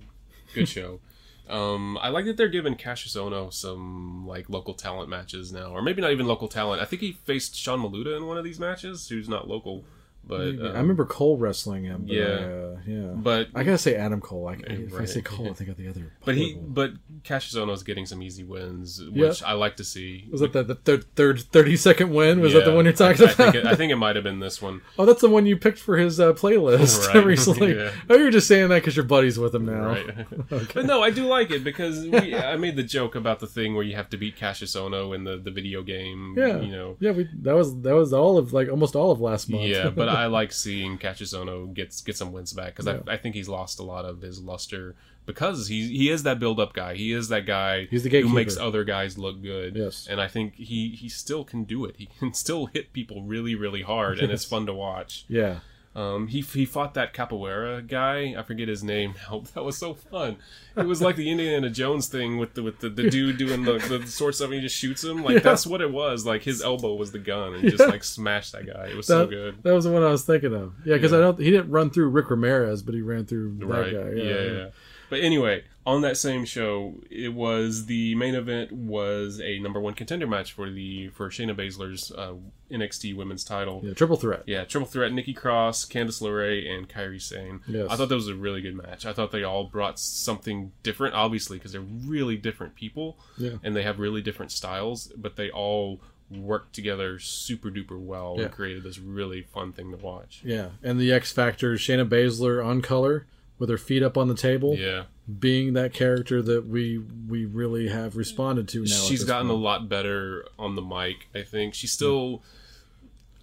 good 0.55 0.67
show. 0.67 0.99
um, 1.49 1.95
I 2.01 2.09
like 2.09 2.25
that 2.25 2.37
they're 2.37 2.47
giving 2.47 2.75
Kassius 2.75 3.15
Ohno 3.15 3.53
some 3.53 4.25
like 4.27 4.49
local 4.49 4.73
talent 4.73 5.07
matches 5.09 5.51
now, 5.53 5.67
or 5.67 5.81
maybe 5.83 6.01
not 6.01 6.11
even 6.11 6.25
local 6.25 6.47
talent. 6.47 6.81
I 6.81 6.85
think 6.85 7.03
he 7.03 7.11
faced 7.11 7.55
Sean 7.55 7.79
Maluta 7.81 8.17
in 8.17 8.25
one 8.25 8.37
of 8.39 8.43
these 8.43 8.59
matches, 8.59 9.07
who's 9.09 9.29
not 9.29 9.47
local, 9.47 9.83
but 10.27 10.41
um, 10.41 10.61
I 10.75 10.79
remember 10.79 11.05
Cole 11.05 11.37
wrestling 11.37 11.83
him. 11.85 12.05
But 12.07 12.15
yeah. 12.15 12.23
uh, 12.25 12.77
yeah. 12.85 13.07
But 13.15 13.47
I 13.55 13.63
gotta 13.63 13.77
say 13.77 13.95
Adam 13.95 14.21
Cole. 14.21 14.47
I, 14.47 14.53
if 14.67 14.93
I 14.99 15.05
say 15.05 15.21
Cole, 15.21 15.49
I 15.49 15.53
think 15.53 15.69
of 15.69 15.77
the 15.77 15.87
other. 15.87 16.11
but 16.25 16.35
he 16.35 16.57
but 16.59 16.91
Kassius 17.23 17.55
Ohno's 17.55 17.83
getting 17.83 18.05
some 18.05 18.21
easy 18.21 18.43
wins, 18.43 19.01
Yeah. 19.11 19.27
which 19.29 19.43
I 19.43 19.53
like 19.53 19.75
to 19.77 19.83
see. 19.83 20.27
was 20.31 20.41
that 20.41 20.53
the, 20.53 20.63
the 20.63 20.75
third, 20.75 21.05
third 21.15 21.39
thirty 21.41 21.75
second 21.77 22.11
win? 22.13 22.39
Was 22.39 22.53
that 22.53 22.65
the 22.65 22.73
one 22.73 22.85
you're 22.85 22.93
talking 22.93 23.25
I, 23.25 23.29
I 23.29 23.33
about? 23.33 23.37
think 23.53 23.55
it, 23.55 23.65
I 23.65 23.75
think 23.75 23.91
it 23.91 23.95
might 23.97 24.15
have 24.15 24.23
been 24.23 24.39
this 24.39 24.61
one. 24.61 24.81
oh, 24.99 25.05
that's 25.05 25.21
the 25.21 25.29
one 25.29 25.45
you 25.45 25.57
picked 25.57 25.79
for 25.79 25.97
his 25.97 26.19
uh, 26.19 26.33
playlist 26.33 27.07
Right. 27.13 27.25
recently. 27.25 27.75
Yeah. 27.77 27.91
Oh, 28.09 28.15
you're 28.15 28.31
just 28.31 28.47
saying 28.47 28.69
that 28.69 28.75
because 28.75 28.95
you're 28.95 29.05
buddies 29.05 29.37
with 29.37 29.53
him 29.53 29.65
now. 29.65 29.87
Right. 29.87 30.25
But 30.73 30.85
no, 30.85 31.03
I 31.03 31.11
do 31.11 31.25
like 31.27 31.51
it 31.51 31.63
because 31.63 32.05
we, 32.05 32.35
I 32.35 32.55
made 32.57 32.75
the 32.75 32.83
joke 32.83 33.15
about 33.15 33.39
the 33.39 33.47
thing 33.47 33.75
where 33.75 33.83
you 33.83 33.95
have 33.95 34.09
to 34.09 34.17
beat 34.17 34.37
Kassius 34.37 34.75
Ohno 34.75 35.13
in 35.15 35.23
the, 35.23 35.37
the 35.37 35.51
video 35.51 35.83
game. 35.83 36.33
Yeah, 36.37 36.59
You 36.61 36.71
know. 36.71 36.97
yeah. 36.99 37.11
We 37.11 37.27
that 37.41 37.55
was 37.55 37.79
that 37.81 37.93
was 37.95 38.13
all 38.13 38.37
of 38.37 38.53
like 38.53 38.69
almost 38.69 38.95
all 38.95 39.11
of 39.11 39.21
last 39.21 39.49
month. 39.49 39.63
Yeah, 39.65 39.89
but 39.89 40.09
I 40.09 40.14
like 40.25 40.51
seeing 40.51 40.97
Kassius 40.97 41.33
Ohno 41.37 41.73
gets 41.73 42.01
get 42.01 42.17
some 42.17 42.31
wins 42.31 42.53
back 42.53 42.75
because 42.75 42.87
I, 42.87 42.99
I 43.13 43.17
think 43.17 43.35
he's 43.35 43.49
lost 43.49 43.79
a 43.79 43.83
lot 43.83 44.05
of 44.05 44.21
his 44.21 44.39
luster 44.41 44.95
because 45.25 45.67
he 45.67 45.87
he 45.95 46.09
is 46.09 46.23
that 46.23 46.39
build 46.39 46.59
up 46.59 46.73
guy. 46.73 46.95
He 46.95 47.11
is 47.11 47.29
that 47.29 47.45
guy 47.45 47.85
He's 47.85 48.03
the 48.03 48.21
who 48.21 48.29
makes 48.29 48.57
other 48.57 48.83
guys 48.83 49.17
look 49.17 49.41
good. 49.41 49.75
Yes. 49.75 50.07
and 50.09 50.21
I 50.21 50.27
think 50.27 50.55
he 50.55 50.89
he 50.89 51.09
still 51.09 51.43
can 51.43 51.63
do 51.63 51.85
it. 51.85 51.95
He 51.97 52.07
can 52.19 52.33
still 52.45 52.67
hit 52.67 52.93
people 52.93 53.23
really 53.23 53.55
really 53.55 53.81
hard, 53.81 54.19
and 54.19 54.31
it's 54.31 54.45
fun 54.45 54.65
to 54.67 54.73
watch. 54.73 55.25
yeah. 55.27 55.59
Um, 55.95 56.27
he 56.27 56.41
he 56.41 56.65
fought 56.65 56.93
that 56.95 57.13
capoeira 57.13 57.87
guy. 57.87 58.35
I 58.37 58.43
forget 58.43 58.67
his 58.67 58.83
name 58.83 59.13
now. 59.29 59.43
That 59.53 59.63
was 59.63 59.77
so 59.77 59.93
fun. 59.93 60.35
It 60.75 60.85
was 60.85 61.01
like 61.01 61.15
the 61.15 61.31
Indiana 61.31 61.69
Jones 61.69 62.07
thing 62.07 62.37
with 62.37 62.53
the 62.53 62.63
with 62.63 62.79
the, 62.79 62.89
the 62.89 63.09
dude 63.09 63.37
doing 63.37 63.63
the, 63.63 63.77
the 63.77 64.05
sword 64.05 64.35
stuff 64.35 64.47
and 64.47 64.55
he 64.55 64.59
just 64.61 64.75
shoots 64.75 65.03
him. 65.05 65.23
Like 65.23 65.35
Yeah. 65.35 65.39
that's 65.39 65.65
what 65.65 65.79
it 65.79 65.91
was. 65.91 66.25
Like 66.25 66.43
his 66.43 66.61
elbow 66.61 66.95
was 66.95 67.13
the 67.13 67.19
gun 67.19 67.53
and 67.53 67.63
he 67.63 67.69
just 67.69 67.87
like 67.87 68.03
smashed 68.03 68.51
that 68.51 68.65
guy. 68.67 68.87
It 68.87 68.97
was 68.97 69.07
so 69.07 69.25
good. 69.25 69.63
that 69.63 69.73
was 69.73 69.85
the 69.85 69.91
one 69.91 70.03
I 70.03 70.09
was 70.11 70.25
thinking 70.25 70.53
of. 70.53 70.73
Yeah, 70.85 70.95
because 70.95 71.13
I 71.13 71.19
don't. 71.21 71.39
He 71.39 71.49
didn't 71.49 71.71
run 71.71 71.89
through 71.89 72.09
Rick 72.09 72.29
Ramirez, 72.29 72.83
but 72.83 72.93
he 72.93 73.01
ran 73.01 73.25
through 73.25 73.55
that 73.59 73.65
right. 73.65 73.93
guy. 73.93 74.09
Yeah, 74.21 74.23
yeah, 74.41 74.65
But 75.09 75.19
anyway, 75.21 75.63
on 75.85 76.01
that 76.01 76.17
same 76.17 76.45
show, 76.45 76.95
it 77.11 77.33
was 77.33 77.85
the 77.85 78.15
main 78.15 78.33
event 78.35 78.71
was 78.71 79.39
a 79.39 79.59
number 79.59 79.79
one 79.79 79.93
contender 79.93 80.25
match 80.27 80.53
for 80.53 80.69
the 80.69 81.09
for 81.09 81.29
Shayna 81.29 81.55
Baszler's 81.55 82.11
uh, 82.11 82.33
NXT 82.71 83.15
Women's 83.15 83.43
Title. 83.43 83.81
Yeah, 83.83 83.93
triple 83.93 84.17
threat. 84.17 84.43
Yeah, 84.47 84.63
triple 84.65 84.87
threat: 84.87 85.13
Nikki 85.13 85.33
Cross, 85.33 85.85
Candice 85.85 86.21
LeRae, 86.21 86.67
and 86.69 86.89
Kairi 86.89 87.21
Sane. 87.21 87.61
Yes. 87.67 87.87
I 87.89 87.95
thought 87.95 88.09
that 88.09 88.15
was 88.15 88.27
a 88.27 88.35
really 88.35 88.61
good 88.61 88.75
match. 88.75 89.05
I 89.05 89.13
thought 89.13 89.31
they 89.31 89.43
all 89.43 89.65
brought 89.65 89.99
something 89.99 90.71
different, 90.81 91.13
obviously, 91.13 91.57
because 91.57 91.71
they're 91.73 91.81
really 91.81 92.35
different 92.37 92.75
people 92.75 93.17
Yeah. 93.37 93.57
and 93.63 93.75
they 93.75 93.83
have 93.83 93.99
really 93.99 94.21
different 94.21 94.51
styles, 94.51 95.11
but 95.15 95.35
they 95.35 95.49
all 95.51 95.99
worked 96.31 96.73
together 96.73 97.19
super 97.19 97.69
duper 97.69 97.99
well 97.99 98.35
Yeah. 98.39 98.45
and 98.45 98.51
created 98.51 98.81
this 98.81 98.97
really 98.97 99.43
fun 99.43 99.71
thing 99.73 99.91
to 99.91 99.97
watch. 99.97 100.41
Yeah, 100.43 100.69
and 100.81 100.99
the 100.99 101.11
X 101.13 101.31
Factor, 101.31 101.75
Shayna 101.75 102.09
Baszler 102.09 102.65
on 102.65 102.81
color 102.81 103.27
with 103.59 103.69
her 103.69 103.77
feet 103.77 104.03
up 104.03 104.17
on 104.17 104.27
the 104.27 104.35
table, 104.35 104.75
Yeah, 104.75 105.03
being 105.39 105.73
that 105.73 105.93
character 105.93 106.41
that 106.41 106.67
we 106.67 106.97
we 107.27 107.45
really 107.45 107.87
have 107.89 108.15
responded 108.17 108.67
to 108.69 108.81
now. 108.81 108.85
she's 108.87 109.23
gotten 109.23 109.49
a 109.49 109.53
lot 109.53 109.87
better 109.89 110.45
on 110.59 110.75
the 110.75 110.81
mic. 110.81 111.27
I 111.33 111.43
think 111.43 111.73
she's 111.73 111.91
still. 111.91 112.41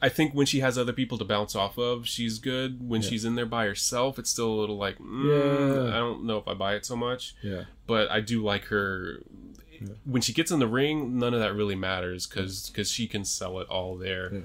I 0.05 0.09
think 0.09 0.35
when 0.35 0.47
she 0.47 0.59
has 0.59 0.77
other 0.77 0.93
people 0.93 1.17
to 1.19 1.25
bounce 1.25 1.55
off 1.55 1.79
of, 1.79 2.09
she's 2.09 2.41
good. 2.41 2.89
When 2.89 3.03
she's 3.03 3.25
in 3.25 3.37
there 3.37 3.47
by 3.47 3.67
herself, 3.67 4.19
it's 4.19 4.31
still 4.31 4.49
a 4.53 4.59
little 4.59 4.77
like, 4.77 4.99
mm, 4.99 5.29
Yeah. 5.89 5.95
I 5.95 5.99
don't 5.99 6.25
know 6.25 6.39
if 6.39 6.49
I 6.49 6.55
buy 6.55 6.75
it 6.75 6.85
so 6.85 6.97
much. 6.97 7.37
Yeah, 7.41 7.65
but 7.87 8.11
I 8.11 8.21
do 8.21 8.43
like 8.43 8.65
her. 8.65 9.21
When 10.05 10.21
she 10.21 10.33
gets 10.33 10.51
in 10.51 10.59
the 10.59 10.67
ring, 10.67 11.19
none 11.19 11.35
of 11.35 11.41
that 11.41 11.55
really 11.55 11.75
matters 11.77 12.27
because 12.27 12.69
because 12.69 12.91
she 12.91 13.07
can 13.07 13.25
sell 13.25 13.61
it 13.61 13.69
all 13.69 13.97
there. 13.97 14.43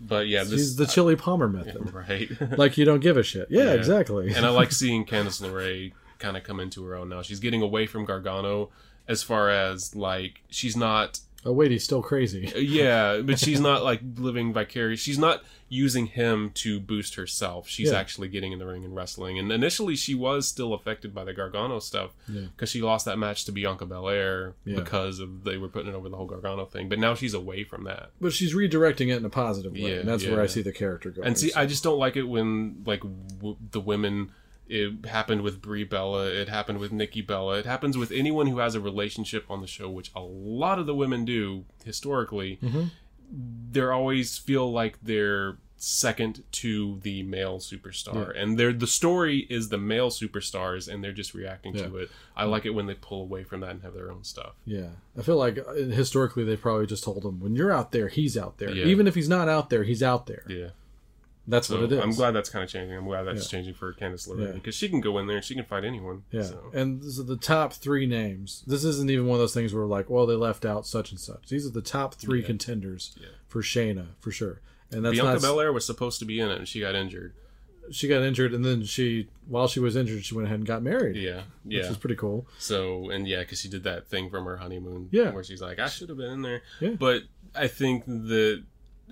But 0.00 0.28
yeah, 0.28 0.44
this 0.44 0.52
she's 0.52 0.76
the 0.76 0.86
Chili 0.86 1.14
Palmer 1.16 1.48
method. 1.48 1.92
right. 2.08 2.30
like 2.58 2.78
you 2.78 2.84
don't 2.84 3.00
give 3.00 3.16
a 3.16 3.22
shit. 3.22 3.48
Yeah, 3.50 3.64
Yeah. 3.64 3.70
exactly. 3.72 4.32
and 4.32 4.46
I 4.46 4.48
like 4.50 4.72
seeing 4.82 5.04
Candice 5.04 5.42
LeRae 5.42 5.92
kind 6.18 6.36
of 6.36 6.42
come 6.44 6.58
into 6.60 6.84
her 6.84 6.94
own 6.96 7.08
now. 7.10 7.22
She's 7.22 7.40
getting 7.40 7.62
away 7.62 7.86
from 7.86 8.04
Gargano 8.04 8.70
as 9.08 9.22
far 9.22 9.50
as 9.50 9.94
like 9.94 10.42
she's 10.50 10.76
not 10.76 11.20
Oh 11.44 11.52
wait, 11.52 11.70
he's 11.70 11.84
still 11.84 12.02
crazy. 12.02 12.52
Yeah, 12.54 13.20
but 13.22 13.38
she's 13.38 13.60
not 13.60 13.82
like 13.82 14.00
living 14.16 14.52
vicarious. 14.52 15.00
She's 15.00 15.18
not 15.18 15.42
using 15.72 16.06
him 16.06 16.50
to 16.52 16.80
boost 16.80 17.14
herself. 17.14 17.68
She's 17.68 17.90
Yeah. 17.92 17.98
actually 17.98 18.26
getting 18.28 18.50
in 18.52 18.58
the 18.58 18.66
ring 18.66 18.84
and 18.84 18.94
wrestling. 18.94 19.38
And 19.38 19.50
initially, 19.52 19.94
she 19.94 20.14
was 20.16 20.46
still 20.48 20.74
affected 20.74 21.14
by 21.14 21.22
the 21.24 21.32
Gargano 21.32 21.78
stuff 21.78 22.10
Yeah. 22.28 22.46
because 22.54 22.68
she 22.70 22.82
lost 22.82 23.04
that 23.06 23.18
match 23.18 23.44
to 23.44 23.52
Bianca 23.52 23.86
Belair 23.86 24.54
Yeah. 24.64 24.74
because 24.80 25.20
of 25.20 25.44
they 25.44 25.56
were 25.56 25.68
putting 25.68 25.88
it 25.92 25.94
over 25.94 26.08
the 26.08 26.16
whole 26.16 26.26
Gargano 26.26 26.64
thing. 26.66 26.88
But 26.88 26.98
now 26.98 27.14
she's 27.14 27.34
away 27.34 27.62
from 27.62 27.84
that. 27.84 28.10
But 28.20 28.32
she's 28.32 28.52
redirecting 28.52 29.08
it 29.12 29.16
in 29.18 29.24
a 29.24 29.30
positive 29.30 29.72
way, 29.72 29.78
Yeah, 29.80 29.88
and 30.00 30.08
that's 30.08 30.24
yeah, 30.24 30.32
where 30.32 30.40
I 30.42 30.46
see 30.46 30.62
the 30.62 30.72
character 30.72 31.10
going. 31.10 31.26
And 31.28 31.38
see, 31.38 31.50
So- 31.50 31.60
I 31.60 31.66
just 31.66 31.84
don't 31.84 31.98
like 31.98 32.16
it 32.16 32.24
when 32.24 32.82
like 32.84 33.02
w- 33.38 33.56
the 33.70 33.80
women. 33.80 34.32
It 34.72 35.04
happened 35.06 35.42
with 35.42 35.60
Brie 35.60 35.82
Bella. 35.82 36.26
It 36.26 36.48
happened 36.48 36.78
with 36.78 36.92
Nikki 36.92 37.22
Bella. 37.22 37.58
It 37.58 37.66
happens 37.66 37.96
with 37.98 38.12
anyone 38.12 38.46
who 38.46 38.58
has 38.58 38.76
a 38.76 38.80
relationship 38.80 39.44
on 39.50 39.60
the 39.62 39.66
show, 39.66 39.90
which 39.90 40.12
a 40.14 40.20
lot 40.20 40.78
of 40.78 40.86
the 40.86 40.94
women 40.94 41.24
do 41.24 41.64
historically. 41.84 42.58
Mm-hmm. 42.62 42.84
They 43.30 43.80
always 43.80 44.38
feel 44.38 44.70
like 44.70 44.98
they're 45.02 45.58
second 45.76 46.44
to 46.52 46.98
the 47.02 47.22
male 47.22 47.58
superstar, 47.58 48.36
and 48.36 48.58
they're 48.58 48.72
the 48.72 48.86
story 48.86 49.46
is 49.48 49.70
the 49.70 49.78
male 49.78 50.10
superstars, 50.10 50.92
and 50.92 51.02
they're 51.02 51.12
just 51.12 51.32
reacting 51.32 51.72
to 51.74 51.96
it. 51.96 52.10
I 52.36 52.44
like 52.44 52.66
it 52.66 52.70
when 52.70 52.86
they 52.86 52.94
pull 52.94 53.22
away 53.22 53.44
from 53.44 53.60
that 53.60 53.70
and 53.70 53.82
have 53.82 53.94
their 53.94 54.10
own 54.10 54.24
stuff. 54.24 54.52
Yeah, 54.66 54.90
I 55.18 55.22
feel 55.22 55.36
like 55.36 55.58
uh, 55.58 55.72
historically 55.72 56.44
they 56.44 56.56
probably 56.56 56.86
just 56.86 57.04
told 57.04 57.24
him 57.24 57.40
when 57.40 57.56
you're 57.56 57.72
out 57.72 57.92
there, 57.92 58.08
he's 58.08 58.36
out 58.36 58.58
there. 58.58 58.70
Yeah. 58.70 58.86
Even 58.86 59.06
if 59.06 59.14
he's 59.14 59.28
not 59.28 59.48
out 59.48 59.70
there, 59.70 59.84
he's 59.84 60.02
out 60.02 60.26
there. 60.26 60.44
Yeah. 60.48 60.70
That's 61.48 61.66
So 61.68 61.76
what 61.76 61.84
it 61.84 61.92
is. 61.92 62.00
I'm 62.00 62.12
glad 62.12 62.32
that's 62.32 62.48
kind 62.50 62.62
of 62.62 62.70
changing. 62.70 62.96
I'm 62.96 63.06
glad 63.06 63.24
that's 63.24 63.44
Yeah. 63.44 63.58
changing 63.58 63.74
for 63.74 63.92
Candice 63.94 64.28
LeRae 64.28 64.46
Yeah. 64.46 64.52
because 64.52 64.74
she 64.74 64.88
can 64.88 65.00
go 65.00 65.18
in 65.18 65.26
there 65.26 65.36
and 65.36 65.44
she 65.44 65.54
can 65.54 65.64
fight 65.64 65.84
anyone. 65.84 66.22
Yeah, 66.30 66.42
So. 66.42 66.70
and 66.72 67.00
this 67.00 67.18
is 67.18 67.24
the 67.24 67.36
top 67.36 67.72
three 67.72 68.06
names. 68.06 68.62
This 68.66 68.84
isn't 68.84 69.10
even 69.10 69.26
one 69.26 69.36
of 69.36 69.40
those 69.40 69.54
things 69.54 69.72
where 69.74 69.86
like, 69.86 70.08
well, 70.10 70.26
they 70.26 70.34
left 70.36 70.64
out 70.64 70.86
such 70.86 71.10
and 71.10 71.18
such. 71.18 71.48
These 71.48 71.66
are 71.66 71.70
the 71.70 71.82
top 71.82 72.14
three 72.14 72.42
contenders 72.42 73.16
for 73.48 73.62
Shayna 73.62 74.08
for 74.20 74.30
sure. 74.30 74.60
And 74.92 75.04
that's 75.04 75.14
Bianca 75.16 75.32
not. 75.34 75.42
Belair 75.42 75.72
was 75.72 75.86
supposed 75.86 76.18
to 76.20 76.24
be 76.24 76.40
in 76.40 76.48
it, 76.50 76.58
and 76.58 76.68
she 76.68 76.80
got 76.80 76.94
injured. 76.94 77.32
she 77.92 78.06
got 78.06 78.22
injured, 78.22 78.54
and 78.54 78.64
then 78.64 78.84
she, 78.84 79.26
while 79.48 79.66
she 79.66 79.80
was 79.80 79.96
injured, 79.96 80.24
she 80.24 80.32
went 80.32 80.46
ahead 80.46 80.60
and 80.60 80.66
got 80.68 80.80
married. 80.80 81.16
Yeah, 81.16 81.22
yeah, 81.30 81.42
which 81.64 81.74
yeah. 81.86 81.90
is 81.90 81.96
pretty 81.96 82.14
cool. 82.14 82.46
So 82.60 83.10
and 83.10 83.26
yeah, 83.26 83.40
because 83.40 83.60
she 83.60 83.68
did 83.68 83.82
that 83.82 84.06
thing 84.06 84.30
from 84.30 84.44
her 84.44 84.58
honeymoon. 84.58 85.08
Yeah. 85.10 85.30
where 85.32 85.42
she's 85.42 85.60
like, 85.60 85.80
I 85.80 85.88
should 85.88 86.08
have 86.08 86.18
been 86.18 86.30
in 86.30 86.42
there. 86.42 86.62
Yeah. 86.80 86.90
But 86.90 87.22
I 87.52 87.66
think 87.66 88.04
that 88.06 88.62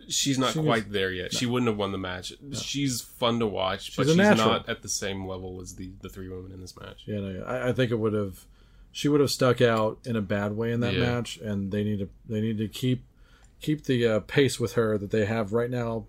she's 0.09 0.39
not 0.39 0.53
She 0.53 0.59
was- 0.59 0.67
quite 0.67 0.93
there 0.93 1.11
yet. 1.13 1.33
She 1.35 1.47
wouldn't 1.47 1.69
have 1.69 1.77
won 1.79 1.93
the 1.93 1.99
match. 1.99 2.33
She's 2.53 3.01
fun 3.01 3.39
to 3.41 3.47
watch, 3.47 3.97
but 3.97 4.03
She's 4.05 4.11
a 4.11 4.13
she's 4.13 4.17
natural. 4.17 4.49
not 4.49 4.69
at 4.69 4.83
the 4.83 4.89
same 4.89 5.27
level 5.27 5.61
as 5.61 5.75
the 5.75 5.91
the 6.03 6.09
three 6.09 6.29
women 6.29 6.53
in 6.53 6.61
this 6.61 6.77
match. 6.79 7.03
Yeah, 7.07 7.21
no, 7.21 7.43
I, 7.45 7.69
I 7.69 7.73
think 7.73 7.91
it 7.91 7.97
would 7.99 8.13
have. 8.13 8.47
She 8.93 9.09
would 9.09 9.21
have 9.21 9.31
stuck 9.31 9.61
out 9.61 9.99
in 10.05 10.17
a 10.17 10.23
bad 10.23 10.57
way 10.57 10.73
in 10.73 10.81
that 10.81 10.95
Yeah. 10.95 11.01
match, 11.15 11.37
and 11.39 11.71
they 11.71 11.85
need 11.85 11.99
to 11.99 12.09
they 12.29 12.41
need 12.41 12.59
to 12.59 12.69
keep 12.69 13.05
keep 13.61 13.85
the 13.85 14.07
uh, 14.07 14.21
pace 14.21 14.59
with 14.61 14.75
her 14.75 14.97
that 14.99 15.11
they 15.11 15.25
have 15.27 15.53
right 15.53 15.71
now, 15.71 16.07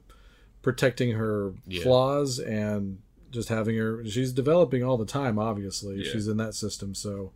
protecting 0.62 1.12
her 1.12 1.54
Yeah. 1.68 1.84
flaws 1.84 2.40
and 2.40 3.00
just 3.32 3.50
having 3.50 3.76
her. 3.78 4.04
She's 4.06 4.32
developing 4.32 4.84
all 4.84 4.98
the 4.98 5.06
time. 5.06 5.38
Obviously, 5.40 6.04
Yeah. 6.04 6.12
she's 6.12 6.28
in 6.28 6.38
that 6.38 6.56
system, 6.56 6.94
so 6.96 7.32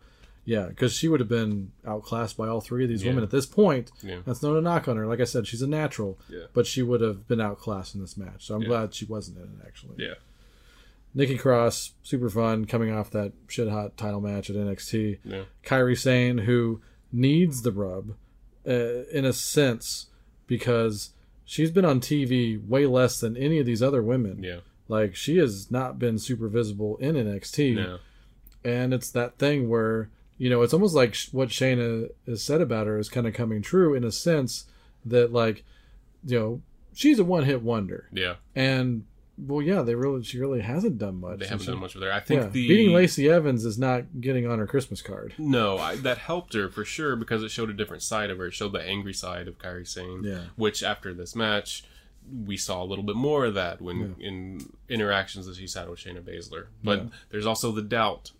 yeah, 0.45 0.65
because 0.67 0.93
she 0.93 1.07
would 1.07 1.19
have 1.19 1.29
been 1.29 1.71
outclassed 1.85 2.35
by 2.37 2.47
all 2.47 2.59
three 2.61 2.83
of 2.83 2.89
these 2.89 3.03
Yeah. 3.03 3.09
women 3.11 3.23
at 3.23 3.31
this 3.31 3.45
point. 3.45 3.91
Yeah. 4.01 4.19
That's 4.25 4.41
not 4.43 4.55
a 4.57 4.61
knock 4.61 4.87
on 4.87 4.97
her. 4.97 5.07
Like 5.07 5.19
I 5.21 5.23
said, 5.25 5.47
she's 5.47 5.61
a 5.61 5.67
natural, 5.67 6.19
Yeah. 6.29 6.45
but 6.53 6.65
she 6.67 6.81
would 6.81 7.01
have 7.01 7.27
been 7.27 7.39
outclassed 7.39 7.95
in 7.95 8.01
this 8.01 8.17
match. 8.17 8.45
So 8.47 8.55
I'm 8.55 8.61
Yeah. 8.63 8.67
glad 8.67 8.93
she 8.93 9.05
wasn't 9.05 9.37
in 9.37 9.43
it 9.43 9.65
actually. 9.65 9.95
Yeah, 10.05 10.15
Nikki 11.13 11.37
Cross, 11.37 11.91
super 12.03 12.29
fun, 12.29 12.65
coming 12.65 12.91
off 12.91 13.11
that 13.11 13.33
shit 13.47 13.69
hot 13.69 13.95
title 13.97 14.19
match 14.21 14.49
at 14.49 14.55
NXT. 14.55 15.19
yeah, 15.23 15.43
Kairi 15.63 15.97
Sane, 15.97 16.39
who 16.39 16.81
needs 17.11 17.61
the 17.61 17.71
rub, 17.71 18.15
uh, 18.67 19.03
in 19.11 19.23
a 19.23 19.33
sense, 19.33 20.07
because 20.47 21.11
she's 21.45 21.69
been 21.71 21.85
on 21.85 21.99
TV 21.99 22.57
way 22.57 22.85
less 22.87 23.19
than 23.19 23.37
any 23.37 23.59
of 23.59 23.65
these 23.65 23.83
other 23.83 24.01
women. 24.01 24.41
yeah, 24.43 24.59
Like 24.87 25.15
she 25.15 25.37
has 25.37 25.69
not 25.71 25.99
been 25.99 26.17
super 26.17 26.47
visible 26.47 26.97
in 26.97 27.15
NXT, 27.15 27.75
yeah, 27.77 27.97
and 28.65 28.93
it's 28.93 29.11
that 29.11 29.37
thing 29.37 29.69
where 29.69 30.09
you 30.43 30.49
know 30.49 30.61
it's 30.61 30.73
almost 30.73 30.93
like 30.93 31.15
what 31.31 31.47
Shayna 31.47 32.09
has 32.27 32.43
said 32.43 32.59
about 32.59 32.85
her 32.87 32.99
is 32.99 33.07
kind 33.07 33.25
of 33.25 33.33
coming 33.33 33.61
true 33.61 33.93
in 33.93 34.03
a 34.03 34.11
sense 34.11 34.65
that 35.05 35.31
like 35.31 35.63
you 36.25 36.37
know 36.37 36.61
she's 36.93 37.17
a 37.17 37.23
one 37.23 37.45
hit 37.45 37.61
wonder, 37.61 38.09
yeah. 38.11 38.35
and 38.53 39.05
well, 39.37 39.61
yeah, 39.61 39.83
they 39.83 39.95
really 39.95 40.21
she 40.23 40.37
really 40.37 40.59
hasn't 40.59 40.97
done 40.97 41.21
much. 41.21 41.39
They 41.39 41.45
haven't 41.45 41.65
she- 41.65 41.71
done 41.71 41.79
much 41.79 41.95
with 41.95 42.03
her. 42.03 42.11
I 42.11 42.19
think 42.19 42.41
yeah, 42.41 42.47
the 42.49 42.67
beating 42.67 42.93
Lacey 42.93 43.29
Evans 43.29 43.63
is 43.63 43.79
not 43.79 44.19
getting 44.19 44.45
on 44.45 44.59
her 44.59 44.67
Christmas 44.67 45.01
card. 45.01 45.33
No, 45.37 45.77
I, 45.77 45.95
that 45.95 46.17
helped 46.17 46.53
her 46.55 46.67
for 46.69 46.83
sure 46.83 47.15
because 47.15 47.41
it 47.41 47.49
showed 47.49 47.69
a 47.69 47.73
different 47.73 48.03
side 48.03 48.29
of 48.29 48.37
her. 48.37 48.47
It 48.47 48.53
showed 48.53 48.73
the 48.73 48.83
angry 48.85 49.13
side 49.13 49.47
of 49.47 49.57
Kairi 49.57 49.87
Sane. 49.87 50.23
Yeah. 50.25 50.41
Which 50.57 50.83
after 50.83 51.13
this 51.13 51.37
match, 51.37 51.85
we 52.45 52.57
saw 52.57 52.83
a 52.83 52.85
little 52.85 53.05
bit 53.05 53.15
more 53.15 53.45
of 53.45 53.53
that 53.53 53.81
when 53.81 54.15
in 54.19 54.69
interactions 54.89 55.45
that 55.45 55.55
she's 55.55 55.73
had 55.73 55.89
with 55.89 55.99
Shayna 55.99 56.21
Baszler. 56.21 56.65
But 56.83 56.99
Yeah. 56.99 57.09
there's 57.31 57.45
also 57.45 57.71
the 57.71 57.81
doubt 57.81 58.31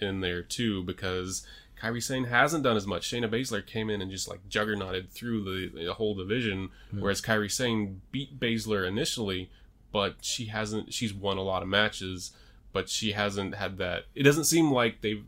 in 0.00 0.20
there 0.20 0.42
too 0.42 0.82
because 0.84 1.46
Kairi 1.80 2.02
Sane 2.02 2.24
hasn't 2.24 2.64
done 2.64 2.76
as 2.76 2.86
much. 2.86 3.10
Shayna 3.10 3.28
Baszler 3.28 3.64
came 3.64 3.90
in 3.90 4.00
and 4.00 4.10
just 4.10 4.28
like 4.28 4.48
juggernauted 4.48 5.10
through 5.10 5.44
the, 5.44 5.84
the 5.84 5.94
whole 5.94 6.14
division, 6.14 6.70
hmm. 6.90 7.00
whereas 7.00 7.20
Kairi 7.20 7.50
Sane 7.50 8.00
beat 8.10 8.38
Baszler 8.38 8.86
initially, 8.86 9.50
but 9.92 10.16
she 10.22 10.46
hasn't. 10.46 10.92
She's 10.92 11.12
won 11.12 11.36
a 11.36 11.42
lot 11.42 11.62
of 11.62 11.68
matches, 11.68 12.32
but 12.72 12.88
she 12.88 13.12
hasn't 13.12 13.56
had 13.56 13.78
that. 13.78 14.04
It 14.14 14.22
doesn't 14.22 14.44
seem 14.44 14.70
like 14.70 15.00
they've 15.00 15.24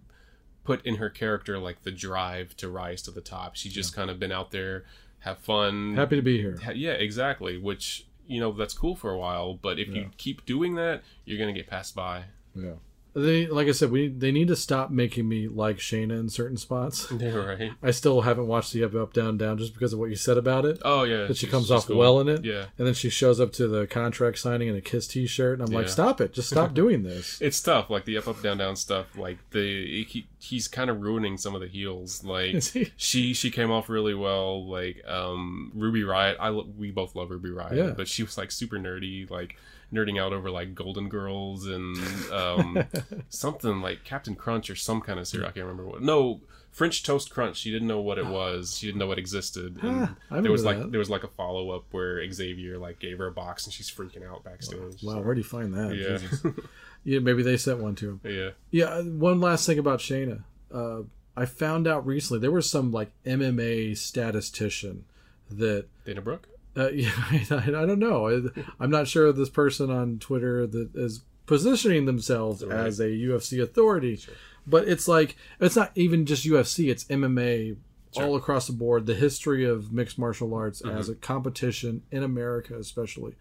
put 0.65 0.85
in 0.85 0.97
her 0.97 1.11
character 1.11 1.59
like 1.59 1.83
the 1.83 1.93
drive 1.93 2.57
to 2.57 2.69
rise 2.69 3.03
to 3.03 3.11
the 3.11 3.21
top. 3.21 3.55
She's 3.55 3.73
just 3.73 3.95
kind 3.95 4.11
of 4.11 4.19
been 4.19 4.33
out 4.33 4.51
there, 4.51 4.85
have 5.21 5.39
fun. 5.39 5.95
Happy 5.95 6.17
to 6.17 6.23
be 6.23 6.39
here. 6.39 6.59
Yeah, 6.75 6.93
exactly. 6.93 7.59
Which 7.59 8.07
you 8.27 8.41
know 8.41 8.53
that's 8.53 8.75
cool 8.75 8.97
for 8.97 9.11
a 9.11 9.19
while, 9.19 9.55
but 9.55 9.79
if 9.79 9.89
you 9.89 10.11
keep 10.17 10.47
doing 10.47 10.75
that, 10.77 11.03
you're 11.25 11.39
gonna 11.39 11.53
get 11.53 11.67
passed 11.67 11.95
by. 11.95 12.25
Yeah. 12.55 12.75
They 13.19 13.47
like 13.47 13.67
I 13.67 13.71
said, 13.73 13.91
we 13.91 14.09
they 14.09 14.31
need 14.31 14.49
to 14.49 14.57
stop 14.57 14.91
making 14.91 15.27
me 15.27 15.49
like 15.49 15.79
Shayna 15.79 16.21
in 16.21 16.29
certain 16.29 16.59
spots. 16.59 17.11
Yeah, 17.19 17.31
right. 17.35 17.73
I 17.83 17.91
still 17.93 18.21
haven't 18.21 18.47
watched 18.47 18.75
the 18.75 18.85
up 18.85 18.95
up 18.95 19.15
down 19.15 19.39
down 19.39 19.57
just 19.57 19.73
because 19.73 19.95
of 19.95 19.99
what 19.99 20.11
you 20.11 20.17
said 20.17 20.37
about 20.37 20.67
it. 20.67 20.79
Oh 20.85 21.05
yeah, 21.05 21.25
that 21.25 21.39
she 21.39 21.47
comes 21.47 21.71
off 21.71 21.87
cool. 21.87 21.97
well 21.97 22.21
in 22.21 22.29
it. 22.29 22.45
Yeah, 22.45 22.67
And 22.77 22.87
then 22.87 22.93
she 22.93 23.09
shows 23.09 23.41
up 23.41 23.53
to 23.55 23.67
the 23.69 23.87
contract 23.87 24.39
signing 24.39 24.69
in 24.69 24.77
a 24.77 24.83
Kiss 24.83 25.09
T-shirt, 25.09 25.59
and 25.59 25.67
I'm 25.67 25.75
like, 25.75 25.89
stop 25.89 26.21
it! 26.21 26.35
Just 26.35 26.51
stop 26.51 26.75
doing 26.83 27.05
this. 27.05 27.41
it's 27.41 27.59
tough. 27.63 27.89
Like 27.89 28.05
the 28.05 28.19
up 28.19 28.29
up 28.29 28.43
down 28.43 28.59
down 28.59 28.77
stuff. 28.77 29.17
Like 29.17 29.39
the 29.51 30.05
he, 30.05 30.27
he's 30.39 30.69
kind 30.69 30.91
of 30.91 31.01
ruining 31.01 31.39
some 31.39 31.55
of 31.55 31.63
the 31.63 31.69
heels. 31.69 32.23
Like 32.23 32.63
he? 32.65 32.93
she 32.99 33.33
she 33.33 33.51
came 33.51 33.71
off 33.71 33.89
really 33.89 34.15
well. 34.15 34.69
Like 34.69 35.03
um 35.09 35.73
Ruby 35.75 36.03
Riott. 36.03 36.37
I 36.39 36.51
we 36.51 36.91
both 36.91 37.17
love 37.17 37.31
Ruby 37.31 37.49
Riott, 37.49 37.77
Yeah. 37.77 37.91
but 37.97 38.09
she 38.09 38.23
was 38.25 38.37
like 38.37 38.51
super 38.51 38.77
nerdy, 38.77 39.31
like 39.31 39.57
nerding 39.93 40.21
out 40.21 40.33
over 40.33 40.51
like 40.51 40.75
Golden 40.75 41.09
Girls 41.09 41.67
and 41.67 41.97
um 42.33 42.85
something 43.29 43.81
like 43.81 44.05
Captain 44.05 44.35
Crunch 44.35 44.69
or 44.71 44.77
some 44.77 45.01
kind 45.01 45.19
of 45.19 45.27
cereal. 45.29 45.49
I 45.49 45.53
can't 45.53 45.67
remember 45.67 45.87
what. 45.91 46.03
No. 46.03 46.41
French 46.73 47.03
toast 47.03 47.31
crunch. 47.31 47.57
She 47.57 47.71
didn't 47.71 47.89
know 47.89 48.03
what 48.03 48.19
it 48.19 48.27
was. 48.27 48.77
She 48.77 48.85
didn't 48.85 48.99
know 48.99 49.11
it 49.11 49.19
existed. 49.19 49.79
And 49.83 50.15
Ah, 50.31 50.41
there 50.43 50.53
was 50.53 50.63
like 50.63 50.79
that. 50.79 50.91
there 50.91 50.99
was 50.99 51.09
like 51.09 51.25
a 51.25 51.29
follow 51.29 51.71
up 51.71 51.85
where 51.91 52.31
Xavier 52.31 52.77
like 52.77 52.99
gave 52.99 53.17
her 53.17 53.29
a 53.29 53.33
box 53.33 53.65
and 53.65 53.73
she's 53.73 53.91
freaking 53.91 54.29
out 54.31 54.45
backstage. 54.45 54.79
Wow, 55.03 55.15
So, 55.15 55.21
where'd 55.23 55.39
you 55.39 55.43
find 55.45 55.73
that? 55.73 55.97
yeah, 55.97 56.51
Yeah, 57.05 57.21
maybe 57.21 57.43
they 57.43 57.57
sent 57.57 57.79
one 57.79 57.95
to 57.95 58.11
him. 58.11 58.21
yeah. 58.25 58.51
Yeah, 58.71 58.87
uh, 58.87 59.03
one 59.05 59.41
last 59.41 59.65
thing 59.65 59.79
about 59.79 60.01
Shayna. 60.01 60.43
Uh, 60.71 61.03
I 61.35 61.47
found 61.47 61.87
out 61.87 62.05
recently 62.05 62.41
there 62.41 62.51
was 62.51 62.69
some 62.71 62.93
like 62.93 63.11
MMA 63.25 63.97
statistician 63.97 65.05
that 65.51 65.87
Dana 66.05 66.21
Brooke. 66.21 66.47
Uh, 66.77 66.89
yeah, 66.95 67.11
I, 67.31 67.47
I 67.51 67.87
don't 67.87 67.99
know. 67.99 68.29
I, 68.29 68.63
I'm 68.79 68.91
not 68.91 69.09
sure 69.09 69.33
this 69.33 69.49
person 69.51 69.91
on 69.91 70.19
Twitter 70.19 70.67
that 70.67 70.91
is 70.95 71.23
positioning 71.47 72.05
themselves 72.07 72.65
Right. 72.65 72.87
as 72.87 73.01
a 73.01 73.05
UFC 73.09 73.63
authority, 73.63 74.21
but 74.67 74.87
it's 74.89 75.07
like 75.09 75.37
it's 75.61 75.77
not 75.77 75.93
even 75.95 76.27
just 76.27 76.45
UFC; 76.47 76.91
it's 76.91 77.05
MMA 77.05 77.77
all 78.17 78.35
across 78.37 78.67
the 78.67 78.73
board. 78.73 79.07
The 79.07 79.15
history 79.15 79.65
of 79.65 79.93
mixed 79.93 80.19
martial 80.19 80.55
arts 80.55 80.81
as 80.81 81.09
a 81.09 81.15
competition 81.15 82.03
in 82.11 82.23
America, 82.23 82.77
especially. 82.79 83.35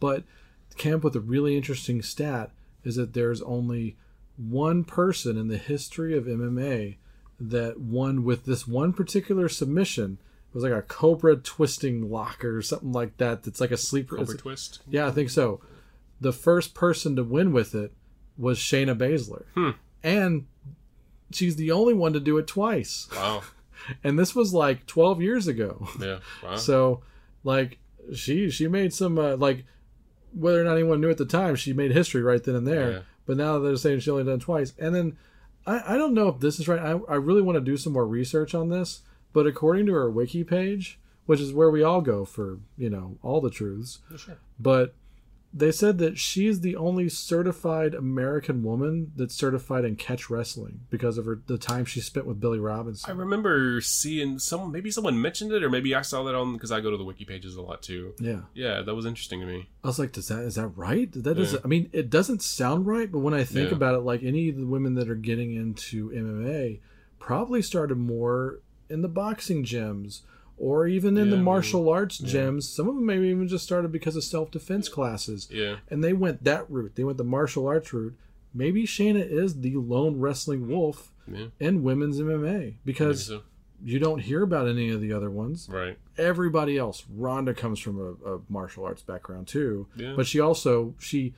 But 0.00 0.24
came 0.76 0.94
up 0.94 1.04
with 1.04 1.16
a 1.16 1.20
really 1.20 1.56
interesting 1.56 2.02
stat: 2.02 2.50
is 2.84 2.96
that 2.96 3.12
there's 3.14 3.42
only 3.42 3.96
one 4.36 4.82
person 4.84 5.36
in 5.36 5.48
the 5.48 5.58
history 5.58 6.16
of 6.16 6.24
MMA 6.24 6.96
that 7.38 7.80
won 7.80 8.24
with 8.24 8.44
this 8.44 8.66
one 8.66 8.92
particular 8.92 9.48
submission. 9.48 10.18
It 10.52 10.56
was 10.56 10.64
like 10.64 10.72
a 10.72 10.82
cobra 10.82 11.36
twisting 11.36 12.10
lock 12.10 12.44
or 12.44 12.60
something 12.60 12.92
like 12.92 13.16
that. 13.16 13.42
That's 13.42 13.58
like 13.58 13.70
a 13.70 13.76
sleeper. 13.78 14.16
Cobra 14.16 14.36
Twist. 14.36 14.82
yeah, 14.86 15.06
I 15.06 15.10
think 15.10 15.30
so. 15.30 15.62
The 16.20 16.32
first 16.32 16.74
person 16.74 17.16
to 17.16 17.24
win 17.24 17.54
with 17.54 17.74
it 17.74 17.92
was 18.36 18.58
Shayna 18.58 18.94
Baszler. 18.94 19.44
Hmm. 19.54 19.70
And 20.02 20.46
she's 21.32 21.56
the 21.56 21.72
only 21.72 21.94
one 21.94 22.12
to 22.12 22.20
do 22.20 22.36
it 22.38 22.46
twice. 22.46 23.08
Wow. 23.16 23.42
And 24.04 24.16
this 24.16 24.34
was 24.34 24.52
like 24.54 24.86
12 24.86 25.22
years 25.22 25.48
ago. 25.48 25.88
Yeah. 25.98 26.18
Wow. 26.42 26.56
So, 26.56 27.02
like, 27.44 27.78
she 28.14 28.48
she 28.50 28.68
made 28.68 28.92
some, 28.92 29.18
uh, 29.18 29.36
like, 29.36 29.64
whether 30.34 30.60
or 30.60 30.64
not 30.64 30.74
anyone 30.74 31.00
knew 31.00 31.10
at 31.10 31.16
the 31.18 31.24
time, 31.24 31.56
she 31.56 31.72
made 31.72 31.90
history 31.92 32.22
right 32.22 32.44
then 32.44 32.54
and 32.54 32.66
there. 32.66 32.90
Yeah. 32.92 32.98
But 33.26 33.38
now 33.38 33.58
they're 33.58 33.74
saying 33.76 34.00
she 34.00 34.10
only 34.10 34.24
done 34.24 34.38
twice. 34.38 34.74
And 34.78 34.94
then 34.94 35.16
I, 35.66 35.94
I 35.94 35.96
don't 35.96 36.14
know 36.14 36.28
if 36.28 36.40
this 36.40 36.60
is 36.60 36.68
right. 36.68 36.78
I, 36.78 37.00
I 37.08 37.16
really 37.16 37.42
want 37.42 37.56
to 37.56 37.60
do 37.64 37.76
some 37.76 37.92
more 37.94 38.06
research 38.06 38.54
on 38.54 38.68
this. 38.68 39.00
But 39.32 39.46
according 39.46 39.86
to 39.86 39.92
her 39.94 40.10
wiki 40.10 40.44
page, 40.44 40.98
which 41.26 41.40
is 41.40 41.52
where 41.52 41.70
we 41.70 41.82
all 41.82 42.00
go 42.00 42.24
for 42.24 42.58
you 42.76 42.90
know 42.90 43.16
all 43.22 43.40
the 43.40 43.50
truths, 43.50 44.00
sure. 44.16 44.38
but 44.58 44.94
they 45.54 45.70
said 45.70 45.98
that 45.98 46.16
she's 46.16 46.60
the 46.60 46.74
only 46.76 47.10
certified 47.10 47.94
American 47.94 48.62
woman 48.62 49.12
that's 49.16 49.34
certified 49.34 49.84
in 49.84 49.94
catch 49.96 50.30
wrestling 50.30 50.80
because 50.88 51.18
of 51.18 51.26
her 51.26 51.42
the 51.46 51.58
time 51.58 51.84
she 51.84 52.00
spent 52.00 52.24
with 52.24 52.40
Billy 52.40 52.58
Robinson. 52.58 53.10
I 53.10 53.14
remember 53.14 53.82
seeing 53.82 54.38
some. 54.38 54.72
Maybe 54.72 54.90
someone 54.90 55.20
mentioned 55.20 55.52
it, 55.52 55.62
or 55.62 55.68
maybe 55.68 55.94
I 55.94 56.00
saw 56.00 56.22
that 56.24 56.34
on 56.34 56.54
because 56.54 56.72
I 56.72 56.80
go 56.80 56.90
to 56.90 56.96
the 56.96 57.04
wiki 57.04 57.26
pages 57.26 57.54
a 57.56 57.60
lot 57.60 57.82
too. 57.82 58.14
yeah, 58.18 58.40
Yeah, 58.54 58.80
that 58.80 58.94
was 58.94 59.04
interesting 59.04 59.40
to 59.40 59.46
me. 59.46 59.68
I 59.84 59.88
was 59.88 59.98
like, 59.98 60.12
does 60.12 60.28
that 60.28 60.40
is 60.40 60.54
that 60.54 60.68
right? 60.68 61.12
That 61.12 61.34
doesn't. 61.36 61.58
Yeah. 61.58 61.64
I 61.64 61.68
mean, 61.68 61.90
it 61.92 62.08
doesn't 62.08 62.40
sound 62.40 62.86
right, 62.86 63.12
but 63.12 63.18
when 63.18 63.34
I 63.34 63.44
think 63.44 63.68
Yeah. 63.70 63.76
about 63.76 63.94
it, 63.94 64.00
like 64.00 64.22
any 64.22 64.48
of 64.48 64.56
the 64.56 64.66
women 64.66 64.94
that 64.94 65.10
are 65.10 65.14
getting 65.14 65.54
into 65.54 66.08
MMA 66.12 66.80
probably 67.18 67.60
started 67.60 67.98
more 67.98 68.60
in 68.92 69.02
the 69.02 69.08
boxing 69.08 69.64
gyms 69.64 70.20
or 70.58 70.86
even 70.86 71.16
in 71.16 71.30
the 71.30 71.36
Yeah, 71.36 71.42
martial 71.42 71.88
arts 71.88 72.20
gyms. 72.20 72.64
Some 72.64 72.88
of 72.88 72.94
them 72.94 73.06
maybe 73.06 73.28
even 73.28 73.48
just 73.48 73.64
started 73.64 73.90
because 73.90 74.14
of 74.16 74.22
self 74.24 74.50
defense 74.50 74.88
classes, 74.88 75.48
Yeah, 75.50 75.76
and 75.90 76.04
they 76.04 76.12
went 76.12 76.44
that 76.44 76.70
route. 76.70 76.92
They 76.94 77.04
went 77.04 77.18
the 77.18 77.24
martial 77.24 77.66
arts 77.66 77.92
route. 77.92 78.14
Maybe 78.54 78.84
Shayna 78.84 79.24
is 79.28 79.60
the 79.62 79.74
lone 79.76 80.20
wrestling 80.20 80.68
wolf 80.68 81.10
yeah. 81.26 81.46
in 81.58 81.82
women's 81.82 82.20
MMA 82.20 82.74
because 82.84 83.26
so. 83.26 83.42
you 83.82 83.98
don't 83.98 84.18
hear 84.20 84.42
about 84.42 84.68
any 84.68 84.90
of 84.90 85.00
the 85.00 85.12
other 85.14 85.30
ones 85.30 85.68
Right. 85.70 85.98
everybody 86.18 86.76
else. 86.76 87.04
Ronda 87.10 87.54
comes 87.54 87.78
from 87.80 87.98
a, 87.98 88.34
a 88.34 88.40
martial 88.50 88.84
arts 88.84 89.00
background 89.02 89.48
too, 89.48 89.86
Yeah. 89.96 90.12
but 90.14 90.26
she 90.26 90.38
also 90.38 90.94
she 90.98 91.32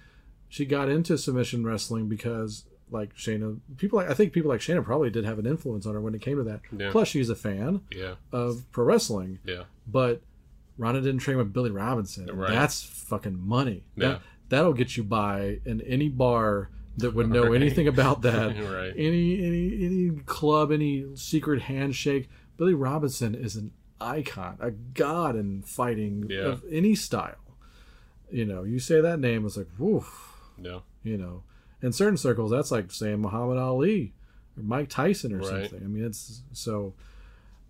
she 0.48 0.64
got 0.66 0.88
into 0.88 1.16
submission 1.16 1.64
wrestling 1.64 2.08
because 2.08 2.64
like 2.90 3.14
Shayna, 3.16 3.58
people 3.76 3.98
like 3.98 4.08
I 4.10 4.14
think 4.14 4.32
people 4.32 4.50
like 4.50 4.60
Shayna 4.60 4.84
probably 4.84 5.10
did 5.10 5.24
have 5.24 5.38
an 5.38 5.46
influence 5.46 5.86
on 5.86 5.94
her 5.94 6.00
when 6.00 6.14
it 6.14 6.20
came 6.20 6.36
to 6.36 6.44
that. 6.44 6.60
Yeah. 6.76 6.90
Plus, 6.90 7.08
she's 7.08 7.30
a 7.30 7.34
fan 7.34 7.80
Yeah. 7.90 8.14
of 8.32 8.64
pro 8.72 8.84
wrestling, 8.84 9.38
Yeah. 9.44 9.64
but 9.86 10.20
Ronda 10.78 11.00
didn't 11.00 11.20
train 11.20 11.36
with 11.38 11.52
Billy 11.52 11.70
Robinson. 11.70 12.26
Right. 12.34 12.50
That's 12.50 12.82
fucking 12.82 13.38
money. 13.46 13.84
Yeah. 13.96 14.08
That 14.08 14.20
that'll 14.50 14.72
get 14.74 14.96
you 14.96 15.04
by 15.04 15.60
in 15.64 15.80
any 15.82 16.08
bar 16.08 16.70
that 16.98 17.14
would 17.14 17.28
know 17.30 17.44
Right. 17.48 17.54
anything 17.62 17.88
about 17.88 18.22
that. 18.28 18.56
Right. 18.56 18.92
Any 18.96 19.38
any 19.44 19.84
any 19.86 20.10
club, 20.26 20.70
any 20.72 21.06
secret 21.16 21.62
handshake. 21.62 22.28
Billy 22.56 22.74
Robinson 22.74 23.34
is 23.34 23.56
an 23.56 23.72
icon, 24.00 24.56
a 24.60 24.70
god 24.70 25.34
in 25.36 25.62
fighting 25.62 26.26
Yeah. 26.28 26.42
of 26.42 26.64
any 26.70 26.94
style. 26.94 27.36
You 28.30 28.44
know, 28.44 28.62
you 28.64 28.78
say 28.78 29.00
that 29.00 29.18
name, 29.20 29.44
it's 29.46 29.56
like, 29.56 29.68
woof. 29.78 30.32
Yeah. 30.60 30.80
You 31.02 31.16
know, 31.18 31.42
in 31.84 31.92
certain 31.92 32.16
circles, 32.16 32.50
that's 32.50 32.70
like 32.70 32.90
saying 32.90 33.20
Muhammad 33.20 33.58
Ali 33.58 34.12
or 34.56 34.62
Mike 34.62 34.88
Tyson 34.88 35.32
or 35.32 35.38
Right. 35.38 35.48
something. 35.70 35.80
I 35.84 35.86
mean, 35.88 36.04
it's 36.04 36.42
so. 36.52 36.94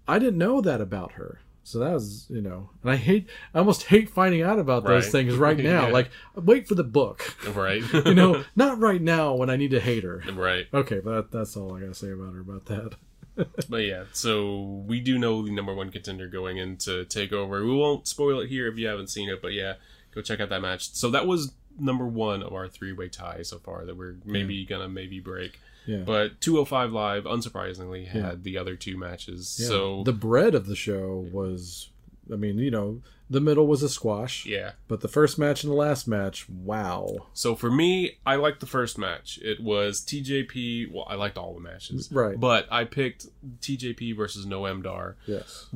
I 0.07 0.19
didn't 0.19 0.39
know 0.39 0.61
that 0.61 0.81
about 0.81 1.13
her. 1.13 1.41
So 1.67 1.79
that 1.79 1.93
was, 1.95 2.27
you 2.29 2.43
know, 2.43 2.69
and 2.83 2.93
I 2.93 2.97
hate, 2.97 3.27
I 3.55 3.59
almost 3.59 3.85
hate 3.85 4.11
finding 4.11 4.43
out 4.43 4.59
about 4.59 4.85
those 4.85 5.05
Right. 5.05 5.13
things 5.13 5.35
right 5.35 5.57
now. 5.75 5.87
Yeah. 5.87 5.93
Like, 5.95 6.11
wait 6.35 6.69
for 6.69 6.75
the 6.75 6.85
book, 6.85 7.35
Right. 7.55 7.83
you 8.05 8.15
know, 8.15 8.45
not 8.55 8.79
right 8.79 9.01
now 9.01 9.35
when 9.35 9.49
I 9.49 9.57
need 9.57 9.71
to 9.71 9.81
hate 9.81 10.05
her. 10.05 10.23
right. 10.35 10.67
Okay, 10.75 11.01
but 11.01 11.15
that, 11.15 11.31
that's 11.33 11.57
all 11.57 11.75
I 11.75 11.81
gotta 11.81 11.95
say 11.95 12.11
about 12.11 12.35
her 12.35 12.41
about 12.41 12.67
that. 12.67 12.95
But 13.69 13.79
yeah, 13.79 14.05
so 14.13 14.85
we 14.87 15.01
do 15.01 15.19
know 15.19 15.43
the 15.43 15.51
number 15.51 15.75
one 15.75 15.91
contender 15.91 16.29
going 16.29 16.59
into 16.59 17.05
Takeover. 17.07 17.65
We 17.67 17.75
won't 17.75 18.07
spoil 18.07 18.39
it 18.41 18.49
here 18.49 18.69
if 18.69 18.77
you 18.79 18.87
haven't 18.87 19.09
seen 19.09 19.29
it, 19.29 19.41
but 19.43 19.53
yeah, 19.55 19.75
go 20.15 20.21
check 20.21 20.39
out 20.41 20.51
that 20.51 20.61
match. 20.63 20.93
So 20.93 21.11
that 21.11 21.27
was 21.27 21.53
number 21.79 22.07
one 22.07 22.43
of 22.43 22.53
our 22.53 22.69
three 22.69 22.93
way 22.93 23.09
tie 23.09 23.43
so 23.43 23.59
far 23.59 23.85
that 23.85 23.97
we're 23.97 24.17
maybe 24.25 24.65
gonna 24.65 24.89
maybe 24.89 25.21
break. 25.21 25.59
Yeah. 25.87 25.99
But 25.99 26.41
205 26.41 26.93
Live, 26.93 27.25
unsurprisingly, 27.25 28.07
had 28.07 28.43
the 28.43 28.57
other 28.57 28.77
two 28.77 28.97
matches. 28.97 29.59
Yeah. 29.61 29.69
So 29.69 30.03
the 30.05 30.13
bread 30.13 30.55
of 30.55 30.67
the 30.67 30.77
show 30.77 31.29
was, 31.31 31.91
I 32.33 32.37
mean, 32.37 32.59
you 32.59 32.71
know, 32.71 33.03
the 33.29 33.41
middle 33.41 33.67
was 33.67 33.83
a 33.83 33.89
squash, 33.89 34.45
yeah. 34.45 34.73
but 34.87 35.01
the 35.01 35.09
first 35.09 35.39
match 35.39 35.65
and 35.65 35.71
the 35.73 35.77
last 35.77 36.07
match, 36.07 36.49
wow. 36.49 37.09
So 37.33 37.55
for 37.55 37.71
me, 37.71 38.19
I 38.25 38.37
liked 38.37 38.61
the 38.61 38.67
first 38.67 38.99
match. 38.99 39.39
It 39.43 39.63
was 39.63 40.01
TJP. 40.03 40.93
Well, 40.93 41.07
I 41.09 41.15
liked 41.15 41.39
all 41.39 41.55
the 41.55 41.61
matches, 41.61 42.11
Right. 42.13 42.39
But 42.39 42.67
I 42.71 42.85
picked 42.85 43.27
TJP 43.61 44.17
versus 44.17 44.47
Noam 44.47 44.83
Dar 44.83 45.17
Yes. 45.27 45.67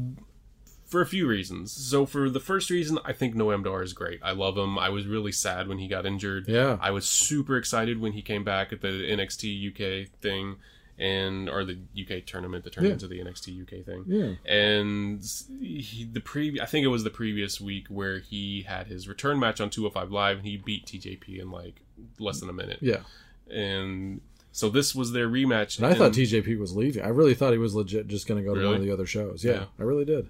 For 0.89 1.01
a 1.01 1.07
few 1.07 1.26
reasons. 1.28 1.70
So 1.70 2.05
for 2.07 2.28
the 2.28 2.41
first 2.41 2.68
reason, 2.70 2.99
I 3.05 3.12
think 3.12 3.34
Noam 3.36 3.62
Dar 3.62 3.82
is 3.82 3.93
great. 3.93 4.18
I 4.22 4.32
love 4.32 4.57
him. 4.59 4.78
I 4.78 4.89
was 4.89 5.07
really 5.07 5.32
sad 5.32 5.68
when 5.68 5.78
he 5.78 5.86
got 5.86 6.05
injured. 6.07 6.49
Yeah. 6.49 6.78
I 6.80 6.91
was 6.91 7.07
super 7.07 7.57
excited 7.57 8.01
when 8.01 8.12
he 8.12 8.22
came 8.22 8.43
back 8.43 8.72
at 8.72 8.80
the 8.80 8.89
NXT 8.89 9.68
UK 9.70 10.09
thing, 10.20 10.57
and 10.99 11.49
or 11.49 11.64
the 11.64 11.78
UK 11.97 12.26
tournament 12.26 12.64
that 12.64 12.72
turned 12.72 12.89
Yeah. 12.89 12.95
into 12.95 13.07
the 13.07 13.20
NXT 13.20 13.62
UK 13.62 13.84
thing. 13.84 14.05
Yeah. 14.09 14.53
And 14.53 15.22
he, 15.61 16.09
the 16.11 16.20
pre, 16.20 16.61
I 16.61 16.66
think 16.66 16.84
it 16.84 16.89
was 16.89 17.05
the 17.05 17.11
previous 17.11 17.61
week 17.61 17.86
where 17.89 18.18
he 18.18 18.62
had 18.62 18.89
his 18.89 19.07
return 19.07 19.39
match 19.39 19.61
on 19.61 19.70
205 19.70 20.11
Live, 20.11 20.39
and 20.39 20.47
he 20.47 20.57
beat 20.57 20.86
TJP 20.86 21.39
in 21.41 21.51
like 21.53 21.82
less 22.18 22.41
than 22.41 22.49
a 22.49 22.53
minute. 22.53 22.78
Yeah. 22.80 23.03
And 23.49 24.20
so 24.51 24.68
this 24.68 24.95
was 24.95 25.12
their 25.12 25.28
rematch. 25.28 25.78
And 25.78 25.86
I 25.86 25.95
thought 25.95 26.12
TJP 26.12 26.59
was 26.59 26.74
leaving. 26.74 27.03
I 27.05 27.09
really 27.09 27.34
thought 27.34 27.53
he 27.53 27.59
was 27.59 27.74
legit 27.74 28.09
just 28.09 28.26
going 28.26 28.43
to 28.43 28.49
go 28.49 28.55
to 28.57 28.66
one 28.66 28.74
of 28.76 28.82
the 28.82 28.91
other 28.93 29.07
shows. 29.07 29.45
Yeah, 29.45 29.53
Yeah. 29.53 29.64
I 29.78 29.82
really 29.84 30.05
did. 30.05 30.28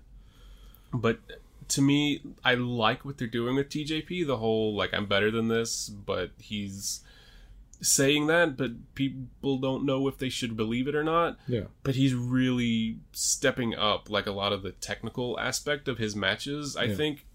But 0.93 1.19
to 1.69 1.83
me 1.83 2.23
i 2.45 2.55
like 2.55 3.05
what 3.05 3.19
they're 3.19 3.27
doing 3.29 3.55
with 3.57 3.69
tjp 3.69 4.27
the 4.27 4.39
whole 4.39 4.75
like 4.75 4.93
i'm 4.95 5.07
better 5.07 5.31
than 5.31 5.49
this 5.49 5.89
but 5.89 6.31
he's 6.39 7.01
saying 7.81 8.27
that 8.27 8.57
but 8.57 8.73
people 8.97 9.59
don't 9.59 9.85
know 9.85 10.09
if 10.09 10.19
they 10.19 10.29
should 10.29 10.57
believe 10.57 10.89
it 10.89 10.95
or 10.97 11.05
not 11.05 11.37
Yeah. 11.47 11.65
but 11.85 11.95
he's 11.95 12.13
really 12.15 12.99
stepping 13.13 13.75
up 13.75 14.11
like 14.11 14.27
a 14.27 14.33
lot 14.33 14.53
of 14.53 14.63
the 14.63 14.73
technical 14.73 15.39
aspect 15.39 15.87
of 15.87 15.99
his 15.99 16.17
matches 16.17 16.77
i 16.77 16.85
Yeah. 16.85 16.95
think 16.97 17.27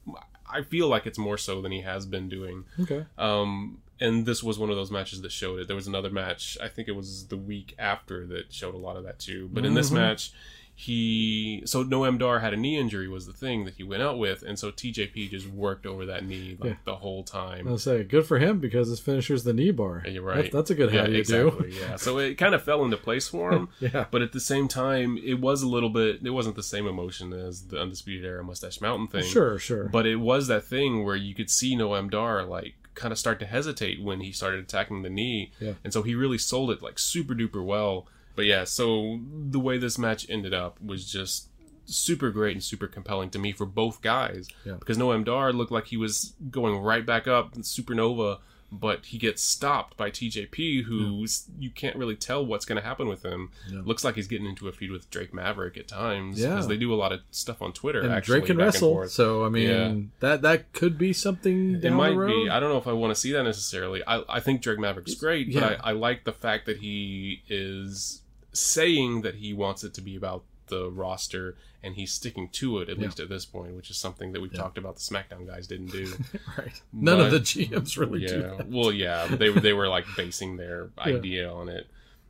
i 0.52 0.62
feel 0.62 0.90
like 0.90 1.06
it's 1.06 1.18
more 1.18 1.38
so 1.38 1.62
than 1.62 1.72
he 1.72 1.82
has 1.82 2.06
been 2.06 2.28
doing 2.28 2.66
Okay. 2.80 3.06
um 3.18 3.80
and 4.02 4.26
this 4.26 4.44
was 4.44 4.60
one 4.60 4.70
of 4.70 4.76
those 4.76 4.92
matches 4.92 5.22
that 5.22 5.32
showed 5.32 5.60
it 5.62 5.68
there 5.68 5.78
was 5.78 5.88
another 5.88 6.10
match 6.10 6.58
i 6.62 6.68
think 6.68 6.90
it 6.90 6.96
was 6.96 7.28
the 7.28 7.38
week 7.38 7.74
after 7.80 8.26
that 8.28 8.52
showed 8.52 8.74
a 8.76 8.78
lot 8.78 8.98
of 8.98 9.04
that 9.06 9.20
too 9.20 9.50
but 9.54 9.64
in 9.66 9.76
this 9.76 9.92
Mhm. 9.92 9.94
match 9.96 10.34
he 10.76 11.62
so 11.66 11.84
Noam 11.84 12.18
Dar 12.20 12.40
had 12.40 12.54
a 12.54 12.58
knee 12.58 12.78
injury 12.78 13.08
was 13.08 13.26
the 13.26 13.34
thing 13.34 13.66
that 13.66 13.76
he 13.76 13.84
went 13.84 14.02
out 14.04 14.18
with 14.18 14.42
and 14.44 14.58
so 14.58 14.72
TJP 14.72 15.30
just 15.30 15.48
worked 15.48 15.86
over 15.86 16.06
that 16.08 16.26
knee 16.26 16.58
like 16.60 16.72
Yeah. 16.72 16.76
the 16.86 16.96
whole 16.96 17.24
time 17.24 17.68
I'll 17.68 17.78
say 17.78 18.04
good 18.04 18.26
for 18.26 18.40
him 18.40 18.60
because 18.60 18.88
his 18.90 19.00
finisher's 19.00 19.44
the 19.44 19.54
knee 19.54 19.72
bar. 19.72 20.04
You're 20.08 20.24
right 20.24 20.44
That's, 20.44 20.54
that's 20.54 20.70
a 20.72 20.76
good 20.76 20.90
how 20.92 20.98
yeah 21.02 21.06
do 21.06 21.12
you 21.14 21.18
exactly 21.20 21.74
yeah 21.80 21.96
so 21.96 22.18
it 22.18 22.36
kind 22.36 22.56
of 22.56 22.64
fell 22.64 22.84
into 22.84 22.98
place 22.98 23.28
for 23.28 23.52
him. 23.52 23.70
Yeah. 23.80 24.06
but 24.12 24.22
at 24.22 24.32
the 24.32 24.40
same 24.40 24.68
time 24.68 25.18
it 25.24 25.40
was 25.40 25.62
a 25.62 25.68
little 25.68 25.90
bit 25.90 26.26
it 26.26 26.30
wasn't 26.32 26.56
the 26.56 26.64
same 26.64 26.88
emotion 26.88 27.34
as 27.34 27.68
the 27.68 27.80
undisputed 27.80 28.26
era 28.26 28.44
mustache 28.44 28.82
mountain 28.82 29.08
thing 29.08 29.24
Sure, 29.24 29.60
sure. 29.60 29.86
but 29.86 30.06
it 30.06 30.18
was 30.18 30.48
that 30.48 30.64
thing 30.64 31.04
where 31.06 31.16
you 31.16 31.36
could 31.36 31.50
see 31.50 31.76
Noam 31.76 32.10
Dar 32.10 32.44
like 32.44 32.74
kind 32.96 33.12
of 33.12 33.18
start 33.18 33.40
to 33.40 33.46
hesitate 33.46 34.02
when 34.04 34.22
he 34.22 34.32
started 34.32 34.60
attacking 34.60 35.02
the 35.02 35.10
knee. 35.10 35.52
Yeah. 35.60 35.74
And 35.84 35.92
so 35.92 36.04
he 36.04 36.14
really 36.14 36.38
sold 36.38 36.70
it 36.70 36.82
like 36.84 37.00
super 37.00 37.34
duper 37.34 37.66
well. 37.66 38.06
But 38.36 38.46
yeah, 38.46 38.64
so 38.64 39.20
the 39.50 39.60
way 39.60 39.78
this 39.78 39.98
match 39.98 40.26
ended 40.30 40.54
up 40.54 40.82
was 40.82 41.10
just 41.12 41.50
super 41.86 42.32
great 42.32 42.54
and 42.56 42.64
super 42.64 42.88
compelling 42.88 43.30
to 43.32 43.38
me 43.40 43.52
for 43.52 43.66
both 43.66 44.02
guys. 44.02 44.48
Yeah. 44.66 44.74
Because 44.80 44.98
Noam 44.98 45.24
Dar 45.26 45.52
looked 45.54 45.72
like 45.72 45.88
he 45.88 45.98
was 45.98 46.34
going 46.50 46.78
right 46.80 47.06
back 47.06 47.28
up 47.28 47.54
supernova, 47.56 48.40
but 48.72 49.06
he 49.06 49.20
gets 49.20 49.44
stopped 49.44 49.98
by 49.98 50.10
TJP, 50.10 50.86
who's 50.86 51.44
you 51.60 51.70
can't 51.70 51.96
really 51.96 52.16
tell 52.16 52.44
what's 52.44 52.66
going 52.66 52.82
to 52.82 52.88
happen 52.88 53.08
with 53.08 53.22
him. 53.24 53.52
Yeah. 53.70 53.82
Looks 53.84 54.04
like 54.04 54.16
he's 54.16 54.28
getting 54.28 54.48
into 54.48 54.68
a 54.68 54.72
feud 54.72 54.90
with 54.92 55.12
Drake 55.12 55.32
Maverick 55.32 55.78
at 55.78 55.88
times 55.88 56.40
Yeah. 56.40 56.52
because 56.52 56.68
they 56.70 56.78
do 56.78 56.92
a 56.92 56.96
lot 56.96 57.12
of 57.12 57.20
stuff 57.30 57.62
on 57.62 57.72
Twitter. 57.74 58.00
and 58.02 58.12
actually, 58.12 58.40
Drake 58.40 58.48
can 58.48 58.58
wrestle, 58.58 59.08
so 59.10 59.44
I 59.46 59.50
mean 59.50 59.70
Yeah. 59.70 59.96
that 60.22 60.42
that 60.42 60.74
could 60.74 60.98
be 60.98 61.14
something 61.14 61.82
down 61.82 61.92
It 61.94 61.96
might 61.96 62.26
be. 62.28 62.50
I 62.50 62.60
don't 62.60 62.70
know 62.70 62.78
if 62.80 62.88
I 62.88 62.94
want 62.94 63.14
to 63.14 63.20
see 63.20 63.32
that 63.34 63.44
necessarily. 63.44 64.02
I, 64.08 64.24
I 64.28 64.40
think 64.40 64.62
Drake 64.64 64.80
Maverick's 64.80 65.14
great, 65.16 65.50
Yeah. 65.50 65.60
but 65.60 65.80
I, 65.86 65.90
I 65.90 65.92
like 65.92 66.24
the 66.24 66.34
fact 66.34 66.66
that 66.66 66.78
he 66.78 67.44
is 67.50 68.22
saying 68.54 69.22
that 69.22 69.36
he 69.36 69.54
wants 69.54 69.84
it 69.84 69.94
to 69.96 70.02
be 70.02 70.16
about 70.16 70.44
the 70.68 70.90
roster 70.90 71.56
and 71.84 71.96
he's 71.96 72.14
sticking 72.14 72.48
to 72.50 72.80
it 72.80 72.88
at 72.90 72.98
Yeah. 72.98 73.06
least 73.06 73.20
at 73.20 73.28
this 73.28 73.46
point, 73.46 73.76
which 73.76 73.90
is 73.90 73.98
something 73.98 74.32
that 74.32 74.42
we've 74.42 74.54
Yeah. 74.54 74.62
talk 74.62 74.78
about 74.78 74.96
the 74.96 75.02
SmackDown 75.02 75.46
guys 75.46 75.68
didn't 75.68 75.88
do. 75.92 76.14
right. 76.58 76.82
None 76.94 77.20
of 77.20 77.32
the 77.32 77.40
GMs 77.40 77.98
really 77.98 78.26
do 78.26 78.40
yeah. 78.40 78.56
that. 78.58 78.70
Well, 78.70 78.92
yeah, 78.94 79.28
they 79.28 79.50
were 79.50 79.60
they 79.60 79.74
were 79.74 79.90
like 79.90 80.06
basing 80.18 80.56
their 80.58 80.92
idea 80.98 81.52
on 81.52 81.68
it. 81.68 81.88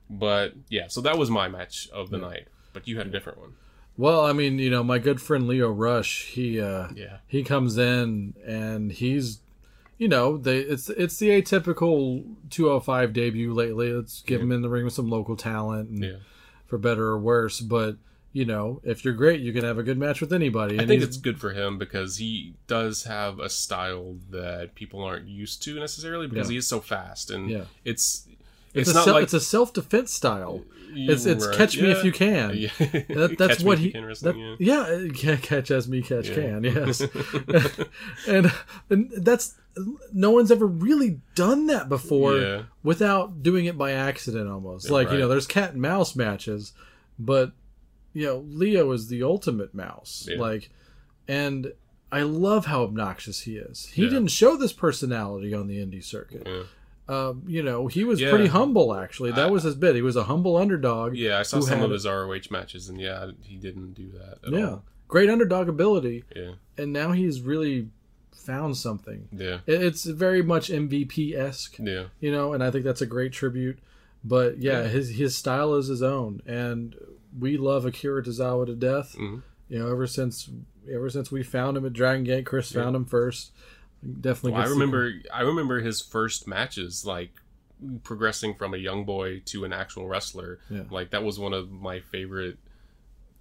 But 0.10 0.54
yeah, 0.70 0.88
so 0.88 1.02
that 1.02 1.18
was 1.18 1.30
my 1.30 1.48
match 1.48 1.88
of 1.94 2.10
the 2.10 2.18
night. 2.18 2.48
But 2.74 2.88
you 2.88 2.98
had 2.98 3.08
a 3.08 3.12
different 3.12 3.38
one. 3.40 3.54
Well, 3.96 4.26
I 4.26 4.34
mean, 4.34 4.58
you 4.58 4.72
know, 4.72 4.84
my 4.84 4.98
good 4.98 5.22
friend 5.22 5.48
Lio 5.48 5.70
Rush, 5.70 6.26
he 6.32 6.60
uh 6.60 6.88
Yeah. 6.96 7.18
he 7.28 7.44
comes 7.44 7.78
in 7.78 8.34
and 8.46 8.92
he's 8.92 9.40
you 9.98 10.08
know, 10.08 10.38
they 10.38 10.60
it's 10.60 10.90
it's 10.90 11.18
the 11.18 11.30
atypical 11.30 12.24
205 12.50 13.14
debut 13.14 13.54
lately. 13.54 13.94
Let's 13.94 14.22
get 14.22 14.42
him 14.42 14.52
in 14.52 14.62
the 14.62 14.70
ring 14.70 14.86
with 14.86 14.94
some 14.94 15.10
local 15.10 15.36
talent 15.36 15.90
and 15.90 16.04
Yeah. 16.04 16.16
for 16.66 16.78
better 16.78 17.08
or 17.08 17.20
worse, 17.20 17.60
but 17.60 17.98
you 18.36 18.46
know, 18.46 18.82
if 18.84 19.06
you're 19.06 19.14
great, 19.14 19.42
you 19.42 19.54
can 19.54 19.64
have 19.64 19.78
a 19.78 19.84
good 19.84 19.98
match 20.00 20.20
with 20.20 20.34
anybody. 20.34 20.80
I 20.80 20.88
think 20.88 21.04
it's 21.04 21.18
good 21.18 21.40
for 21.40 21.52
him 21.54 21.78
because 21.78 22.18
he 22.18 22.56
does 22.66 23.04
have 23.04 23.40
a 23.40 23.48
style 23.48 24.16
that 24.32 24.74
people 24.74 25.04
aren't 25.04 25.28
used 25.28 25.62
to 25.64 25.80
necessarily 25.80 26.26
because 26.28 26.50
Yeah. 26.50 26.54
he 26.54 26.58
is 26.58 26.68
so 26.68 26.80
fast 26.82 27.30
and 27.30 27.50
Yeah. 27.50 27.66
it's 27.86 28.28
It's, 28.76 28.90
It's 28.90 28.90
a 28.90 28.94
not 28.96 29.04
self, 29.06 29.14
like- 29.14 29.24
it's 29.26 29.34
a 29.36 29.40
self 29.40 29.72
defense 29.72 30.12
style. 30.12 30.64
It's 30.96 31.28
it's 31.28 31.46
Right, 31.46 31.56
catch 31.56 31.80
me 31.80 31.92
if 31.92 32.04
you 32.04 32.12
can. 32.12 32.56
Yeah. 32.58 32.70
That, 32.80 33.36
that's 33.38 33.58
Catch 33.58 33.64
what 33.64 33.78
he. 33.78 33.92
can 33.92 34.04
that- 34.08 34.58
yeah. 34.60 34.98
yeah, 35.14 35.36
catch 35.44 35.70
as 35.70 35.88
me 35.88 36.02
catch 36.02 36.30
Yeah. 36.30 36.36
can. 36.36 36.64
Yes, 36.64 37.02
and 38.28 38.52
and 38.90 39.12
that's 39.18 39.56
no 40.12 40.32
one's 40.32 40.52
ever 40.52 40.66
really 40.68 41.20
done 41.36 41.68
that 41.68 41.90
before 41.90 42.38
Yeah. 42.38 42.64
without 42.84 43.42
doing 43.42 43.66
it 43.66 43.78
by 43.78 43.92
accident. 43.92 44.50
Almost 44.50 44.90
like 44.90 45.12
you 45.12 45.18
know, 45.18 45.28
there's 45.28 45.48
cat 45.48 45.74
and 45.74 45.82
mouse 45.82 46.16
matches, 46.16 46.74
but 47.18 47.52
you 48.14 48.26
know, 48.26 48.46
Lio 48.48 48.92
is 48.92 49.08
the 49.08 49.24
ultimate 49.24 49.74
mouse. 49.74 50.28
Yeah. 50.30 50.40
Like, 50.40 50.70
and 51.28 51.74
I 52.12 52.22
love 52.22 52.68
how 52.68 52.84
obnoxious 52.84 53.42
he 53.42 53.58
is. 53.58 53.88
He 53.88 54.04
Yeah. 54.04 54.10
didn't 54.10 54.28
show 54.28 54.56
this 54.56 54.74
personality 54.74 55.54
on 55.54 55.66
the 55.68 55.78
indie 55.78 56.04
circuit. 56.04 56.44
Yeah. 56.46 56.64
Um, 57.10 57.44
you 57.48 57.64
know, 57.64 57.88
he 57.88 58.04
was 58.04 58.22
Yeah. 58.22 58.30
pretty 58.30 58.48
humble. 58.48 58.94
Actually, 58.94 59.32
that 59.32 59.48
I- 59.48 59.52
was 59.52 59.64
his 59.64 59.76
bit. 59.76 59.96
He 59.96 60.02
was 60.04 60.16
a 60.16 60.24
humble 60.26 60.56
underdog. 60.56 61.16
Yeah, 61.18 61.40
I 61.40 61.42
saw 61.44 61.60
some 61.60 61.82
of 61.82 61.90
his 61.92 62.06
ROH 62.06 62.50
matches, 62.52 62.88
and 62.88 63.02
yeah, 63.02 63.32
he 63.42 63.58
didn't 63.58 63.94
do 63.94 64.10
that 64.12 64.38
at 64.48 64.54
yeah, 64.54 64.70
all. 64.70 64.86
great 65.08 65.30
underdog 65.30 65.68
ability, 65.68 66.24
Yeah, 66.36 66.52
and 66.78 66.94
now 66.94 67.12
he's 67.12 67.42
really 67.42 67.90
found 68.36 68.78
something. 68.78 69.28
yeah, 69.32 69.60
It's 69.68 70.06
very 70.06 70.42
much 70.42 70.70
MVP 70.70 71.34
esque, 71.36 71.78
yeah, 71.80 72.06
you 72.20 72.32
know, 72.32 72.54
and 72.54 72.64
I 72.64 72.72
think 72.72 72.84
that's 72.86 73.02
a 73.02 73.06
great 73.06 73.32
tribute. 73.34 73.80
But 74.24 74.60
yeah, 74.60 74.84
Yeah. 74.84 74.88
his 74.90 75.10
his 75.12 75.36
style 75.36 75.76
is 75.76 75.88
his 75.88 76.02
own, 76.02 76.42
and 76.46 76.96
we 77.38 77.58
love 77.58 77.86
Akira 77.86 78.24
Tozawa 78.24 78.66
to 78.68 78.76
death. 78.76 79.16
Mhm. 79.20 79.42
You 79.70 79.80
know, 79.80 79.92
ever 79.92 80.08
since 80.08 80.50
ever 80.92 81.10
since 81.10 81.32
we 81.32 81.44
found 81.44 81.78
him 81.78 81.86
at 81.86 81.94
Dragon 81.94 82.24
Gate, 82.24 82.46
Chris 82.46 82.72
found 82.72 82.96
him 82.96 83.06
first. 83.06 83.52
Definitely, 84.04 84.52
Well, 84.52 84.62
I 84.68 84.70
remember, 84.70 85.12
I 85.34 85.42
remember 85.42 85.80
his 85.80 86.02
first 86.02 86.46
matches, 86.48 87.06
like 87.06 87.32
progressing 88.04 88.54
from 88.56 88.74
a 88.74 88.78
young 88.78 89.06
boy 89.06 89.42
to 89.46 89.66
an 89.66 89.74
actual 89.74 90.08
wrestler. 90.08 90.60
Yeah. 90.70 90.84
Like 90.90 91.10
that 91.12 91.24
was 91.24 91.40
one 91.40 91.54
of 91.54 91.72
my 91.72 92.00
favorite 92.00 92.58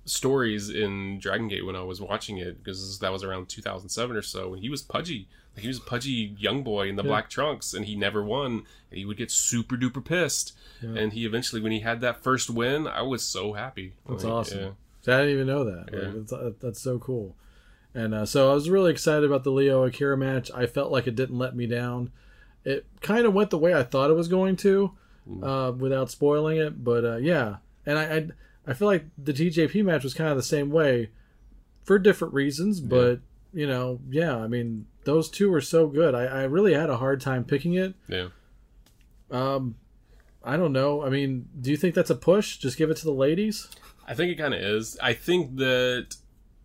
stories 0.04 0.68
in 0.70 1.18
Dragon 1.18 1.48
Gate 1.48 1.64
when 1.64 1.76
I 1.76 1.82
was 1.82 2.00
watching 2.00 2.38
it 2.38 2.62
because 2.62 2.98
that 2.98 3.12
was 3.12 3.22
around 3.22 3.48
2007 3.48 4.16
or 4.16 4.22
so. 4.22 4.54
And 4.54 4.62
he 4.62 4.68
was 4.68 4.82
pudgy, 4.82 5.28
like 5.54 5.62
he 5.62 5.68
was 5.68 5.78
a 5.78 5.82
pudgy 5.82 6.34
young 6.38 6.62
boy 6.62 6.88
in 6.88 6.96
the 6.96 7.02
Yeah. 7.02 7.08
black 7.08 7.30
trunks, 7.30 7.72
and 7.74 7.84
he 7.86 7.94
never 7.94 8.22
won. 8.22 8.64
And 8.90 8.98
he 8.98 9.04
would 9.04 9.16
get 9.16 9.30
super 9.30 9.76
duper 9.76 10.04
pissed. 10.04 10.54
And 10.80 11.12
he 11.12 11.24
eventually, 11.24 11.60
when 11.62 11.70
he 11.70 11.80
had 11.80 12.00
that 12.00 12.24
first 12.24 12.50
win, 12.50 12.88
I 12.88 13.02
was 13.02 13.22
so 13.22 13.52
happy. 13.52 13.92
That's 14.08 14.24
Like, 14.24 14.32
awesome. 14.32 14.58
yeah. 15.06 15.14
I 15.14 15.18
didn't 15.18 15.32
even 15.34 15.46
know 15.46 15.62
that. 15.64 15.92
Like, 15.92 16.12
that's, 16.14 16.32
uh, 16.32 16.50
that's 16.60 16.80
so 16.80 16.98
cool. 16.98 17.36
And 17.94 18.14
uh, 18.14 18.26
so 18.26 18.50
I 18.50 18.54
was 18.54 18.68
really 18.70 18.90
excited 18.90 19.22
about 19.24 19.44
the 19.44 19.50
Lio 19.52 19.84
Akira 19.84 20.16
match. 20.16 20.50
I 20.54 20.66
felt 20.66 20.90
like 20.90 21.06
it 21.06 21.14
didn't 21.14 21.38
let 21.38 21.54
me 21.54 21.66
down. 21.68 22.10
It 22.64 22.86
kind 23.00 23.26
of 23.26 23.32
went 23.34 23.50
the 23.50 23.58
way 23.58 23.74
I 23.74 23.82
thought 23.84 24.10
it 24.10 24.14
was 24.14 24.28
going 24.28 24.56
to, 24.56 24.92
uh, 25.42 25.72
without 25.76 26.10
spoiling 26.10 26.56
it. 26.58 26.82
But 26.82 27.04
uh, 27.04 27.16
yeah, 27.18 27.56
and 27.86 27.98
I, 27.98 28.16
I 28.16 28.28
I 28.66 28.74
feel 28.74 28.86
like 28.88 29.06
the 29.18 29.32
TJP 29.32 29.84
match 29.84 30.04
was 30.04 30.14
kind 30.14 30.30
of 30.30 30.36
the 30.36 30.42
same 30.42 30.70
way, 30.70 31.10
for 31.84 31.98
different 31.98 32.34
reasons. 32.34 32.80
But 32.80 33.20
you 33.52 33.66
know, 33.66 34.00
yeah, 34.08 34.36
I 34.36 34.46
mean 34.46 34.86
those 35.04 35.28
two 35.28 35.50
were 35.50 35.60
so 35.60 35.86
good. 35.88 36.14
I, 36.14 36.24
I 36.24 36.42
really 36.44 36.74
had 36.74 36.88
a 36.90 36.96
hard 36.96 37.20
time 37.20 37.44
picking 37.44 37.74
it. 37.74 37.94
Yeah. 38.08 38.28
Um, 39.30 39.76
I 40.44 40.56
don't 40.56 40.72
know. 40.72 41.02
I 41.02 41.08
mean, 41.08 41.48
do 41.60 41.70
you 41.70 41.76
think 41.76 41.94
that's 41.94 42.10
a 42.10 42.14
push? 42.14 42.56
Just 42.58 42.76
give 42.76 42.90
it 42.90 42.96
to 42.98 43.04
the 43.04 43.12
ladies. 43.12 43.68
I 44.06 44.14
think 44.14 44.30
it 44.32 44.36
kind 44.36 44.54
of 44.54 44.60
is. 44.60 44.98
I 45.02 45.12
think 45.14 45.56
that 45.56 46.16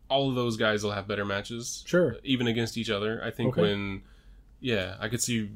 all 0.09 0.29
of 0.29 0.35
those 0.35 0.57
guys 0.57 0.83
will 0.83 0.91
have 0.91 1.07
better 1.07 1.25
matches. 1.25 1.83
Sure. 1.85 2.17
Even 2.23 2.47
against 2.47 2.77
each 2.77 2.89
other. 2.89 3.21
I 3.23 3.29
think 3.31 3.53
Okay. 3.53 3.61
when, 3.61 4.01
yeah, 4.59 4.95
I 4.99 5.07
could 5.09 5.21
see. 5.21 5.49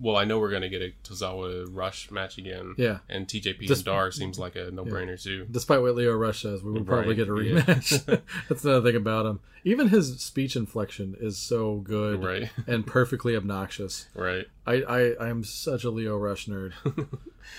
Well, 0.00 0.16
I 0.16 0.24
know 0.24 0.40
we're 0.40 0.50
gonna 0.50 0.68
get 0.68 0.82
a 0.82 0.92
Tozawa 1.08 1.66
Rush 1.70 2.10
match 2.10 2.36
again. 2.38 2.74
Yeah. 2.76 2.98
And 3.08 3.28
TJP 3.28 3.68
This- 3.68 3.78
and 3.78 3.84
Dar 3.84 4.10
seems 4.10 4.38
like 4.38 4.56
a 4.56 4.70
no-brainer 4.72 5.22
too. 5.22 5.46
Despite 5.50 5.82
what 5.82 5.94
Lio 5.94 6.12
Rush 6.14 6.42
says, 6.42 6.62
we 6.64 6.72
would 6.72 6.86
probably 6.86 7.14
get 7.14 7.28
a 7.28 7.40
yeah. 7.42 7.60
rematch. 7.60 8.22
That's 8.48 8.64
another 8.64 8.88
thing 8.90 8.96
about 8.96 9.24
him. 9.26 9.40
Even 9.62 9.88
his 9.88 10.20
speech 10.20 10.56
inflection 10.56 11.16
is 11.20 11.38
so 11.38 11.76
good 11.76 12.22
Right. 12.22 12.50
and 12.66 12.86
perfectly 12.86 13.36
obnoxious. 13.36 14.08
Right. 14.14 14.46
I, 14.66 14.82
I, 14.82 15.00
I 15.20 15.28
am 15.28 15.44
such 15.44 15.84
a 15.84 15.90
Lio 15.90 16.18
Rush 16.18 16.46
nerd. 16.46 16.72
and 16.84 17.06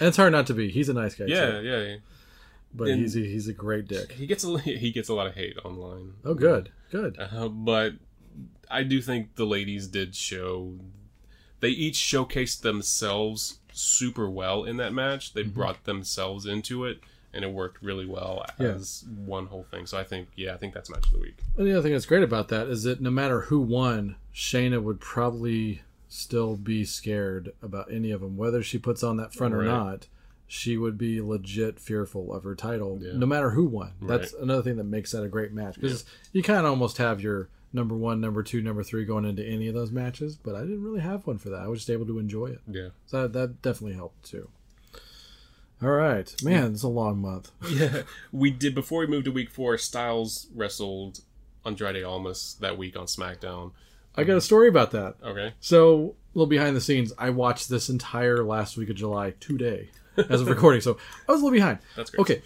it's 0.02 0.18
hard 0.18 0.34
not 0.34 0.46
to 0.48 0.54
be. 0.54 0.70
He's 0.70 0.90
a 0.90 0.94
nice 0.94 1.16
guy, 1.16 1.26
Yeah. 1.28 1.62
too. 1.62 1.62
Yeah. 1.66 1.96
But 2.74 2.90
And- 2.90 3.00
he's, 3.02 3.16
a, 3.16 3.20
he's 3.22 3.48
a 3.48 3.54
great 3.54 3.88
dick. 3.88 4.12
He 4.12 4.28
gets 4.28 4.44
a 4.44 4.60
he 4.60 4.92
gets 4.92 5.08
a 5.08 5.14
lot 5.14 5.28
of 5.28 5.36
hate 5.36 5.58
online. 5.64 6.16
Oh, 6.26 6.34
good. 6.34 6.70
Good. 6.92 7.18
Uh, 7.18 7.48
but 7.48 7.94
I 8.70 8.84
do 8.84 9.02
think 9.02 9.36
the 9.36 9.46
ladies 9.46 9.88
did 9.88 10.16
show. 10.16 10.74
They 11.66 11.72
each 11.72 11.96
showcased 11.98 12.62
themselves 12.62 13.58
super 13.74 14.30
well 14.30 14.64
in 14.66 14.78
that 14.78 14.94
match. 14.94 15.34
They 15.34 15.44
mhm. 15.44 15.54
brought 15.56 15.84
themselves 15.86 16.46
into 16.46 16.86
it, 16.86 17.00
and 17.34 17.44
it 17.44 17.52
worked 17.52 17.82
really 17.82 18.06
well 18.06 18.46
Yeah. 18.60 18.68
as 18.68 19.04
one 19.26 19.48
whole 19.48 19.64
thing. 19.72 19.88
So 19.88 19.98
I 19.98 20.04
think, 20.04 20.30
yeah, 20.36 20.54
I 20.54 20.58
think 20.58 20.76
that's 20.76 20.92
match 20.92 21.08
of 21.08 21.14
the 21.14 21.18
week. 21.20 21.38
And 21.58 21.66
the 21.66 21.72
other 21.74 21.82
thing 21.82 21.94
that's 21.94 22.06
great 22.06 22.22
about 22.22 22.50
that 22.50 22.68
is 22.68 22.84
that 22.84 23.02
no 23.02 23.10
matter 23.10 23.42
who 23.42 23.60
won, 23.60 24.16
Shayna 24.32 24.80
would 24.84 25.00
probably 25.00 25.82
still 26.08 26.56
be 26.56 26.86
scared 26.86 27.52
about 27.64 27.92
any 27.92 28.12
of 28.12 28.22
them. 28.22 28.38
Whether 28.38 28.62
she 28.62 28.78
puts 28.78 29.02
on 29.04 29.18
that 29.18 29.34
front 29.34 29.56
or 29.56 29.64
not, 29.64 30.08
she 30.48 30.78
would 30.78 31.00
be 31.00 31.20
legit 31.20 31.80
fearful 31.80 32.32
of 32.32 32.44
her 32.44 32.54
title, 32.54 33.00
Yeah. 33.02 33.14
no 33.18 33.26
matter 33.26 33.50
who 33.50 33.66
won. 33.66 33.94
That's 34.04 34.34
Right. 34.34 34.44
another 34.44 34.62
thing 34.62 34.76
that 34.78 34.84
makes 34.84 35.12
that 35.14 35.24
a 35.24 35.28
great 35.28 35.52
match 35.52 35.76
because 35.82 36.06
you 36.32 36.44
kind 36.44 36.60
of 36.60 36.66
almost 36.68 36.98
have 37.00 37.22
your 37.22 37.50
number 37.76 37.96
one, 37.96 38.20
number 38.22 38.42
two, 38.42 38.62
number 38.62 38.82
three 38.84 39.06
going 39.06 39.26
into 39.26 39.46
any 39.46 39.68
of 39.68 39.74
those 39.76 39.92
matches. 39.92 40.36
But 40.36 40.56
I 40.56 40.62
didn't 40.62 40.84
really 40.84 41.02
have 41.02 41.28
one 41.28 41.38
for 41.38 41.50
that. 41.50 41.62
I 41.62 41.68
was 41.68 41.80
just 41.80 41.90
able 41.92 42.06
to 42.08 42.18
enjoy 42.20 42.48
it, 42.48 42.62
Yeah, 42.68 42.90
so 43.06 43.24
that, 43.24 43.34
that 43.34 43.62
definitely 43.62 43.96
helped 43.96 44.24
too. 44.26 44.50
All 45.82 45.90
right, 45.90 46.34
man, 46.42 46.72
it's 46.74 46.84
a 46.84 46.88
long 46.88 47.20
month. 47.22 47.52
yeah. 47.70 48.04
We 48.32 48.50
did 48.50 48.74
before 48.74 49.02
we 49.02 49.08
moved 49.08 49.26
to 49.26 49.32
week 49.32 49.52
four. 49.52 49.78
Styles 49.78 50.48
wrestled 50.56 51.20
Andrade 51.66 52.04
Almas 52.04 52.56
that 52.62 52.78
week 52.78 52.98
on 52.98 53.06
SmackDown. 53.08 53.72
I 54.16 54.24
got 54.24 54.38
a 54.38 54.42
story 54.42 54.70
about 54.70 54.92
that. 54.92 55.16
Okay, 55.22 55.54
So, 55.60 56.16
a 56.34 56.38
little 56.38 56.48
behind 56.48 56.76
the 56.78 56.82
scenes, 56.82 57.12
I 57.18 57.30
watched 57.32 57.68
this 57.68 57.90
entire 57.90 58.44
last 58.46 58.78
week 58.78 58.90
of 58.90 58.96
July 58.96 59.34
today 59.42 59.90
as 60.18 60.40
of 60.40 60.48
recording. 60.50 60.80
So, 60.80 60.98
I 61.28 61.34
was 61.34 61.42
a 61.42 61.44
little 61.44 61.52
behind. 61.58 61.80
That's 61.98 62.12
great. 62.12 62.22
Okay. 62.22 62.42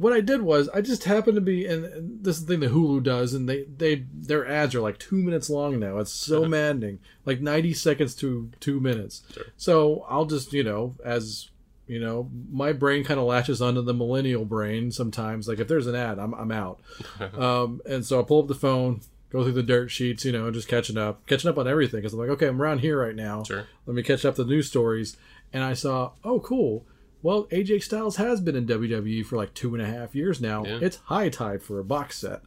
What 0.00 0.14
I 0.14 0.20
did 0.22 0.40
was 0.40 0.68
I 0.70 0.80
just 0.80 1.04
happened 1.04 1.34
to 1.34 1.42
be 1.42 1.66
and- 1.66 2.24
this 2.24 2.38
is 2.38 2.46
the 2.46 2.54
thing 2.54 2.60
that 2.60 2.72
Hulu 2.72 3.02
does 3.02 3.34
and 3.34 3.46
they 3.48 3.64
they 3.64 4.06
their 4.14 4.46
ads 4.48 4.74
are 4.74 4.80
like 4.80 4.98
2 4.98 5.16
minutes 5.16 5.50
long 5.50 5.78
now. 5.78 5.98
It's 5.98 6.10
so 6.12 6.46
maddening. 6.46 7.00
Like 7.26 7.40
90 7.42 7.74
seconds 7.74 8.14
to 8.16 8.50
2 8.60 8.80
minutes. 8.80 9.22
Sure. 9.34 9.44
So, 9.56 10.06
I'll 10.08 10.24
just, 10.24 10.52
you 10.54 10.64
know, 10.64 10.94
as 11.04 11.50
you 11.86 11.98
know, 12.00 12.30
my 12.50 12.72
brain 12.72 13.04
kind 13.04 13.18
of 13.20 13.26
latches 13.26 13.60
onto 13.60 13.82
the 13.82 13.92
millennial 13.92 14.44
brain 14.44 14.90
sometimes. 14.90 15.48
Like 15.48 15.58
if 15.58 15.68
there's 15.68 15.86
an 15.86 15.96
ad, 15.96 16.18
I'm 16.18 16.32
I'm 16.34 16.52
out. 16.52 16.80
um, 17.36 17.80
and 17.84 18.06
so 18.06 18.20
I 18.20 18.22
pull 18.22 18.40
up 18.42 18.48
the 18.48 18.54
phone, 18.54 19.00
go 19.30 19.42
through 19.42 19.52
the 19.52 19.62
dirt 19.62 19.90
sheets, 19.90 20.24
you 20.24 20.32
know, 20.32 20.50
just 20.50 20.68
catching 20.68 20.96
up, 20.96 21.26
catching 21.26 21.50
up 21.50 21.58
on 21.58 21.68
everything. 21.68 21.98
Because 22.00 22.14
I'm 22.14 22.20
like, 22.20 22.30
okay, 22.30 22.46
I'm 22.46 22.62
around 22.62 22.78
here 22.78 22.98
right 22.98 23.16
now. 23.16 23.42
Sure. 23.42 23.66
Let 23.86 23.94
me 23.96 24.02
catch 24.02 24.24
up 24.24 24.36
the 24.36 24.44
news 24.44 24.68
stories. 24.68 25.16
And 25.52 25.64
I 25.64 25.74
saw, 25.74 26.12
oh, 26.24 26.38
cool. 26.40 26.86
Well, 27.22 27.44
AJ 27.46 27.82
Styles 27.82 28.16
has 28.16 28.40
been 28.40 28.56
in 28.56 28.66
WWE 28.66 29.24
for 29.26 29.36
like 29.36 29.52
two 29.54 29.74
and 29.74 29.82
a 29.82 29.86
half 29.86 30.14
years 30.14 30.40
now. 30.40 30.64
Yeah. 30.64 30.78
It's 30.80 30.96
high 30.96 31.28
time 31.28 31.60
for 31.60 31.78
a 31.78 31.84
box 31.84 32.18
set. 32.18 32.40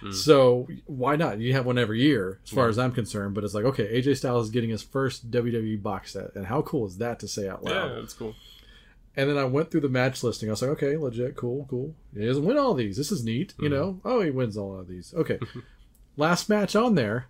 Hmm. 0.00 0.12
So 0.12 0.68
why 0.86 1.16
not? 1.16 1.40
You 1.40 1.54
have 1.54 1.66
one 1.66 1.78
every 1.78 2.02
year, 2.02 2.38
as 2.44 2.50
far 2.50 2.68
as 2.68 2.78
I'm 2.78 2.92
concerned. 2.92 3.34
But 3.34 3.44
it's 3.44 3.54
like, 3.54 3.64
okay, 3.64 4.00
AJ 4.00 4.18
Styles 4.18 4.46
is 4.46 4.50
getting 4.50 4.70
his 4.70 4.82
first 4.82 5.30
WWE 5.30 5.82
box 5.82 6.12
set, 6.12 6.34
and 6.34 6.46
how 6.46 6.62
cool 6.62 6.86
is 6.86 6.98
that 6.98 7.18
to 7.20 7.28
say 7.28 7.48
out 7.48 7.64
loud? 7.64 7.90
yeah, 7.90 8.00
that's 8.00 8.14
cool. 8.14 8.34
And 9.16 9.28
then 9.28 9.38
I 9.38 9.44
went 9.44 9.70
through 9.70 9.80
the 9.80 9.88
match 9.88 10.22
listing. 10.22 10.48
I 10.48 10.52
was 10.52 10.62
like, 10.62 10.70
okay, 10.72 10.96
legit, 10.96 11.34
cool, 11.34 11.66
cool. 11.68 11.94
He 12.14 12.24
doesn't 12.24 12.44
win 12.44 12.56
all 12.56 12.74
these. 12.74 12.96
This 12.96 13.10
is 13.10 13.24
neat, 13.24 13.54
you 13.58 13.68
hmm. 13.68 13.74
know. 13.74 14.00
Oh, 14.04 14.20
he 14.20 14.30
wins 14.30 14.56
all 14.56 14.78
of 14.78 14.86
these. 14.86 15.12
Okay. 15.14 15.40
Last 16.16 16.48
match 16.48 16.76
on 16.76 16.94
there 16.94 17.26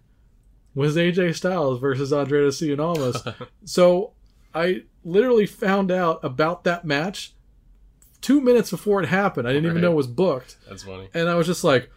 was 0.74 0.96
AJ 0.96 1.36
Styles 1.36 1.80
versus 1.80 2.12
Andrade 2.12 2.52
Cien 2.52 2.78
Almas. 2.78 3.22
so 3.64 4.12
I 4.54 4.82
literally 5.08 5.46
found 5.46 5.90
out 5.90 6.20
about 6.22 6.64
that 6.64 6.84
match 6.84 7.32
two 8.20 8.40
minutes 8.40 8.70
before 8.70 9.02
it 9.02 9.08
happened. 9.08 9.48
I 9.48 9.52
didn't 9.52 9.70
even 9.70 9.80
know 9.82 9.92
it 9.92 9.96
was 9.96 10.06
booked, 10.06 10.56
That's 10.68 10.82
funny. 10.82 11.08
and 11.14 11.28
I 11.28 11.34
was 11.34 11.46
just 11.46 11.64
like. 11.64 11.90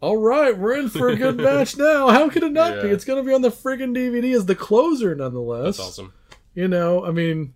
All 0.00 0.16
right, 0.16 0.58
we're 0.58 0.76
in 0.80 0.88
for 0.88 1.10
a 1.10 1.14
good 1.14 1.36
match 1.50 1.76
now. 1.76 2.08
How 2.08 2.28
could 2.28 2.42
it 2.42 2.50
not 2.50 2.82
be? 2.82 2.88
It's 2.88 3.04
going 3.04 3.22
to 3.22 3.28
be 3.28 3.32
on 3.32 3.40
the 3.42 3.50
friggin' 3.50 3.96
DVD 3.96 4.34
as 4.34 4.46
the 4.46 4.56
closer, 4.56 5.14
nonetheless. 5.14 5.76
That's 5.76 5.90
awesome. 5.90 6.12
You 6.56 6.66
know, 6.66 7.06
I 7.06 7.12
mean, 7.12 7.54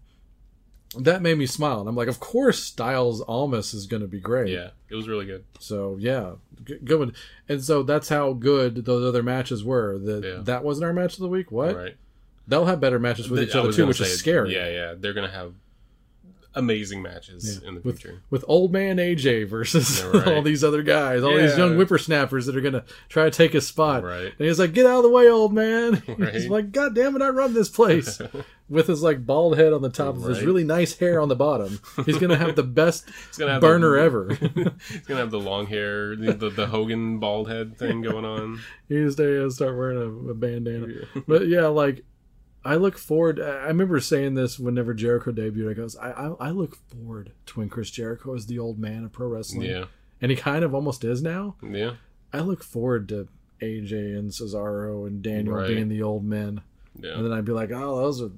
that 0.96 1.22
made 1.22 1.36
me 1.38 1.46
smile. 1.46 1.80
And 1.80 1.88
I'm 1.88 1.96
like, 1.96 2.06
of 2.06 2.20
course, 2.20 2.62
Styles 2.62 3.20
Almas 3.22 3.74
is 3.74 3.88
going 3.88 4.02
to 4.02 4.06
be 4.06 4.20
great. 4.20 4.52
Yeah, 4.52 4.68
it 4.88 4.94
was 4.94 5.08
really 5.08 5.26
good. 5.26 5.44
So 5.58 5.96
yeah, 5.98 6.34
g- 6.62 6.78
good 6.84 7.00
one. 7.00 7.14
And 7.48 7.64
so 7.64 7.82
that's 7.82 8.08
how 8.08 8.32
good 8.32 8.84
those 8.84 9.04
other 9.04 9.24
matches 9.24 9.64
were. 9.64 9.98
That 9.98 10.22
Yeah. 10.24 10.42
that 10.44 10.62
wasn't 10.62 10.84
our 10.84 10.92
match 10.92 11.14
of 11.14 11.20
the 11.22 11.28
week. 11.28 11.50
What? 11.50 11.74
Right. 11.74 11.96
They'll 12.46 12.66
have 12.66 12.80
better 12.80 12.98
matches 12.98 13.28
with 13.28 13.40
I 13.40 13.42
each 13.44 13.54
other 13.54 13.72
too, 13.72 13.86
which 13.86 13.98
say, 13.98 14.04
is 14.04 14.18
scary. 14.18 14.54
Yeah, 14.54 14.68
yeah, 14.68 14.94
they're 14.98 15.14
gonna 15.14 15.30
have 15.30 15.52
amazing 16.54 17.02
matches 17.02 17.60
in 17.62 17.74
the 17.74 17.80
With, 17.82 18.00
future. 18.00 18.22
with 18.30 18.42
old 18.48 18.72
man 18.72 18.96
AJ 18.96 19.46
versus 19.46 20.00
Yeah, 20.00 20.06
right. 20.20 20.28
all 20.28 20.40
these 20.40 20.64
other 20.64 20.82
guys, 20.82 21.22
all 21.22 21.36
these 21.36 21.50
Yeah. 21.50 21.58
young 21.66 21.74
whippersnappers 21.76 22.46
that 22.46 22.56
are 22.56 22.62
gonna 22.62 22.84
try 23.10 23.24
to 23.24 23.30
take 23.30 23.52
his 23.52 23.66
spot. 23.66 24.02
Right. 24.02 24.32
And 24.38 24.48
he's 24.48 24.58
like, 24.58 24.72
"Get 24.72 24.86
out 24.86 24.98
of 24.98 25.02
the 25.02 25.10
way, 25.10 25.28
old 25.28 25.52
man." 25.52 26.02
He's 26.32 26.48
like, 26.48 26.72
"God 26.72 26.94
damn 26.94 27.14
it, 27.14 27.20
I 27.20 27.28
run 27.28 27.52
this 27.52 27.68
place." 27.68 28.20
with 28.70 28.86
his 28.88 29.00
like 29.02 29.24
bald 29.26 29.56
head 29.58 29.72
on 29.74 29.82
the 29.82 29.90
top 29.90 30.16
of 30.16 30.22
his 30.24 30.42
really 30.42 30.64
nice 30.64 30.96
hair 30.98 31.20
on 31.20 31.28
the 31.28 31.36
bottom. 31.36 31.78
He's 32.06 32.18
gonna 32.18 32.36
have 32.38 32.56
the 32.56 32.62
best 32.64 33.04
have 33.38 33.60
burner 33.60 33.96
the- 33.96 34.02
ever. 34.02 34.34
He's 34.34 35.02
gonna 35.06 35.20
have 35.20 35.30
the 35.30 35.38
long 35.38 35.66
hair, 35.66 36.16
the, 36.16 36.32
the, 36.32 36.48
the 36.50 36.66
Hogan 36.68 37.18
bald 37.20 37.48
head 37.50 37.78
thing 37.78 38.00
going 38.00 38.24
on. 38.24 38.60
he 38.88 38.94
needs 38.94 39.14
to 39.16 39.50
start 39.50 39.76
wearing 39.76 39.98
a, 39.98 40.30
a 40.30 40.34
bandana. 40.34 40.86
But 41.28 41.48
yeah, 41.48 41.66
like 41.66 42.02
I 42.66 42.74
look 42.76 42.98
forward. 42.98 43.40
I 43.40 43.66
remember 43.66 44.00
saying 44.00 44.34
this 44.34 44.58
whenever 44.58 44.92
Jericho 44.94 45.32
debuted. 45.32 45.70
I 45.70 45.74
goes, 45.74 45.96
I, 45.96 46.10
I 46.10 46.26
I 46.48 46.50
look 46.50 46.76
forward 46.90 47.32
to 47.46 47.58
when 47.60 47.68
Chris 47.68 47.90
Jericho 47.90 48.34
is 48.34 48.46
the 48.46 48.58
old 48.58 48.78
man 48.78 49.04
of 49.04 49.12
pro 49.12 49.28
wrestling. 49.28 49.68
Yeah, 49.70 49.84
and 50.20 50.30
he 50.30 50.36
kind 50.36 50.64
of 50.64 50.74
almost 50.74 51.04
is 51.04 51.22
now. 51.22 51.56
yeah, 51.62 51.94
I 52.32 52.40
look 52.40 52.62
forward 52.62 53.08
to 53.10 53.28
AJ 53.62 54.18
and 54.18 54.30
Cesaro 54.30 55.06
and 55.06 55.22
Daniel 55.22 55.54
Right. 55.56 55.68
being 55.68 55.88
the 55.88 56.02
old 56.02 56.24
men, 56.24 56.60
yeah. 57.00 57.14
and 57.14 57.24
then 57.24 57.32
I'd 57.32 57.44
be 57.44 57.52
like, 57.52 57.70
oh, 57.72 57.96
those 58.00 58.20
are. 58.22 58.30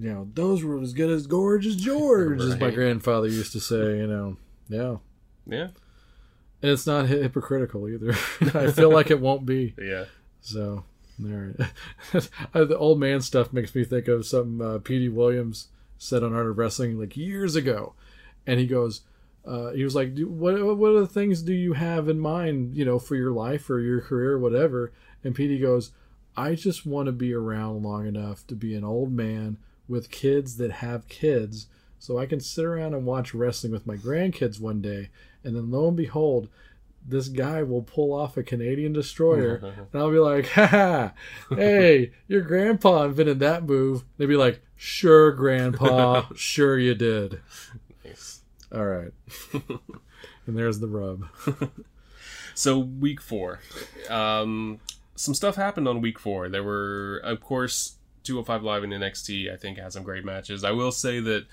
You 0.00 0.10
know, 0.14 0.28
those 0.32 0.62
were 0.62 0.80
as 0.80 0.92
good 0.92 1.10
as 1.10 1.26
Gorgeous 1.26 1.74
George, 1.74 2.40
as 2.40 2.60
my 2.60 2.70
grandfather 2.70 3.26
used 3.26 3.50
to 3.52 3.58
say. 3.60 3.98
You 3.98 4.06
know, 4.06 4.36
yeah, 4.68 4.96
yeah, 5.44 5.68
and 6.62 6.70
it's 6.70 6.86
not 6.86 7.06
hypocritical 7.08 7.88
either. 7.88 8.12
I 8.54 8.70
feel 8.70 8.92
like 8.92 9.10
it 9.10 9.18
won't 9.20 9.44
be. 9.44 9.74
yeah. 9.76 10.04
So 10.40 10.84
there, 11.18 11.54
the 12.52 12.78
old 12.78 13.00
man 13.00 13.20
stuff 13.20 13.52
makes 13.52 13.74
me 13.74 13.84
think 13.84 14.08
of 14.08 14.26
something 14.26 14.64
uh, 14.64 14.78
Petey 14.78 15.08
Williams 15.08 15.68
said 15.98 16.22
on 16.22 16.34
Art 16.34 16.46
of 16.46 16.58
Wrestling 16.58 16.98
like 16.98 17.16
years 17.16 17.56
ago, 17.56 17.94
and 18.46 18.60
he 18.60 18.66
goes, 18.66 19.02
uh, 19.48 19.72
he 19.72 19.82
was 19.82 19.94
like, 19.94 20.18
"What 20.18 20.76
what 20.76 20.90
other 20.90 21.06
things 21.06 21.42
do 21.42 21.54
you 21.54 21.72
have 21.72 22.08
in 22.08 22.20
mind, 22.20 22.76
you 22.76 22.84
know, 22.84 22.98
for 22.98 23.16
your 23.16 23.32
life 23.32 23.70
or 23.70 23.80
your 23.80 24.02
career, 24.02 24.32
or 24.32 24.38
whatever?" 24.38 24.92
And 25.24 25.34
Petey 25.34 25.58
goes, 25.58 25.90
"I 26.36 26.54
just 26.54 26.84
want 26.84 27.06
to 27.06 27.12
be 27.12 27.32
around 27.32 27.82
long 27.82 28.06
enough 28.06 28.46
to 28.48 28.54
be 28.54 28.74
an 28.74 28.84
old 28.84 29.10
man 29.10 29.56
with 29.88 30.10
kids 30.10 30.58
that 30.58 30.70
have 30.70 31.08
kids." 31.08 31.66
So 31.98 32.18
I 32.18 32.26
can 32.26 32.40
sit 32.40 32.64
around 32.64 32.94
and 32.94 33.06
watch 33.06 33.34
wrestling 33.34 33.72
with 33.72 33.86
my 33.86 33.96
grandkids 33.96 34.60
one 34.60 34.82
day, 34.82 35.08
and 35.42 35.56
then 35.56 35.70
lo 35.70 35.88
and 35.88 35.96
behold, 35.96 36.48
this 37.06 37.28
guy 37.28 37.62
will 37.62 37.82
pull 37.82 38.12
off 38.12 38.36
a 38.36 38.42
Canadian 38.42 38.92
destroyer, 38.92 39.56
and 39.92 40.00
I'll 40.00 40.10
be 40.10 40.18
like, 40.18 40.48
"Ha! 40.50 41.12
Hey, 41.50 42.12
your 42.26 42.42
grandpa 42.42 43.04
invented 43.04 43.40
that 43.40 43.64
move." 43.64 44.04
They'd 44.16 44.26
be 44.26 44.36
like, 44.36 44.62
"Sure, 44.76 45.32
grandpa, 45.32 46.26
sure 46.34 46.78
you 46.78 46.94
did." 46.94 47.40
Nice. 48.04 48.42
All 48.72 48.84
right, 48.84 49.12
and 50.46 50.56
there's 50.56 50.80
the 50.80 50.88
rub. 50.88 51.24
So 52.54 52.78
week 52.78 53.20
four, 53.20 53.60
um, 54.10 54.80
some 55.14 55.32
stuff 55.32 55.54
happened 55.54 55.86
on 55.86 56.00
week 56.00 56.18
four. 56.18 56.48
There 56.48 56.64
were, 56.64 57.18
of 57.22 57.40
course, 57.40 57.98
205 58.24 58.64
Live 58.64 58.82
and 58.82 58.92
NXT. 58.92 59.52
I 59.52 59.56
think 59.56 59.78
had 59.78 59.92
some 59.92 60.02
great 60.02 60.24
matches. 60.24 60.64
I 60.64 60.72
will 60.72 60.90
say 60.90 61.20
that 61.20 61.46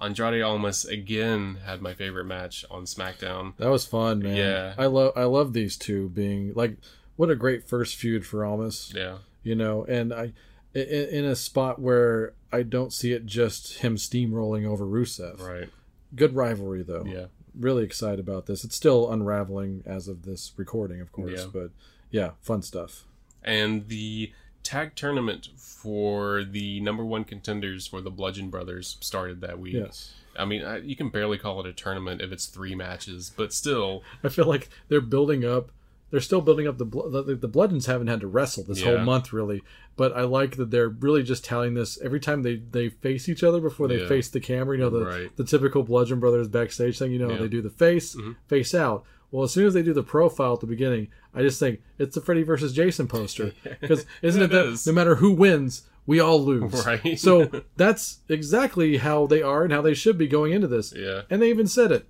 Andrade 0.00 0.42
Almas 0.42 0.84
again 0.84 1.58
had 1.64 1.82
my 1.82 1.94
favorite 1.94 2.24
match 2.24 2.64
on 2.70 2.84
SmackDown. 2.84 3.56
That 3.58 3.68
was 3.70 3.84
fun, 3.84 4.20
man. 4.20 4.36
Yeah. 4.36 4.74
I 4.78 4.86
love 4.86 5.12
I 5.16 5.24
love 5.24 5.52
these 5.52 5.76
two 5.76 6.08
being 6.10 6.52
like 6.54 6.76
what 7.16 7.30
a 7.30 7.36
great 7.36 7.68
first 7.68 7.96
feud 7.96 8.24
for 8.24 8.44
Almas. 8.44 8.92
Yeah, 8.94 9.18
You 9.42 9.54
know, 9.54 9.84
and 9.84 10.12
I 10.12 10.32
in, 10.74 10.82
in 10.82 11.24
a 11.24 11.36
spot 11.36 11.78
where 11.80 12.32
I 12.52 12.62
don't 12.62 12.92
see 12.92 13.12
it 13.12 13.26
just 13.26 13.78
him 13.78 13.96
steamrolling 13.96 14.66
over 14.66 14.84
Rusev. 14.86 15.40
right. 15.40 15.68
Good 16.14 16.34
rivalry 16.34 16.82
though. 16.82 17.04
Yeah, 17.06 17.26
Really 17.58 17.84
excited 17.84 18.20
about 18.20 18.46
this. 18.46 18.64
It's 18.64 18.76
still 18.76 19.10
unraveling 19.12 19.82
as 19.86 20.08
of 20.08 20.22
this 20.22 20.52
recording, 20.56 21.00
of 21.00 21.12
course, 21.12 21.40
Yeah. 21.40 21.46
but 21.52 21.70
yeah, 22.10 22.30
fun 22.40 22.62
stuff. 22.62 23.04
and 23.44 23.88
the 23.88 24.32
tag 24.62 24.94
tournament 24.94 25.48
for 25.56 26.44
the 26.44 26.80
number 26.80 27.04
one 27.04 27.24
contenders 27.24 27.86
for 27.86 28.00
the 28.00 28.10
Bludgeon 28.10 28.50
Brothers 28.50 28.96
started 29.00 29.40
that 29.40 29.58
week. 29.58 29.74
Yes. 29.74 30.14
I 30.38 30.44
mean, 30.44 30.62
I, 30.64 30.78
you 30.78 30.94
can 30.94 31.08
barely 31.08 31.38
call 31.38 31.60
it 31.60 31.66
a 31.66 31.72
tournament 31.72 32.20
if 32.20 32.30
it's 32.32 32.46
three 32.46 32.74
matches, 32.74 33.32
but 33.36 33.52
still, 33.52 34.02
I 34.22 34.28
feel 34.28 34.46
like 34.46 34.68
they're 34.88 35.00
building 35.00 35.44
up. 35.44 35.70
They're 36.10 36.20
still 36.20 36.40
building 36.40 36.66
up 36.66 36.76
the 36.78 36.84
the, 36.84 37.36
the 37.40 37.48
Bludgeons 37.48 37.86
haven't 37.86 38.08
had 38.08 38.20
to 38.20 38.26
wrestle 38.26 38.64
this 38.64 38.82
whole 38.82 38.98
month 38.98 39.32
really, 39.32 39.62
but 39.96 40.12
I 40.16 40.22
like 40.22 40.56
that 40.56 40.70
they're 40.72 40.88
really 40.88 41.22
just 41.22 41.44
telling 41.44 41.74
this 41.74 42.00
every 42.02 42.18
time 42.18 42.42
they 42.42 42.56
they 42.56 42.88
face 42.88 43.28
each 43.28 43.44
other 43.44 43.60
before 43.60 43.86
they 43.86 44.00
Yeah. 44.02 44.08
face 44.08 44.28
the 44.28 44.40
camera. 44.40 44.76
You 44.76 44.82
know 44.82 44.90
the 44.90 45.04
Right. 45.04 45.36
the 45.36 45.44
typical 45.44 45.84
Bludgeon 45.84 46.18
Brothers 46.18 46.48
backstage 46.48 46.98
thing. 46.98 47.12
You 47.12 47.20
know 47.20 47.28
Yeah. 47.28 47.34
Mm-hmm. 47.34 47.42
they 47.44 47.48
do 47.48 47.62
the 47.62 47.70
face 47.70 48.16
face 48.48 48.74
out. 48.74 49.04
Well, 49.32 49.44
as 49.44 49.52
soon 49.52 49.66
as 49.66 49.74
they 49.74 49.82
do 49.82 49.92
the 49.92 50.02
profile 50.02 50.54
at 50.54 50.60
the 50.60 50.66
beginning, 50.66 51.08
I 51.34 51.42
just 51.42 51.60
think 51.60 51.80
it's 51.98 52.14
the 52.16 52.20
Freddy 52.20 52.42
versus 52.42 52.72
Jason 52.72 53.06
poster 53.06 53.52
because 53.80 54.04
isn't 54.22 54.42
it, 54.42 54.46
It 54.46 54.50
that 54.52 54.66
is. 54.66 54.86
no 54.86 54.92
matter 54.92 55.16
who 55.16 55.32
wins, 55.32 55.82
we 56.06 56.18
all 56.18 56.42
lose. 56.42 56.84
Right. 56.84 57.18
So 57.18 57.48
that's 57.76 58.18
exactly 58.28 58.96
how 58.96 59.26
they 59.26 59.40
are 59.42 59.62
and 59.62 59.72
how 59.72 59.82
they 59.82 59.94
should 59.94 60.18
be 60.18 60.26
going 60.26 60.52
into 60.52 60.66
this. 60.66 60.92
yeah, 60.96 61.22
And 61.30 61.40
they 61.40 61.48
even 61.50 61.66
said 61.68 61.92
it. 61.92 62.08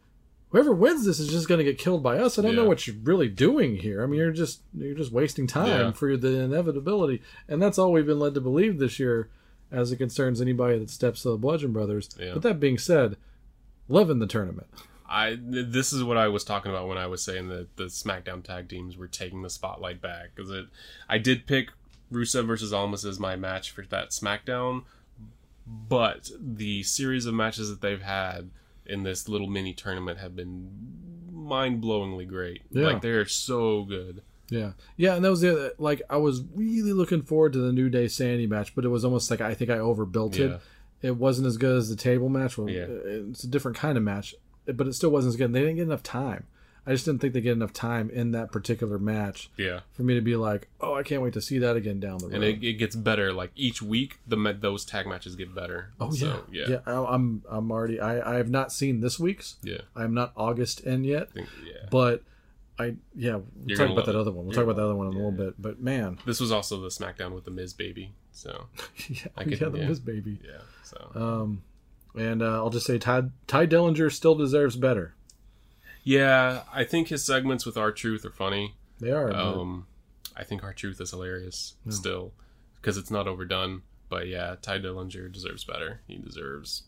Whoever 0.50 0.72
wins 0.72 1.04
this 1.04 1.20
is 1.20 1.28
just 1.28 1.46
going 1.46 1.58
to 1.58 1.64
get 1.64 1.78
killed 1.78 2.02
by 2.02 2.18
us. 2.18 2.36
I 2.38 2.42
don't 2.42 2.56
know 2.56 2.64
what 2.64 2.84
you're 2.86 2.96
really 3.04 3.28
doing 3.28 3.76
here. 3.76 4.02
I 4.02 4.06
mean, 4.06 4.18
you're 4.18 4.32
just 4.32 4.62
you're 4.74 4.96
just 4.96 5.12
wasting 5.12 5.46
time 5.46 5.68
Yeah. 5.68 5.92
for 5.92 6.16
the 6.16 6.40
inevitability, 6.40 7.22
and 7.46 7.62
that's 7.62 7.78
all 7.78 7.92
we've 7.92 8.04
been 8.06 8.18
led 8.18 8.34
to 8.34 8.40
believe 8.40 8.78
this 8.80 8.98
year, 8.98 9.28
as 9.70 9.92
it 9.92 9.98
concerns 9.98 10.40
anybody 10.40 10.76
that 10.80 10.90
steps 10.90 11.22
to 11.22 11.30
the 11.30 11.36
Bludgeon 11.36 11.72
Brothers. 11.72 12.08
Yeah. 12.18 12.32
But 12.32 12.42
that 12.42 12.58
being 12.58 12.78
said, 12.78 13.16
loving 13.88 14.18
the 14.18 14.26
tournament. 14.26 14.66
I 15.10 15.36
this 15.40 15.92
is 15.92 16.04
what 16.04 16.16
I 16.16 16.28
was 16.28 16.44
talking 16.44 16.70
about 16.70 16.86
when 16.86 16.96
I 16.98 17.06
was 17.08 17.22
saying 17.22 17.48
that 17.48 17.76
the 17.76 17.84
SmackDown 17.84 18.44
tag 18.44 18.68
teams 18.68 18.96
were 18.96 19.08
taking 19.08 19.42
the 19.42 19.50
spotlight 19.50 20.00
back 20.00 20.30
because 20.34 20.50
it. 20.50 20.66
I 21.08 21.18
did 21.18 21.46
pick 21.46 21.70
Rusev 22.12 22.46
versus 22.46 22.72
Almas 22.72 23.04
as 23.04 23.18
my 23.18 23.34
match 23.36 23.72
for 23.72 23.82
that 23.86 24.10
SmackDown, 24.10 24.84
but 25.66 26.30
the 26.40 26.82
series 26.84 27.26
of 27.26 27.34
matches 27.34 27.68
that 27.70 27.80
they've 27.80 28.02
had 28.02 28.50
in 28.86 29.02
this 29.02 29.28
little 29.28 29.46
mini 29.48 29.72
tournament 29.72 30.18
have 30.18 30.34
been 30.36 30.70
mind-blowingly 31.32 32.26
great. 32.28 32.62
Yeah. 32.70 32.86
Like 32.86 33.02
they're 33.02 33.26
so 33.26 33.84
good. 33.84 34.22
Yeah, 34.48 34.72
yeah, 34.96 35.14
and 35.14 35.24
that 35.24 35.30
was 35.30 35.40
the 35.42 35.52
other, 35.52 35.72
like 35.78 36.02
I 36.10 36.16
was 36.16 36.42
really 36.54 36.92
looking 36.92 37.22
forward 37.22 37.52
to 37.52 37.60
the 37.60 37.72
New 37.72 37.88
Day 37.88 38.06
SAnitY 38.06 38.48
match, 38.48 38.74
but 38.74 38.84
it 38.84 38.88
was 38.88 39.04
almost 39.04 39.30
like 39.30 39.40
I 39.40 39.54
think 39.54 39.70
I 39.70 39.78
overbuilt 39.78 40.36
Yeah. 40.36 40.46
it. 40.46 40.60
It 41.02 41.16
wasn't 41.16 41.46
as 41.46 41.56
good 41.56 41.76
as 41.76 41.88
the 41.88 41.94
table 41.96 42.28
match. 42.28 42.58
Well, 42.58 42.68
Yeah. 42.68 42.86
it's 42.88 43.44
a 43.44 43.48
different 43.48 43.76
kind 43.76 43.96
of 43.96 44.02
match, 44.04 44.34
but 44.76 44.86
it 44.86 44.94
still 44.94 45.10
wasn't 45.10 45.32
as 45.32 45.36
good. 45.36 45.52
They 45.52 45.60
didn't 45.60 45.76
get 45.76 45.82
enough 45.82 46.02
time. 46.02 46.46
I 46.86 46.92
just 46.92 47.04
didn't 47.04 47.20
think 47.20 47.34
they 47.34 47.42
get 47.42 47.52
enough 47.52 47.74
time 47.74 48.08
in 48.08 48.30
that 48.32 48.50
particular 48.50 48.98
match 48.98 49.50
Yeah, 49.58 49.80
for 49.92 50.02
me 50.02 50.14
to 50.14 50.22
be 50.22 50.34
like, 50.34 50.68
oh, 50.80 50.94
I 50.94 51.02
can't 51.02 51.20
wait 51.22 51.34
to 51.34 51.40
see 51.42 51.58
that 51.58 51.76
again 51.76 52.00
down 52.00 52.18
the 52.18 52.26
road. 52.28 52.34
and 52.36 52.42
it, 52.42 52.64
it 52.64 52.72
gets 52.74 52.96
better. 52.96 53.34
Like 53.34 53.50
each 53.54 53.82
week, 53.82 54.18
the 54.26 54.36
those 54.58 54.86
tag 54.86 55.06
matches 55.06 55.36
get 55.36 55.54
better. 55.54 55.90
oh 56.00 56.10
So, 56.10 56.44
yeah, 56.50 56.62
yeah, 56.62 56.76
yeah. 56.86 56.92
I- 57.00 57.14
I'm 57.14 57.42
I'm 57.48 57.70
already. 57.70 58.00
I 58.00 58.34
I 58.34 58.36
have 58.36 58.48
not 58.48 58.72
seen 58.72 59.00
this 59.00 59.20
week's. 59.20 59.56
yeah. 59.62 59.82
I'm 59.94 60.14
not 60.14 60.32
August 60.36 60.80
in 60.80 61.04
yet, 61.04 61.30
think, 61.32 61.48
yeah. 61.66 61.86
but 61.90 62.22
I 62.78 62.94
yeah. 63.14 63.34
We'll 63.36 63.44
You're 63.66 63.76
talk 63.76 63.90
about 63.90 64.06
that 64.06 64.14
it. 64.14 64.18
other 64.18 64.32
one. 64.32 64.46
We'll 64.46 64.54
You're 64.54 64.64
talk 64.64 64.70
about 64.72 64.80
the 64.80 64.84
other 64.86 64.94
one 64.96 65.08
in 65.08 65.12
a 65.12 65.16
little 65.16 65.32
bit. 65.32 65.60
But 65.60 65.80
man, 65.80 66.18
This 66.24 66.40
was 66.40 66.50
also 66.50 66.80
the 66.80 66.88
SmackDown 66.88 67.32
with 67.32 67.44
the 67.44 67.50
Miz 67.50 67.74
baby. 67.74 68.14
So 68.32 68.68
yeah, 69.08 69.26
I 69.36 69.44
could- 69.44 69.60
yeah, 69.60 69.68
the 69.68 69.78
yeah. 69.80 69.86
Miz 69.88 70.00
baby. 70.00 70.38
yeah, 70.42 70.62
so 70.82 71.10
Um, 71.14 71.62
and 72.14 72.42
uh, 72.42 72.56
I'll 72.62 72.70
just 72.70 72.86
say 72.86 72.98
Ty 72.98 73.24
Tye 73.46 73.66
Dillinger 73.66 74.10
still 74.12 74.34
deserves 74.34 74.76
better. 74.76 75.14
yeah, 76.02 76.62
I 76.72 76.84
think 76.84 77.08
his 77.08 77.24
segments 77.24 77.66
with 77.66 77.76
R-Truth 77.76 78.24
are 78.24 78.30
funny. 78.30 78.74
They 78.98 79.10
are. 79.12 79.32
Um, 79.34 79.86
I 80.36 80.44
think 80.44 80.62
R-Truth 80.64 81.00
is 81.00 81.10
hilarious 81.10 81.74
still 81.88 82.32
because 82.76 82.96
it's 82.96 83.10
not 83.10 83.26
overdone. 83.28 83.82
But 84.08 84.26
yeah, 84.26 84.56
Tye 84.60 84.78
Dillinger 84.78 85.30
deserves 85.32 85.64
better. 85.64 86.00
He 86.08 86.16
deserves 86.16 86.82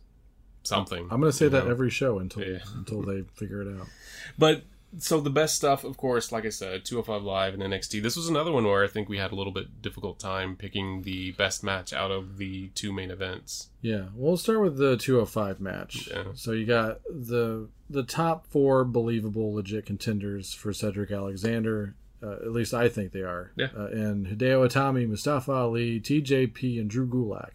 something. 0.65 1.05
I'm 1.11 1.21
going 1.21 1.31
to 1.31 1.37
say 1.37 1.49
that 1.49 1.65
know? 1.67 1.71
every 1.71 1.91
show 1.91 2.19
until 2.19 2.43
Yeah. 2.45 2.59
until 2.75 3.03
they 3.03 3.23
figure 3.35 3.63
it 3.63 3.79
out. 3.81 3.87
But 4.39 4.63
so 4.99 5.21
the 5.21 5.31
best 5.31 5.55
stuff, 5.55 5.85
of 5.85 5.97
course, 5.97 6.33
like 6.33 6.45
I 6.45 6.51
said, 6.51 6.85
205 6.85 7.23
Live 7.23 7.55
and 7.55 7.63
NXT. 7.63 8.03
This 8.03 8.17
was 8.17 8.29
another 8.29 8.53
one 8.53 8.65
where 8.65 8.85
I 8.85 8.89
think 8.89 9.09
we 9.09 9.19
had 9.19 9.33
a 9.33 9.35
little 9.35 9.53
bit 9.53 9.81
difficult 9.81 10.19
time 10.19 10.57
picking 10.57 11.03
the 11.03 11.33
best 11.33 11.65
match 11.65 11.93
out 11.93 12.11
of 12.11 12.37
the 12.37 12.69
two 12.75 12.93
main 12.93 13.11
events. 13.11 13.71
Yeah, 13.81 14.07
we'll 14.15 14.37
start 14.37 14.61
with 14.61 14.77
the 14.77 14.97
205 14.97 15.61
match. 15.61 16.09
Yeah. 16.11 16.25
So 16.35 16.53
you 16.53 16.67
got 16.67 17.01
the 17.05 17.69
the 17.89 18.03
top 18.03 18.47
four 18.47 18.85
believable, 18.85 19.55
legit 19.55 19.87
contenders 19.87 20.55
for 20.55 20.73
Cedric 20.73 21.11
Alexander. 21.11 21.95
Uh, 22.23 22.33
at 22.33 22.53
least 22.53 22.73
I 22.73 22.89
think 22.89 23.13
they 23.13 23.23
are. 23.23 23.51
Yeah. 23.57 23.69
Uh, 23.77 23.87
and 23.87 24.27
Hideo 24.27 24.67
Itami, 24.67 25.09
Mustafa 25.09 25.53
Ali, 25.53 26.01
TJP, 26.01 26.81
and 26.81 26.89
Drew 26.89 27.07
Gulak. 27.07 27.55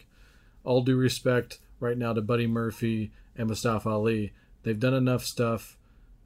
All 0.64 0.81
due 0.81 0.97
respect 0.97 1.59
right 1.80 1.97
now 1.97 2.14
to 2.14 2.22
Buddy 2.22 2.47
Murphy 2.47 3.11
and 3.38 3.47
Mustafa 3.47 3.89
Ali. 3.89 4.34
They've 4.64 4.80
done 4.80 4.93
enough 4.93 5.23
stuff. 5.23 5.76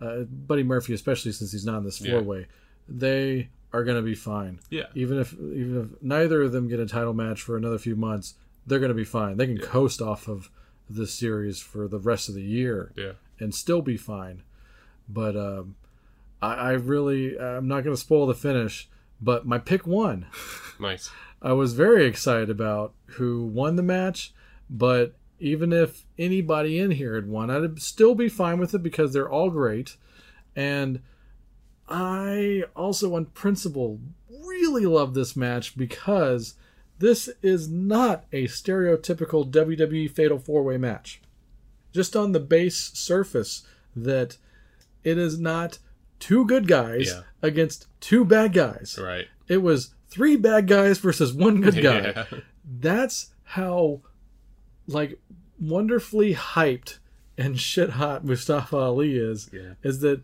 Uh, 0.02 0.24
Buddy 0.24 0.64
Murphy, 0.64 0.94
especially 0.94 1.32
since 1.32 1.52
he's 1.52 1.66
not 1.66 1.78
in 1.78 1.84
this 1.84 2.00
four 2.00 2.22
way, 2.22 2.48
they 2.90 3.50
are 3.74 3.84
going 3.84 3.98
to 3.98 4.02
be 4.02 4.16
fine. 4.16 4.60
Yeah. 4.70 4.86
Even 4.96 5.20
if 5.20 5.34
even 5.34 5.82
if 5.94 6.02
neither 6.02 6.42
of 6.42 6.52
them 6.52 6.68
get 6.68 6.80
a 6.80 6.86
title 6.86 7.14
match 7.14 7.42
for 7.42 7.56
another 7.56 7.78
few 7.78 7.96
months, 7.96 8.34
they're 8.66 8.80
going 8.80 8.90
to 8.90 8.96
be 8.96 9.04
fine. 9.04 9.38
They 9.38 9.46
can 9.48 9.60
coast 9.60 10.02
off 10.02 10.28
of 10.28 10.50
this 10.90 11.14
series 11.14 11.60
for 11.62 11.88
the 11.88 12.00
rest 12.00 12.28
of 12.30 12.36
the 12.36 12.42
year 12.42 12.92
Yeah. 12.98 13.14
and 13.40 13.54
still 13.56 13.82
be 13.82 13.96
fine. 13.96 14.44
But 15.08 15.36
um, 15.38 15.76
I, 16.42 16.54
I 16.54 16.72
really, 16.72 17.40
I'm 17.40 17.68
not 17.68 17.84
going 17.84 17.96
to 17.96 18.02
spoil 18.02 18.26
the 18.28 18.34
finish. 18.34 18.90
But 19.22 19.46
my 19.46 19.60
pick 19.60 19.86
one, 19.86 20.26
Nice. 20.80 21.12
I 21.42 21.54
was 21.54 21.74
very 21.74 22.06
excited 22.08 22.50
about 22.50 22.94
who 23.18 23.46
won 23.46 23.76
the 23.76 23.84
match, 23.84 24.34
But 24.70 25.16
even 25.42 25.74
if 25.74 26.06
anybody 26.18 26.80
in 26.80 26.92
here 26.92 27.16
had 27.16 27.28
won, 27.28 27.50
I'd 27.50 27.82
still 27.82 28.16
be 28.16 28.30
fine 28.30 28.60
with 28.60 28.74
it 28.74 28.84
because 28.84 29.12
they're 29.12 29.30
all 29.30 29.50
great. 29.50 29.98
And 30.56 31.02
I 31.90 32.64
also, 32.76 33.16
on 33.16 33.26
principle, 33.26 34.00
really 34.30 34.86
love 34.86 35.14
this 35.14 35.36
match 35.36 35.76
because 35.78 36.54
this 37.00 37.30
is 37.42 37.70
not 37.70 38.26
a 38.32 38.46
stereotypical 38.48 39.50
WWE 39.50 40.10
Fatal 40.10 40.40
Four 40.40 40.64
Way 40.64 40.78
match. 40.78 41.22
Just 41.94 42.16
on 42.16 42.32
the 42.32 42.40
base 42.40 42.92
surface, 42.94 43.64
that 43.96 44.38
it 45.04 45.18
is 45.18 45.40
not 45.40 45.80
two 46.20 46.46
good 46.46 46.68
guys 46.68 47.08
Yeah. 47.08 47.22
against 47.42 47.88
two 48.00 48.24
bad 48.24 48.54
guys. 48.54 48.98
Right. 49.02 49.26
It 49.48 49.62
was 49.62 49.94
three 50.08 50.38
bad 50.38 50.68
guys 50.68 51.00
versus 51.00 51.34
one 51.34 51.60
good 51.62 51.76
guy. 51.84 52.00
Yeah. 52.16 52.26
That's 52.64 53.32
how, 53.44 54.02
like, 54.88 55.20
wonderfully 55.60 56.34
hyped 56.36 56.98
and 57.38 57.60
shit 57.60 57.92
hot 57.92 58.26
Mustafa 58.26 58.78
Ali 58.78 59.16
is. 59.18 59.50
Yeah. 59.54 59.74
Is 59.84 60.00
that, 60.02 60.22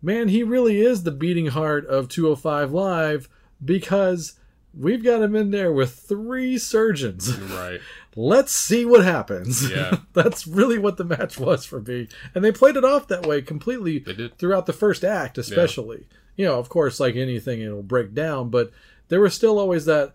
man, 0.00 0.28
he 0.28 0.42
really 0.42 0.80
is 0.80 1.02
the 1.02 1.10
beating 1.10 1.48
heart 1.48 1.86
of 1.86 2.08
205 2.08 2.72
Live 2.72 3.28
because 3.64 4.34
we've 4.74 5.04
got 5.04 5.22
him 5.22 5.36
in 5.36 5.50
there 5.50 5.72
with 5.72 5.92
three 5.94 6.58
surgeons. 6.58 7.36
Right. 7.38 7.80
Let's 8.16 8.52
see 8.54 8.84
what 8.84 9.04
happens. 9.04 9.70
Yeah. 9.70 9.98
That's 10.12 10.46
really 10.46 10.78
what 10.78 10.96
the 10.98 11.04
match 11.04 11.38
was 11.38 11.64
for 11.64 11.80
me. 11.80 12.08
And 12.34 12.44
they 12.44 12.52
played 12.52 12.76
it 12.76 12.84
off 12.84 13.08
that 13.08 13.26
way 13.26 13.40
completely 13.40 14.00
They 14.00 14.12
did. 14.14 14.36
throughout 14.38 14.66
the 14.66 14.72
first 14.74 15.02
act, 15.04 15.38
especially. 15.38 16.06
You 16.36 16.46
know, 16.46 16.58
of 16.58 16.68
course, 16.68 16.98
like 17.00 17.16
anything, 17.16 17.60
it'll 17.62 17.82
break 17.82 18.12
down, 18.14 18.48
but 18.50 18.70
there 19.08 19.20
was 19.20 19.34
still 19.34 19.58
always 19.58 19.84
that, 19.86 20.14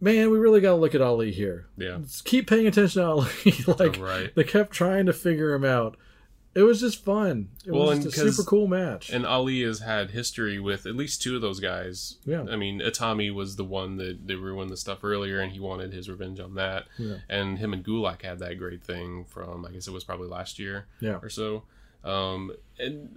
man, 0.00 0.30
we 0.30 0.38
really 0.38 0.60
got 0.60 0.70
to 0.70 0.76
look 0.76 0.94
at 0.94 1.00
Ali 1.00 1.32
here. 1.32 1.66
Yeah. 1.76 1.96
Let's 1.96 2.20
keep 2.22 2.48
paying 2.48 2.66
attention 2.66 3.02
to 3.02 3.08
Ali. 3.08 3.28
like, 3.66 3.98
Right. 3.98 4.34
they 4.34 4.44
kept 4.44 4.70
trying 4.72 5.06
to 5.06 5.12
figure 5.12 5.54
him 5.54 5.64
out. 5.64 5.96
It 6.54 6.62
was 6.62 6.80
just 6.80 7.04
fun. 7.04 7.50
It 7.64 7.70
Well, 7.72 7.86
was 7.86 8.04
a 8.04 8.10
super 8.10 8.42
cool 8.42 8.66
match. 8.66 9.10
And 9.10 9.24
Ali 9.24 9.62
has 9.62 9.80
had 9.80 10.10
history 10.10 10.58
with 10.58 10.86
at 10.86 10.96
least 10.96 11.22
two 11.22 11.36
of 11.36 11.42
those 11.42 11.60
guys. 11.60 12.16
Yeah. 12.24 12.46
I 12.50 12.56
mean, 12.56 12.80
Itami 12.80 13.32
was 13.32 13.56
the 13.56 13.64
one 13.64 13.96
that, 13.98 14.26
that 14.26 14.38
ruined 14.38 14.70
the 14.70 14.76
stuff 14.76 15.04
earlier, 15.04 15.38
and 15.40 15.52
he 15.52 15.60
wanted 15.60 15.92
his 15.92 16.08
revenge 16.08 16.40
on 16.40 16.54
that. 16.56 16.86
Yeah. 16.98 17.18
And 17.28 17.58
him 17.58 17.72
and 17.72 17.84
Gulak 17.84 18.22
had 18.22 18.40
that 18.40 18.58
great 18.58 18.82
thing 18.82 19.24
from, 19.26 19.66
I 19.66 19.70
guess 19.70 19.86
it 19.86 19.92
was 19.92 20.02
probably 20.04 20.28
last 20.28 20.58
year 20.58 20.86
yeah. 21.00 21.18
or 21.22 21.28
so. 21.28 21.64
Um, 22.02 22.50
and 22.78 23.16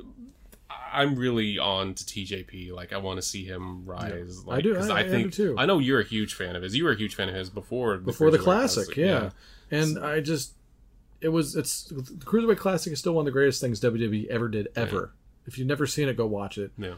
I'm 0.93 1.15
really 1.15 1.57
on 1.57 1.93
to 1.93 2.03
TJP. 2.03 2.71
Like, 2.73 2.91
I 2.93 2.97
want 2.97 3.17
to 3.17 3.21
see 3.21 3.45
him 3.45 3.85
rise. 3.85 4.43
Like, 4.45 4.59
I 4.59 4.61
do- 4.61 4.77
I- 4.77 4.99
I 4.99 5.03
do 5.03 5.09
think 5.09 5.33
too. 5.33 5.55
I 5.57 5.65
know 5.65 5.79
you're 5.79 6.01
a 6.01 6.05
huge 6.05 6.33
fan 6.33 6.55
of 6.55 6.63
his. 6.63 6.75
You 6.75 6.83
were 6.83 6.91
a 6.91 6.97
huge 6.97 7.15
fan 7.15 7.29
of 7.29 7.35
his 7.35 7.49
before 7.49 7.97
Before 7.97 8.29
the 8.31 8.37
Cruiserweight 8.37 8.43
classic, 8.43 8.95
yeah. 8.97 9.29
And 9.71 9.97
I 9.99 10.19
just, 10.19 10.53
it 11.21 11.29
was, 11.29 11.55
it's, 11.55 11.83
the 11.85 12.01
Cruiserweight 12.25 12.57
Classic 12.57 12.91
is 12.91 12.99
still 12.99 13.13
one 13.13 13.21
of 13.23 13.25
the 13.25 13.31
greatest 13.31 13.61
things 13.61 13.79
WWE 13.79 14.27
ever 14.27 14.49
did, 14.49 14.67
ever. 14.75 15.13
If 15.47 15.57
you've 15.57 15.67
never 15.67 15.87
seen 15.87 16.09
it, 16.09 16.17
go 16.17 16.25
watch 16.27 16.57
it. 16.57 16.71
Yeah. 16.77 16.95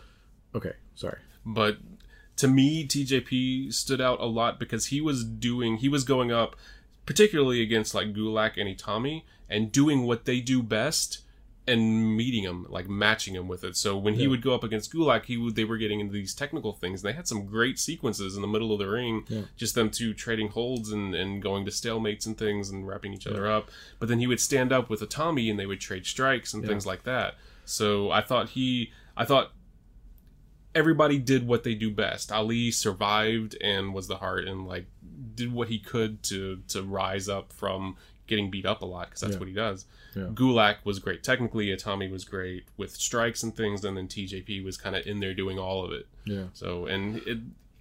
Okay, 0.55 0.73
sorry. 0.95 1.19
but 1.45 1.77
to 2.37 2.47
me 2.47 2.87
TJP 2.87 3.71
stood 3.73 4.01
out 4.01 4.19
a 4.19 4.25
lot 4.25 4.59
because 4.59 4.87
he 4.87 4.99
was 5.01 5.23
doing 5.23 5.77
he 5.77 5.87
was 5.89 6.03
going 6.03 6.31
up 6.31 6.55
particularly 7.05 7.61
against 7.61 7.93
like 7.93 8.11
Gulak 8.13 8.53
and 8.57 8.67
Itami 8.75 9.21
and 9.49 9.71
doing 9.71 10.03
what 10.03 10.25
they 10.25 10.39
do 10.39 10.63
best 10.63 11.19
and 11.65 12.17
meeting 12.17 12.43
him 12.43 12.65
like 12.69 12.89
matching 12.89 13.35
him 13.35 13.47
with 13.47 13.63
it 13.63 13.77
so 13.77 13.97
when 13.97 14.15
he 14.15 14.23
Yeah. 14.23 14.27
would 14.29 14.41
go 14.41 14.53
up 14.53 14.63
against 14.65 14.91
Gulak 14.93 15.25
he 15.25 15.37
would 15.37 15.55
they 15.55 15.63
were 15.63 15.77
getting 15.77 16.01
into 16.01 16.11
these 16.11 16.33
technical 16.33 16.73
things 16.73 17.01
and 17.01 17.09
they 17.09 17.15
had 17.15 17.27
some 17.27 17.45
great 17.45 17.79
sequences 17.79 18.35
in 18.35 18.41
the 18.41 18.47
middle 18.49 18.73
of 18.73 18.79
the 18.79 18.87
ring 18.89 19.23
Yeah. 19.29 19.43
just 19.55 19.73
them 19.73 19.89
two 19.89 20.13
trading 20.13 20.49
holds 20.49 20.91
and, 20.91 21.15
and 21.15 21.41
going 21.41 21.63
to 21.65 21.71
stalemates 21.71 22.25
and 22.25 22.37
things 22.37 22.69
and 22.69 22.85
wrapping 22.85 23.13
each 23.13 23.27
other 23.27 23.47
up 23.49 23.69
but 23.99 24.09
then 24.09 24.19
he 24.19 24.27
would 24.27 24.41
stand 24.41 24.73
up 24.73 24.89
with 24.89 24.99
Itami 25.01 25.49
and 25.49 25.57
they 25.57 25.65
would 25.65 25.79
trade 25.79 26.05
strikes 26.05 26.53
and 26.53 26.65
things 26.65 26.85
like 26.85 27.03
that 27.03 27.35
so 27.63 28.11
I 28.11 28.19
thought 28.21 28.49
he 28.49 28.91
I 29.15 29.23
thought 29.23 29.51
everybody 30.75 31.19
did 31.19 31.45
what 31.47 31.63
they 31.63 31.75
do 31.75 31.91
best. 31.91 32.31
Ali 32.31 32.71
survived 32.71 33.55
and 33.61 33.93
was 33.93 34.07
the 34.07 34.17
heart 34.17 34.47
and 34.47 34.67
like 34.67 34.87
did 35.35 35.53
what 35.53 35.67
he 35.69 35.77
could 35.79 36.23
to 36.23 36.61
to 36.67 36.81
rise 36.83 37.29
up 37.29 37.53
from 37.53 37.95
getting 38.27 38.49
beat 38.49 38.65
up 38.65 38.81
a 38.81 38.85
lot 38.85 39.07
because 39.09 39.21
that's 39.21 39.33
Yeah. 39.33 39.39
what 39.39 39.47
he 39.47 39.53
does. 39.53 39.85
Yeah. 40.15 40.23
Gulak 40.33 40.77
was 40.83 40.99
great 40.99 41.23
technically. 41.23 41.67
Itami 41.67 42.09
was 42.11 42.23
great 42.23 42.65
with 42.77 42.95
strikes 42.95 43.43
and 43.43 43.55
things, 43.55 43.83
and 43.83 43.97
then 43.97 44.07
TJP 44.07 44.63
was 44.63 44.77
kind 44.77 44.95
of 44.95 45.05
in 45.07 45.19
there 45.19 45.33
doing 45.33 45.57
all 45.59 45.83
of 45.85 45.91
it. 45.91 46.07
Yeah. 46.25 46.45
So 46.53 46.85
and 46.85 47.17
it. 47.27 47.39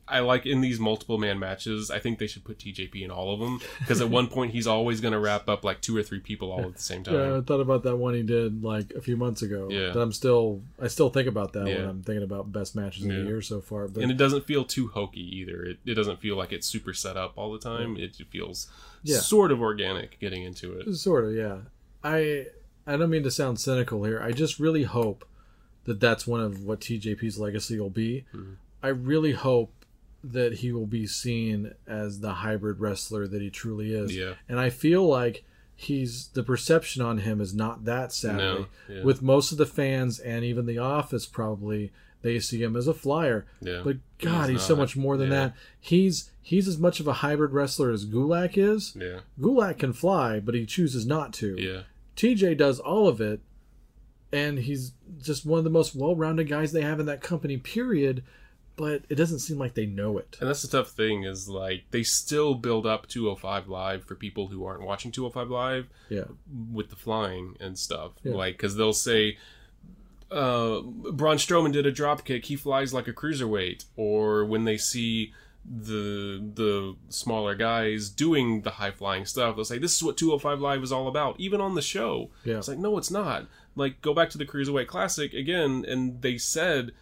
I 0.08 0.18
like 0.18 0.44
in 0.44 0.60
these 0.60 0.80
multiple 0.80 1.16
man 1.16 1.38
matches. 1.38 1.90
I 1.90 1.98
think 2.00 2.18
they 2.18 2.26
should 2.26 2.44
put 2.44 2.58
TJP 2.58 3.02
in 3.02 3.10
all 3.10 3.32
of 3.32 3.38
them 3.40 3.60
because 3.78 4.00
at 4.00 4.10
one 4.10 4.26
point 4.36 4.50
he's 4.52 4.66
always 4.66 5.00
going 5.00 5.12
to 5.12 5.18
wrap 5.18 5.48
up 5.48 5.64
like 5.64 5.80
two 5.80 5.96
or 5.96 6.02
three 6.02 6.18
people 6.18 6.50
all 6.50 6.60
at 6.66 6.74
the 6.76 6.82
same 6.82 7.04
time. 7.04 7.14
Yeah, 7.14 7.36
I 7.38 7.40
thought 7.40 7.60
about 7.60 7.84
that 7.84 7.96
one 7.96 8.12
he 8.12 8.22
did 8.24 8.62
like 8.64 8.90
a 8.92 9.00
few 9.00 9.16
months 9.16 9.42
ago. 9.42 9.68
Yeah. 9.70 9.92
That 9.92 10.00
I'm 10.00 10.12
still, 10.12 10.60
I 10.78 10.88
still 10.88 11.08
think 11.08 11.28
about 11.28 11.52
that 11.54 11.64
when 11.64 11.84
I'm 11.84 12.02
thinking 12.02 12.24
about 12.24 12.52
best 12.52 12.74
matches 12.74 13.04
of 13.04 13.10
the 13.10 13.22
year 13.22 13.40
so 13.40 13.60
far. 13.60 13.86
But 13.88 14.02
and 14.02 14.10
it 14.10 14.16
doesn't 14.18 14.44
feel 14.44 14.64
too 14.64 14.88
hokey 14.88 15.38
either. 15.38 15.62
It, 15.64 15.78
it 15.86 15.94
doesn't 15.94 16.20
feel 16.20 16.36
like 16.36 16.52
it's 16.52 16.66
super 16.66 16.92
set 16.92 17.16
up 17.16 17.34
all 17.36 17.52
the 17.52 17.60
time. 17.60 17.96
It 17.96 18.16
feels 18.28 18.68
Yeah. 19.02 19.18
sort 19.18 19.50
of 19.50 19.60
organic 19.60 20.18
getting 20.20 20.44
into 20.44 20.78
it. 20.78 20.94
Sort 20.94 21.24
of, 21.24 21.34
yeah. 21.34 21.58
I 22.04 22.46
I 22.86 22.96
don't 22.96 23.10
mean 23.10 23.22
to 23.22 23.30
sound 23.30 23.60
cynical 23.60 24.04
here. 24.04 24.20
I 24.20 24.32
just 24.32 24.58
really 24.58 24.84
hope 24.84 25.24
that 25.84 26.00
that's 26.00 26.26
one 26.26 26.40
of 26.40 26.64
what 26.64 26.80
TJP's 26.80 27.38
legacy 27.38 27.78
will 27.78 27.90
be. 27.90 28.24
Mm-hmm. 28.34 28.52
I 28.82 28.88
really 28.88 29.32
hope 29.32 29.72
that 30.24 30.54
he 30.54 30.72
will 30.72 30.86
be 30.86 31.06
seen 31.06 31.72
as 31.86 32.20
the 32.20 32.34
hybrid 32.34 32.80
wrestler 32.80 33.26
that 33.26 33.42
he 33.42 33.50
truly 33.50 33.92
is. 33.92 34.16
Yeah. 34.16 34.34
And 34.48 34.60
I 34.60 34.70
feel 34.70 35.06
like 35.06 35.44
he's 35.74 36.28
the 36.28 36.42
perception 36.42 37.02
on 37.02 37.18
him 37.18 37.40
is 37.40 37.54
not 37.54 37.84
that 37.84 38.12
sadly. 38.12 38.38
No, 38.38 38.66
yeah. 38.88 39.02
With 39.02 39.22
most 39.22 39.50
of 39.52 39.58
the 39.58 39.66
fans 39.66 40.18
and 40.20 40.44
even 40.44 40.66
the 40.66 40.78
office 40.78 41.26
probably 41.26 41.92
they 42.22 42.38
see 42.40 42.62
him 42.62 42.76
as 42.76 42.86
a 42.88 42.94
flyer. 42.94 43.46
Yeah. 43.60 43.82
But 43.84 43.98
God, 44.18 44.48
he's, 44.50 44.60
He's 44.60 44.66
so 44.66 44.76
much 44.76 44.96
more 44.96 45.16
than 45.16 45.30
Yeah. 45.30 45.34
that. 45.46 45.54
He's 45.80 46.30
he's 46.40 46.66
as 46.68 46.78
much 46.78 46.98
of 47.00 47.06
a 47.06 47.12
hybrid 47.14 47.52
wrestler 47.52 47.90
as 47.90 48.06
Gulak 48.06 48.56
is. 48.56 48.96
Yeah, 48.98 49.20
Gulak 49.40 49.78
can 49.78 49.92
fly, 49.92 50.40
but 50.40 50.54
he 50.54 50.64
chooses 50.66 51.04
not 51.06 51.32
to. 51.34 51.56
yeah, 51.60 51.82
TJ 52.16 52.56
does 52.56 52.78
all 52.80 53.08
of 53.08 53.20
it, 53.20 53.40
and 54.32 54.58
he's 54.60 54.92
just 55.20 55.44
one 55.44 55.58
of 55.58 55.64
the 55.64 55.70
most 55.70 55.94
well-rounded 55.94 56.48
guys 56.48 56.72
they 56.72 56.82
have 56.82 57.00
in 57.00 57.06
that 57.06 57.20
company. 57.20 57.56
Period. 57.58 58.22
But 58.74 59.02
it 59.10 59.16
doesn't 59.16 59.40
seem 59.40 59.58
like 59.58 59.74
they 59.74 59.84
know 59.84 60.16
it. 60.16 60.38
and 60.40 60.48
that's 60.48 60.62
the 60.62 60.68
tough 60.68 60.92
thing 60.92 61.24
is 61.24 61.46
like 61.46 61.84
they 61.90 62.02
still 62.02 62.54
build 62.54 62.86
up 62.86 63.06
205 63.06 63.68
live 63.68 64.02
for 64.04 64.14
people 64.14 64.46
who 64.48 64.64
aren't 64.64 64.80
watching 64.82 65.12
205 65.12 65.50
live 65.50 65.88
Yeah, 66.08 66.24
with 66.72 66.88
the 66.88 66.96
flying 66.96 67.54
and 67.60 67.78
stuff. 67.78 68.12
Yeah. 68.24 68.32
Like 68.34 68.54
because 68.56 68.76
they'll 68.76 68.94
say. 68.94 69.36
Uh, 70.32 70.80
Braun 71.12 71.36
Strowman 71.36 71.72
did 71.72 71.86
a 71.86 71.92
drop 71.92 72.24
kick. 72.24 72.46
He 72.46 72.56
flies 72.56 72.94
like 72.94 73.06
a 73.08 73.12
cruiserweight. 73.12 73.84
Or 73.96 74.44
when 74.44 74.64
they 74.64 74.76
see 74.78 75.32
the 75.64 76.42
the 76.54 76.96
smaller 77.08 77.54
guys 77.54 78.08
doing 78.08 78.62
the 78.62 78.70
high 78.72 78.90
flying 78.90 79.24
stuff, 79.26 79.54
they'll 79.56 79.64
say, 79.64 79.78
"This 79.78 79.94
is 79.94 80.02
what 80.02 80.16
205 80.16 80.60
Live 80.60 80.82
is 80.82 80.90
all 80.92 81.06
about." 81.08 81.38
Even 81.38 81.60
on 81.60 81.74
the 81.74 81.82
show, 81.82 82.30
Yeah. 82.44 82.58
it's 82.58 82.68
like, 82.68 82.78
no, 82.78 82.98
it's 82.98 83.10
not. 83.10 83.46
Like, 83.76 84.00
go 84.02 84.12
back 84.12 84.28
to 84.30 84.38
the 84.38 84.44
Cruiserweight 84.46 84.86
Classic 84.88 85.32
again, 85.32 85.84
and 85.86 86.20
they 86.22 86.36
said 86.38 86.92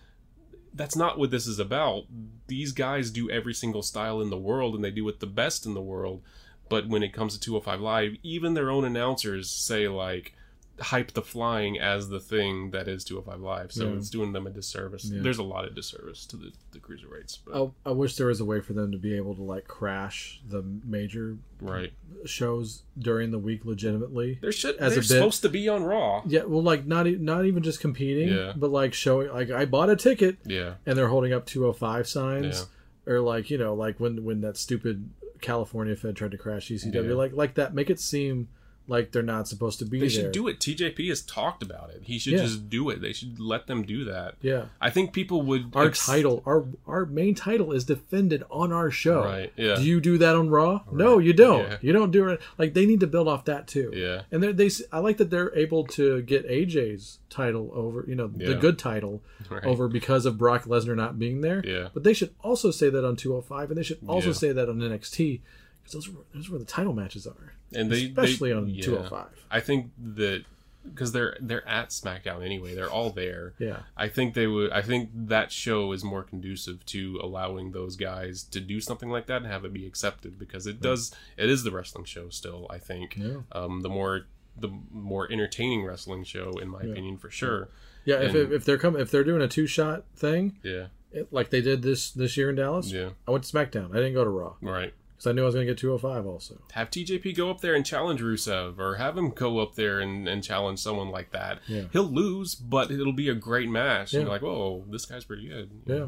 that's 0.72 0.94
not 0.94 1.18
what 1.18 1.30
this 1.32 1.46
is 1.48 1.58
about. 1.58 2.04
These 2.46 2.72
guys 2.72 3.10
do 3.10 3.28
every 3.30 3.54
single 3.54 3.82
style 3.82 4.20
in 4.20 4.30
the 4.30 4.36
world, 4.38 4.74
and 4.74 4.84
they 4.84 4.90
do 4.92 5.08
it 5.08 5.18
the 5.20 5.26
best 5.26 5.66
in 5.66 5.74
the 5.74 5.80
world. 5.82 6.22
But 6.68 6.86
when 6.86 7.02
it 7.02 7.12
comes 7.12 7.32
to 7.34 7.40
205 7.40 7.80
Live, 7.80 8.16
even 8.22 8.54
their 8.54 8.70
own 8.70 8.84
announcers 8.84 9.50
say 9.50 9.88
like 9.88 10.34
hype 10.80 11.12
the 11.12 11.22
flying 11.22 11.78
as 11.78 12.08
the 12.08 12.20
thing 12.20 12.70
that 12.70 12.88
is 12.88 13.04
205 13.04 13.40
Live. 13.40 13.72
So 13.72 13.88
Yeah. 13.88 13.96
it's 13.96 14.10
doing 14.10 14.32
them 14.32 14.46
a 14.46 14.50
disservice. 14.50 15.04
Yeah. 15.04 15.20
There's 15.22 15.38
a 15.38 15.42
lot 15.42 15.64
of 15.64 15.74
disservice 15.74 16.24
to 16.26 16.36
the, 16.36 16.52
the 16.72 16.78
cruiserweights. 16.78 17.38
But, 17.46 17.62
I, 17.86 17.90
I 17.90 17.92
wish 17.92 18.16
there 18.16 18.28
was 18.28 18.40
a 18.40 18.44
way 18.44 18.60
for 18.60 18.72
them 18.72 18.90
to 18.92 18.98
be 18.98 19.14
able 19.14 19.34
to 19.34 19.42
like 19.42 19.68
crash 19.68 20.40
the 20.48 20.62
major 20.84 21.36
right. 21.60 21.92
shows 22.24 22.82
during 22.98 23.30
the 23.30 23.38
week 23.38 23.64
legitimately. 23.64 24.38
There 24.40 24.52
should 24.52 24.76
As 24.76 24.92
a 24.92 24.94
they're 24.96 25.00
bit- 25.02 25.08
supposed 25.08 25.42
to 25.42 25.48
be 25.48 25.68
on 25.68 25.84
Raw. 25.84 26.22
Yeah, 26.26 26.44
well, 26.44 26.62
like 26.62 26.86
not 26.86 27.06
e- 27.06 27.16
not 27.20 27.44
even 27.44 27.62
just 27.62 27.80
competing, 27.80 28.28
Yeah. 28.28 28.52
but 28.56 28.70
like 28.70 28.94
showing. 28.94 29.28
Like 29.32 29.50
I 29.50 29.64
bought 29.66 29.90
a 29.90 29.96
ticket, 29.96 30.36
Yeah. 30.46 30.74
and 30.86 30.96
they're 30.96 31.08
holding 31.08 31.32
up 31.32 31.46
205 31.46 32.06
signs, 32.08 32.66
or 33.06 33.20
like 33.20 33.50
you 33.50 33.58
know, 33.58 33.74
like 33.74 34.00
when 34.00 34.24
when 34.24 34.40
that 34.42 34.56
stupid 34.56 35.10
California 35.40 35.96
Fed 35.96 36.16
tried 36.16 36.30
to 36.32 36.38
crash 36.38 36.68
ECW, 36.70 37.16
like 37.16 37.32
like 37.32 37.54
that. 37.54 37.74
Make 37.74 37.90
it 37.90 38.00
seem 38.00 38.48
like 38.90 39.12
they're 39.12 39.22
not 39.22 39.48
supposed 39.48 39.78
to 39.78 39.84
be 39.86 39.98
They 39.98 40.08
there. 40.08 40.10
should 40.24 40.32
do 40.32 40.48
it. 40.48 40.58
TJP 40.60 41.08
has 41.08 41.22
talked 41.22 41.62
about 41.62 41.90
it. 41.90 42.02
He 42.04 42.18
should 42.18 42.34
Yeah. 42.34 42.42
just 42.42 42.68
do 42.68 42.90
it. 42.90 43.00
They 43.00 43.12
should 43.14 43.40
let 43.40 43.66
them 43.66 43.82
do 43.84 44.04
that. 44.04 44.34
Yeah. 44.42 44.66
I 44.80 44.90
think 44.90 45.12
people 45.14 45.40
would 45.42 45.70
Our 45.74 45.86
ex- 45.86 46.04
title, 46.04 46.42
our 46.44 46.66
our 46.86 47.06
main 47.06 47.34
title 47.34 47.72
is 47.72 47.84
defended 47.84 48.42
on 48.50 48.72
our 48.72 48.90
show. 48.90 49.22
Right, 49.24 49.52
yeah. 49.56 49.76
Do 49.76 49.82
you 49.84 50.00
do 50.00 50.18
that 50.18 50.34
on 50.36 50.50
Raw? 50.50 50.82
No, 50.92 51.18
you 51.18 51.32
don't. 51.32 51.62
yeah. 51.68 51.78
You 51.80 51.92
don't 51.92 52.10
do 52.10 52.28
it. 52.28 52.40
Like 52.58 52.74
they 52.74 52.84
need 52.84 53.00
to 53.00 53.06
build 53.06 53.28
off 53.28 53.44
that 53.46 53.66
too. 53.66 53.90
Yeah. 53.94 54.22
And 54.30 54.42
they're- 54.42 54.52
they, 54.52 54.68
like 54.92 55.16
that 55.18 55.30
they're 55.30 55.54
able 55.56 55.84
to 55.98 56.20
get 56.22 56.46
AJ's 56.48 57.18
title 57.30 57.70
over, 57.74 58.04
you 58.08 58.14
know, 58.16 58.26
the 58.26 58.54
good 58.56 58.78
title 58.78 59.22
Right. 59.48 59.64
over 59.64 59.88
because 59.88 60.26
of 60.26 60.36
Brock 60.36 60.64
Lesnar 60.64 60.96
not 60.96 61.18
being 61.18 61.40
there. 61.40 61.62
Yeah. 61.64 61.88
But 61.94 62.02
they 62.02 62.12
should 62.12 62.30
also 62.42 62.70
say 62.70 62.90
that 62.90 63.04
on 63.04 63.14
205, 63.16 63.70
and 63.70 63.78
they 63.78 63.82
should 63.84 63.98
also 64.06 64.28
Yeah. 64.28 64.32
say 64.34 64.52
that 64.52 64.68
on 64.68 64.78
NXT, 64.82 65.40
because 65.78 65.92
those 65.94 66.08
were 66.08 66.22
those 66.34 66.50
were 66.50 66.58
the 66.58 66.64
title 66.64 66.92
matches 66.92 67.26
are, 67.26 67.54
and 67.74 67.90
they 67.90 68.06
especially 68.06 68.50
they, 68.50 68.56
on 68.56 68.68
yeah. 68.68 68.82
205. 68.82 69.26
I 69.50 69.60
think 69.60 69.90
that 70.14 70.44
because 70.84 71.12
they're 71.12 71.36
they're 71.40 71.66
at 71.68 71.90
SmackDown 71.90 72.44
anyway, 72.44 72.74
they're 72.74 72.90
all 72.90 73.10
there. 73.10 73.52
Yeah, 73.58 73.80
I 73.96 74.08
think 74.08 74.34
they 74.34 74.46
would. 74.46 74.70
I 74.72 74.80
think 74.82 75.10
that 75.14 75.52
show 75.52 75.92
is 75.92 76.02
more 76.02 76.22
conducive 76.22 76.84
to 76.86 77.20
allowing 77.22 77.72
those 77.72 77.96
guys 77.96 78.42
to 78.44 78.60
do 78.60 78.80
something 78.80 79.10
like 79.10 79.26
that 79.26 79.38
and 79.42 79.46
have 79.46 79.64
it 79.64 79.72
be 79.72 79.86
accepted 79.86 80.38
because 80.38 80.66
it 80.66 80.80
does. 80.80 81.14
It 81.36 81.50
is 81.50 81.64
the 81.64 81.70
wrestling 81.70 82.04
show 82.04 82.28
still. 82.30 82.66
I 82.70 82.78
think. 82.78 83.16
Yeah. 83.16 83.42
Um, 83.52 83.82
the 83.82 83.90
more 83.90 84.22
the 84.56 84.70
more 84.90 85.30
entertaining 85.30 85.84
wrestling 85.84 86.24
show, 86.24 86.52
in 86.60 86.68
my 86.68 86.80
opinion, 86.80 87.16
for 87.18 87.30
sure. 87.30 87.68
yeah. 88.04 88.20
If, 88.20 88.34
if 88.34 88.64
they're 88.64 88.78
coming, 88.78 89.00
if 89.00 89.10
they're 89.10 89.24
doing 89.24 89.42
a 89.42 89.48
two 89.48 89.66
shot 89.66 90.04
thing, 90.16 90.58
Yeah. 90.62 90.86
it, 91.12 91.32
like 91.32 91.50
they 91.50 91.60
did 91.62 91.82
this 91.82 92.10
this 92.10 92.36
year 92.36 92.50
in 92.50 92.56
Dallas, 92.56 92.90
Yeah. 92.92 93.10
I 93.28 93.30
went 93.30 93.44
to 93.44 93.52
SmackDown. 93.56 93.90
I 93.92 93.96
didn't 93.96 94.14
go 94.14 94.24
to 94.24 94.30
Raw 94.30 94.54
Right. 94.60 94.92
Because 95.20 95.30
I 95.30 95.32
knew 95.34 95.42
I 95.42 95.44
was 95.44 95.54
going 95.54 95.66
to 95.66 95.70
get 95.70 95.78
205 95.78 96.24
also. 96.26 96.62
Have 96.72 96.88
TJP 96.88 97.36
go 97.36 97.50
up 97.50 97.60
there 97.60 97.74
and 97.74 97.84
challenge 97.84 98.22
Rusev, 98.22 98.78
or 98.78 98.94
have 98.96 99.18
him 99.18 99.28
go 99.30 99.58
up 99.58 99.74
there 99.74 100.00
and, 100.00 100.26
and 100.26 100.42
challenge 100.42 100.78
someone 100.78 101.10
like 101.10 101.30
that. 101.32 101.58
Yeah. 101.68 101.82
He'll 101.92 102.04
lose, 102.04 102.54
but 102.54 102.90
it'll 102.90 103.12
be 103.12 103.28
a 103.28 103.34
great 103.34 103.68
match. 103.68 104.14
And 104.14 104.20
Yeah. 104.22 104.24
you're 104.24 104.32
like, 104.32 104.40
whoa, 104.42 104.82
this 104.88 105.04
guy's 105.04 105.24
pretty 105.26 105.46
good. 105.46 105.70
Yeah. 105.84 106.06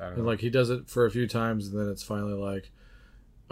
I 0.00 0.08
And 0.08 0.18
know. 0.18 0.24
like 0.24 0.40
he 0.40 0.50
does 0.50 0.68
it 0.68 0.88
for 0.90 1.06
a 1.06 1.12
few 1.12 1.28
times, 1.28 1.68
and 1.68 1.78
then 1.80 1.88
it's 1.88 2.02
finally 2.02 2.32
like, 2.34 2.72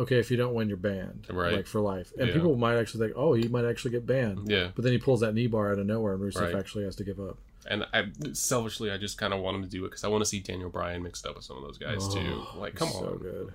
okay, 0.01 0.19
if 0.19 0.33
you 0.33 0.37
don't 0.37 0.53
win, 0.55 0.67
you're 0.67 0.77
banned, 0.77 1.29
Right. 1.31 1.53
Like 1.55 1.67
for 1.69 1.81
life. 1.81 2.13
And 2.19 2.27
Yeah. 2.29 2.35
people 2.35 2.57
might 2.57 2.77
actually 2.77 3.07
think, 3.07 3.17
oh, 3.17 3.35
he 3.35 3.47
might 3.47 3.65
actually 3.67 3.93
get 3.93 4.05
banned. 4.05 4.51
Yeah. 4.51 4.71
But 4.75 4.83
then 4.83 4.93
he 4.93 4.99
pulls 4.99 5.21
that 5.21 5.33
knee 5.33 5.47
bar 5.47 5.71
out 5.73 5.79
of 5.79 5.87
nowhere, 5.87 6.15
and 6.15 6.23
Rusev 6.23 6.41
Right. 6.41 6.55
actually 6.57 6.83
has 6.85 6.97
to 6.97 7.05
give 7.05 7.21
up. 7.21 7.39
And 7.71 7.87
I 7.93 8.07
selfishly, 8.33 8.91
I 8.91 8.97
just 8.99 9.17
kind 9.17 9.33
of 9.33 9.41
want 9.41 9.59
him 9.59 9.63
to 9.63 9.69
do 9.69 9.85
it 9.85 9.91
because 9.91 10.03
I 10.03 10.09
want 10.09 10.23
to 10.23 10.29
see 10.29 10.41
Daniel 10.41 10.71
Bryan 10.71 11.03
mixed 11.05 11.25
up 11.25 11.37
with 11.37 11.45
some 11.45 11.57
of 11.57 11.63
those 11.63 11.79
guys 11.79 12.09
too. 12.13 12.19
Oh, 12.21 12.57
like, 12.59 12.75
come 12.75 12.89
Oh, 12.95 13.01
so 13.01 13.07
on. 13.11 13.19
good. 13.19 13.53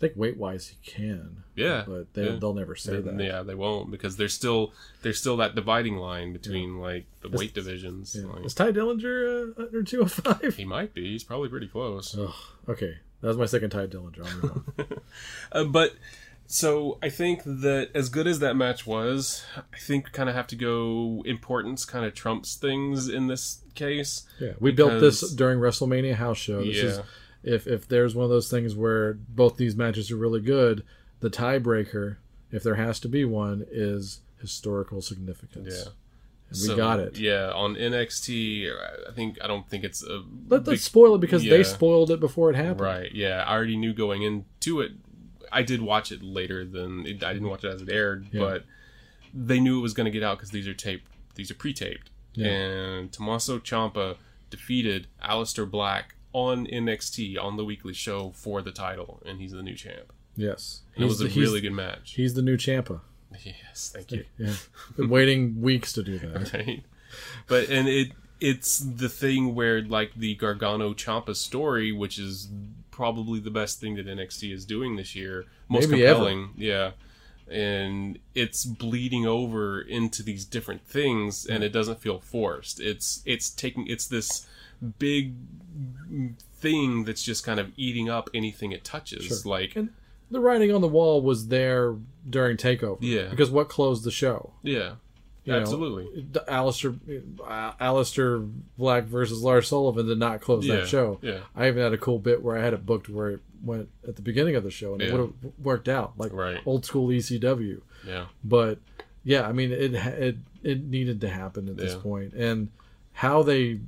I 0.00 0.06
think 0.06 0.16
weight 0.16 0.38
wise 0.38 0.68
he 0.68 0.76
can. 0.90 1.44
Yeah, 1.54 1.84
But 1.86 2.14
they 2.14 2.24
yeah. 2.30 2.36
they'll 2.40 2.54
never 2.54 2.74
say 2.74 3.00
that. 3.02 3.20
Yeah, 3.20 3.42
they 3.42 3.54
won't 3.54 3.90
because 3.90 4.16
there's 4.16 4.32
still 4.32 4.72
there's 5.02 5.18
still 5.20 5.36
that 5.36 5.54
dividing 5.54 5.96
line 5.96 6.32
between 6.32 6.78
like 6.78 7.04
the 7.20 7.28
weight 7.28 7.52
divisions. 7.52 8.16
Yeah. 8.18 8.32
Like, 8.32 8.46
Is 8.46 8.54
Tye 8.54 8.72
Dillinger 8.72 9.58
uh, 9.58 9.62
under 9.64 9.82
205? 9.82 10.56
he 10.56 10.64
might 10.64 10.94
be. 10.94 11.12
He's 11.12 11.22
probably 11.22 11.50
pretty 11.50 11.68
close. 11.68 12.16
Okay. 12.66 12.96
That 13.20 13.28
was 13.28 13.36
my 13.36 13.44
second 13.44 13.70
Tye 13.70 13.86
Dillinger. 13.88 14.24
I'll 14.26 14.36
move 14.36 14.64
on. 14.78 14.86
Uh, 15.52 15.64
but 15.64 15.92
so 16.46 16.98
I 17.02 17.10
think 17.10 17.42
that 17.44 17.90
as 17.94 18.08
good 18.08 18.26
as 18.26 18.38
that 18.38 18.54
match 18.56 18.86
was, 18.86 19.44
I 19.56 19.76
think 19.78 20.12
kind 20.12 20.28
of 20.30 20.34
have 20.34 20.46
to 20.48 20.56
go 20.56 21.22
importance 21.26 21.84
kind 21.84 22.06
of 22.06 22.14
trumps 22.14 22.54
things 22.54 23.08
in 23.08 23.26
this 23.26 23.60
case. 23.74 24.22
Yeah, 24.40 24.52
we 24.60 24.72
built 24.72 24.98
this 25.00 25.30
during 25.32 25.58
WrestleMania 25.58 26.14
house 26.14 26.38
show. 26.38 26.64
This 26.64 26.76
is 26.78 26.96
Yeah. 26.98 27.02
If 27.42 27.66
if 27.66 27.88
there's 27.88 28.14
one 28.14 28.24
of 28.24 28.30
those 28.30 28.50
things 28.50 28.74
where 28.74 29.14
both 29.14 29.56
these 29.56 29.74
matches 29.76 30.10
are 30.10 30.16
really 30.16 30.40
good, 30.40 30.84
the 31.20 31.30
tiebreaker, 31.30 32.16
if 32.50 32.62
there 32.62 32.74
has 32.76 33.00
to 33.00 33.08
be 33.08 33.24
one, 33.24 33.64
is 33.70 34.20
historical 34.40 35.00
significance. 35.02 35.74
Yeah. 35.84 35.92
And 36.52 36.58
we 36.68 36.76
got 36.76 36.98
it. 36.98 37.16
Yeah, 37.16 37.52
on 37.52 37.76
NXT, 37.76 38.70
I 39.08 39.12
think 39.12 39.38
I 39.42 39.46
don't 39.46 39.68
think 39.68 39.84
it's 39.84 40.02
a 40.02 40.22
Let, 40.48 40.64
big- 40.64 40.78
spoil 40.80 41.14
it 41.14 41.20
because 41.20 41.44
yeah. 41.44 41.56
they 41.56 41.62
spoiled 41.62 42.10
it 42.10 42.18
before 42.18 42.50
it 42.50 42.56
happened. 42.56 42.80
Right. 42.80 43.12
Yeah, 43.14 43.44
I 43.46 43.54
already 43.54 43.76
knew 43.76 43.92
going 43.92 44.22
into 44.22 44.80
it. 44.80 44.92
I 45.52 45.62
did 45.62 45.80
watch 45.82 46.10
it 46.12 46.22
later 46.22 46.64
than 46.64 47.06
it, 47.06 47.22
I 47.22 47.32
didn't 47.32 47.48
watch 47.48 47.64
it 47.64 47.68
as 47.68 47.82
it 47.82 47.88
aired, 47.88 48.26
Yeah. 48.32 48.40
but 48.40 48.64
they 49.32 49.60
knew 49.60 49.78
it 49.78 49.82
was 49.82 49.94
going 49.94 50.06
to 50.06 50.10
get 50.10 50.22
out 50.24 50.38
because 50.38 50.50
these 50.50 50.66
are 50.66 50.74
taped. 50.74 51.06
These 51.36 51.50
are 51.52 51.54
pre-taped, 51.54 52.10
Yeah. 52.34 52.48
and 52.48 53.12
Tommaso 53.12 53.58
Ciampa 53.60 54.16
defeated 54.50 55.06
Aleister 55.24 55.70
Black 55.70 56.16
on 56.32 56.66
NXT 56.66 57.38
on 57.42 57.56
the 57.56 57.64
weekly 57.64 57.92
show 57.94 58.30
for 58.30 58.62
the 58.62 58.70
title, 58.72 59.22
and 59.26 59.40
he's 59.40 59.52
the 59.52 59.62
new 59.62 59.74
champ. 59.74 60.12
Yes, 60.36 60.82
it 60.96 61.04
was 61.04 61.20
a 61.20 61.24
he's- 61.28 61.36
really 61.36 61.60
good 61.60 61.72
match. 61.72 62.14
He's 62.14 62.34
the 62.34 62.42
new 62.42 62.56
Ciampa. 62.56 63.00
Yes, 63.44 63.90
thank 63.94 64.10
you. 64.12 64.24
Yeah, 64.38 64.54
been 64.96 65.08
waiting 65.08 65.60
weeks 65.60 65.92
to 65.94 66.02
do 66.02 66.18
that. 66.18 66.52
right? 66.54 66.82
But 67.46 67.68
and 67.68 67.88
it 67.88 68.12
it's 68.40 68.78
the 68.78 69.08
thing 69.08 69.54
where 69.54 69.82
like 69.82 70.14
the 70.14 70.34
Gargano 70.36 70.94
Ciampa 70.94 71.36
story, 71.36 71.92
which 71.92 72.18
is 72.18 72.48
probably 72.90 73.38
the 73.40 73.50
best 73.50 73.80
thing 73.80 73.96
that 73.96 74.06
NXT 74.06 74.52
is 74.52 74.64
doing 74.64 74.96
this 74.96 75.14
year, 75.14 75.44
most 75.68 75.88
Maybe 75.88 76.04
ever. 76.06 76.14
compelling, 76.14 76.50
yeah. 76.56 76.92
And 77.48 78.18
it's 78.34 78.64
bleeding 78.64 79.26
over 79.26 79.80
into 79.80 80.22
these 80.22 80.44
different 80.44 80.86
things, 80.86 81.44
and 81.46 81.64
it 81.64 81.70
doesn't 81.70 82.00
feel 82.00 82.20
forced. 82.20 82.80
It's 82.80 83.22
it's 83.26 83.50
taking 83.50 83.86
it's 83.88 84.06
this 84.06 84.46
big 84.98 85.34
thing 86.54 87.04
that's 87.04 87.22
just 87.22 87.44
kind 87.44 87.60
of 87.60 87.70
eating 87.76 88.08
up 88.08 88.28
anything 88.34 88.72
it 88.72 88.84
touches. 88.84 89.24
Sure. 89.24 89.38
Like 89.44 89.76
And 89.76 89.90
the 90.30 90.40
writing 90.40 90.72
on 90.74 90.80
the 90.80 90.88
wall 90.88 91.22
was 91.22 91.48
there 91.48 91.96
during 92.28 92.56
Takeover. 92.56 92.98
Yeah. 93.00 93.28
because 93.28 93.50
what 93.50 93.68
closed 93.68 94.04
the 94.04 94.10
show? 94.10 94.52
yeah, 94.62 94.94
You 95.44 95.52
know, 95.54 95.60
absolutely. 95.60 96.26
the 96.32 96.40
Aleister, 96.48 96.98
uh, 97.46 97.72
Aleister 97.80 98.50
Black 98.76 99.04
versus 99.04 99.42
Lars 99.42 99.68
Sullivan 99.68 100.06
did 100.06 100.18
not 100.18 100.40
close 100.40 100.64
Yeah, 100.66 100.76
that 100.76 100.88
show. 100.88 101.18
yeah. 101.22 101.40
I 101.56 101.68
even 101.68 101.82
had 101.82 101.92
a 101.92 101.98
cool 101.98 102.18
bit 102.18 102.42
where 102.42 102.56
I 102.58 102.62
had 102.62 102.74
it 102.74 102.84
booked 102.86 103.08
where 103.08 103.30
it 103.30 103.40
went 103.64 103.88
at 104.06 104.16
the 104.16 104.22
beginning 104.22 104.56
of 104.56 104.64
the 104.64 104.70
show 104.70 104.92
and 104.94 105.02
it 105.02 105.12
would 105.12 105.20
have 105.20 105.32
worked 105.62 105.88
out 105.88 106.12
like 106.18 106.32
Right. 106.32 106.58
old 106.66 106.84
school 106.84 107.08
ECW. 107.08 107.80
Yeah, 108.06 108.26
But 108.44 108.78
yeah, 109.24 109.46
I 109.46 109.52
mean 109.52 109.70
it 109.72 109.94
it 109.94 110.36
it 110.62 110.84
needed 110.84 111.20
to 111.22 111.28
happen 111.28 111.68
at 111.68 111.76
this 111.76 111.92
Yeah. 111.94 112.00
point, 112.00 112.32
and 112.34 112.68
how 113.12 113.42
they 113.42 113.80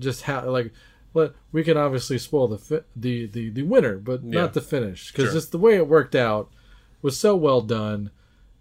just 0.00 0.22
how 0.22 0.48
like. 0.50 0.72
But 1.12 1.34
we 1.50 1.64
can 1.64 1.76
obviously 1.76 2.18
spoil 2.18 2.46
the 2.48 2.58
fi- 2.58 2.84
the 2.94 3.26
the, 3.26 3.50
the 3.50 3.62
winner, 3.62 3.96
but 3.98 4.22
Yeah. 4.22 4.42
not 4.42 4.54
the 4.54 4.60
finish 4.60 5.10
because 5.10 5.26
Sure. 5.26 5.32
just 5.34 5.50
the 5.52 5.58
way 5.58 5.74
it 5.76 5.88
worked 5.88 6.14
out 6.14 6.50
was 7.02 7.18
so 7.18 7.34
well 7.34 7.62
done, 7.62 8.12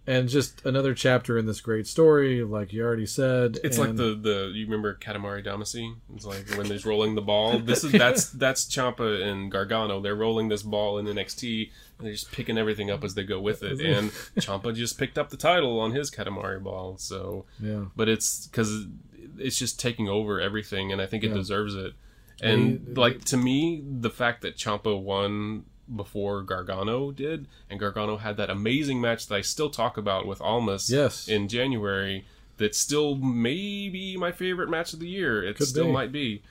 and 0.07 0.28
just 0.28 0.66
another 0.66 0.95
chapter 0.95 1.38
in 1.38 1.45
this 1.45 1.61
great 1.61 1.86
story, 1.86 2.41
like 2.44 2.74
you 2.74 2.84
already 2.84 3.06
said. 3.06 3.60
It's 3.64 3.78
like 3.78 3.95
the 3.98 4.16
the 4.20 4.52
you 4.56 4.66
remember 4.66 4.95
Katamari 4.95 5.45
Damacy? 5.45 5.94
It's 6.16 6.26
like 6.26 6.49
when 6.57 6.68
there's 6.68 6.88
rolling 6.88 7.14
the 7.14 7.22
ball. 7.22 7.60
This 7.60 7.84
is 7.84 7.91
that's 7.91 8.30
that's 8.44 8.66
Ciampa 8.66 9.22
and 9.22 9.52
Gargano. 9.52 10.02
They're 10.02 10.16
rolling 10.16 10.48
this 10.49 10.64
ball 10.64 10.98
in 10.98 11.06
NXT 11.06 11.70
and 11.99 12.06
they're 12.07 12.14
just 12.14 12.32
picking 12.32 12.57
everything 12.57 12.90
up 12.90 13.03
as 13.03 13.14
they 13.14 13.24
go 13.24 13.40
with 13.40 13.61
it. 13.61 13.80
And 13.80 14.10
Ciampa 14.40 14.74
just 14.74 14.98
picked 14.98 15.20
up 15.20 15.30
the 15.30 15.38
title 15.38 15.80
on 15.80 15.91
his 15.91 16.10
Katamari 16.10 16.64
ball. 16.64 16.98
So, 16.98 17.45
yeah. 17.60 17.86
but 17.95 18.10
it's 18.10 18.48
because 18.48 18.88
it's 19.41 19.57
just 19.57 19.80
taking 19.80 20.07
over 20.10 20.40
everything, 20.40 20.91
and 20.91 21.02
I 21.02 21.06
think 21.06 21.24
it 21.24 21.30
Yeah. 21.30 21.34
deserves 21.36 21.76
it. 21.76 21.94
And 22.41 22.98
like 22.98 23.26
to 23.26 23.38
me, 23.38 23.84
the 23.86 24.10
fact 24.10 24.41
that 24.44 24.56
Ciampa 24.57 24.99
won 25.02 25.66
before 25.94 26.44
Gargano 26.44 27.11
did, 27.11 27.48
and 27.70 27.80
Gargano 27.80 28.18
had 28.18 28.38
that 28.38 28.49
amazing 28.49 29.02
match 29.02 29.28
that 29.28 29.36
I 29.36 29.41
still 29.41 29.70
talk 29.70 29.98
about 29.98 30.26
with 30.28 30.40
Almas 30.40 30.90
Yes. 30.90 31.28
in 31.28 31.48
January, 31.48 32.26
that 32.57 32.76
still 32.76 33.16
may 33.16 33.90
be 33.90 34.16
my 34.18 34.32
favorite 34.32 34.70
match 34.70 34.94
of 34.94 34.99
the 34.99 35.07
year. 35.10 35.44
It 35.44 35.57
Could 35.57 35.68
still 35.68 35.88
be. 35.88 35.91
might 35.91 36.11
be. 36.11 36.44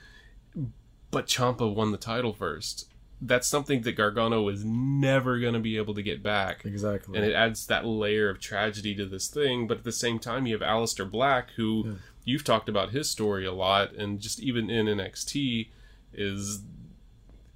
But 1.11 1.27
Ciampa 1.27 1.73
won 1.73 1.91
the 1.91 1.97
title 1.97 2.33
first. 2.33 2.87
That's 3.21 3.47
something 3.47 3.81
that 3.81 3.93
Gargano 3.93 4.47
is 4.47 4.63
never 4.63 5.39
going 5.39 5.53
to 5.53 5.59
be 5.59 5.75
able 5.77 5.93
to 5.95 6.01
get 6.01 6.23
back 6.23 6.65
Exactly. 6.65 7.17
and 7.17 7.25
it 7.25 7.33
adds 7.33 7.65
that 7.67 7.85
layer 7.85 8.29
of 8.29 8.39
tragedy 8.39 8.95
to 8.95 9.05
this 9.05 9.27
thing. 9.27 9.67
But 9.67 9.79
at 9.79 9.83
the 9.83 9.91
same 9.91 10.19
time, 10.19 10.45
you 10.45 10.57
have 10.57 10.61
Aleister 10.61 11.09
Black, 11.09 11.51
who 11.57 11.97
you've 12.25 12.43
talked 12.43 12.69
about 12.69 12.91
his 12.91 13.09
story 13.09 13.45
a 13.45 13.51
lot, 13.53 13.93
and 13.93 14.19
just 14.19 14.39
even 14.39 14.69
in 14.69 14.85
NXT, 14.87 15.69
is 16.13 16.61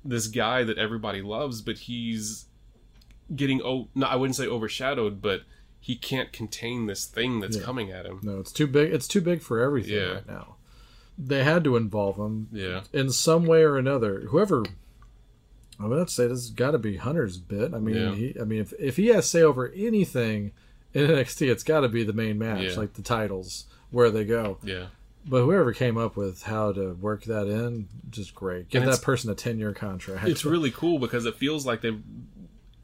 this 0.05 0.27
guy 0.27 0.63
that 0.63 0.77
everybody 0.77 1.21
loves, 1.21 1.61
but 1.61 1.77
he's 1.79 2.45
getting 3.35 3.61
oh, 3.63 3.87
no, 3.95 4.05
I 4.07 4.15
wouldn't 4.15 4.35
say 4.35 4.45
overshadowed, 4.47 5.21
but 5.21 5.41
he 5.79 5.95
can't 5.95 6.31
contain 6.31 6.85
this 6.87 7.05
thing 7.05 7.39
that's 7.39 7.57
Yeah. 7.57 7.63
coming 7.63 7.91
at 7.91 8.05
him. 8.05 8.19
no, 8.23 8.39
it's 8.39 8.51
too 8.51 8.67
big. 8.67 8.93
It's 8.93 9.07
too 9.07 9.21
big 9.21 9.41
for 9.41 9.59
everything 9.61 9.95
Yeah. 9.95 10.13
right 10.13 10.27
now. 10.27 10.55
They 11.17 11.43
had 11.43 11.63
to 11.65 11.75
involve 11.75 12.17
him 12.17 12.47
Yeah, 12.51 12.83
in 12.91 13.11
some 13.11 13.45
way 13.45 13.63
or 13.63 13.77
another. 13.77 14.21
Whoever, 14.29 14.63
I 15.79 15.85
would 15.87 16.09
say 16.09 16.23
this 16.27 16.39
has 16.39 16.49
got 16.49 16.71
to 16.71 16.77
be 16.79 16.97
Hunter's 16.97 17.37
bit. 17.37 17.73
I 17.73 17.79
mean, 17.79 17.95
Yeah. 17.95 18.15
he, 18.15 18.35
I 18.39 18.43
mean, 18.45 18.59
if 18.61 18.73
if 18.79 18.97
he 18.97 19.07
has 19.07 19.29
say 19.29 19.41
over 19.41 19.69
anything 19.75 20.51
in 20.93 21.07
NXT, 21.09 21.49
it's 21.49 21.63
got 21.63 21.81
to 21.81 21.89
be 21.89 22.03
the 22.03 22.13
main 22.13 22.37
match, 22.37 22.77
like 22.77 22.93
the 22.93 23.01
titles 23.01 23.65
where 23.93 24.09
they 24.11 24.25
go. 24.25 24.57
yeah. 24.63 24.87
But 25.25 25.43
whoever 25.45 25.71
came 25.71 25.97
up 25.97 26.17
with 26.17 26.43
how 26.43 26.73
to 26.73 26.95
work 26.95 27.23
that 27.23 27.47
in, 27.47 27.87
just 28.09 28.35
great. 28.35 28.67
Give 28.67 28.83
And 28.83 28.91
that 28.91 29.01
person 29.01 29.29
a 29.31 29.35
ten 29.35 29.57
year 29.57 29.71
contract. 29.71 30.27
It's 30.27 30.43
really 30.43 30.69
cool 30.81 30.99
because 30.99 31.25
it 31.25 31.35
feels 31.37 31.65
like 31.65 31.79
they've. 31.79 32.03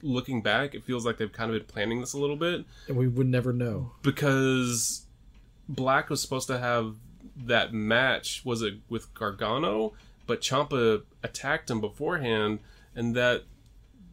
Looking 0.02 0.42
back, 0.42 0.74
it 0.74 0.86
feels 0.86 1.06
like 1.06 1.18
they've 1.18 1.30
kind 1.34 1.52
of 1.54 1.58
been 1.60 1.68
planning 1.68 2.00
this 2.00 2.14
a 2.14 2.18
little 2.18 2.38
bit. 2.38 2.64
and 2.88 2.96
we 2.96 3.10
would 3.10 3.28
never 3.28 3.52
know. 3.52 3.92
because 4.02 5.06
Black 5.68 6.10
was 6.10 6.22
supposed 6.22 6.48
to 6.48 6.58
have 6.58 6.96
that 7.36 7.74
match 7.74 8.44
was 8.46 8.62
it 8.62 8.76
with 8.88 9.14
Gargano, 9.14 9.92
but 10.26 10.40
Ciampa 10.40 11.04
attacked 11.22 11.70
him 11.70 11.82
beforehand, 11.82 12.60
and 12.96 13.14
that 13.16 13.44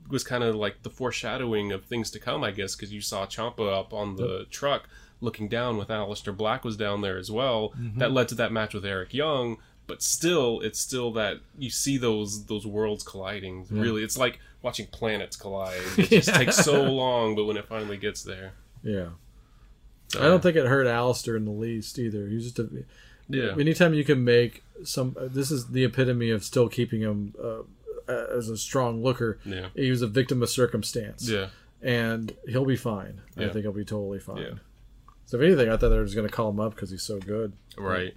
was 0.09 0.25
kind 0.25 0.43
of 0.43 0.57
like 0.57 0.83
the 0.83 0.91
foreshadowing 0.91 1.71
of 1.71 1.85
things 1.85 2.11
to 2.11 2.19
come, 2.19 2.43
I 2.43 2.51
guess, 2.51 2.75
because 2.75 2.93
you 2.93 3.01
saw 3.01 3.25
Ciampa 3.27 3.73
up 3.73 3.93
on 3.93 4.17
the 4.17 4.47
truck 4.51 4.89
looking 5.27 5.49
down 5.49 5.77
with 5.77 5.89
Aleister 5.89 6.35
Black 6.35 6.65
was 6.65 6.77
down 6.79 7.03
there 7.03 7.19
as 7.19 7.31
well. 7.31 7.75
That 7.97 8.13
led 8.13 8.29
to 8.29 8.35
that 8.37 8.51
match 8.53 8.73
with 8.73 8.87
Eric 8.87 9.13
Young. 9.13 9.59
But 9.87 10.03
still, 10.03 10.61
it's 10.63 10.81
still 10.81 11.13
that 11.13 11.37
you 11.57 11.71
see 11.71 11.97
those 11.99 12.47
those 12.47 12.67
worlds 12.67 13.05
colliding. 13.05 13.67
Really, 13.71 14.03
it's 14.03 14.19
like 14.19 14.41
watching 14.63 14.87
planets 14.87 15.37
collide. 15.37 15.81
It 15.99 16.09
just 16.11 16.35
takes 16.35 16.57
so 16.57 16.83
long, 16.83 17.37
but 17.37 17.45
when 17.45 17.57
it 17.57 17.67
finally 17.69 17.97
gets 17.97 18.23
there, 18.25 18.55
Yeah. 18.83 19.11
so, 20.09 20.21
I 20.21 20.25
don't 20.29 20.43
think 20.43 20.57
it 20.57 20.67
hurt 20.67 20.87
Aleister 20.89 21.37
in 21.37 21.45
the 21.45 21.53
least 21.53 21.99
either. 22.01 22.27
He 22.27 22.39
just 22.39 22.59
a. 22.59 22.69
Yeah, 23.29 23.55
Anytime 23.59 23.93
you 23.95 24.05
can 24.05 24.25
make 24.25 24.63
some, 24.85 25.17
this 25.21 25.51
is 25.53 25.69
the 25.69 25.85
epitome 25.85 26.31
of 26.31 26.43
still 26.45 26.69
keeping 26.69 27.01
him 27.03 27.35
uh, 27.43 27.63
as 28.37 28.49
a 28.49 28.57
strong 28.57 29.03
looker. 29.03 29.39
yeah, 29.45 29.67
He 29.75 29.91
was 29.91 30.01
a 30.03 30.07
victim 30.07 30.43
of 30.45 30.49
circumstance, 30.49 31.29
yeah. 31.29 31.49
and 31.83 32.35
he'll 32.49 32.65
be 32.65 32.77
fine. 32.77 33.21
I 33.37 33.49
think 33.49 33.63
he'll 33.65 33.73
be 33.73 33.85
totally 33.85 34.19
fine. 34.21 34.37
Yeah. 34.43 34.51
So 35.27 35.37
if 35.39 35.43
anything, 35.43 35.69
I 35.69 35.77
thought 35.77 35.89
they 35.91 35.99
were 35.99 36.05
just 36.05 36.17
going 36.17 36.29
to 36.29 36.33
call 36.33 36.51
him 36.51 36.61
up 36.61 36.75
because 36.75 36.91
he's 36.91 37.03
so 37.03 37.19
good. 37.19 37.53
Right. 37.77 38.15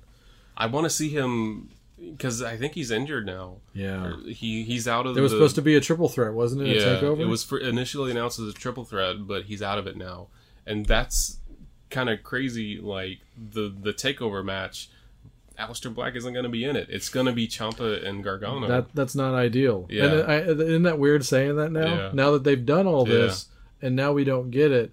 I 0.55 0.67
want 0.67 0.85
to 0.85 0.89
see 0.89 1.09
him 1.09 1.69
because 1.99 2.41
I 2.41 2.55
think 2.55 2.73
he's 2.73 2.91
injured 2.91 3.25
now. 3.25 3.57
Yeah. 3.73 4.13
He 4.25 4.63
he's 4.63 4.87
out 4.87 5.05
of. 5.05 5.17
It 5.17 5.21
was 5.21 5.31
the, 5.31 5.37
supposed 5.37 5.55
to 5.55 5.61
be 5.61 5.75
a 5.75 5.81
triple 5.81 6.07
threat, 6.07 6.33
wasn't 6.33 6.61
it? 6.61 6.75
Yeah, 6.75 6.83
a 6.83 7.01
takeover. 7.01 7.19
it 7.19 7.25
was 7.25 7.43
for, 7.43 7.57
initially 7.57 8.11
announced 8.11 8.39
as 8.39 8.47
a 8.47 8.53
triple 8.53 8.85
threat, 8.85 9.27
but 9.27 9.45
he's 9.45 9.61
out 9.61 9.77
of 9.77 9.87
it 9.87 9.97
now, 9.97 10.27
and 10.65 10.85
that's 10.85 11.37
kind 11.89 12.09
of 12.09 12.23
crazy. 12.23 12.79
Like 12.79 13.19
the 13.37 13.73
the 13.75 13.93
takeover 13.93 14.43
match, 14.45 14.89
Aleister 15.57 15.93
Black 15.93 16.15
isn't 16.15 16.33
going 16.33 16.43
to 16.43 16.49
be 16.49 16.63
in 16.63 16.75
it. 16.75 16.87
It's 16.89 17.09
going 17.09 17.25
to 17.25 17.33
be 17.33 17.47
Ciampa 17.47 18.05
and 18.05 18.23
Gargano. 18.23 18.67
That 18.67 18.93
that's 18.93 19.15
not 19.15 19.33
ideal. 19.33 19.87
Yeah. 19.89 20.03
And 20.05 20.13
uh, 20.13 20.25
I, 20.25 20.41
uh, 20.43 20.51
isn't 20.51 20.83
that 20.83 20.99
weird 20.99 21.25
saying 21.25 21.55
that 21.57 21.71
now? 21.71 21.95
Yeah. 21.95 22.11
Now 22.13 22.31
that 22.31 22.43
they've 22.43 22.65
done 22.65 22.87
all 22.87 23.07
Yeah. 23.07 23.15
this, 23.15 23.47
and 23.81 23.95
now 23.95 24.13
we 24.13 24.23
don't 24.23 24.51
get 24.51 24.71
it. 24.71 24.91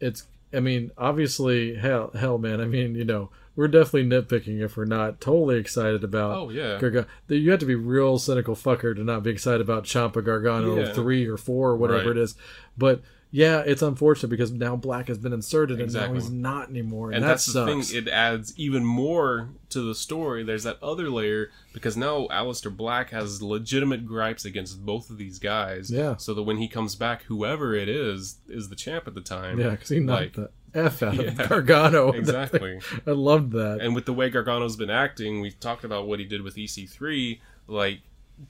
It's. 0.00 0.26
I 0.56 0.60
mean, 0.60 0.90
obviously, 0.98 1.74
hell, 1.76 2.10
hell, 2.14 2.38
man. 2.38 2.60
I 2.60 2.64
mean, 2.64 2.94
you 2.94 3.04
know, 3.04 3.30
we're 3.54 3.68
definitely 3.68 4.04
nitpicking 4.08 4.60
if 4.60 4.76
we're 4.76 4.84
not 4.84 5.20
totally 5.20 5.56
excited 5.58 6.02
about. 6.04 6.36
oh 6.36 6.50
yeah, 6.50 6.78
Gargano. 6.78 7.06
You 7.28 7.50
have 7.50 7.60
to 7.60 7.66
be 7.66 7.74
real 7.74 8.18
cynical 8.18 8.54
fucker 8.54 8.94
to 8.94 9.02
not 9.04 9.22
be 9.22 9.30
excited 9.30 9.60
about 9.60 9.84
Ciampa 9.84 10.22
Gargano 10.24 10.76
Yeah. 10.78 10.92
three 10.92 11.26
or 11.26 11.36
four 11.36 11.70
or 11.70 11.76
whatever 11.76 12.08
Right. 12.08 12.16
it 12.16 12.18
is. 12.18 12.34
But 12.76 13.02
yeah, 13.36 13.58
it's 13.66 13.82
unfortunate 13.82 14.30
because 14.30 14.50
now 14.50 14.76
Black 14.76 15.08
has 15.08 15.18
been 15.18 15.34
inserted 15.34 15.78
and 15.78 15.92
now 15.92 16.14
he's 16.14 16.30
not 16.30 16.70
anymore, 16.70 17.08
and, 17.08 17.16
and 17.16 17.24
that 17.24 17.28
that's 17.28 17.44
sucks. 17.52 17.88
the 17.88 17.94
thing. 18.00 18.04
It 18.06 18.08
adds 18.10 18.54
even 18.56 18.82
more 18.82 19.50
to 19.68 19.82
the 19.82 19.94
story. 19.94 20.42
There's 20.42 20.62
that 20.62 20.82
other 20.82 21.10
layer 21.10 21.50
because 21.74 21.98
now 21.98 22.28
Aleister 22.28 22.74
Black 22.74 23.10
has 23.10 23.42
legitimate 23.42 24.06
gripes 24.06 24.46
against 24.46 24.86
both 24.86 25.10
of 25.10 25.18
these 25.18 25.38
guys. 25.38 25.90
Yeah. 25.90 26.16
So 26.16 26.32
that 26.32 26.44
when 26.44 26.56
he 26.56 26.66
comes 26.66 26.94
back, 26.94 27.24
whoever 27.24 27.74
it 27.74 27.90
is 27.90 28.38
is 28.48 28.70
the 28.70 28.76
champ 28.76 29.06
at 29.06 29.14
the 29.14 29.20
time. 29.20 29.60
yeah, 29.60 29.70
because 29.70 29.90
he 29.90 30.00
knocked 30.00 30.38
like- 30.38 30.50
the 30.72 30.78
f 30.80 31.02
out 31.02 31.14
Yeah. 31.22 31.22
of 31.42 31.48
Gargano. 31.48 32.12
Exactly. 32.14 32.80
I 33.06 33.10
loved 33.10 33.52
that. 33.52 33.80
and 33.82 33.94
with 33.94 34.06
the 34.06 34.14
way 34.14 34.30
Gargano's 34.30 34.76
been 34.76 34.88
acting, 34.90 35.42
we 35.42 35.50
talked 35.50 35.84
about 35.84 36.08
what 36.08 36.20
he 36.20 36.24
did 36.24 36.40
with 36.40 36.56
EC3. 36.56 37.38
Like, 37.66 38.00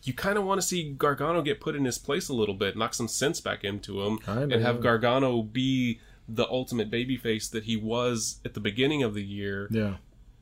you 0.02 0.12
kind 0.12 0.36
of 0.38 0.44
want 0.44 0.60
to 0.60 0.66
see 0.66 0.92
Gargano 0.92 1.42
get 1.42 1.60
put 1.60 1.76
in 1.76 1.84
his 1.84 1.98
place 1.98 2.28
a 2.28 2.34
little 2.34 2.54
bit, 2.54 2.76
knock 2.76 2.94
some 2.94 3.08
sense 3.08 3.40
back 3.40 3.64
into 3.64 4.02
him, 4.02 4.18
and 4.52 4.62
have. 4.62 4.80
Gargano 4.80 5.42
be 5.42 6.00
the 6.28 6.46
ultimate 6.48 6.90
babyface 6.90 7.50
that 7.50 7.64
he 7.64 7.76
was 7.76 8.40
at 8.44 8.54
the 8.54 8.60
beginning 8.60 9.02
of 9.02 9.14
the 9.14 9.22
year. 9.24 9.68
yeah. 9.70 9.96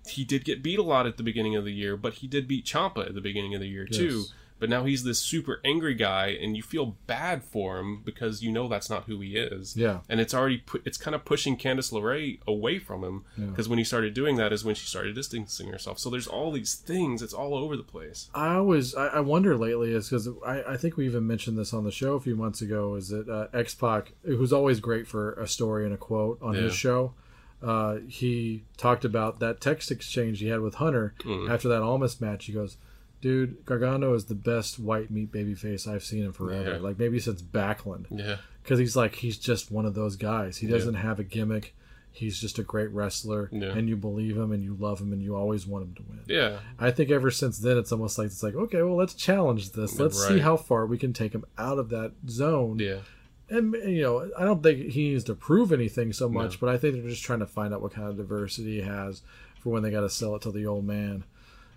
He 0.07 0.23
did 0.25 0.45
get 0.45 0.63
beat 0.63 0.79
a 0.79 0.83
lot 0.83 1.07
at 1.07 1.17
the 1.17 1.23
beginning 1.23 1.57
of 1.57 1.65
the 1.65 1.73
year, 1.73 1.97
but 1.97 2.15
he 2.15 2.27
did 2.27 2.47
beat 2.47 2.67
Ciampa 2.67 3.07
at 3.07 3.15
the 3.15 3.23
beginning 3.23 3.55
of 3.55 3.61
the 3.61 3.69
year 3.69 3.87
too. 3.87 4.25
But 4.65 4.71
now 4.71 4.85
he's 4.85 5.05
this 5.05 5.19
super 5.19 5.61
angry 5.63 5.93
guy, 5.95 6.29
and 6.41 6.57
you 6.57 6.63
feel 6.63 6.97
bad 7.07 7.45
for 7.45 7.79
him 7.79 8.01
because 8.03 8.43
you 8.43 8.51
know 8.51 8.67
that's 8.67 8.89
not 8.89 9.05
who 9.05 9.21
he 9.21 9.37
is 9.37 9.77
Yeah. 9.77 9.99
and 10.09 10.21
it's 10.21 10.33
already 10.33 10.59
pu- 10.59 10.81
it's 10.87 10.97
kind 10.97 11.15
of 11.15 11.27
pushing 11.27 11.59
Candice 11.59 11.93
LeRae 11.93 12.39
away 12.47 12.79
from 12.79 13.05
him 13.05 13.25
because 13.51 13.69
when 13.69 13.79
he 13.79 13.85
started 13.85 14.15
doing 14.15 14.37
that 14.37 14.53
is 14.55 14.65
when 14.65 14.75
she 14.75 14.87
started 14.87 15.15
distancing 15.15 15.69
herself. 15.69 15.99
So 15.99 16.09
there's 16.09 16.27
all 16.27 16.51
these 16.51 16.75
things; 16.75 17.21
it's 17.21 17.35
all 17.35 17.55
over 17.55 17.77
the 17.77 17.83
place. 17.83 18.31
I 18.35 18.55
always 18.55 18.95
I, 18.95 19.07
I 19.09 19.21
wonder 19.21 19.55
lately 19.57 19.93
is 19.93 20.09
because 20.09 20.29
I, 20.47 20.63
I 20.75 20.77
think 20.79 20.97
we 20.97 21.05
even 21.05 21.27
mentioned 21.27 21.59
this 21.59 21.75
on 21.75 21.85
the 21.85 21.93
show 21.93 22.15
a 22.15 22.21
few 22.21 22.37
months 22.37 22.63
ago 22.63 22.95
is 22.95 23.09
that 23.09 23.29
uh, 23.29 23.49
X 23.53 23.75
Pac 23.75 24.13
who's 24.25 24.53
always 24.53 24.81
great 24.81 25.07
for 25.07 25.35
a 25.35 25.47
story 25.47 25.85
and 25.85 25.93
a 25.93 25.99
quote 25.99 26.39
on 26.41 26.55
his 26.55 26.75
show 26.75 27.13
uh, 27.63 27.97
he 28.09 28.65
talked 28.77 29.05
about 29.05 29.41
that 29.41 29.61
text 29.61 29.91
exchange 29.91 30.39
he 30.41 30.49
had 30.49 30.61
with 30.61 30.77
Hunter 30.77 31.15
Mm. 31.25 31.51
after 31.51 31.69
that 31.69 31.83
Almas 31.83 32.21
match 32.21 32.47
he 32.47 32.53
goes 32.53 32.77
dude 33.25 33.65
Gargano 33.65 34.13
is 34.15 34.27
the 34.27 34.35
best 34.35 34.79
white 34.79 35.11
meat 35.11 35.33
babyface 35.33 35.89
I've 35.89 36.05
seen 36.05 36.25
in 36.25 36.33
forever 36.33 36.73
Yeah. 36.73 36.77
like 36.79 36.99
maybe 36.99 37.19
since 37.19 37.41
Backlund 37.43 38.07
Yeah, 38.11 38.37
because 38.63 38.79
he's 38.79 38.95
like 38.97 39.15
he's 39.17 39.39
just 39.39 39.71
one 39.71 39.87
of 39.87 39.95
those 39.95 40.17
guys 40.17 40.59
he 40.59 40.67
doesn't 40.67 40.95
have 40.95 41.19
a 41.19 41.25
gimmick 41.25 41.75
he's 42.13 42.39
just 42.39 42.59
a 42.59 42.63
great 42.63 42.91
wrestler 42.91 43.49
Yeah. 43.51 43.73
and 43.77 43.89
you 43.89 43.97
believe 43.97 44.37
him 44.37 44.53
and 44.53 44.63
you 44.63 44.77
love 44.79 45.01
him 45.01 45.13
and 45.15 45.23
you 45.23 45.35
always 45.35 45.67
want 45.67 45.85
him 45.87 45.95
to 45.95 46.03
win 46.09 46.21
yeah, 46.27 46.59
I 46.79 46.91
think 46.91 47.11
ever 47.11 47.31
since 47.31 47.59
then, 47.59 47.77
it's 47.79 47.93
almost 47.93 48.19
like 48.19 48.27
it's 48.27 48.43
like 48.43 48.55
okay, 48.55 48.83
well, 48.83 48.95
let's 48.97 49.15
challenge 49.15 49.73
this. 49.73 49.99
Let's 49.99 50.19
see 50.29 50.39
how 50.41 50.57
far 50.57 50.85
we 50.87 50.99
can 50.99 51.13
take 51.15 51.33
him 51.35 51.45
out 51.59 51.79
of 51.79 51.89
that 51.91 52.13
zone. 52.29 52.79
yeah, 52.79 52.99
And 53.51 53.75
you 53.75 54.03
know, 54.03 54.31
I 54.39 54.45
don't 54.45 54.63
think 54.63 54.91
he 54.93 55.09
needs 55.11 55.25
to 55.25 55.35
prove 55.35 55.73
anything 55.73 56.13
so 56.13 56.29
much, 56.29 56.53
No. 56.53 56.59
but 56.61 56.69
I 56.75 56.79
think 56.79 56.95
they're 56.95 57.09
just 57.11 57.25
trying 57.25 57.41
to 57.41 57.47
find 57.47 57.75
out 57.75 57.83
what 57.83 57.93
kind 57.93 58.09
of 58.09 58.17
diversity 58.17 58.77
he 58.81 58.83
has 58.83 59.23
for 59.61 59.71
when 59.71 59.83
they 59.83 59.91
got 59.91 60.01
to 60.03 60.11
sell 60.11 60.35
it 60.37 60.43
to 60.43 60.51
the 60.53 60.67
old 60.67 60.85
man. 60.87 61.25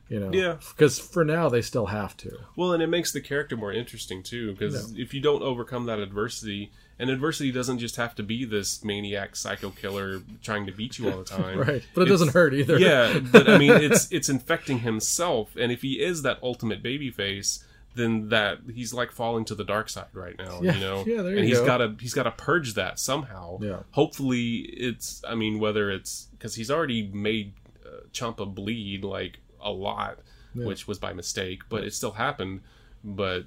You 0.09 0.19
know, 0.19 0.31
Yeah. 0.33 0.57
Because 0.75 0.99
for 0.99 1.25
now, 1.25 1.49
they 1.49 1.61
still 1.61 1.87
have 1.87 2.15
to. 2.17 2.37
Well, 2.55 2.71
and 2.73 2.81
it 2.81 2.87
makes 2.87 3.11
the 3.11 3.21
character 3.21 3.57
more 3.57 3.73
interesting 3.73 4.23
too, 4.23 4.53
because 4.53 4.93
if 4.97 5.13
you 5.13 5.19
don't 5.21 5.41
overcome 5.43 5.85
that 5.87 5.99
adversity, 5.99 6.71
and 6.99 7.09
adversity 7.09 7.51
doesn't 7.51 7.79
just 7.79 7.97
have 7.97 8.15
to 8.15 8.23
be 8.23 8.45
this 8.45 8.83
maniac 8.83 9.35
psycho 9.35 9.69
killer 9.69 10.21
trying 10.41 10.65
to 10.65 10.71
beat 10.71 10.97
you 10.97 11.11
all 11.11 11.17
the 11.19 11.23
time, 11.37 11.59
Right, 11.59 11.83
but 11.93 12.01
it 12.01 12.05
It's- 12.05 12.09
doesn't 12.09 12.33
hurt 12.33 12.53
either. 12.53 12.79
yeah, 12.79 13.19
but 13.19 13.49
I 13.49 13.57
mean, 13.57 13.71
it's 13.81 14.11
it's 14.11 14.29
infecting 14.29 14.79
himself, 14.79 15.55
and 15.57 15.71
if 15.71 15.81
he 15.81 16.01
is 16.01 16.21
that 16.23 16.39
ultimate 16.41 16.81
baby 16.81 17.11
face 17.11 17.63
then 17.95 18.29
that 18.29 18.59
he's 18.75 18.93
like 18.93 19.11
falling 19.11 19.43
to 19.43 19.55
the 19.55 19.63
dark 19.63 19.89
side 19.89 20.05
right 20.13 20.37
now. 20.37 20.61
Yeah, 20.61 20.75
you 20.75 20.79
know, 20.79 21.03
yeah, 21.07 21.23
there 21.23 21.31
and 21.35 21.39
you 21.41 21.47
he's 21.47 21.59
go. 21.59 21.65
got 21.65 21.77
to 21.79 21.95
he's 21.99 22.13
got 22.13 22.23
to 22.23 22.31
purge 22.31 22.75
that 22.75 22.99
somehow. 22.99 23.57
Yeah. 23.59 23.79
Hopefully, 23.89 24.57
it's. 24.59 25.23
I 25.27 25.33
mean, 25.33 25.57
whether 25.59 25.89
it's 25.89 26.27
because 26.31 26.53
he's 26.53 26.69
already 26.69 27.07
made 27.11 27.53
uh, 27.83 28.01
Ciampa 28.13 28.53
bleed 28.53 29.03
like 29.03 29.39
a 29.61 29.71
lot, 29.71 30.19
which 30.53 30.87
was 30.87 30.97
by 30.99 31.13
mistake, 31.13 31.61
but 31.69 31.83
it 31.83 31.93
still 31.93 32.11
happened. 32.13 32.61
But 33.03 33.45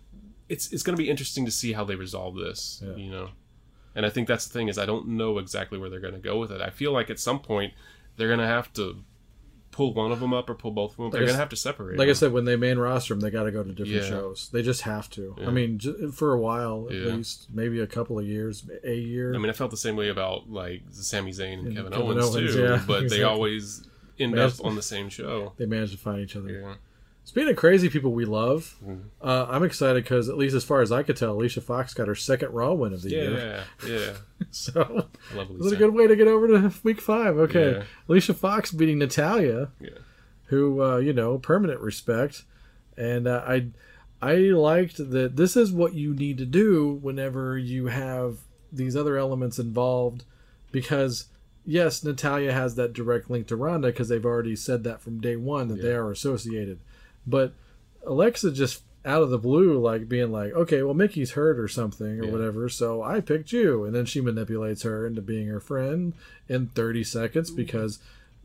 it's 0.48 0.72
it's 0.72 0.82
going 0.82 0.96
to 0.96 1.02
be 1.02 1.10
interesting 1.10 1.44
to 1.44 1.50
see 1.50 1.72
how 1.72 1.84
they 1.84 1.94
resolve 1.96 2.36
this. 2.36 2.82
Yeah. 2.86 2.94
You 2.96 3.10
know. 3.10 3.28
And 3.94 4.06
I 4.06 4.10
think 4.10 4.28
that's 4.28 4.46
the 4.46 4.52
thing 4.52 4.68
is 4.68 4.78
I 4.78 4.86
don't 4.86 5.08
know 5.08 5.38
exactly 5.38 5.76
where 5.78 5.90
they're 5.90 6.00
going 6.00 6.14
to 6.14 6.20
go 6.20 6.38
with 6.38 6.52
it. 6.52 6.60
I 6.60 6.70
feel 6.70 6.92
like 6.92 7.10
at 7.10 7.18
some 7.18 7.40
point 7.40 7.72
they're 8.16 8.28
going 8.28 8.38
to 8.40 8.46
have 8.46 8.72
to 8.74 9.02
pull 9.72 9.94
one 9.94 10.10
of 10.10 10.18
them 10.20 10.32
up 10.34 10.50
or 10.50 10.54
pull 10.54 10.72
both 10.72 10.92
of 10.92 10.96
them 10.96 11.06
up. 11.06 11.12
they're 11.12 11.20
going 11.22 11.32
to 11.32 11.38
have 11.38 11.48
to 11.48 11.56
separate. 11.56 11.96
Like 11.98 12.08
I 12.08 12.12
said, 12.12 12.32
when 12.32 12.44
they 12.44 12.56
main 12.56 12.76
roster 12.78 13.14
them, 13.14 13.20
they 13.20 13.30
got 13.30 13.44
to 13.44 13.52
go 13.52 13.62
to 13.62 13.70
different 13.70 14.02
Yeah. 14.02 14.08
shows. 14.08 14.48
They 14.52 14.62
just 14.62 14.82
have 14.82 15.08
to. 15.10 15.36
Yeah. 15.38 15.46
I 15.46 15.50
mean, 15.50 15.78
for 16.12 16.32
a 16.32 16.40
while 16.40 16.86
at 16.90 16.96
Yeah. 16.96 17.14
least, 17.14 17.48
maybe 17.52 17.78
a 17.80 17.86
couple 17.86 18.18
of 18.18 18.26
years, 18.26 18.64
a 18.84 18.94
year. 18.94 19.32
I 19.34 19.38
mean, 19.38 19.48
I 19.48 19.52
felt 19.52 19.70
the 19.70 19.76
same 19.76 19.94
way 19.96 20.08
about 20.08 20.50
like 20.50 20.82
Sami 20.90 21.30
Zayn 21.32 21.58
and, 21.60 21.66
And 21.68 21.76
Kevin, 21.76 21.92
Kevin 21.92 22.06
Owens, 22.06 22.24
Owens, 22.34 22.54
too, 22.54 22.62
yeah, 22.62 22.82
but 22.86 23.08
they 23.10 23.22
always 23.22 23.82
end 24.20 24.38
up 24.38 24.52
on 24.64 24.74
the 24.76 24.82
same 24.82 25.08
show. 25.08 25.52
they 25.56 25.66
managed 25.66 25.92
to 25.92 25.98
find 25.98 26.20
each 26.20 26.36
other. 26.36 26.50
Yeah. 26.50 26.74
Speaking 27.24 27.50
of 27.50 27.56
crazy 27.56 27.88
people 27.90 28.12
we 28.12 28.24
love, 28.24 28.76
Mm-hmm. 28.84 29.02
uh, 29.20 29.46
I'm 29.48 29.62
excited 29.62 30.02
because 30.04 30.28
at 30.28 30.36
least 30.38 30.54
as 30.54 30.64
far 30.64 30.80
as 30.80 30.90
I 30.90 31.02
could 31.02 31.16
tell, 31.16 31.32
Alicia 31.32 31.60
Fox 31.60 31.92
got 31.94 32.08
her 32.08 32.14
second 32.14 32.50
Raw 32.52 32.72
win 32.72 32.92
of 32.92 33.02
the 33.02 33.10
year. 33.10 33.64
Yeah, 33.86 33.88
yeah. 33.88 34.12
So 34.50 35.06
I 35.30 35.34
love 35.36 35.48
this 35.56 35.66
is 35.66 35.72
a 35.72 35.76
good 35.76 35.94
way 35.94 36.06
to 36.06 36.16
get 36.16 36.26
over 36.28 36.48
to 36.48 36.72
week 36.82 37.00
five. 37.00 37.36
Okay, 37.38 37.72
Yeah. 37.72 37.82
Alicia 38.08 38.34
Fox 38.34 38.72
beating 38.72 38.98
Natalya, 38.98 39.68
Yeah. 39.80 39.90
who 40.46 40.82
uh, 40.82 40.96
you 40.96 41.12
know 41.12 41.38
permanent 41.38 41.80
respect, 41.80 42.44
and 42.96 43.28
uh, 43.28 43.44
I 43.46 43.66
I 44.22 44.34
liked 44.36 44.96
that 45.10 45.36
this 45.36 45.56
is 45.56 45.70
what 45.72 45.94
you 45.94 46.14
need 46.14 46.38
to 46.38 46.46
do 46.46 46.98
whenever 47.02 47.56
you 47.58 47.86
have 47.88 48.38
these 48.72 48.96
other 48.96 49.16
elements 49.18 49.58
involved, 49.58 50.24
because 50.72 51.26
yes, 51.70 52.02
Natalya 52.02 52.52
has 52.52 52.74
that 52.74 52.92
direct 52.92 53.30
link 53.30 53.46
to 53.46 53.56
Ronda 53.56 53.88
because 53.88 54.08
they've 54.08 54.24
already 54.26 54.56
said 54.56 54.82
that 54.84 55.00
from 55.00 55.20
day 55.20 55.36
one 55.36 55.68
that 55.68 55.80
they 55.80 55.94
are 55.94 56.10
associated, 56.10 56.78
but 57.26 57.52
Alexa 58.04 58.50
just 58.52 58.82
out 59.04 59.22
of 59.22 59.30
the 59.30 59.38
blue, 59.38 59.78
like 59.78 60.08
being 60.08 60.30
like, 60.32 60.52
okay, 60.52 60.82
well, 60.82 60.94
Mickey's 60.94 61.30
hurt 61.32 61.58
or 61.58 61.68
something 61.68 62.20
or 62.20 62.24
Yeah. 62.24 62.30
whatever, 62.32 62.68
so 62.68 63.02
I 63.02 63.20
picked 63.20 63.52
you. 63.52 63.84
And 63.84 63.94
then 63.94 64.04
she 64.04 64.20
manipulates 64.20 64.82
her 64.82 65.06
into 65.06 65.22
being 65.22 65.46
her 65.46 65.60
friend 65.60 66.12
in 66.48 66.66
30 66.66 67.04
seconds 67.04 67.50
because 67.50 67.98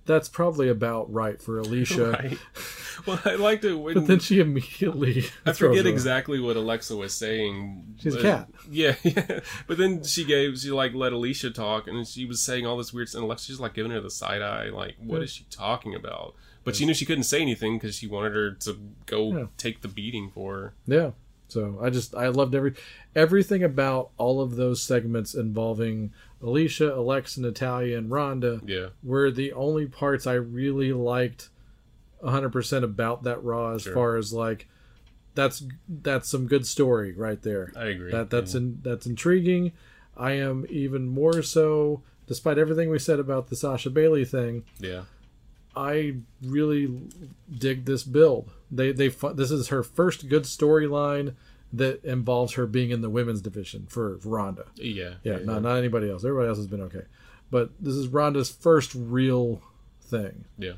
that's 0.06 0.30
probably 0.30 0.70
about 0.70 1.12
right 1.12 1.42
for 1.42 1.60
Alicia. 1.60 2.12
Right. 2.24 2.38
Well, 3.06 3.20
I 3.26 3.36
liked 3.36 3.66
it 3.66 3.74
when 3.74 3.94
But 3.96 4.08
then 4.08 4.20
she 4.20 4.40
immediately. 4.40 5.26
I 5.46 5.52
forget 5.52 5.86
exactly 5.86 6.40
what 6.40 6.56
Alexa 6.56 6.96
was 6.96 7.14
saying. 7.14 7.96
She's 8.00 8.16
a 8.16 8.22
cat. 8.22 8.50
Yeah, 8.72 8.96
yeah. 9.04 9.42
But 9.68 9.78
then 9.78 10.04
she 10.06 10.24
gave, 10.24 10.58
she 10.60 10.72
like 10.72 10.94
let 10.94 11.12
Alicia 11.12 11.52
talk, 11.52 11.88
and 11.88 12.08
she 12.08 12.24
was 12.24 12.42
saying 12.42 12.66
all 12.66 12.78
this 12.78 12.94
weird 12.94 13.10
stuff. 13.10 13.20
And 13.20 13.26
Alexa's 13.26 13.48
just 13.48 13.60
like 13.60 13.74
giving 13.74 13.92
her 13.92 14.00
the 14.00 14.10
side 14.10 14.42
eye, 14.42 14.70
like, 14.70 14.96
what 15.04 15.22
is 15.22 15.30
she 15.30 15.46
talking 15.52 15.94
about? 15.94 16.36
But 16.64 16.78
she 16.78 16.86
knew 16.86 16.94
she 16.94 17.06
couldn't 17.06 17.26
say 17.26 17.42
anything 17.42 17.78
because 17.78 17.96
she 17.96 18.08
wanted 18.08 18.34
her 18.34 18.52
to 18.52 18.80
go 19.06 19.38
Yeah. 19.38 19.46
take 19.58 19.82
the 19.82 19.88
beating 19.90 20.32
for 20.34 20.56
her. 20.56 20.74
Yeah. 20.88 21.12
So 21.50 21.78
I 21.82 21.90
just 21.92 22.16
I 22.16 22.30
loved 22.30 22.56
every 22.56 22.74
everything 23.16 23.62
about 23.62 24.12
all 24.18 24.42
of 24.42 24.56
those 24.56 24.82
segments 24.82 25.36
involving 25.36 26.12
Alicia, 26.46 26.94
Alexa, 26.96 27.42
Natalya, 27.42 27.98
and 27.98 28.10
Ronda 28.12 28.62
Yeah, 28.66 28.88
were 29.04 29.32
the 29.32 29.52
only 29.54 29.86
parts 29.88 30.28
I 30.28 30.34
really 30.34 30.94
liked 30.94 31.50
100% 32.24 32.84
about 32.84 33.24
that 33.24 33.44
Raw 33.44 33.74
as 33.76 33.82
Sure. 33.84 33.94
far 33.94 34.16
as 34.18 34.32
like 34.34 34.68
that's 35.34 35.64
that's 35.90 36.30
some 36.30 36.48
good 36.48 36.66
story 36.66 37.12
right 37.14 37.42
there. 37.42 37.74
I 37.76 37.86
agree. 37.88 38.12
That 38.12 38.30
that's 38.30 38.56
in, 38.56 38.80
that's 38.82 39.06
intriguing. 39.06 39.74
I 40.16 40.32
am 40.34 40.66
even 40.70 41.10
more 41.10 41.42
so, 41.42 42.04
despite 42.26 42.58
everything 42.58 42.90
we 42.90 43.00
said 43.00 43.20
about 43.20 43.50
the 43.50 43.56
Sasha 43.58 43.90
Bayley 43.90 44.24
thing. 44.26 44.64
yeah. 44.80 45.04
I 45.78 46.16
really 46.42 47.02
dig 47.52 47.84
this 47.84 48.04
build. 48.04 48.50
They 48.72 48.94
they 48.94 49.10
this 49.10 49.52
is 49.52 49.68
her 49.68 49.84
first 49.84 50.30
good 50.30 50.44
storyline 50.44 51.34
that 51.78 52.04
involves 52.04 52.54
her 52.54 52.66
being 52.66 52.90
in 52.92 53.02
the 53.02 53.10
women's 53.10 53.42
division 53.42 53.86
for 53.90 54.18
Ronda. 54.24 54.66
Yeah. 54.76 55.16
Yeah, 55.24 55.38
not 55.44 55.62
not 55.62 55.78
anybody 55.78 56.10
else. 56.10 56.24
Everybody 56.24 56.50
else 56.50 56.58
has 56.58 56.68
been 56.68 56.82
okay, 56.82 57.04
but 57.52 57.72
this 57.80 57.96
is 57.96 58.08
Ronda's 58.08 58.50
first 58.52 58.94
real 58.96 59.62
thing, 60.02 60.46
Yeah. 60.58 60.74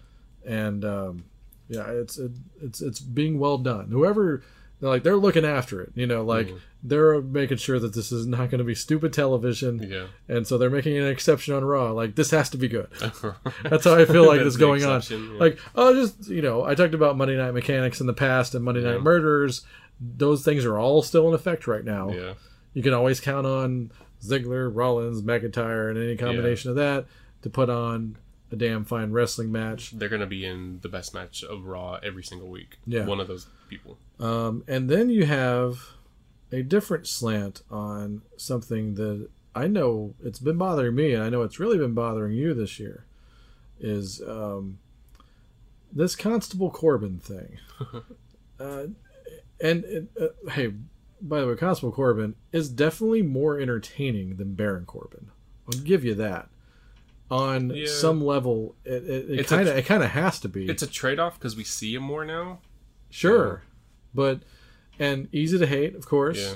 and 0.45 0.83
um, 0.85 1.25
yeah, 1.69 1.87
it's 1.89 2.17
it, 2.17 2.31
it's 2.61 2.81
it's 2.81 2.99
being 2.99 3.39
well 3.39 3.57
done. 3.57 3.87
Whoever 3.91 4.43
they're 4.79 4.89
like 4.89 5.03
they're 5.03 5.17
looking 5.17 5.43
after 5.45 5.81
it, 5.81 5.91
you 5.95 6.05
know, 6.07 6.23
like 6.23 6.53
they're 6.83 7.19
making 7.21 7.57
sure 7.57 7.79
that 7.79 7.93
this 7.95 8.11
is 8.11 8.25
not 8.27 8.49
going 8.51 8.59
to 8.59 8.63
be 8.63 8.75
stupid 8.75 9.11
television, 9.11 9.79
Yeah. 9.89 10.05
and 10.29 10.45
so 10.47 10.57
they're 10.57 10.69
making 10.69 10.95
an 10.97 11.07
exception 11.07 11.55
on 11.55 11.65
Raw. 11.65 11.91
Like 11.91 12.15
this 12.15 12.29
has 12.31 12.49
to 12.51 12.57
be 12.57 12.67
good. 12.67 12.87
That's 13.63 13.83
how 13.85 13.95
I 13.95 14.05
feel 14.05 14.25
like 14.27 14.39
this 14.41 14.55
going 14.55 14.85
on. 14.85 15.01
yeah. 15.09 15.17
Like, 15.39 15.57
oh, 15.75 15.93
just 15.95 16.29
you 16.29 16.41
know, 16.43 16.63
I 16.63 16.75
talked 16.75 16.93
about 16.93 17.17
Monday 17.17 17.35
Night 17.35 17.51
Mechanics 17.55 17.99
in 17.99 18.07
the 18.07 18.13
past 18.13 18.55
and 18.55 18.63
Monday 18.63 18.81
Night 18.83 19.01
Murders. 19.01 19.65
Those 19.99 20.43
things 20.43 20.65
are 20.65 20.77
all 20.77 21.01
still 21.01 21.27
in 21.27 21.33
effect 21.33 21.67
right 21.67 21.83
now. 21.83 22.09
Yeah. 22.09 22.33
You 22.73 22.83
can 22.83 22.93
always 22.93 23.19
count 23.19 23.47
on 23.47 23.91
Ziggler, 24.21 24.69
Rollins, 24.73 25.21
McIntyre, 25.21 25.89
and 25.89 25.97
any 25.97 26.15
combination 26.15 26.69
of 26.69 26.75
that 26.75 27.05
to 27.41 27.49
put 27.49 27.69
on 27.69 28.17
a 28.51 28.55
damn 28.55 28.85
fine 28.85 29.11
wrestling 29.11 29.51
match. 29.51 29.91
They're 29.91 30.09
gonna 30.09 30.25
be 30.25 30.45
in 30.45 30.79
the 30.81 30.89
best 30.89 31.13
match 31.13 31.43
of 31.43 31.65
Raw 31.65 31.99
every 32.03 32.23
single 32.23 32.47
week. 32.47 32.77
Yeah. 32.85 33.05
One 33.05 33.19
of 33.19 33.27
those 33.27 33.47
people. 33.67 33.97
Um, 34.19 34.63
and 34.67 34.89
then 34.89 35.09
you 35.09 35.25
have 35.25 35.79
a 36.51 36.61
different 36.63 37.07
slant 37.07 37.61
on 37.69 38.21
something 38.37 38.95
that 38.95 39.29
I 39.55 39.67
know 39.67 40.13
it's 40.23 40.39
been 40.39 40.57
bothering 40.57 40.95
me, 40.95 41.13
and 41.13 41.23
I 41.23 41.29
know 41.29 41.41
it's 41.41 41.59
really 41.59 41.77
been 41.77 41.93
bothering 41.93 42.33
you 42.33 42.53
this 42.53 42.79
year. 42.79 43.05
Is 43.79 44.21
um, 44.21 44.79
this 45.91 46.15
Constable 46.15 46.69
Corbin 46.69 47.19
thing? 47.19 47.57
uh, 48.59 48.83
and 49.59 50.07
uh, 50.19 50.27
hey, 50.51 50.73
by 51.21 51.41
the 51.41 51.47
way, 51.47 51.55
Constable 51.55 51.91
Corbin 51.91 52.35
is 52.51 52.69
definitely 52.69 53.21
more 53.21 53.59
entertaining 53.59 54.35
than 54.37 54.53
Baron 54.53 54.85
Corbin. 54.85 55.29
I'll 55.71 55.79
give 55.81 56.03
you 56.05 56.13
that. 56.15 56.49
On 57.29 57.71
Yeah. 57.71 57.87
some 57.87 58.23
level, 58.23 58.75
it, 58.85 59.03
it, 59.03 59.39
it 59.39 59.47
kind 59.47 59.67
of 59.67 59.75
it 59.75 59.85
kind 59.85 60.01
of 60.03 60.11
has 60.11 60.39
to 60.41 60.47
be. 60.49 60.69
It's 60.69 60.81
a 60.83 60.87
trade 60.87 61.19
off 61.19 61.37
because 61.37 61.55
we 61.57 61.63
see 61.65 61.93
him 61.95 62.03
more 62.03 62.23
now. 62.23 62.59
Sure, 63.09 63.63
but 64.15 64.41
and 64.97 65.27
easy 65.33 65.57
to 65.59 65.67
hate, 65.67 65.95
of 65.95 66.05
course. 66.05 66.39
Yeah. 66.39 66.53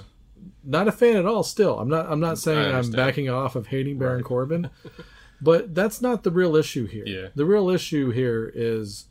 Not 0.63 0.87
a 0.87 0.91
fan 0.91 1.17
at 1.17 1.25
all. 1.25 1.43
Still, 1.43 1.77
I'm 1.77 1.89
not. 1.89 2.09
I'm 2.09 2.21
not 2.21 2.37
saying 2.37 2.73
I'm 2.73 2.89
backing 2.91 3.29
off 3.29 3.55
of 3.57 3.67
hating 3.67 3.97
Baron 3.99 4.23
Corbin, 4.23 4.69
but 5.41 5.75
that's 5.75 6.01
not 6.01 6.23
the 6.23 6.31
real 6.31 6.55
issue 6.55 6.85
here. 6.87 7.03
Yeah. 7.05 7.27
The 7.35 7.45
real 7.45 7.69
issue 7.69 8.11
here 8.11 8.49
is 8.55 9.05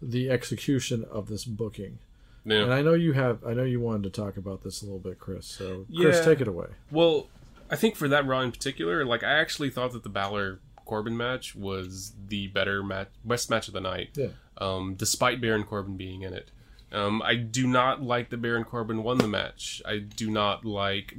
the 0.00 0.30
execution 0.30 1.04
of 1.10 1.28
this 1.28 1.44
booking. 1.44 1.98
Yeah. 2.46 2.62
And 2.62 2.72
I 2.72 2.80
know 2.80 2.94
you 2.94 3.12
have. 3.12 3.44
I 3.44 3.52
know 3.54 3.64
you 3.64 3.80
wanted 3.80 4.04
to 4.04 4.10
talk 4.22 4.36
about 4.36 4.62
this 4.62 4.80
a 4.80 4.84
little 4.84 5.00
bit, 5.00 5.18
Chris. 5.18 5.46
So, 5.46 5.84
Chris, 5.94 6.16
Yeah. 6.18 6.22
take 6.24 6.40
it 6.40 6.48
away. 6.48 6.68
Well, 6.90 7.28
I 7.68 7.76
think 7.76 7.96
for 7.96 8.06
that 8.08 8.24
Raw 8.26 8.40
in 8.40 8.52
particular, 8.52 9.04
like 9.04 9.24
I 9.24 9.32
actually 9.32 9.68
thought 9.70 9.92
that 9.92 10.04
the 10.04 10.08
Balor 10.08 10.60
Corbin 10.84 11.16
match 11.16 11.56
was 11.56 12.12
the 12.28 12.46
better 12.46 12.82
match, 12.84 13.08
best 13.24 13.50
match 13.50 13.66
of 13.66 13.74
the 13.74 13.80
night. 13.80 14.10
Yeah. 14.14 14.28
Um, 14.58 14.94
despite 14.96 15.40
Baron 15.40 15.64
Corbin 15.64 15.96
being 15.96 16.22
in 16.22 16.32
it, 16.32 16.52
um, 16.92 17.20
I 17.22 17.34
do 17.34 17.66
not 17.66 18.00
like 18.02 18.30
that 18.30 18.40
Baron 18.40 18.62
Corbin 18.64 19.02
won 19.02 19.18
the 19.18 19.26
match. 19.28 19.82
I 19.84 19.98
do 19.98 20.30
not 20.30 20.64
like. 20.64 21.14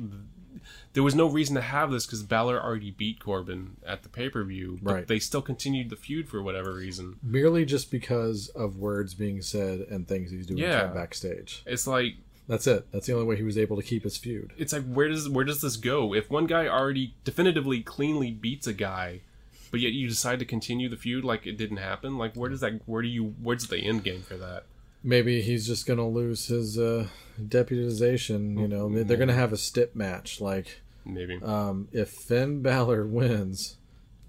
There 0.93 1.03
was 1.03 1.13
no 1.15 1.27
reason 1.27 1.53
to 1.55 1.61
have 1.61 1.91
this 1.91 2.05
because 2.05 2.23
Balor 2.23 2.61
already 2.61 2.91
beat 2.91 3.19
Corbin 3.19 3.77
at 3.85 4.03
the 4.03 4.09
pay 4.09 4.29
per 4.29 4.43
view, 4.43 4.79
but 4.81 4.93
Right. 4.93 5.07
they 5.07 5.19
still 5.19 5.41
continued 5.41 5.89
the 5.89 5.95
feud 5.95 6.27
for 6.27 6.41
whatever 6.41 6.73
reason. 6.73 7.17
Merely 7.21 7.65
just 7.65 7.91
because 7.91 8.47
of 8.49 8.77
words 8.77 9.13
being 9.13 9.41
said 9.41 9.81
and 9.81 10.07
things 10.07 10.31
he's 10.31 10.47
doing 10.47 10.59
Yeah. 10.59 10.87
backstage. 10.87 11.61
It's 11.65 11.85
like 11.87 12.15
That's 12.47 12.65
it. 12.65 12.87
That's 12.91 13.05
the 13.05 13.13
only 13.13 13.25
way 13.25 13.35
he 13.35 13.43
was 13.43 13.57
able 13.57 13.75
to 13.75 13.83
keep 13.83 14.03
his 14.03 14.15
feud. 14.17 14.53
it's 14.57 14.71
like 14.73 14.85
where 14.85 15.09
does 15.09 15.27
where 15.29 15.43
does 15.45 15.61
this 15.61 15.75
go? 15.77 16.13
If 16.15 16.29
one 16.31 16.47
guy 16.47 16.65
already 16.67 17.13
definitively 17.25 17.81
cleanly 17.81 18.31
beats 18.31 18.65
a 18.67 18.73
guy, 18.73 19.19
but 19.69 19.81
yet 19.81 19.91
you 19.91 20.07
decide 20.07 20.39
to 20.39 20.45
continue 20.45 20.87
the 20.87 20.95
feud 20.95 21.25
like 21.25 21.45
it 21.45 21.57
didn't 21.57 21.77
happen, 21.77 22.17
like 22.17 22.35
where 22.35 22.49
does 22.49 22.61
that 22.61 22.81
where 22.87 23.01
do 23.01 23.09
you 23.09 23.35
where's 23.43 23.67
the 23.67 23.77
end 23.79 24.03
game 24.05 24.21
for 24.21 24.37
that? 24.37 24.63
Maybe 25.03 25.41
he's 25.41 25.65
just 25.67 25.85
gonna 25.85 26.07
lose 26.07 26.47
his 26.47 26.77
uh, 26.77 27.07
deputization. 27.41 28.59
You 28.59 28.67
know, 28.67 28.89
they're 29.03 29.17
gonna 29.17 29.33
have 29.33 29.53
a 29.53 29.57
stip 29.57 29.95
match. 29.95 30.39
Like, 30.41 30.81
Maybe. 31.05 31.39
um, 31.41 31.87
if 31.91 32.09
Finn 32.09 32.61
Balor 32.63 33.05
wins, 33.07 33.77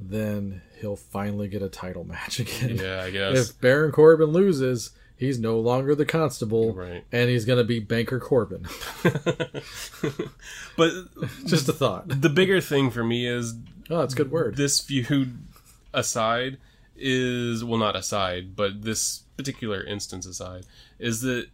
then 0.01 0.63
he'll 0.81 0.97
finally 0.97 1.49
get 1.49 1.63
a 1.63 1.69
title 1.69 2.05
match 2.05 2.39
again. 2.45 2.77
yeah, 2.77 3.03
I 3.03 3.11
guess. 3.11 3.51
If 3.51 3.61
Baron 3.61 3.91
Corbin 3.93 4.29
loses, 4.31 4.91
he's 5.17 5.39
no 5.41 5.59
longer 5.59 5.95
the 5.97 6.07
constable, 6.07 6.73
Right. 6.75 7.05
and 7.11 7.29
he's 7.31 7.45
gonna 7.45 7.65
be 7.65 7.81
Banker 7.81 8.21
Corbin. 8.21 8.67
but 10.77 10.93
just 11.47 11.69
a 11.69 11.73
thought. 11.73 12.09
the 12.21 12.29
bigger 12.29 12.61
thing 12.61 12.91
for 12.91 13.03
me 13.05 13.27
is 13.27 13.55
Oh, 13.91 13.99
that's 14.01 14.13
a 14.15 14.17
good 14.19 14.31
word. 14.31 14.57
this 14.57 14.81
feud 14.81 15.39
aside 15.95 16.59
is 16.95 17.65
well 17.65 17.79
not 17.79 17.97
aside 17.97 18.55
but 18.55 18.83
this 18.83 19.23
particular 19.43 19.83
instance 19.85 20.27
aside 20.27 20.67
is 20.99 21.21
that 21.23 21.47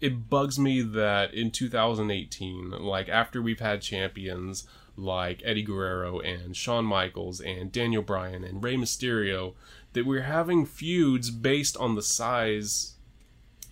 it 0.00 0.30
bugs 0.30 0.56
me 0.58 0.80
that 0.80 1.34
in 1.34 1.50
2018 1.50 2.70
like 2.70 3.08
after 3.08 3.42
we've 3.42 3.58
had 3.60 3.82
champions 3.82 4.66
like 4.96 5.42
Eddie 5.44 5.62
Guerrero 5.64 6.20
and 6.20 6.56
Shawn 6.56 6.84
Michaels 6.84 7.40
and 7.40 7.72
Daniel 7.72 8.02
Bryan 8.02 8.44
and 8.44 8.62
Rey 8.62 8.76
Mysterio 8.76 9.54
that 9.94 10.06
we're 10.06 10.22
having 10.22 10.64
feuds 10.64 11.30
based 11.32 11.76
on 11.76 11.96
the 11.96 12.02
size 12.02 12.94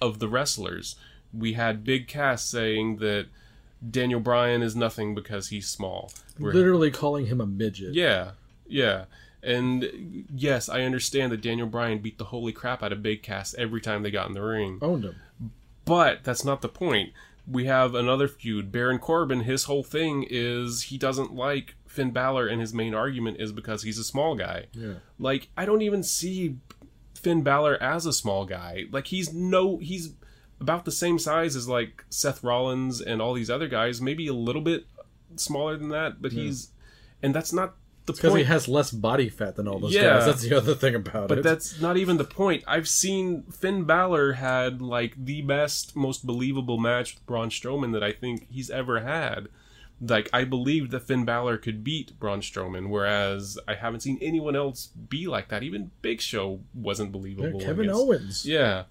of 0.02 0.18
the 0.18 0.28
wrestlers 0.28 0.96
we 1.32 1.52
had 1.52 1.84
Big 1.84 2.08
Cass 2.08 2.44
saying 2.44 2.96
that 2.96 3.26
Daniel 3.88 4.20
Bryan 4.20 4.62
is 4.62 4.74
nothing 4.74 5.14
because 5.14 5.48
he's 5.48 5.68
small 5.68 6.10
We're- 6.38 6.52
Literally 6.52 6.90
calling 6.90 7.26
him 7.26 7.40
a 7.40 7.46
midget. 7.46 7.94
yeah, 7.94 8.32
yeah. 8.66 9.04
And 9.46 10.26
yes, 10.34 10.68
I 10.68 10.82
understand 10.82 11.30
that 11.30 11.40
Daniel 11.40 11.68
Bryan 11.68 12.00
beat 12.00 12.18
the 12.18 12.24
holy 12.24 12.52
crap 12.52 12.82
out 12.82 12.92
of 12.92 13.02
Big 13.02 13.22
Cass 13.22 13.54
every 13.56 13.80
time 13.80 14.02
they 14.02 14.10
got 14.10 14.26
in 14.26 14.34
the 14.34 14.42
ring. 14.42 14.78
Owned 14.82 15.04
him. 15.04 15.16
But 15.84 16.24
that's 16.24 16.44
not 16.44 16.62
the 16.62 16.68
point. 16.68 17.12
We 17.46 17.66
have 17.66 17.94
another 17.94 18.26
feud. 18.26 18.72
Baron 18.72 18.98
Corbin, 18.98 19.40
his 19.40 19.64
whole 19.64 19.84
thing 19.84 20.26
is 20.28 20.84
he 20.84 20.98
doesn't 20.98 21.32
like 21.32 21.76
Finn 21.86 22.10
Balor, 22.10 22.48
and 22.48 22.60
his 22.60 22.74
main 22.74 22.92
argument 22.92 23.36
is 23.40 23.52
because 23.52 23.84
he's 23.84 23.98
a 23.98 24.04
small 24.04 24.34
guy. 24.34 24.66
Yeah. 24.72 24.94
Like, 25.16 25.48
I 25.56 25.64
don't 25.64 25.82
even 25.82 26.02
see 26.02 26.56
Finn 27.14 27.42
Balor 27.42 27.80
as 27.80 28.04
a 28.04 28.12
small 28.12 28.46
guy. 28.46 28.86
Like, 28.90 29.06
he's 29.06 29.32
no, 29.32 29.78
he's 29.78 30.14
about 30.60 30.84
the 30.84 30.90
same 30.90 31.20
size 31.20 31.54
as 31.54 31.68
like 31.68 32.04
Seth 32.08 32.42
Rollins 32.42 33.00
and 33.00 33.22
all 33.22 33.32
these 33.32 33.50
other 33.50 33.68
guys, 33.68 34.00
maybe 34.00 34.26
a 34.26 34.32
little 34.32 34.62
bit 34.62 34.86
smaller 35.36 35.76
than 35.76 35.90
that, 35.90 36.20
but 36.20 36.32
he's, 36.32 36.72
and 37.22 37.34
that's 37.34 37.52
not 37.52 37.76
Because 38.06 38.30
point. 38.30 38.38
he 38.38 38.44
has 38.44 38.68
less 38.68 38.90
body 38.90 39.28
fat 39.28 39.56
than 39.56 39.66
all 39.68 39.78
those 39.78 39.92
Yeah. 39.94 40.18
guys. 40.18 40.26
That's 40.26 40.42
the 40.42 40.56
other 40.56 40.74
thing 40.74 40.94
about 40.94 41.28
But 41.28 41.38
it. 41.38 41.42
But 41.42 41.48
that's 41.50 41.80
not 41.80 41.96
even 41.96 42.16
the 42.16 42.24
point. 42.24 42.62
I've 42.66 42.88
seen 42.88 43.42
Finn 43.50 43.84
Balor 43.84 44.34
had 44.34 44.80
like 44.80 45.14
the 45.22 45.42
best, 45.42 45.96
most 45.96 46.24
believable 46.26 46.78
match 46.78 47.14
with 47.14 47.26
Braun 47.26 47.50
Strowman 47.50 47.92
that 47.92 48.02
I 48.04 48.12
think 48.12 48.46
he's 48.50 48.70
ever 48.70 49.00
had. 49.00 49.48
Like 50.00 50.28
I 50.32 50.44
believed 50.44 50.90
that 50.92 51.00
Finn 51.00 51.24
Balor 51.24 51.56
could 51.58 51.82
beat 51.82 52.18
Braun 52.20 52.40
Strowman, 52.42 52.90
whereas 52.90 53.58
I 53.66 53.74
haven't 53.74 54.00
seen 54.00 54.18
anyone 54.20 54.54
else 54.54 54.90
be 55.08 55.26
like 55.26 55.48
that. 55.48 55.62
Even 55.62 55.90
Big 56.02 56.20
Show 56.20 56.60
wasn't 56.74 57.08
Yeah, 57.08 57.12
believable. 57.12 57.60
Kevin 57.60 57.86
against- 57.86 58.00
Owens. 58.00 58.46
Yeah. 58.46 58.84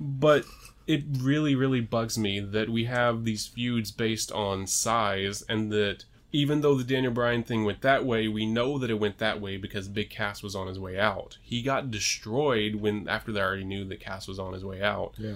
But 0.00 0.44
it 0.86 1.04
really, 1.18 1.54
really 1.54 1.80
bugs 1.82 2.16
me 2.18 2.40
that 2.40 2.68
we 2.70 2.84
have 2.86 3.24
these 3.24 3.46
feuds 3.46 3.90
based 3.92 4.32
on 4.32 4.66
size 4.66 5.42
and 5.48 5.70
that 5.72 6.04
even 6.32 6.60
though 6.60 6.74
the 6.76 6.84
Daniel 6.84 7.12
Bryan 7.12 7.42
thing 7.42 7.64
went 7.64 7.80
that 7.82 8.04
way, 8.04 8.28
we 8.28 8.46
know 8.46 8.78
that 8.78 8.90
it 8.90 9.00
went 9.00 9.18
that 9.18 9.40
way 9.40 9.56
because 9.56 9.88
Big 9.88 10.10
Cass 10.10 10.42
was 10.42 10.54
on 10.54 10.66
his 10.68 10.78
way 10.78 10.98
out. 10.98 11.38
He 11.42 11.62
got 11.62 11.90
destroyed 11.90 12.76
when 12.76 13.08
after 13.08 13.32
they 13.32 13.40
already 13.40 13.64
knew 13.64 13.84
that 13.86 14.00
Cass 14.00 14.28
was 14.28 14.38
on 14.38 14.52
his 14.52 14.64
way 14.64 14.80
out. 14.82 15.14
Yeah. 15.18 15.34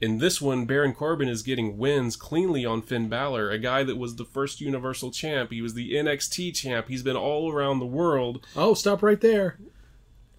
In 0.00 0.18
this 0.18 0.40
one, 0.40 0.64
Baron 0.64 0.94
Corbin 0.94 1.28
is 1.28 1.42
getting 1.42 1.78
wins 1.78 2.16
cleanly 2.16 2.64
on 2.66 2.82
Finn 2.82 3.08
Balor, 3.08 3.50
a 3.50 3.58
guy 3.58 3.84
that 3.84 3.96
was 3.96 4.16
the 4.16 4.24
first 4.24 4.60
Universal 4.60 5.12
Champ. 5.12 5.52
He 5.52 5.62
was 5.62 5.74
the 5.74 5.92
NXT 5.92 6.56
champ. 6.56 6.88
He's 6.88 7.04
been 7.04 7.14
all 7.14 7.52
around 7.52 7.78
the 7.78 7.86
world. 7.86 8.44
Oh, 8.56 8.74
stop 8.74 9.00
right 9.02 9.20
there. 9.20 9.58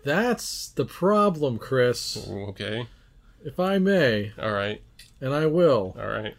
That's 0.04 0.68
the 0.70 0.84
problem, 0.86 1.58
Chris. 1.60 2.28
Okay. 2.30 2.88
If 3.46 3.60
I 3.60 3.78
may, 3.78 4.34
All 4.38 4.52
right. 4.52 4.82
and 5.22 5.34
I 5.34 5.46
will. 5.46 5.96
All 5.98 6.08
right. 6.08 6.36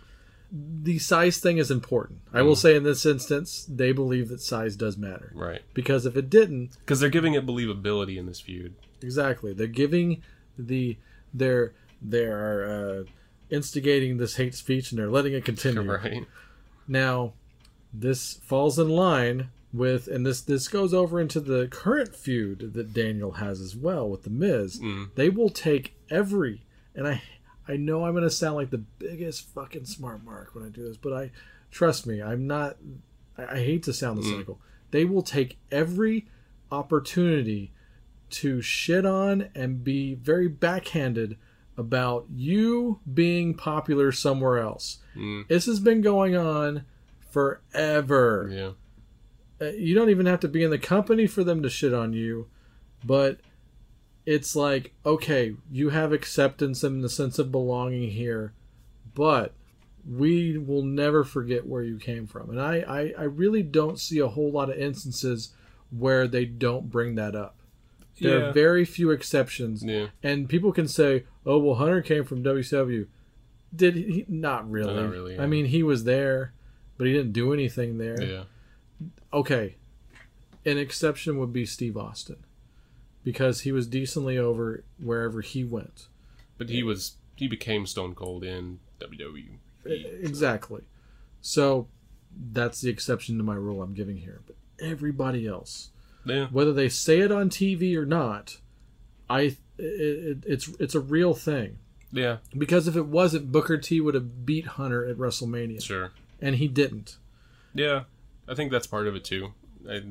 The 0.56 1.00
size 1.00 1.38
thing 1.38 1.58
is 1.58 1.70
important. 1.72 2.20
I 2.32 2.42
will 2.42 2.54
say 2.54 2.76
in 2.76 2.84
this 2.84 3.04
instance, 3.04 3.66
they 3.68 3.90
believe 3.90 4.28
that 4.28 4.40
size 4.40 4.76
does 4.76 4.96
matter. 4.96 5.32
Right. 5.34 5.62
Because 5.74 6.06
if 6.06 6.16
it 6.16 6.30
didn't, 6.30 6.78
Because 6.78 7.00
they're 7.00 7.08
giving 7.10 7.34
it 7.34 7.44
believability 7.44 8.16
in 8.16 8.26
this 8.26 8.40
feud. 8.40 8.74
exactly, 9.02 9.52
they're 9.52 9.66
giving 9.66 10.22
the 10.56 10.96
their 11.32 11.72
their 12.00 12.64
uh, 13.00 13.04
instigating 13.50 14.18
this 14.18 14.36
hate 14.36 14.54
speech 14.54 14.92
and 14.92 14.98
they're 14.98 15.10
letting 15.10 15.32
it 15.32 15.44
continue. 15.44 15.82
Right. 15.90 16.24
Now, 16.86 17.32
this 17.92 18.34
falls 18.34 18.78
in 18.78 18.88
line 18.88 19.48
with, 19.72 20.06
and 20.06 20.24
this 20.24 20.40
this 20.40 20.68
goes 20.68 20.94
over 20.94 21.20
into 21.20 21.40
the 21.40 21.66
current 21.66 22.14
feud 22.14 22.74
that 22.74 22.92
Daniel 22.92 23.32
has 23.32 23.60
as 23.60 23.74
well 23.74 24.08
with 24.08 24.22
the 24.22 24.30
Miz. 24.30 24.80
They 25.16 25.30
will 25.30 25.50
take 25.50 25.94
every, 26.10 26.62
and 26.94 27.08
I 27.08 27.22
I 27.66 27.76
know 27.76 28.04
I'm 28.04 28.12
going 28.12 28.24
to 28.24 28.30
sound 28.30 28.56
like 28.56 28.70
the 28.70 28.78
biggest 28.78 29.48
fucking 29.54 29.86
smart 29.86 30.24
mark 30.24 30.54
when 30.54 30.64
I 30.64 30.68
do 30.68 30.86
this, 30.86 30.96
but 30.96 31.12
I 31.12 31.30
trust 31.70 32.06
me, 32.06 32.22
I'm 32.22 32.46
not. 32.46 32.76
I, 33.38 33.44
I 33.44 33.56
hate 33.56 33.82
to 33.84 33.92
sound 33.92 34.18
the 34.18 34.22
cynical. 34.22 34.60
They 34.90 35.04
will 35.04 35.22
take 35.22 35.58
every 35.72 36.26
opportunity 36.70 37.72
to 38.30 38.60
shit 38.60 39.06
on 39.06 39.48
and 39.54 39.84
be 39.84 40.14
very 40.14 40.48
backhanded 40.48 41.36
about 41.76 42.26
you 42.32 43.00
being 43.12 43.54
popular 43.54 44.12
somewhere 44.12 44.58
else. 44.58 44.98
This 45.48 45.66
has 45.66 45.80
been 45.80 46.00
going 46.00 46.36
on 46.36 46.84
forever. 47.30 48.48
Yeah. 48.52 48.70
Uh, 49.60 49.70
you 49.72 49.94
don't 49.94 50.10
even 50.10 50.26
have 50.26 50.40
to 50.40 50.48
be 50.48 50.62
in 50.62 50.70
the 50.70 50.78
company 50.78 51.26
for 51.26 51.44
them 51.44 51.62
to 51.62 51.70
shit 51.70 51.94
on 51.94 52.12
you, 52.12 52.48
but 53.04 53.38
it's 54.26 54.56
like, 54.56 54.92
okay, 55.04 55.54
you 55.70 55.90
have 55.90 56.12
acceptance 56.12 56.82
and 56.82 57.02
the 57.04 57.08
sense 57.08 57.38
of 57.38 57.52
belonging 57.52 58.10
here, 58.10 58.52
but 59.14 59.52
we 60.08 60.58
will 60.58 60.82
never 60.82 61.24
forget 61.24 61.66
where 61.66 61.82
you 61.82 61.98
came 61.98 62.26
from. 62.26 62.50
And 62.50 62.60
I, 62.60 62.76
I, 62.80 63.14
I 63.18 63.24
really 63.24 63.62
don't 63.62 63.98
see 63.98 64.18
a 64.18 64.28
whole 64.28 64.50
lot 64.50 64.70
of 64.70 64.78
instances 64.78 65.52
where 65.90 66.26
they 66.26 66.44
don't 66.44 66.90
bring 66.90 67.14
that 67.16 67.34
up. 67.34 67.56
There 68.20 68.38
Yeah. 68.38 68.44
are 68.46 68.52
very 68.52 68.84
few 68.84 69.10
exceptions. 69.10 69.82
Yeah. 69.82 70.06
And 70.22 70.48
people 70.48 70.72
can 70.72 70.88
say, 70.88 71.24
oh, 71.46 71.58
well, 71.58 71.76
Hunter 71.76 72.00
came 72.02 72.24
from 72.24 72.42
WCW. 72.44 73.06
Did 73.74 73.94
he? 73.96 74.24
Not 74.28 74.70
really. 74.70 74.94
Not 74.94 75.10
really, 75.10 75.38
I 75.38 75.46
mean, 75.46 75.66
he 75.66 75.82
was 75.82 76.04
there, 76.04 76.52
but 76.96 77.06
he 77.06 77.12
didn't 77.12 77.32
do 77.32 77.52
anything 77.52 77.98
there 77.98 78.22
Yeah. 78.22 78.44
okay, 79.32 79.74
an 80.64 80.78
exception 80.78 81.38
would 81.38 81.52
be 81.52 81.66
Steve 81.66 81.96
Austin 81.96 82.36
because 83.24 83.62
he 83.62 83.72
was 83.72 83.86
decently 83.86 84.38
over 84.38 84.84
wherever 85.02 85.40
he 85.40 85.64
went. 85.64 86.06
But 86.58 86.68
he 86.68 86.82
was 86.82 87.16
he 87.34 87.48
became 87.48 87.86
Stone 87.86 88.14
Cold 88.14 88.44
in. 88.44 88.78
WWE. 89.00 89.58
Exactly. 89.84 90.82
So 91.40 91.88
that's 92.52 92.80
the 92.80 92.90
exception 92.90 93.36
to 93.38 93.44
my 93.44 93.54
rule 93.54 93.82
I'm 93.82 93.92
giving 93.94 94.18
here. 94.18 94.40
But 94.46 94.56
everybody 94.80 95.46
else, 95.46 95.90
Yeah. 96.24 96.46
whether 96.48 96.72
they 96.72 96.88
say 96.88 97.20
it 97.20 97.30
on 97.32 97.50
TV 97.50 97.96
or 97.96 98.06
not, 98.06 98.58
I 99.28 99.56
it, 99.78 100.44
it's 100.46 100.68
it's 100.80 100.94
a 100.94 101.00
real 101.00 101.34
thing. 101.34 101.78
Yeah. 102.12 102.36
Because 102.56 102.86
if 102.86 102.94
it 102.96 103.06
wasn't, 103.06 103.50
Booker 103.50 103.76
T 103.76 104.00
would 104.00 104.14
have 104.14 104.46
beat 104.46 104.66
Hunter 104.66 105.04
at 105.04 105.16
WrestleMania, 105.16 105.82
Sure. 105.82 106.12
and 106.40 106.54
he 106.56 106.68
didn't. 106.68 107.16
Yeah, 107.74 108.04
I 108.46 108.54
think 108.54 108.70
that's 108.70 108.86
part 108.86 109.08
of 109.08 109.16
it 109.16 109.24
too. 109.24 109.52
I, 109.90 110.02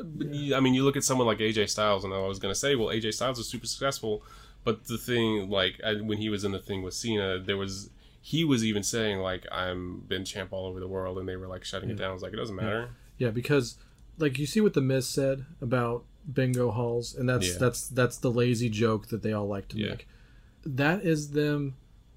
I 0.00 0.60
mean, 0.60 0.74
you 0.74 0.84
look 0.84 0.96
at 0.96 1.04
someone 1.04 1.26
like 1.26 1.38
AJ 1.38 1.68
Styles, 1.70 2.04
and 2.04 2.12
I 2.14 2.18
was 2.26 2.38
going 2.38 2.52
to 2.52 2.58
say, 2.58 2.74
well, 2.74 2.88
AJ 2.88 3.14
Styles 3.14 3.38
is 3.38 3.46
super 3.48 3.66
successful, 3.66 4.22
but 4.64 4.86
the 4.86 4.98
thing, 4.98 5.48
like, 5.50 5.80
I, 5.84 5.94
when 5.94 6.18
he 6.18 6.28
was 6.28 6.44
in 6.44 6.52
the 6.52 6.58
thing 6.58 6.82
with 6.82 6.94
Cena, 6.94 7.38
there 7.38 7.56
was 7.56 7.90
he 8.20 8.44
was 8.44 8.64
even 8.64 8.82
saying 8.82 9.20
like, 9.20 9.46
I'm 9.50 10.00
been 10.00 10.24
champ 10.24 10.52
all 10.52 10.66
over 10.66 10.80
the 10.80 10.88
world, 10.88 11.18
and 11.18 11.28
they 11.28 11.36
were 11.36 11.46
like 11.46 11.64
shutting 11.64 11.88
it 11.90 11.96
down. 11.96 12.10
I 12.10 12.12
was 12.12 12.22
like, 12.22 12.32
it 12.32 12.36
doesn't 12.36 12.56
matter. 12.56 12.90
Yeah, 13.16 13.30
because 13.30 13.76
like 14.18 14.38
you 14.38 14.46
see 14.46 14.60
what 14.60 14.74
the 14.74 14.80
Miz 14.80 15.08
said 15.08 15.44
about 15.62 16.04
bingo 16.30 16.70
halls, 16.70 17.14
and 17.14 17.28
that's 17.28 17.52
Yeah. 17.52 17.58
that's 17.58 17.88
that's 17.88 18.18
the 18.18 18.30
lazy 18.30 18.68
joke 18.68 19.08
that 19.08 19.22
they 19.22 19.32
all 19.32 19.46
like 19.48 19.68
to 19.68 19.78
Yeah. 19.78 19.90
make. 19.90 20.08
That 20.66 21.02
is 21.04 21.30
them 21.30 21.76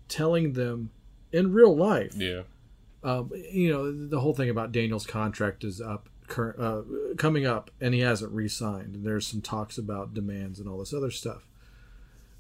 telling 0.09 0.53
them 0.53 0.89
in 1.31 1.53
real 1.53 1.73
life. 1.75 2.13
Yeah, 2.15 2.41
Um, 3.03 3.31
you 3.51 3.71
know, 3.71 3.91
the 4.09 4.19
whole 4.19 4.33
thing 4.33 4.49
about 4.49 4.71
Daniel's 4.73 5.05
contract 5.07 5.63
is 5.63 5.79
up, 5.79 6.09
cur- 6.31 6.55
uh, 6.57 6.81
coming 7.17 7.45
up, 7.45 7.69
and 7.79 7.93
he 7.93 7.99
hasn't 7.99 8.31
re-signed. 8.31 8.95
And 8.95 9.05
there's 9.05 9.27
some 9.27 9.41
talks 9.41 9.77
about 9.77 10.13
demands 10.13 10.59
and 10.59 10.67
all 10.67 10.79
this 10.79 10.93
other 10.93 11.11
stuff. 11.11 11.45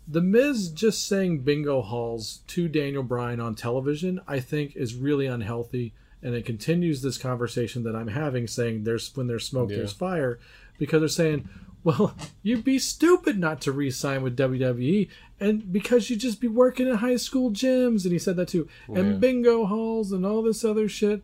The 0.07 0.21
Miz 0.21 0.69
just 0.69 1.07
saying 1.07 1.39
bingo 1.39 1.81
halls 1.81 2.39
to 2.47 2.67
Daniel 2.67 3.03
Bryan 3.03 3.39
on 3.39 3.53
television, 3.55 4.19
I 4.27 4.39
think, 4.39 4.75
is 4.75 4.95
really 4.95 5.27
unhealthy, 5.27 5.93
and 6.23 6.33
it 6.33 6.45
continues 6.45 7.01
this 7.01 7.17
conversation 7.17 7.83
that 7.83 7.95
I'm 7.95 8.07
having, 8.07 8.47
saying 8.47 8.83
there's 8.83 9.15
when 9.15 9.27
there's 9.27 9.45
smoke, 9.45 9.69
Yeah. 9.69 9.77
there's 9.77 9.93
fire, 9.93 10.39
because 10.79 11.01
they're 11.01 11.07
saying, 11.09 11.47
well, 11.83 12.15
you'd 12.43 12.63
be 12.63 12.77
stupid 12.79 13.39
not 13.39 13.61
to 13.61 13.71
re-sign 13.71 14.21
with 14.23 14.35
WWE, 14.37 15.07
and 15.39 15.71
because 15.71 16.09
you'd 16.09 16.19
just 16.19 16.39
be 16.41 16.47
working 16.47 16.87
in 16.87 16.95
high 16.95 17.15
school 17.15 17.51
gyms, 17.51 18.03
and 18.03 18.11
he 18.11 18.19
said 18.19 18.35
that 18.37 18.47
too, 18.49 18.67
and 18.87 18.97
Yeah. 19.13 19.17
bingo 19.17 19.65
halls 19.65 20.11
and 20.11 20.25
all 20.25 20.41
this 20.41 20.63
other 20.65 20.87
shit, 20.89 21.21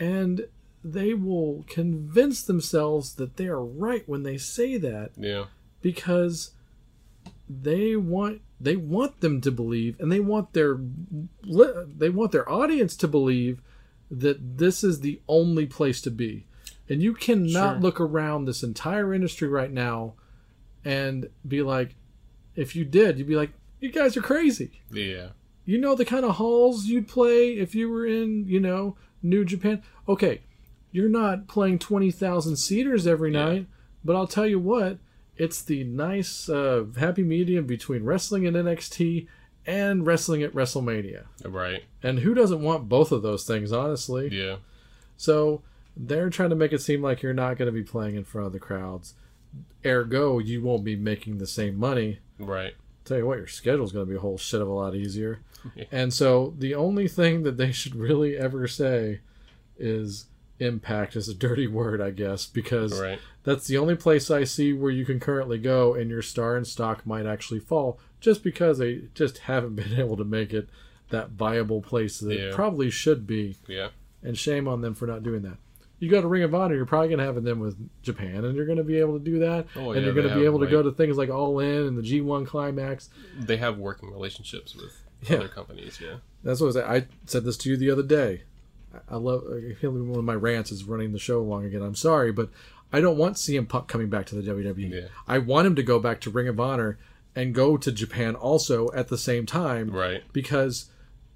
and 0.00 0.46
they 0.92 1.14
will 1.14 1.64
convince 1.68 2.42
themselves 2.42 3.14
that 3.16 3.36
they 3.36 3.46
are 3.46 3.64
right 3.64 4.08
when 4.08 4.22
they 4.22 4.36
say 4.38 4.76
that 4.76 5.10
yeah, 5.16 5.46
because 5.82 6.52
they 7.48 7.96
want 7.96 8.40
they 8.60 8.76
want 8.76 9.20
them 9.20 9.40
to 9.40 9.50
believe 9.50 9.98
and 10.00 10.10
they 10.10 10.20
want 10.20 10.52
their 10.52 10.78
they 11.44 12.08
want 12.10 12.32
their 12.32 12.48
audience 12.50 12.96
to 12.96 13.08
believe 13.08 13.60
that 14.10 14.58
this 14.58 14.82
is 14.84 15.00
the 15.00 15.20
only 15.28 15.66
place 15.66 16.00
to 16.00 16.10
be 16.10 16.46
and 16.88 17.02
you 17.02 17.12
cannot 17.14 17.74
Sure. 17.74 17.80
look 17.80 18.00
around 18.00 18.44
this 18.44 18.62
entire 18.62 19.12
industry 19.12 19.48
right 19.48 19.72
now 19.72 20.14
and 20.84 21.28
be 21.46 21.62
like 21.62 21.94
if 22.54 22.74
you 22.76 22.84
did 22.84 23.18
you'd 23.18 23.26
be 23.28 23.36
like 23.36 23.50
you 23.80 23.90
guys 23.90 24.16
are 24.16 24.22
crazy 24.22 24.80
yeah, 24.92 25.28
you 25.64 25.78
know 25.78 25.94
the 25.94 26.04
kind 26.04 26.24
of 26.24 26.36
halls 26.36 26.86
you'd 26.86 27.08
play 27.08 27.50
if 27.58 27.74
you 27.74 27.90
were 27.90 28.06
in, 28.06 28.46
you 28.46 28.60
know, 28.60 28.96
New 29.22 29.44
Japan. 29.44 29.82
Okay, 30.08 30.42
you're 30.96 31.08
not 31.10 31.46
playing 31.46 31.78
20,000 31.78 32.56
seaters 32.56 33.06
every 33.06 33.30
Yeah. 33.32 33.44
night, 33.44 33.66
but 34.04 34.16
I'll 34.16 34.26
tell 34.26 34.46
you 34.46 34.58
what, 34.58 34.98
it's 35.36 35.62
the 35.62 35.84
nice 35.84 36.48
uh, 36.48 36.86
happy 36.98 37.22
medium 37.22 37.66
between 37.66 38.02
wrestling 38.04 38.46
and 38.46 38.56
NXT 38.56 39.26
and 39.66 40.06
wrestling 40.06 40.42
at 40.42 40.54
WrestleMania. 40.54 41.24
right. 41.44 41.82
And 42.02 42.20
who 42.20 42.32
doesn't 42.34 42.62
want 42.62 42.88
both 42.88 43.12
of 43.12 43.20
those 43.22 43.44
things, 43.44 43.72
honestly? 43.72 44.28
Yeah, 44.32 44.56
So 45.18 45.62
they're 45.96 46.30
trying 46.30 46.50
to 46.50 46.56
make 46.56 46.72
it 46.72 46.80
seem 46.80 47.02
like 47.02 47.20
you're 47.22 47.34
not 47.34 47.58
going 47.58 47.66
to 47.66 47.72
be 47.72 47.82
playing 47.82 48.16
in 48.16 48.24
front 48.24 48.46
of 48.46 48.52
the 48.54 48.58
crowds. 48.60 49.14
Ergo, 49.84 50.38
you 50.38 50.62
won't 50.62 50.84
be 50.84 50.96
making 50.96 51.38
the 51.38 51.46
same 51.46 51.76
money 51.76 52.20
right. 52.38 52.74
tell 53.04 53.18
you 53.18 53.26
what, 53.26 53.38
your 53.38 53.46
schedule's 53.46 53.92
going 53.92 54.06
to 54.06 54.10
be 54.10 54.16
a 54.16 54.20
whole 54.20 54.38
shit 54.38 54.60
of 54.62 54.68
a 54.68 54.72
lot 54.72 54.94
easier. 54.94 55.40
Yeah. 55.74 55.84
And 55.90 56.14
so 56.14 56.54
the 56.56 56.76
only 56.76 57.08
thing 57.08 57.42
that 57.42 57.56
they 57.56 57.72
should 57.72 57.96
really 57.96 58.36
ever 58.36 58.68
say 58.68 59.18
is 59.76 60.26
impact 60.58 61.16
is 61.16 61.28
a 61.28 61.34
dirty 61.34 61.66
word, 61.66 62.00
I 62.00 62.10
guess, 62.10 62.46
because 62.46 63.00
Right. 63.00 63.18
that's 63.44 63.66
the 63.66 63.76
only 63.78 63.94
place 63.96 64.30
I 64.30 64.44
see 64.44 64.72
where 64.72 64.90
you 64.90 65.04
can 65.04 65.20
currently 65.20 65.58
go 65.58 65.94
and 65.94 66.10
your 66.10 66.22
star 66.22 66.56
and 66.56 66.66
stock 66.66 67.06
might 67.06 67.26
actually 67.26 67.60
fall 67.60 67.98
just 68.20 68.42
because 68.42 68.78
they 68.78 69.02
just 69.14 69.38
haven't 69.38 69.74
been 69.76 69.94
able 69.98 70.16
to 70.16 70.24
make 70.24 70.52
it 70.54 70.68
that 71.10 71.30
viable 71.30 71.80
place 71.82 72.18
that 72.20 72.32
it 72.32 72.54
probably 72.54 72.90
should 72.90 73.26
be. 73.26 73.56
Yeah, 73.68 73.88
And 74.22 74.36
shame 74.36 74.66
on 74.66 74.80
them 74.80 74.94
for 74.94 75.06
not 75.06 75.22
doing 75.22 75.42
that. 75.42 75.58
You 75.98 76.10
go 76.10 76.20
to 76.20 76.26
Ring 76.28 76.42
of 76.42 76.54
Honor, 76.54 76.74
you're 76.74 76.84
probably 76.84 77.08
going 77.08 77.20
to 77.20 77.24
have 77.24 77.42
them 77.42 77.58
with 77.60 77.76
Japan, 78.02 78.44
and 78.44 78.54
you're 78.54 78.66
going 78.66 78.76
to 78.76 78.84
be 78.84 78.98
able 78.98 79.18
to 79.18 79.24
do 79.24 79.38
that. 79.38 79.66
Oh, 79.76 79.92
and 79.92 80.00
yeah, 80.00 80.06
you're 80.06 80.14
going 80.14 80.28
to 80.28 80.34
be 80.34 80.44
able 80.44 80.58
to 80.60 80.66
go 80.66 80.82
to 80.82 80.90
things 80.90 81.16
like 81.16 81.30
All 81.30 81.58
In 81.60 81.86
and 81.86 81.96
the 81.96 82.02
G1 82.02 82.46
Climax. 82.46 83.08
they 83.38 83.56
have 83.56 83.78
working 83.78 84.10
relationships 84.10 84.74
with 84.74 84.92
Yeah. 85.30 85.36
other 85.38 85.48
companies. 85.48 85.98
Yeah, 86.02 86.16
That's 86.44 86.60
what 86.60 86.68
I, 86.68 86.72
said. 86.72 86.84
I 86.84 87.06
said 87.24 87.44
this 87.44 87.56
to 87.58 87.70
you 87.70 87.76
the 87.78 87.90
other 87.90 88.02
day. 88.02 88.42
I- 89.08 89.16
love. 89.16 89.44
I 89.48 89.74
feel 89.74 89.92
like 89.92 90.08
one 90.08 90.18
of 90.18 90.24
my 90.24 90.34
rants 90.34 90.70
is 90.72 90.84
running 90.84 91.12
the 91.12 91.18
show 91.18 91.40
along 91.40 91.64
again. 91.64 91.82
I'm 91.82 91.94
sorry, 91.94 92.32
but 92.32 92.50
I 92.92 93.00
don't 93.00 93.16
want 93.16 93.36
CM 93.36 93.68
Punk 93.68 93.88
coming 93.88 94.08
back 94.08 94.26
to 94.26 94.34
the 94.34 94.42
WWE. 94.42 94.90
Yeah. 94.92 95.08
I 95.26 95.38
want 95.38 95.66
him 95.66 95.74
to 95.76 95.82
go 95.82 95.98
back 95.98 96.20
to 96.22 96.30
Ring 96.30 96.48
of 96.48 96.60
Honor 96.60 96.98
and 97.34 97.54
go 97.54 97.76
to 97.76 97.92
Japan 97.92 98.34
also 98.34 98.90
at 98.92 99.08
the 99.08 99.18
same 99.18 99.44
time. 99.46 99.90
right. 99.90 100.22
Because 100.32 100.90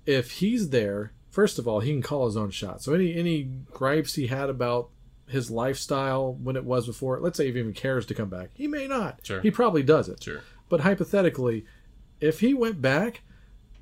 if 0.07 0.31
he's 0.33 0.71
there, 0.71 1.13
first 1.29 1.59
of 1.59 1.69
all, 1.69 1.81
he 1.81 1.91
can 1.93 2.03
call 2.03 2.27
his 2.27 2.37
own 2.37 2.51
shot. 2.51 2.83
So 2.83 2.95
any 2.95 3.15
any 3.15 3.43
gripes 3.73 4.15
he 4.15 4.29
had 4.29 4.49
about 4.49 4.89
his 5.27 5.51
lifestyle 5.51 6.33
when 6.35 6.57
it 6.57 6.65
was 6.65 6.87
before, 6.87 7.21
let's 7.21 7.37
say 7.37 7.49
if 7.49 7.55
he 7.55 7.61
even 7.61 7.73
cares 7.75 8.07
to 8.07 8.15
come 8.15 8.29
back, 8.29 8.51
he 8.55 8.67
may 8.67 8.87
not. 8.87 9.21
Sure. 9.23 9.41
He 9.41 9.51
probably 9.51 9.83
does 9.83 10.09
it. 10.09 10.23
Sure. 10.23 10.41
But 10.69 10.81
hypothetically, 10.81 11.67
if 12.21 12.41
he 12.41 12.55
went 12.55 12.81
back, 12.81 13.23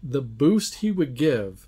the 0.02 0.20
boost 0.22 0.76
he 0.76 0.90
would 0.90 1.14
give, 1.14 1.67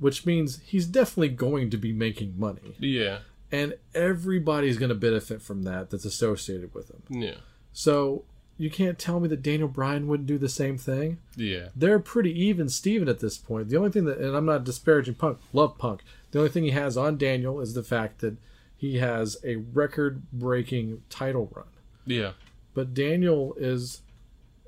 which 0.00 0.26
means 0.26 0.60
he's 0.64 0.86
definitely 0.86 1.28
going 1.28 1.70
to 1.70 1.76
be 1.76 1.92
making 1.92 2.34
money, 2.38 2.74
Yeah, 2.80 3.18
and 3.52 3.74
everybody's 3.94 4.78
going 4.78 4.88
to 4.88 4.94
benefit 4.96 5.40
from 5.42 5.62
that 5.62 5.90
that's 5.90 6.04
associated 6.04 6.74
with 6.74 6.90
him. 6.90 7.02
yeah, 7.22 7.34
So 7.72 8.24
you 8.58 8.68
can't 8.70 8.98
tell 8.98 9.20
me 9.20 9.28
that 9.28 9.42
Daniel 9.42 9.68
Bryan 9.68 10.06
wouldn't 10.06 10.26
do 10.26 10.36
the 10.36 10.48
same 10.48 10.76
thing. 10.76 11.18
yeah. 11.36 11.68
They're 11.76 11.98
pretty 11.98 12.38
even 12.46 12.68
Steven 12.68 13.08
at 13.08 13.20
this 13.20 13.38
point. 13.38 13.68
The 13.70 13.76
only 13.78 13.90
thing 13.90 14.04
that, 14.06 14.18
and 14.18 14.36
I'm 14.36 14.44
not 14.44 14.64
disparaging 14.64 15.14
Punk, 15.14 15.38
love 15.54 15.78
Punk. 15.78 16.02
The 16.32 16.40
only 16.40 16.50
thing 16.50 16.64
he 16.64 16.70
has 16.72 16.96
on 16.96 17.16
Daniel 17.16 17.60
is 17.60 17.72
the 17.74 17.82
fact 17.82 18.20
that 18.20 18.36
he 18.76 18.98
has 18.98 19.36
a 19.44 19.56
record 19.56 20.22
breaking 20.32 21.02
title 21.10 21.50
run. 21.54 21.66
Yeah, 22.06 22.32
but 22.74 22.92
Daniel 22.94 23.54
is 23.58 24.02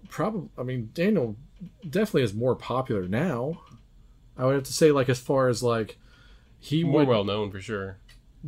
probably 0.09 0.48
I 0.59 0.62
mean 0.62 0.90
Daniel 0.94 1.36
definitely 1.88 2.22
is 2.22 2.34
more 2.34 2.54
popular 2.56 3.06
now 3.09 3.60
I 4.36 4.46
would 4.46 4.54
have 4.54 4.64
to 4.64 4.72
say 4.72 4.90
like 4.92 5.09
as 5.09 5.18
far 5.20 5.48
as 5.48 5.62
like 5.62 5.98
he 6.59 6.84
More 6.84 7.00
would 7.00 7.09
well 7.09 7.24
known 7.24 7.50
for 7.50 7.60
sure. 7.60 7.98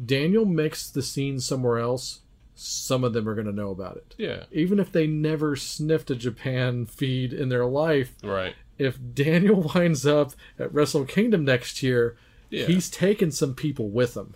Daniel 0.06 0.44
makes 0.44 0.90
the 0.90 1.02
scene 1.02 1.38
somewhere 1.40 1.78
else. 1.78 2.20
Some 2.56 3.02
of 3.04 3.12
them 3.12 3.28
are 3.28 3.34
going 3.34 3.46
to 3.48 3.52
know 3.52 3.70
about 3.70 3.96
it, 3.96 4.14
Yeah. 4.16 4.44
even 4.52 4.78
if 4.78 4.92
they 4.92 5.06
never 5.08 5.56
sniffed 5.56 6.10
a 6.10 6.14
Japan 6.14 6.86
feed 6.86 7.32
in 7.32 7.48
their 7.48 7.66
life. 7.66 8.14
Right. 8.22 8.54
If 8.78 8.98
Daniel 9.12 9.70
winds 9.74 10.06
up 10.06 10.32
at 10.58 10.72
Wrestle 10.72 11.04
Kingdom 11.04 11.44
next 11.44 11.82
year, 11.82 12.16
Yeah. 12.50 12.66
he's 12.66 12.88
taken 12.88 13.32
some 13.32 13.54
people 13.54 13.88
with 13.90 14.16
him. 14.16 14.34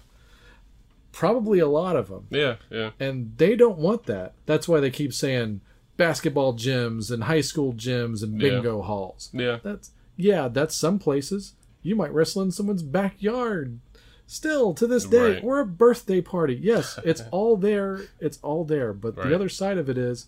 Probably 1.13 1.59
a 1.59 1.67
lot 1.69 1.97
of 1.97 2.09
them. 2.09 2.27
Yeah. 2.31 2.57
Yeah. 2.71 2.91
and 3.01 3.35
they 3.39 3.57
don't 3.57 3.79
want 3.79 4.05
that. 4.07 4.35
That's 4.47 4.69
why 4.69 4.81
they 4.81 4.91
keep 4.91 5.13
saying 5.13 5.61
basketball 5.97 6.55
gyms 6.55 7.11
and 7.11 7.25
high 7.25 7.41
school 7.41 7.73
gyms 7.73 8.23
and 8.23 8.41
Yeah. 8.41 8.51
bingo 8.51 8.83
halls. 8.83 9.31
Yeah. 9.33 9.59
That's 9.63 9.91
yeah, 10.19 10.49
that's 10.49 10.75
some 10.75 10.99
places. 10.99 11.55
You 11.83 11.97
might 11.97 12.13
wrestle 12.13 12.43
in 12.43 12.51
someone's 12.51 12.83
backyard. 12.83 13.79
Still 14.27 14.75
to 14.75 14.87
this 14.87 15.07
day, 15.07 15.35
Right. 15.35 15.43
we're 15.43 15.61
a 15.61 15.65
birthday 15.67 16.21
party. 16.21 16.59
Yes, 16.61 16.99
it's 17.03 17.23
all 17.31 17.57
there. 17.57 18.03
It's 18.21 18.39
all 18.43 18.65
there. 18.65 18.93
But 18.93 19.17
Right. 19.17 19.29
the 19.29 19.35
other 19.35 19.49
side 19.49 19.79
of 19.79 19.89
it 19.89 19.97
is, 19.97 20.27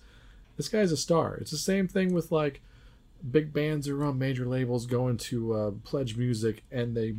this 0.56 0.68
guy's 0.70 0.90
a 0.92 0.96
star. 0.96 1.36
It's 1.36 1.50
the 1.50 1.58
same 1.58 1.86
thing 1.86 2.14
with 2.14 2.32
like 2.32 2.62
big 3.30 3.52
bands 3.52 3.86
who 3.86 4.00
are 4.00 4.04
on 4.06 4.18
major 4.18 4.46
labels 4.46 4.86
going 4.86 5.18
to 5.18 5.52
uh, 5.52 5.70
pledge 5.84 6.16
music 6.16 6.62
and 6.72 6.96
they 6.96 7.14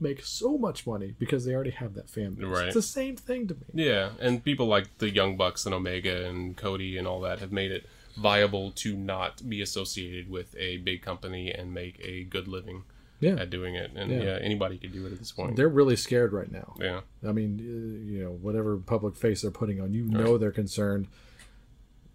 make 0.00 0.22
so 0.24 0.56
much 0.56 0.86
money 0.86 1.14
because 1.18 1.44
they 1.44 1.54
already 1.54 1.70
have 1.70 1.92
that 1.94 2.08
fan 2.08 2.32
base. 2.34 2.46
Right. 2.46 2.66
It's 2.66 2.74
the 2.74 2.80
same 2.82 3.16
thing 3.16 3.46
to 3.48 3.54
me. 3.54 3.84
Yeah, 3.84 4.10
and 4.20 4.42
people 4.42 4.66
like 4.66 4.96
the 4.98 5.10
Young 5.10 5.36
Bucks 5.36 5.66
and 5.66 5.74
Omega 5.74 6.26
and 6.26 6.56
Cody 6.56 6.96
and 6.96 7.06
all 7.06 7.20
that 7.20 7.40
have 7.40 7.52
made 7.52 7.70
it 7.70 7.84
viable 8.16 8.70
to 8.72 8.94
not 8.96 9.48
be 9.48 9.60
associated 9.60 10.30
with 10.30 10.54
a 10.56 10.76
big 10.78 11.02
company 11.02 11.50
and 11.52 11.72
make 11.74 11.98
a 12.04 12.24
good 12.24 12.46
living 12.48 12.84
Yeah. 13.20 13.36
at 13.40 13.50
doing 13.50 13.74
it. 13.74 13.90
And 13.96 14.10
Yeah. 14.10 14.22
yeah, 14.22 14.38
anybody 14.40 14.78
could 14.78 14.92
do 14.92 15.04
it 15.06 15.12
at 15.12 15.18
this 15.18 15.32
point. 15.32 15.56
They're 15.56 15.68
really 15.68 15.96
scared 15.96 16.32
right 16.32 16.50
now. 16.50 16.74
yeah, 16.80 17.00
I 17.26 17.32
mean, 17.32 17.58
uh, 17.60 18.10
you 18.12 18.22
know, 18.22 18.30
whatever 18.32 18.76
public 18.76 19.16
face 19.16 19.42
they're 19.42 19.50
putting 19.50 19.80
on, 19.80 19.92
you 19.94 20.04
know 20.04 20.38
they're 20.38 20.52
concerned. 20.52 21.08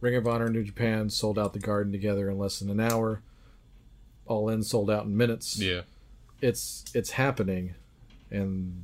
Ring 0.02 0.16
of 0.16 0.26
Honor 0.28 0.50
New 0.50 0.64
Japan 0.64 1.10
sold 1.10 1.38
out 1.38 1.52
the 1.54 1.60
Garden 1.60 1.92
together 1.92 2.30
in 2.30 2.38
less 2.38 2.60
than 2.60 2.70
an 2.70 2.80
hour. 2.80 3.22
All 4.26 4.48
in 4.50 4.64
sold 4.64 4.90
out 4.90 5.06
in 5.06 5.18
minutes. 5.18 5.60
yeah, 5.60 5.82
It's 6.42 6.86
it's 6.94 7.12
happening, 7.12 7.74
and 8.32 8.82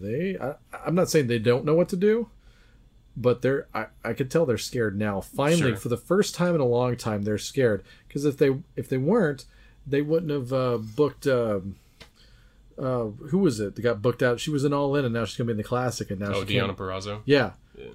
they. 0.00 0.36
I, 0.38 0.54
I'm 0.84 0.94
not 0.96 1.08
saying 1.10 1.26
they 1.28 1.38
don't 1.38 1.64
know 1.64 1.74
what 1.74 1.88
to 1.90 1.96
do, 1.96 2.28
but 3.16 3.42
they're. 3.42 3.66
I, 3.74 3.86
I 4.04 4.12
could 4.14 4.30
tell 4.30 4.46
they're 4.46 4.58
scared 4.58 4.98
now. 4.98 5.20
Finally, 5.20 5.72
Sure. 5.72 5.76
for 5.76 5.88
the 5.88 5.96
first 5.96 6.34
time 6.34 6.54
in 6.54 6.60
a 6.60 6.66
long 6.66 6.96
time, 6.96 7.22
they're 7.22 7.38
scared 7.38 7.82
because 8.08 8.24
if 8.24 8.38
they 8.38 8.50
if 8.76 8.88
they 8.88 8.98
weren't, 8.98 9.44
they 9.86 10.02
wouldn't 10.02 10.30
have 10.32 10.52
uh, 10.52 10.78
booked. 10.78 11.26
Um, 11.26 11.76
uh, 12.78 13.04
who 13.28 13.38
was 13.38 13.60
it 13.60 13.74
that 13.74 13.82
got 13.82 14.00
booked 14.02 14.22
out? 14.22 14.40
She 14.40 14.50
was 14.50 14.64
in 14.64 14.72
All 14.72 14.96
In, 14.96 15.04
and 15.04 15.12
now 15.14 15.24
she's 15.26 15.36
gonna 15.36 15.46
be 15.48 15.52
in 15.52 15.56
the 15.58 15.62
Classic, 15.62 16.10
and 16.10 16.20
now 16.20 16.32
Oh, 16.34 16.44
she 16.46 16.54
Deonna 16.54 16.74
Purrazzo. 16.76 17.20
yeah. 17.26 17.52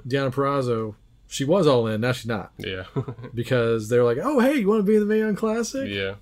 Deonna 0.08 0.32
Purrazzo, 0.34 0.96
she 1.28 1.44
was 1.44 1.66
all 1.68 1.88
in, 1.88 2.02
now 2.02 2.12
she's 2.12 2.26
not. 2.28 2.52
Yeah, 2.58 2.84
Because 3.34 3.90
they're 3.90 4.04
like, 4.04 4.18
oh, 4.22 4.40
hey, 4.40 4.56
you 4.60 4.68
want 4.68 4.80
to 4.80 4.84
be 4.84 4.96
in 4.96 5.00
the 5.02 5.06
Mae 5.06 5.20
Young 5.20 5.36
Classic? 5.36 5.90
yeah. 5.90 6.16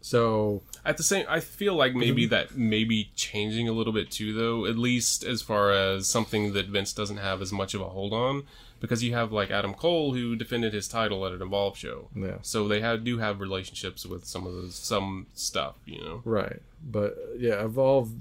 So, 0.00 0.62
At 0.84 0.98
the 0.98 1.02
same, 1.02 1.26
I 1.28 1.40
feel 1.40 1.74
like 1.74 1.94
maybe 1.94 2.26
mm-hmm. 2.26 2.30
that 2.30 2.56
maybe 2.56 3.10
changing 3.16 3.68
a 3.68 3.72
little 3.72 3.92
bit 3.92 4.10
too, 4.10 4.32
though. 4.32 4.66
At 4.66 4.78
least 4.78 5.24
as 5.24 5.42
far 5.42 5.72
as 5.72 6.08
something 6.08 6.52
that 6.52 6.66
Vince 6.66 6.92
doesn't 6.92 7.16
have 7.16 7.42
as 7.42 7.52
much 7.52 7.74
of 7.74 7.80
a 7.80 7.88
hold 7.88 8.12
on, 8.12 8.44
because 8.80 9.02
you 9.02 9.14
have 9.14 9.32
like 9.32 9.50
Adam 9.50 9.74
Cole 9.74 10.14
who 10.14 10.36
defended 10.36 10.72
his 10.72 10.88
title 10.88 11.26
at 11.26 11.32
an 11.32 11.42
Evolve 11.42 11.76
show. 11.76 12.08
yeah. 12.14 12.36
So 12.42 12.68
they 12.68 12.80
have 12.80 13.04
do 13.04 13.18
have 13.18 13.40
relationships 13.40 14.06
with 14.06 14.24
some 14.24 14.46
of 14.46 14.52
those 14.52 14.74
some 14.74 15.26
stuff, 15.34 15.76
you 15.86 16.00
know. 16.00 16.22
Right. 16.24 16.60
But, 16.84 17.16
yeah, 17.38 17.64
Evolve 17.64 18.12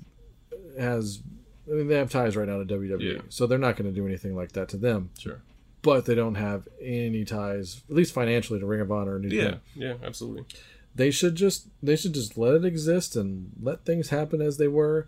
has, 0.79 1.21
I 1.67 1.75
mean, 1.75 1.87
they 1.87 1.95
have 1.95 2.09
ties 2.09 2.35
right 2.35 2.47
now 2.47 2.57
to 2.57 2.65
WWE. 2.65 3.01
Yeah. 3.01 3.21
So 3.29 3.47
they're 3.47 3.57
not 3.57 3.75
going 3.75 3.89
to 3.89 3.95
do 3.95 4.05
anything 4.07 4.35
like 4.35 4.53
that 4.53 4.69
to 4.69 4.77
them. 4.77 5.11
Sure. 5.19 5.41
But 5.81 6.05
they 6.05 6.15
don't 6.15 6.35
have 6.35 6.67
any 6.81 7.25
ties, 7.25 7.83
at 7.87 7.95
least 7.95 8.11
financially, 8.11 8.59
to 8.59 8.65
Ring 8.65 8.81
of 8.81 8.91
Honor 8.91 9.15
or 9.15 9.19
New 9.19 9.29
Yeah, 9.29 9.57
yeah, 9.75 9.93
absolutely. 10.03 10.45
They 10.95 11.11
should 11.11 11.35
just, 11.35 11.67
they 11.83 11.95
should 11.95 12.13
just 12.13 12.37
let 12.37 12.53
it 12.55 12.63
exist 12.65 13.15
and 13.15 13.51
let 13.61 13.83
things 13.85 14.09
happen 14.09 14.41
as 14.41 14.57
they 14.57 14.67
were. 14.69 15.07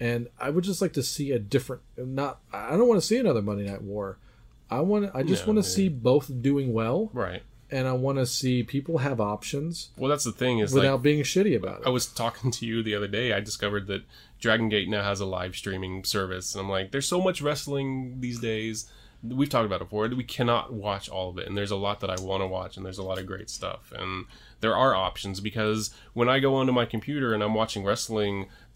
And 0.00 0.28
I 0.40 0.50
would 0.50 0.64
just 0.64 0.80
like 0.80 0.92
to 0.94 1.02
see 1.02 1.32
a 1.32 1.38
different, 1.38 1.82
not, 1.96 2.38
I 2.52 2.70
don't 2.76 2.88
want 2.88 3.00
to 3.00 3.06
see 3.06 3.18
another 3.18 3.42
Monday 3.42 3.66
Night 3.68 3.82
War. 3.82 4.18
I 4.70 4.80
want 4.80 5.10
I 5.14 5.22
just 5.22 5.46
No, 5.46 5.52
want 5.52 5.64
to 5.64 5.70
see 5.70 5.88
both 5.88 6.30
doing 6.42 6.72
well. 6.72 7.10
Right. 7.12 7.42
and 7.70 7.86
I 7.86 7.92
want 7.92 8.18
to 8.18 8.26
see 8.26 8.62
people 8.62 8.98
have 8.98 9.20
options 9.20 9.90
Well, 9.96 10.08
that's 10.08 10.24
the 10.24 10.32
thing 10.32 10.58
is 10.60 10.72
without 10.72 10.94
like 10.94 11.02
being 11.02 11.22
shitty 11.22 11.56
about 11.56 11.80
it. 11.82 11.86
I 11.86 11.90
was 11.90 12.06
talking 12.06 12.50
to 12.52 12.66
you 12.66 12.82
the 12.82 12.94
other 12.94 13.06
day. 13.08 13.32
I 13.32 13.40
discovered 13.40 13.86
that 13.88 14.02
Dragon 14.40 14.68
Gate 14.68 14.88
now 14.88 15.02
has 15.02 15.20
a 15.20 15.26
live 15.26 15.54
streaming 15.56 16.04
service, 16.04 16.54
and 16.54 16.62
I'm 16.62 16.70
like, 16.70 16.92
there's 16.92 17.08
so 17.08 17.20
much 17.20 17.40
wrestling 17.42 18.20
these 18.20 18.38
days. 18.40 18.86
We've 19.22 19.48
talked 19.48 19.66
about 19.66 19.80
it 19.80 19.84
before. 19.84 20.06
We 20.08 20.24
cannot 20.24 20.72
watch 20.72 21.08
all 21.08 21.30
of 21.30 21.38
it, 21.38 21.46
and 21.46 21.56
there's 21.56 21.70
a 21.70 21.76
lot 21.76 22.00
that 22.00 22.10
I 22.10 22.20
want 22.20 22.42
to 22.42 22.46
watch, 22.46 22.76
and 22.76 22.84
there's 22.84 22.98
a 22.98 23.02
lot 23.02 23.18
of 23.18 23.26
great 23.26 23.48
stuff, 23.50 23.92
and 23.96 24.26
there 24.64 24.76
are 24.84 24.94
options 25.08 25.36
because 25.40 25.80
when 26.14 26.28
I 26.28 26.38
go 26.40 26.54
onto 26.56 26.72
my 26.72 26.86
computer 26.86 27.28
and 27.34 27.42
I'm 27.44 27.54
watching 27.54 27.84
wrestling. 27.84 28.34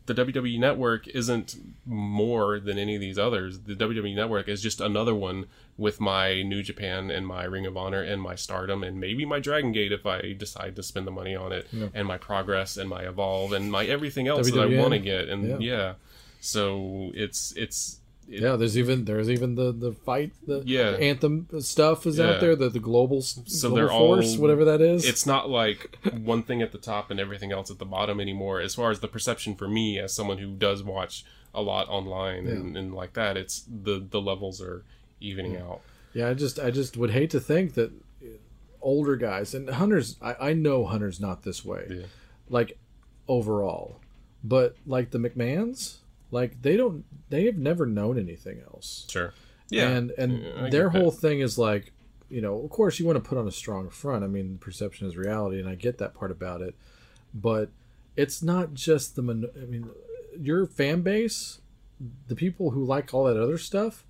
The 0.08 0.14
WWE 0.24 0.58
Network 0.58 1.06
isn't 1.08 1.48
more 1.84 2.58
than 2.58 2.78
any 2.78 2.94
of 2.94 3.00
these 3.02 3.18
others. 3.18 3.58
The 3.70 3.74
WWE 3.74 4.14
Network 4.14 4.48
is 4.48 4.62
just 4.62 4.80
another 4.80 5.14
one 5.14 5.44
with 5.76 6.00
my 6.00 6.40
New 6.52 6.62
Japan 6.62 7.10
and 7.10 7.26
my 7.26 7.44
Ring 7.44 7.66
of 7.66 7.76
Honor 7.76 8.02
and 8.02 8.22
my 8.22 8.34
Stardom 8.34 8.82
and 8.82 8.98
maybe 8.98 9.26
my 9.26 9.38
Dragon 9.38 9.70
Gate 9.70 9.92
if 9.92 10.06
I 10.06 10.32
decide 10.32 10.76
to 10.76 10.82
spend 10.82 11.06
the 11.06 11.10
money 11.10 11.36
on 11.36 11.52
it 11.52 11.66
and 11.92 12.08
my 12.08 12.16
Progress 12.16 12.78
and 12.78 12.88
my 12.88 13.02
Evolve 13.02 13.52
and 13.52 13.70
my 13.70 13.84
everything 13.84 14.26
else 14.28 14.46
that 14.50 14.62
I 14.62 14.66
want 14.80 14.92
to 14.94 14.98
get 14.98 15.28
and 15.28 15.40
Yeah. 15.46 15.58
yeah. 15.72 15.92
So 16.40 17.10
it's 17.14 17.52
it's 17.56 18.00
it, 18.28 18.40
yeah, 18.42 18.56
there's 18.56 18.76
even 18.76 19.04
there's 19.06 19.30
even 19.30 19.54
the 19.54 19.72
the 19.72 19.92
fight 19.92 20.32
the 20.46 20.62
Yeah. 20.66 20.90
anthem 20.92 21.46
stuff 21.60 22.06
is 22.06 22.20
out 22.20 22.40
there 22.40 22.54
the 22.54 22.68
the 22.68 22.78
global 22.80 23.22
So 23.22 23.42
global 23.70 23.76
they're 23.76 23.88
force 23.88 24.34
all- 24.34 24.42
whatever 24.42 24.64
that 24.66 24.80
is. 24.80 25.06
it's 25.08 25.26
not 25.26 25.48
like 25.50 25.96
one 26.12 26.42
thing 26.42 26.60
at 26.62 26.72
the 26.72 26.78
top 26.78 27.10
and 27.10 27.18
everything 27.18 27.52
else 27.52 27.70
at 27.70 27.78
the 27.78 27.86
bottom 27.86 28.20
anymore 28.20 28.60
as 28.60 28.74
far 28.74 28.90
as 28.90 29.00
the 29.00 29.08
perception 29.08 29.54
for 29.54 29.66
me 29.68 29.98
as 29.98 30.12
someone 30.14 30.38
who 30.38 30.52
does 30.52 30.82
watch 30.82 31.24
a 31.54 31.62
lot 31.62 31.88
online 31.88 32.46
and, 32.46 32.76
and 32.76 32.94
like 32.94 33.14
that 33.14 33.36
it's 33.36 33.64
the 33.66 34.04
the 34.10 34.20
levels 34.20 34.60
are 34.60 34.84
evening 35.20 35.56
out 35.56 35.80
yeah, 36.14 36.28
I 36.30 36.34
just 36.34 36.58
I 36.58 36.70
just 36.70 36.96
would 36.96 37.10
hate 37.10 37.30
to 37.30 37.40
think 37.40 37.74
that 37.74 37.90
older 38.80 39.16
guys 39.16 39.54
and 39.54 39.68
Hunter's 39.70 40.16
I, 40.22 40.34
I 40.50 40.52
know 40.52 40.86
Hunter's 40.86 41.20
not 41.20 41.42
this 41.42 41.64
way. 41.64 41.86
Yeah. 41.90 42.02
Like 42.48 42.78
overall. 43.28 44.00
But 44.42 44.76
like 44.86 45.10
the 45.10 45.18
McMahons, 45.18 45.96
like 46.30 46.60
they 46.62 46.76
don't 46.76 47.04
they 47.30 47.46
have 47.46 47.56
never 47.56 47.86
known 47.86 48.18
anything 48.18 48.60
else. 48.72 49.06
sure 49.08 49.32
yeah 49.70 49.88
and 49.88 50.10
and 50.12 50.42
Yeah, 50.42 50.68
their 50.70 50.88
that. 50.90 50.98
whole 50.98 51.10
thing 51.10 51.40
is 51.40 51.58
like 51.58 51.92
you 52.30 52.40
know 52.40 52.62
of 52.62 52.70
course 52.70 52.98
you 52.98 53.06
want 53.06 53.22
to 53.22 53.26
put 53.28 53.38
on 53.38 53.46
a 53.48 53.52
strong 53.52 53.88
front 53.90 54.22
i 54.24 54.26
mean 54.26 54.58
perception 54.58 55.06
is 55.06 55.16
reality 55.16 55.58
and 55.60 55.68
i 55.68 55.74
get 55.74 55.98
that 55.98 56.14
part 56.14 56.30
about 56.30 56.60
it 56.62 56.74
but 57.34 57.70
it's 58.16 58.42
not 58.42 58.74
just 58.74 59.16
the 59.16 59.22
mon- 59.22 59.50
i 59.60 59.64
mean 59.64 59.88
your 60.38 60.66
fan 60.66 61.00
base 61.02 61.60
the 62.28 62.34
people 62.36 62.70
who 62.70 62.84
like 62.84 63.12
all 63.14 63.24
that 63.24 63.36
other 63.40 63.58
stuff 63.58 64.04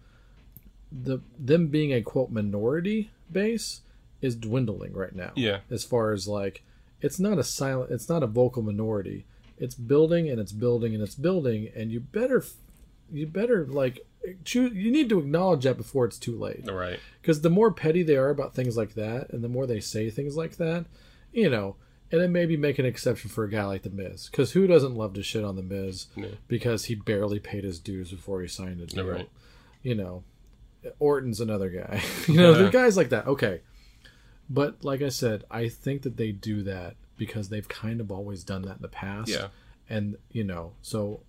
the 0.90 1.20
them 1.38 1.68
being 1.68 1.92
a 1.92 2.00
quote 2.02 2.30
minority 2.30 3.10
base 3.30 3.82
is 4.20 4.34
dwindling 4.34 4.92
right 4.92 5.14
now 5.14 5.30
Yeah. 5.36 5.60
as 5.70 5.84
far 5.84 6.12
as 6.12 6.26
like 6.26 6.62
it's 7.00 7.20
not 7.20 7.38
a 7.38 7.44
silent 7.44 7.90
it's 7.90 8.08
not 8.08 8.22
a 8.22 8.26
vocal 8.26 8.62
minority 8.62 9.26
it's 9.60 9.74
building 9.74 10.28
and 10.30 10.40
it's 10.40 10.52
building 10.52 10.94
and 10.94 11.02
it's 11.02 11.14
building 11.14 11.70
and 11.76 11.90
you 11.90 12.00
better 12.00 12.44
you 13.12 13.26
better 13.26 13.66
like 13.66 14.06
choose 14.44 14.72
you 14.74 14.90
need 14.90 15.08
to 15.08 15.18
acknowledge 15.18 15.64
that 15.64 15.76
before 15.76 16.04
it's 16.04 16.18
too 16.18 16.36
late. 16.38 16.68
Right. 16.70 16.98
Because 17.22 17.40
the 17.40 17.50
more 17.50 17.72
petty 17.72 18.02
they 18.02 18.16
are 18.16 18.30
about 18.30 18.54
things 18.54 18.76
like 18.76 18.94
that 18.94 19.30
and 19.30 19.42
the 19.42 19.48
more 19.48 19.66
they 19.66 19.80
say 19.80 20.10
things 20.10 20.36
like 20.36 20.56
that 20.56 20.86
you 21.32 21.48
know 21.48 21.76
and 22.10 22.20
then 22.20 22.32
maybe 22.32 22.56
make 22.56 22.78
an 22.78 22.86
exception 22.86 23.28
for 23.30 23.44
a 23.44 23.50
guy 23.50 23.64
like 23.64 23.82
the 23.82 23.90
miz 23.90 24.28
because 24.30 24.52
who 24.52 24.66
doesn't 24.66 24.94
love 24.96 25.12
to 25.14 25.22
shit 25.22 25.44
on 25.44 25.56
the 25.56 25.62
miz 25.62 26.06
Yeah. 26.16 26.28
because 26.48 26.86
he 26.86 26.94
barely 26.94 27.38
paid 27.38 27.64
his 27.64 27.78
dues 27.78 28.10
before 28.10 28.40
he 28.42 28.48
signed 28.48 28.80
a 28.80 28.86
deal? 28.86 29.06
Right. 29.06 29.28
you 29.82 29.94
know 29.94 30.24
orton's 30.98 31.40
another 31.40 31.68
guy. 31.70 32.02
You 32.28 32.36
know 32.36 32.54
the 32.54 32.70
guys 32.70 32.96
like 32.96 33.10
that. 33.10 33.26
Okay. 33.26 33.60
But 34.50 34.82
like 34.84 35.02
i 35.02 35.10
said 35.10 35.44
i 35.50 35.68
think 35.68 36.02
that 36.02 36.16
they 36.16 36.32
do 36.32 36.62
that 36.62 36.96
because 37.18 37.50
they've 37.50 37.68
kind 37.68 38.00
of 38.00 38.10
always 38.10 38.44
done 38.44 38.62
that 38.62 38.76
in 38.76 38.82
the 38.82 38.88
past. 38.88 39.28
Yeah. 39.28 39.48
and 39.88 40.16
you 40.32 40.44
know 40.44 40.72
so 40.82 41.20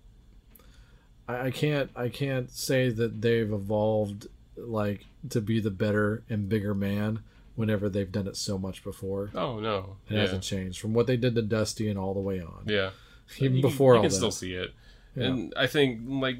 I, 1.28 1.46
I 1.46 1.50
can't 1.50 1.90
i 1.96 2.08
can't 2.08 2.50
say 2.50 2.88
that 2.90 3.20
they've 3.20 3.52
evolved 3.52 4.28
like 4.56 5.06
to 5.30 5.40
be 5.40 5.60
the 5.60 5.70
better 5.70 6.22
and 6.28 6.48
bigger 6.48 6.74
man 6.74 7.20
whenever 7.56 7.88
they've 7.88 8.10
done 8.10 8.26
it 8.26 8.36
so 8.36 8.58
much 8.58 8.82
before. 8.82 9.30
Oh 9.34 9.60
no. 9.60 9.96
It 10.08 10.14
yeah. 10.14 10.20
hasn't 10.20 10.42
changed 10.42 10.80
from 10.80 10.94
what 10.94 11.06
they 11.06 11.16
did 11.16 11.34
to 11.34 11.42
dusty 11.42 11.90
and 11.90 11.98
all 11.98 12.14
the 12.14 12.20
way 12.20 12.40
on. 12.40 12.64
Yeah. 12.66 12.90
Even 13.38 13.56
you, 13.56 13.62
before 13.62 13.94
you 13.94 13.98
all 13.98 14.02
can 14.04 14.10
that. 14.10 14.16
still 14.16 14.30
see 14.30 14.54
it. 14.54 14.72
And 15.14 15.52
i 15.56 15.66
think 15.66 16.00
like 16.06 16.36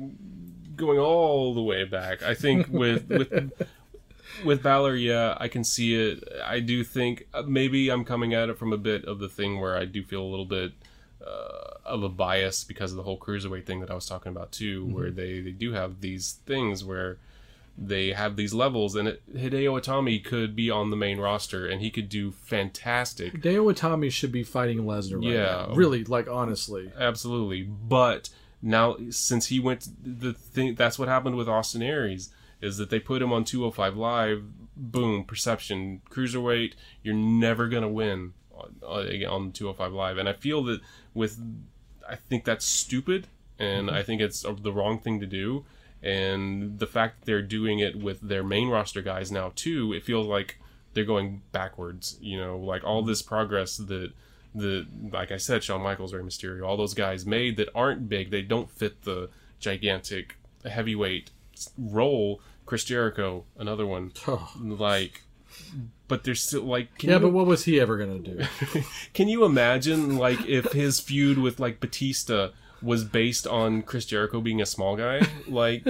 going 0.76 0.98
all 0.98 1.54
the 1.54 1.62
way 1.62 1.84
back 1.84 2.22
i 2.22 2.34
think 2.34 2.68
with 2.68 3.08
with 3.08 3.52
with 4.44 4.62
Balor, 4.62 4.96
yeah, 4.96 5.36
I 5.38 5.48
can 5.48 5.64
see 5.64 5.94
it. 5.94 6.24
I 6.44 6.60
do 6.60 6.82
think 6.84 7.26
uh, 7.34 7.42
maybe 7.46 7.90
I'm 7.90 8.04
coming 8.04 8.34
at 8.34 8.48
it 8.48 8.58
from 8.58 8.72
a 8.72 8.78
bit 8.78 9.04
of 9.04 9.18
the 9.18 9.28
thing 9.28 9.60
where 9.60 9.76
I 9.76 9.84
do 9.84 10.02
feel 10.02 10.22
a 10.22 10.30
little 10.30 10.44
bit 10.46 10.72
uh, 11.24 11.74
of 11.84 12.02
a 12.02 12.08
bias 12.08 12.64
because 12.64 12.90
of 12.92 12.96
the 12.96 13.02
whole 13.02 13.18
cruiserweight 13.18 13.66
thing 13.66 13.80
that 13.80 13.90
I 13.90 13.94
was 13.94 14.06
talking 14.06 14.32
about 14.32 14.52
too, 14.52 14.86
where 14.86 15.10
they 15.10 15.40
they 15.40 15.50
do 15.52 15.72
have 15.72 16.00
these 16.00 16.38
things 16.46 16.82
where 16.84 17.18
they 17.78 18.12
have 18.12 18.36
these 18.36 18.52
levels, 18.52 18.94
and 18.96 19.08
it, 19.08 19.22
Hideo 19.34 19.80
Itami 19.80 20.22
could 20.22 20.54
be 20.54 20.70
on 20.70 20.90
the 20.90 20.96
main 20.96 21.18
roster 21.18 21.66
and 21.66 21.80
he 21.80 21.90
could 21.90 22.08
do 22.08 22.30
fantastic. 22.30 23.32
Hideo 23.34 23.72
Itami 23.72 24.10
should 24.10 24.32
be 24.32 24.42
fighting 24.42 24.80
Lesnar 24.84 25.14
right 25.22 25.32
Yeah. 25.32 25.66
now. 25.68 25.74
Really, 25.74 26.04
like 26.04 26.28
honestly. 26.28 26.90
Absolutely, 26.98 27.62
but 27.62 28.28
now 28.62 28.96
since 29.10 29.46
he 29.46 29.60
went, 29.60 29.88
the 30.02 30.32
thing 30.34 30.74
that's 30.74 30.98
what 30.98 31.08
happened 31.08 31.36
with 31.36 31.48
Austin 31.48 31.82
Aries 31.82 32.30
is 32.60 32.76
that 32.78 32.90
they 32.90 33.00
put 33.00 33.22
him 33.22 33.32
on 33.32 33.44
205 33.44 33.96
Live. 33.96 34.44
Boom, 34.76 35.24
perception, 35.24 36.00
cruiserweight. 36.10 36.74
You're 37.02 37.14
never 37.14 37.68
gonna 37.68 37.88
win 37.88 38.32
uh, 38.54 38.86
on, 38.86 39.24
on 39.24 39.52
205 39.52 39.92
Live, 39.92 40.18
and 40.18 40.28
I 40.28 40.32
feel 40.32 40.62
that 40.64 40.80
with, 41.14 41.40
I 42.08 42.16
think 42.16 42.44
that's 42.44 42.64
stupid, 42.64 43.26
and 43.58 43.88
mm-hmm. 43.88 43.96
I 43.96 44.02
think 44.02 44.20
it's 44.20 44.44
uh, 44.44 44.54
the 44.60 44.72
wrong 44.72 44.98
thing 44.98 45.20
to 45.20 45.26
do. 45.26 45.64
And 46.02 46.78
the 46.78 46.86
fact 46.86 47.20
that 47.20 47.26
they're 47.26 47.42
doing 47.42 47.78
it 47.78 47.96
with 47.96 48.22
their 48.22 48.42
main 48.42 48.68
roster 48.68 49.02
guys 49.02 49.30
now 49.30 49.52
too, 49.54 49.92
it 49.92 50.02
feels 50.02 50.26
like 50.26 50.58
they're 50.94 51.04
going 51.04 51.42
backwards. 51.52 52.16
You 52.22 52.38
know, 52.38 52.58
like 52.58 52.84
all 52.84 53.02
this 53.02 53.20
progress 53.20 53.76
that 53.76 54.12
the 54.54 54.86
like 55.12 55.30
I 55.30 55.36
said, 55.36 55.62
Shawn 55.62 55.82
Michaels, 55.82 56.14
Rey 56.14 56.22
Mysterio, 56.22 56.66
all 56.66 56.76
those 56.76 56.94
guys 56.94 57.26
made 57.26 57.56
that 57.58 57.68
aren't 57.74 58.08
big. 58.08 58.30
They 58.30 58.42
don't 58.42 58.70
fit 58.70 59.02
the 59.02 59.28
gigantic 59.58 60.36
heavyweight 60.64 61.30
role. 61.78 62.40
Chris 62.66 62.84
Jericho, 62.84 63.44
another 63.58 63.84
one, 63.84 64.12
oh. 64.28 64.52
like, 64.56 65.22
but 66.06 66.24
there's 66.24 66.42
still 66.42 66.62
like, 66.62 66.96
can 66.98 67.08
Yeah, 67.08 67.16
you, 67.16 67.22
but 67.22 67.32
what 67.32 67.46
was 67.46 67.64
he 67.64 67.80
ever 67.80 67.98
gonna 67.98 68.18
do? 68.18 68.42
can 69.14 69.28
you 69.28 69.44
imagine 69.44 70.16
like 70.16 70.46
if 70.46 70.72
his 70.72 71.00
feud 71.00 71.38
with 71.38 71.58
like 71.58 71.80
Batista 71.80 72.50
was 72.82 73.04
based 73.04 73.46
on 73.46 73.82
Chris 73.82 74.04
Jericho 74.04 74.40
being 74.40 74.60
a 74.60 74.66
small 74.66 74.96
guy? 74.96 75.26
Like, 75.48 75.84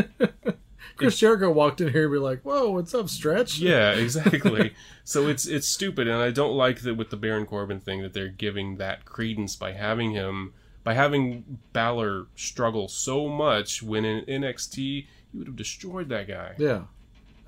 Chris 0.96 1.18
Jericho 1.18 1.50
walked 1.50 1.80
in 1.80 1.92
here 1.92 2.04
and 2.04 2.12
be 2.12 2.18
like, 2.18 2.42
"Whoa, 2.42 2.70
what's 2.70 2.94
up, 2.94 3.08
Stretch?" 3.08 3.58
Yeah, 3.58 3.90
exactly. 3.96 4.74
so 5.04 5.28
it's 5.28 5.46
it's 5.46 5.66
stupid, 5.66 6.08
and 6.08 6.18
I 6.18 6.30
don't 6.30 6.56
like 6.56 6.80
that 6.80 6.94
with 6.94 7.10
the 7.10 7.16
Baron 7.16 7.46
Corbin 7.46 7.80
thing 7.80 8.02
that 8.02 8.12
they're 8.12 8.28
giving 8.28 8.76
that 8.76 9.04
credence 9.04 9.56
by 9.56 9.72
having 9.72 10.12
him 10.12 10.54
by 10.82 10.94
having 10.94 11.58
Balor 11.72 12.26
struggle 12.34 12.88
so 12.88 13.28
much 13.28 13.82
when 13.82 14.04
in 14.04 14.24
NXT 14.24 15.06
he 15.32 15.38
would 15.38 15.46
have 15.46 15.56
destroyed 15.56 16.08
that 16.10 16.28
guy. 16.28 16.54
Yeah. 16.58 16.82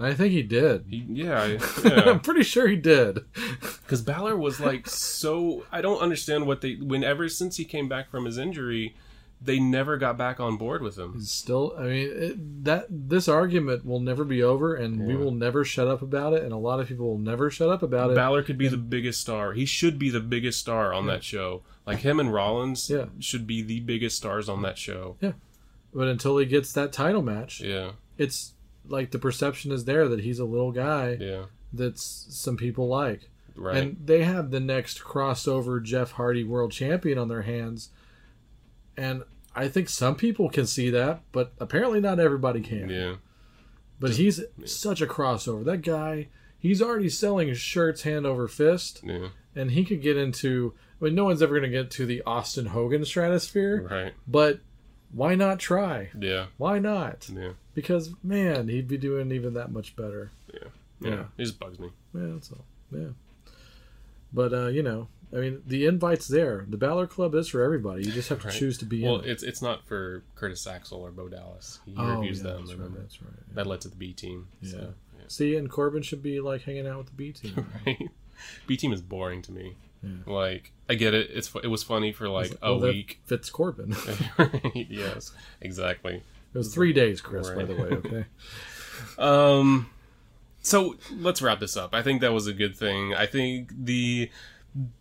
I 0.01 0.15
think 0.15 0.33
he 0.33 0.43
did. 0.43 0.87
He, 0.91 1.05
yeah, 1.09 1.59
I'm 1.85 2.21
pretty 2.21 2.43
sure 2.43 2.67
he 2.67 2.77
did. 2.77 3.21
Because 3.61 4.03
Balor 4.03 4.37
was 4.37 4.59
like 4.59 4.89
so. 4.89 5.65
I 5.71 5.81
don't 5.81 6.01
understand 6.01 6.47
what 6.47 6.61
they. 6.61 6.75
Whenever 6.75 7.29
since 7.29 7.57
he 7.57 7.65
came 7.65 7.89
back 7.89 8.11
from 8.11 8.25
his 8.25 8.37
injury, 8.37 8.97
they 9.41 9.61
never 9.61 9.97
got 9.99 10.17
back 10.19 10.41
on 10.41 10.57
board 10.57 10.83
with 10.83 10.99
him. 10.99 11.21
Still, 11.21 11.75
I 11.79 11.83
mean, 11.85 12.11
it, 12.13 12.65
that 12.65 12.87
this 12.89 13.29
argument 13.29 13.85
will 13.85 14.01
never 14.01 14.25
be 14.25 14.43
over, 14.43 14.75
and 14.75 15.07
we 15.07 15.15
will 15.15 15.31
never 15.31 15.65
shut 15.65 15.87
up 15.87 16.03
about 16.03 16.33
it, 16.33 16.43
and 16.43 16.53
a 16.53 16.57
lot 16.57 16.81
of 16.81 16.89
people 16.89 17.07
will 17.09 17.19
never 17.19 17.49
shut 17.51 17.69
up 17.69 17.83
about 17.85 18.11
it. 18.11 18.15
Balor 18.17 18.43
could 18.43 18.59
be 18.59 18.69
the 18.69 18.77
biggest 18.79 19.21
star. 19.21 19.53
He 19.53 19.67
should 19.67 19.99
be 20.01 20.11
the 20.11 20.21
biggest 20.21 20.59
star 20.59 20.93
on 20.93 21.07
that 21.07 21.23
show. 21.23 21.63
Like 21.87 21.99
him 21.99 22.19
and 22.19 22.33
Rollins 22.33 22.91
Yeah. 22.91 23.07
should 23.21 23.47
be 23.47 23.63
the 23.63 23.81
biggest 23.81 24.17
stars 24.17 24.49
on 24.49 24.63
that 24.63 24.79
show. 24.79 25.17
But 25.95 26.09
until 26.09 26.39
he 26.39 26.47
gets 26.47 26.73
that 26.73 26.93
title 26.93 27.23
match, 27.23 27.61
Yeah, 27.61 27.93
it's 28.19 28.55
like 28.89 29.11
the 29.11 29.19
perception 29.19 29.73
is 29.73 29.85
there 29.85 30.09
that 30.09 30.21
he's 30.21 30.39
a 30.39 30.45
little 30.45 30.73
guy 30.73 31.17
yeah, 31.21 31.45
that's 31.73 32.27
some 32.31 32.57
people 32.57 32.89
like. 32.89 33.29
right. 33.55 33.77
And 33.77 33.97
they 34.05 34.25
have 34.25 34.51
the 34.51 34.61
next 34.61 35.03
crossover 35.03 35.83
Jeff 35.83 36.13
Hardy 36.13 36.45
world 36.45 36.73
champion 36.73 37.19
on 37.19 37.29
their 37.29 37.43
hands. 37.43 37.91
And 38.97 39.23
I 39.55 39.69
think 39.69 39.89
some 39.89 40.17
people 40.17 40.49
can 40.49 40.67
see 40.67 40.91
that, 40.91 41.21
but 41.31 41.53
apparently 41.59 42.01
not 42.01 42.19
everybody 42.19 42.61
can. 42.61 42.89
yeah, 42.89 43.15
But 44.01 44.13
he's 44.13 44.43
such 44.65 45.01
a 45.01 45.07
crossover. 45.07 45.65
That 45.65 45.83
guy, 45.83 46.29
he's 46.59 46.81
already 46.83 47.09
selling 47.09 47.53
shirts 47.55 48.03
hand 48.03 48.27
over 48.27 48.49
fist, 48.49 49.03
yeah, 49.05 49.29
and 49.55 49.71
he 49.73 49.85
could 49.85 50.03
get 50.03 50.17
into. 50.17 50.75
I 51.01 51.07
mean, 51.07 51.15
no 51.15 51.25
one's 51.25 51.43
ever 51.43 51.59
going 51.59 51.71
to 51.71 51.77
get 51.77 51.91
to 51.93 52.07
the 52.07 52.23
Austin 52.23 52.67
Hogan 52.67 53.05
stratosphere, 53.05 53.87
right. 53.91 54.15
but 54.27 54.61
why 55.13 55.35
not 55.35 55.59
try? 55.59 56.11
Yeah, 56.19 56.47
Why 56.59 56.79
not? 56.79 57.29
yeah, 57.33 57.53
Because 57.75 58.15
man, 58.23 58.69
he'd 58.69 58.89
be 58.89 58.99
doing 58.99 59.31
even 59.33 59.55
that 59.55 59.71
much 59.71 59.95
better. 59.97 60.31
yeah. 60.53 60.69
Yeah. 61.01 61.25
It 61.37 61.45
just 61.45 61.59
bugs 61.59 61.79
me. 61.81 61.89
Yeah, 62.15 62.29
that's 62.35 62.51
all. 62.53 62.65
Yeah. 62.93 63.09
But 64.33 64.53
uh, 64.55 64.69
you 64.69 64.83
know, 64.83 65.09
I 65.33 65.37
mean, 65.37 65.63
the 65.67 65.87
invite's 65.87 66.29
there. 66.29 66.65
The 66.69 66.77
Balor 66.77 67.07
Club 67.09 67.35
is 67.35 67.49
for 67.49 67.63
everybody. 67.63 68.05
You 68.05 68.13
just 68.13 68.29
have 68.29 68.41
to 68.43 68.49
Right. 68.49 68.57
choose 68.57 68.79
to 68.79 68.85
be 68.85 69.03
Well, 69.03 69.19
in. 69.19 69.25
it. 69.25 69.31
it's 69.31 69.43
it's 69.43 69.63
not 69.63 69.85
for 69.87 70.23
Curtis 70.37 70.67
Axel 70.67 71.01
or 71.01 71.11
Bo 71.11 71.29
Dallas. 71.29 71.81
He 71.85 71.95
Oh, 71.97 72.17
reviews 72.17 72.39
yeah, 72.39 72.51
them. 72.53 72.61
that's 72.61 72.73
Remember 72.73 72.99
right. 72.99 73.03
That's 73.03 73.23
right. 73.23 73.33
yeah. 73.49 73.55
that 73.55 73.67
led 73.67 73.81
to 73.83 73.89
the 73.89 73.97
B 73.97 74.13
team. 74.13 74.47
Yeah. 74.61 74.71
So, 74.71 74.95
See, 75.29 75.57
and 75.57 75.71
Corbin 75.71 76.03
should 76.03 76.23
be 76.23 76.41
like 76.41 76.63
hanging 76.63 76.87
out 76.87 76.99
with 76.99 77.07
the 77.07 77.13
B 77.15 77.33
team. 77.33 77.67
right. 77.87 77.99
B 78.67 78.77
team 78.77 78.93
is 78.93 79.01
boring 79.01 79.41
to 79.43 79.53
me. 79.53 79.75
Yeah. 80.03 80.11
Like 80.33 80.73
I 80.89 80.95
get 80.95 81.15
it. 81.15 81.31
It's 81.33 81.53
it 81.63 81.69
was 81.69 81.83
funny 81.83 82.13
for 82.13 82.29
like 82.29 82.53
a 82.63 82.75
Well, 82.75 82.81
week. 82.81 83.21
fits 83.25 83.51
Corbin. 83.51 83.95
yes, 84.75 85.33
exactly. 85.61 86.23
It 86.55 86.59
was 86.59 86.75
three 86.75 86.93
days, 86.93 87.21
Chris. 87.21 87.49
By 87.51 87.65
the 87.65 87.75
way. 87.75 87.89
Okay. 87.89 88.25
Um, 89.19 89.89
so 90.61 90.97
let's 91.11 91.43
wrap 91.43 91.61
this 91.61 91.77
up. 91.77 91.95
I 91.95 92.03
think 92.03 92.21
that 92.21 92.33
was 92.33 92.47
a 92.47 92.53
good 92.53 92.77
thing. 92.77 93.15
I 93.15 93.27
think 93.27 93.73
the 93.85 94.31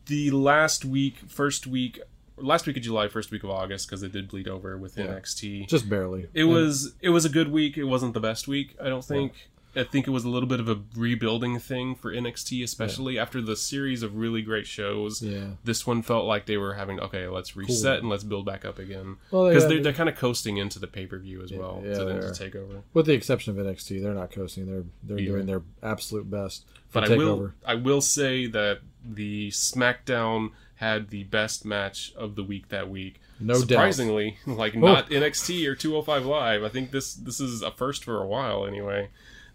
the 0.06 0.32
last 0.32 0.86
week, 0.86 1.18
first 1.28 1.68
week, 1.68 2.00
last 2.38 2.66
week 2.66 2.78
of 2.78 2.84
July, 2.84 3.08
first 3.10 3.32
week 3.32 3.44
of 3.44 3.50
August, 3.52 3.88
because 3.88 4.02
it 4.02 4.12
did 4.12 4.30
bleed 4.30 4.48
over 4.48 4.78
with 4.78 4.96
NXT. 4.96 5.68
Just 5.68 5.90
barely. 5.90 6.28
It 6.34 6.46
was 6.46 6.96
it 7.02 7.10
was 7.10 7.26
a 7.26 7.30
good 7.30 7.52
week. 7.52 7.78
It 7.78 7.84
wasn't 7.84 8.14
the 8.14 8.20
best 8.20 8.48
week. 8.48 8.76
I 8.82 8.90
don't 8.90 9.04
think. 9.06 9.50
I 9.76 9.84
think 9.84 10.08
it 10.08 10.12
was 10.12 10.26
a 10.26 10.30
little 10.30 10.50
bit 10.50 10.60
of 10.60 10.68
a 10.68 10.80
rebuilding 10.96 11.60
thing 11.60 11.96
for 11.96 12.14
NXT, 12.14 12.64
especially 12.64 13.18
after 13.18 13.42
the 13.42 13.56
series 13.56 14.04
of 14.04 14.16
really 14.16 14.42
great 14.42 14.68
shows. 14.68 15.22
Yeah. 15.22 15.52
This 15.64 15.88
one 15.88 16.02
felt 16.02 16.26
like 16.26 16.46
they 16.46 16.58
were 16.58 16.74
having 16.74 17.00
okay, 17.00 17.28
let's 17.28 17.56
reset 17.56 18.00
and 18.00 18.10
let's 18.10 18.24
build 18.24 18.46
back 18.46 18.66
up 18.66 18.80
again 18.80 19.18
Well, 19.32 19.46
they 19.46 19.52
because 19.52 19.70
they're, 19.70 19.82
they're 19.82 19.94
kind 19.94 20.10
of 20.10 20.18
coasting 20.18 20.58
into 20.58 20.80
the 20.80 20.88
pay 20.88 21.06
per 21.06 21.18
view 21.18 21.42
as 21.42 21.54
well 21.54 21.82
yeah, 21.86 21.94
to 21.94 22.22
to 22.22 22.34
take 22.34 22.56
over. 22.56 22.82
With 22.94 23.06
the 23.06 23.14
exception 23.14 23.58
of 23.58 23.66
NXT, 23.66 24.02
they're 24.02 24.14
not 24.14 24.32
coasting. 24.32 24.66
They're 24.66 24.84
they're 25.04 25.20
Yeah. 25.20 25.32
doing 25.32 25.46
their 25.46 25.62
absolute 25.82 26.30
best 26.30 26.66
But 26.92 27.10
I 27.10 27.16
will. 27.16 27.52
I 27.66 27.76
will 27.76 28.02
say 28.02 28.48
that 28.48 28.80
the 29.04 29.50
SmackDown 29.50 30.52
had 30.76 31.10
the 31.10 31.24
best 31.26 31.64
match 31.64 32.12
of 32.18 32.36
the 32.36 32.44
week 32.44 32.70
that 32.70 32.90
week. 32.90 33.22
No 33.40 33.54
doubt. 33.54 33.70
Surprisingly, 33.70 34.38
like 34.46 34.76
oh. 34.76 34.80
not 34.80 35.10
NXT 35.10 35.66
or 35.68 35.76
205 35.76 36.26
Live. 36.26 36.64
I 36.64 36.70
think 36.70 36.92
this 36.92 37.14
this 37.14 37.40
is 37.40 37.62
a 37.62 37.72
first 37.72 38.04
for 38.04 38.22
a 38.22 38.28
while 38.28 38.66
anyway. 38.66 39.10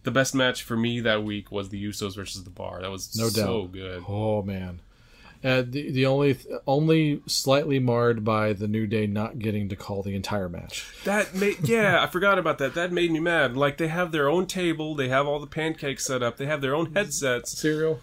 The 0.06 0.12
best 0.12 0.34
match 0.36 0.62
for 0.62 0.76
me 0.76 1.00
that 1.00 1.24
week 1.24 1.50
was 1.50 1.68
the 1.70 1.84
Usos 1.84 2.14
versus 2.14 2.44
the 2.44 2.50
Bar. 2.50 2.80
That 2.82 2.90
was 2.92 3.14
No 3.18 3.28
so 3.28 3.62
doubt. 3.62 3.72
good. 3.72 4.04
Oh 4.08 4.40
man. 4.42 4.78
Uh, 5.44 5.62
the 5.66 5.90
the 5.90 6.06
only 6.06 6.34
th- 6.34 6.54
only 6.66 7.20
slightly 7.26 7.78
marred 7.78 8.24
by 8.24 8.52
the 8.52 8.66
New 8.68 8.86
Day 8.86 9.06
not 9.08 9.38
getting 9.38 9.68
to 9.68 9.76
call 9.76 10.02
the 10.02 10.14
entire 10.14 10.48
match. 10.48 10.86
That 11.04 11.34
made 11.34 11.68
yeah, 11.68 12.02
I 12.02 12.06
forgot 12.06 12.38
about 12.38 12.58
that. 12.58 12.74
That 12.74 12.92
made 12.92 13.10
me 13.10 13.18
mad. 13.20 13.56
Like 13.56 13.76
they 13.78 13.88
have 13.88 14.12
their 14.12 14.28
own 14.28 14.46
table, 14.46 14.94
they 14.94 15.08
have 15.08 15.26
all 15.26 15.38
the 15.40 15.46
pancakes 15.48 16.06
set 16.06 16.22
up, 16.22 16.36
they 16.36 16.46
have 16.46 16.60
their 16.62 16.74
own 16.74 16.94
headsets. 16.94 17.58
Cereal. 17.58 18.00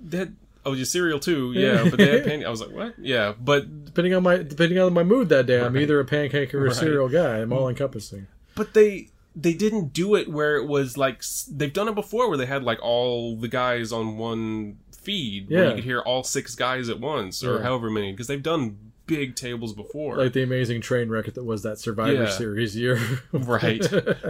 That 0.00 0.30
oh, 0.64 0.72
your 0.72 0.84
cereal 0.86 1.20
too, 1.20 1.52
yeah. 1.54 1.88
But 1.88 1.98
they 1.98 2.22
had 2.22 2.44
I 2.44 2.48
was 2.50 2.60
like, 2.60 2.72
what? 2.72 2.94
Yeah, 2.98 3.34
but 3.38 3.84
Depending 3.84 4.14
on 4.14 4.22
my 4.22 4.38
depending 4.38 4.78
on 4.78 4.92
my 4.92 5.04
mood 5.04 5.28
that 5.28 5.46
day, 5.46 5.60
I'm 5.60 5.76
either 5.76 6.00
a 6.00 6.04
pancake 6.04 6.54
or 6.54 6.64
a 6.64 6.68
Right. 6.68 6.76
cereal 6.76 7.08
guy. 7.08 7.38
I'm 7.38 7.52
all 7.52 7.68
encompassing. 7.68 8.26
but 8.54 8.74
they 8.74 9.08
they 9.38 9.52
didn't 9.52 9.92
do 9.92 10.14
it 10.14 10.28
where 10.28 10.56
it 10.56 10.66
was 10.66 10.96
like 10.96 11.22
they've 11.50 11.72
done 11.72 11.88
it 11.88 11.94
before 11.94 12.28
where 12.28 12.38
they 12.38 12.46
had 12.46 12.62
like 12.64 12.78
all 12.82 13.36
the 13.36 13.48
guys 13.48 13.92
on 13.92 14.16
one 14.16 14.78
feed 14.98 15.48
where 15.50 15.68
you 15.68 15.74
could 15.76 15.84
hear 15.84 16.00
all 16.00 16.24
six 16.24 16.54
guys 16.54 16.88
at 16.88 16.98
once 16.98 17.44
or 17.44 17.56
Yeah. 17.58 17.62
however 17.62 17.90
many 17.90 18.10
because 18.12 18.26
they've 18.26 18.42
done 18.42 18.85
big 19.06 19.36
tables 19.36 19.72
before 19.72 20.16
Like 20.16 20.32
the 20.32 20.42
amazing 20.42 20.80
train 20.80 21.08
wreck 21.08 21.32
that 21.32 21.44
was 21.44 21.62
that 21.62 21.78
Survivor 21.78 22.24
Yeah. 22.24 22.30
Series 22.30 22.76
year. 22.76 23.00
right 23.32 23.84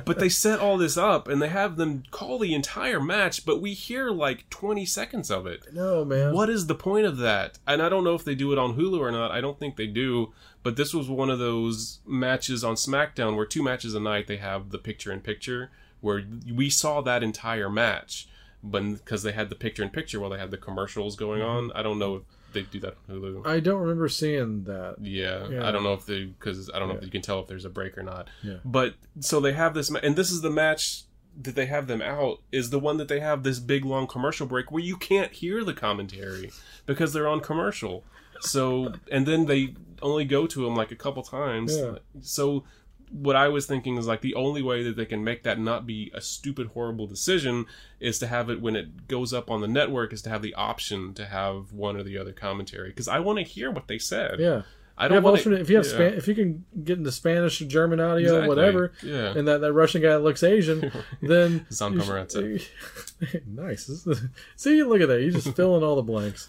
but 0.04 0.18
they 0.18 0.28
set 0.30 0.60
all 0.60 0.76
this 0.76 0.96
up 0.96 1.28
and 1.28 1.40
they 1.40 1.48
have 1.48 1.76
them 1.76 2.04
call 2.10 2.38
the 2.38 2.54
entire 2.54 3.00
match 3.00 3.44
but 3.44 3.60
we 3.60 3.72
hear 3.72 4.10
like 4.10 4.48
20 4.50 4.84
seconds 4.84 5.30
of 5.30 5.46
it 5.46 5.72
no 5.72 6.04
man. 6.04 6.32
what 6.32 6.50
is 6.50 6.66
the 6.66 6.74
point 6.74 7.06
of 7.06 7.16
that? 7.18 7.58
And 7.66 7.82
I 7.82 7.88
don't 7.88 8.04
know 8.04 8.14
if 8.14 8.24
they 8.24 8.34
do 8.34 8.52
it 8.52 8.58
on 8.58 8.76
Hulu 8.76 9.00
or 9.00 9.10
not. 9.10 9.30
I 9.30 9.40
don't 9.40 9.58
think 9.58 9.76
they 9.76 9.86
do. 9.86 10.32
But 10.62 10.76
this 10.76 10.92
was 10.92 11.08
one 11.08 11.30
of 11.30 11.38
those 11.38 12.00
matches 12.06 12.64
on 12.64 12.74
SmackDown 12.74 13.36
where 13.36 13.46
two 13.46 13.62
matches 13.62 13.94
a 13.94 14.00
night 14.00 14.26
they 14.26 14.38
have 14.38 14.70
the 14.70 14.78
picture 14.78 15.12
in 15.12 15.20
picture 15.20 15.70
where 16.00 16.22
we 16.52 16.70
saw 16.70 17.00
that 17.00 17.22
entire 17.22 17.70
match, 17.70 18.28
but 18.62 18.82
because 18.82 19.22
they 19.22 19.32
had 19.32 19.48
the 19.48 19.54
picture 19.54 19.82
in 19.82 19.90
picture 19.90 20.20
while 20.20 20.30
they 20.30 20.38
had 20.38 20.50
the 20.50 20.56
commercials 20.56 21.16
going 21.16 21.40
mm-hmm. 21.40 21.70
on. 21.70 21.72
I 21.72 21.82
don't 21.82 21.98
know 21.98 22.16
if 22.16 22.22
they 22.56 22.62
do 22.62 22.80
that 22.80 22.96
on 23.08 23.16
Hulu. 23.16 23.46
I 23.46 23.60
don't 23.60 23.80
remember 23.80 24.08
seeing 24.08 24.64
that. 24.64 24.96
Yeah, 25.00 25.48
Yeah. 25.48 25.68
I 25.68 25.72
don't 25.72 25.82
know 25.84 25.92
if 25.94 26.06
they 26.06 26.24
because 26.24 26.70
I 26.74 26.78
don't 26.78 26.88
know 26.88 26.96
if 26.96 27.04
you 27.04 27.10
can 27.10 27.22
tell 27.22 27.40
if 27.40 27.46
there's 27.46 27.64
a 27.64 27.70
break 27.70 27.96
or 27.96 28.02
not. 28.02 28.28
Yeah. 28.42 28.56
But 28.64 28.94
so 29.20 29.40
they 29.40 29.52
have 29.52 29.74
this, 29.74 29.90
and 29.90 30.16
this 30.16 30.30
is 30.30 30.40
the 30.40 30.50
match 30.50 31.04
that 31.40 31.54
they 31.54 31.66
have 31.66 31.86
them 31.86 32.00
out 32.00 32.40
is 32.50 32.70
the 32.70 32.78
one 32.78 32.96
that 32.96 33.08
they 33.08 33.20
have 33.20 33.42
this 33.42 33.58
big 33.58 33.84
long 33.84 34.06
commercial 34.06 34.46
break 34.46 34.72
where 34.72 34.82
you 34.82 34.96
can't 34.96 35.32
hear 35.32 35.62
the 35.64 35.74
commentary 35.74 36.50
because 36.86 37.12
they're 37.12 37.28
on 37.28 37.40
commercial. 37.40 38.04
So 38.40 38.94
and 39.12 39.26
then 39.26 39.46
they 39.46 39.74
only 40.02 40.24
go 40.24 40.46
to 40.46 40.66
him 40.66 40.74
like 40.74 40.90
a 40.90 40.96
couple 40.96 41.22
times. 41.22 41.76
Yeah. 41.76 41.96
So 42.20 42.64
what 43.10 43.36
I 43.36 43.48
was 43.48 43.66
thinking 43.66 43.96
is 43.98 44.06
like 44.06 44.20
the 44.20 44.34
only 44.34 44.62
way 44.62 44.82
that 44.82 44.96
they 44.96 45.06
can 45.06 45.22
make 45.22 45.42
that 45.44 45.58
not 45.58 45.86
be 45.86 46.10
a 46.14 46.20
stupid 46.20 46.68
horrible 46.74 47.06
decision 47.06 47.66
is 48.00 48.18
to 48.18 48.26
have 48.26 48.50
it 48.50 48.60
when 48.60 48.76
it 48.76 49.06
goes 49.08 49.32
up 49.32 49.50
on 49.50 49.60
the 49.60 49.68
network 49.68 50.12
is 50.12 50.22
to 50.22 50.30
have 50.30 50.42
the 50.42 50.54
option 50.54 51.14
to 51.14 51.24
have 51.26 51.72
one 51.72 51.96
or 51.96 52.02
the 52.02 52.18
other 52.18 52.32
commentary 52.32 52.88
because 52.90 53.08
I 53.08 53.18
want 53.20 53.38
to 53.38 53.44
hear 53.44 53.70
what 53.70 53.88
they 53.88 53.98
said. 53.98 54.40
Yeah. 54.40 54.62
I 54.98 55.08
don't 55.08 55.22
want 55.22 55.36
alternate, 55.36 55.60
if 55.60 55.68
you 55.68 55.76
have 55.76 55.84
yeah. 55.84 55.92
Span, 55.92 56.14
if 56.14 56.26
you 56.26 56.34
can 56.34 56.64
get 56.82 56.96
into 56.96 57.12
Spanish 57.12 57.60
or 57.60 57.66
German 57.66 58.00
audio, 58.00 58.28
Exactly. 58.28 58.48
whatever, 58.48 58.92
Yeah. 59.02 59.36
and 59.36 59.46
that, 59.46 59.60
that 59.60 59.74
Russian 59.74 60.00
guy 60.00 60.08
that 60.08 60.20
looks 60.20 60.42
Asian, 60.42 60.90
then 61.22 61.66
Zon 61.70 61.92
you 61.92 61.98
Pomerantsev. 62.00 62.66
nice. 63.46 64.06
See, 64.56 64.82
look 64.82 65.02
at 65.02 65.08
that. 65.08 65.20
You 65.20 65.32
just 65.32 65.54
fill 65.54 65.76
in 65.76 65.82
all 65.82 65.96
the 65.96 66.02
blanks. 66.02 66.48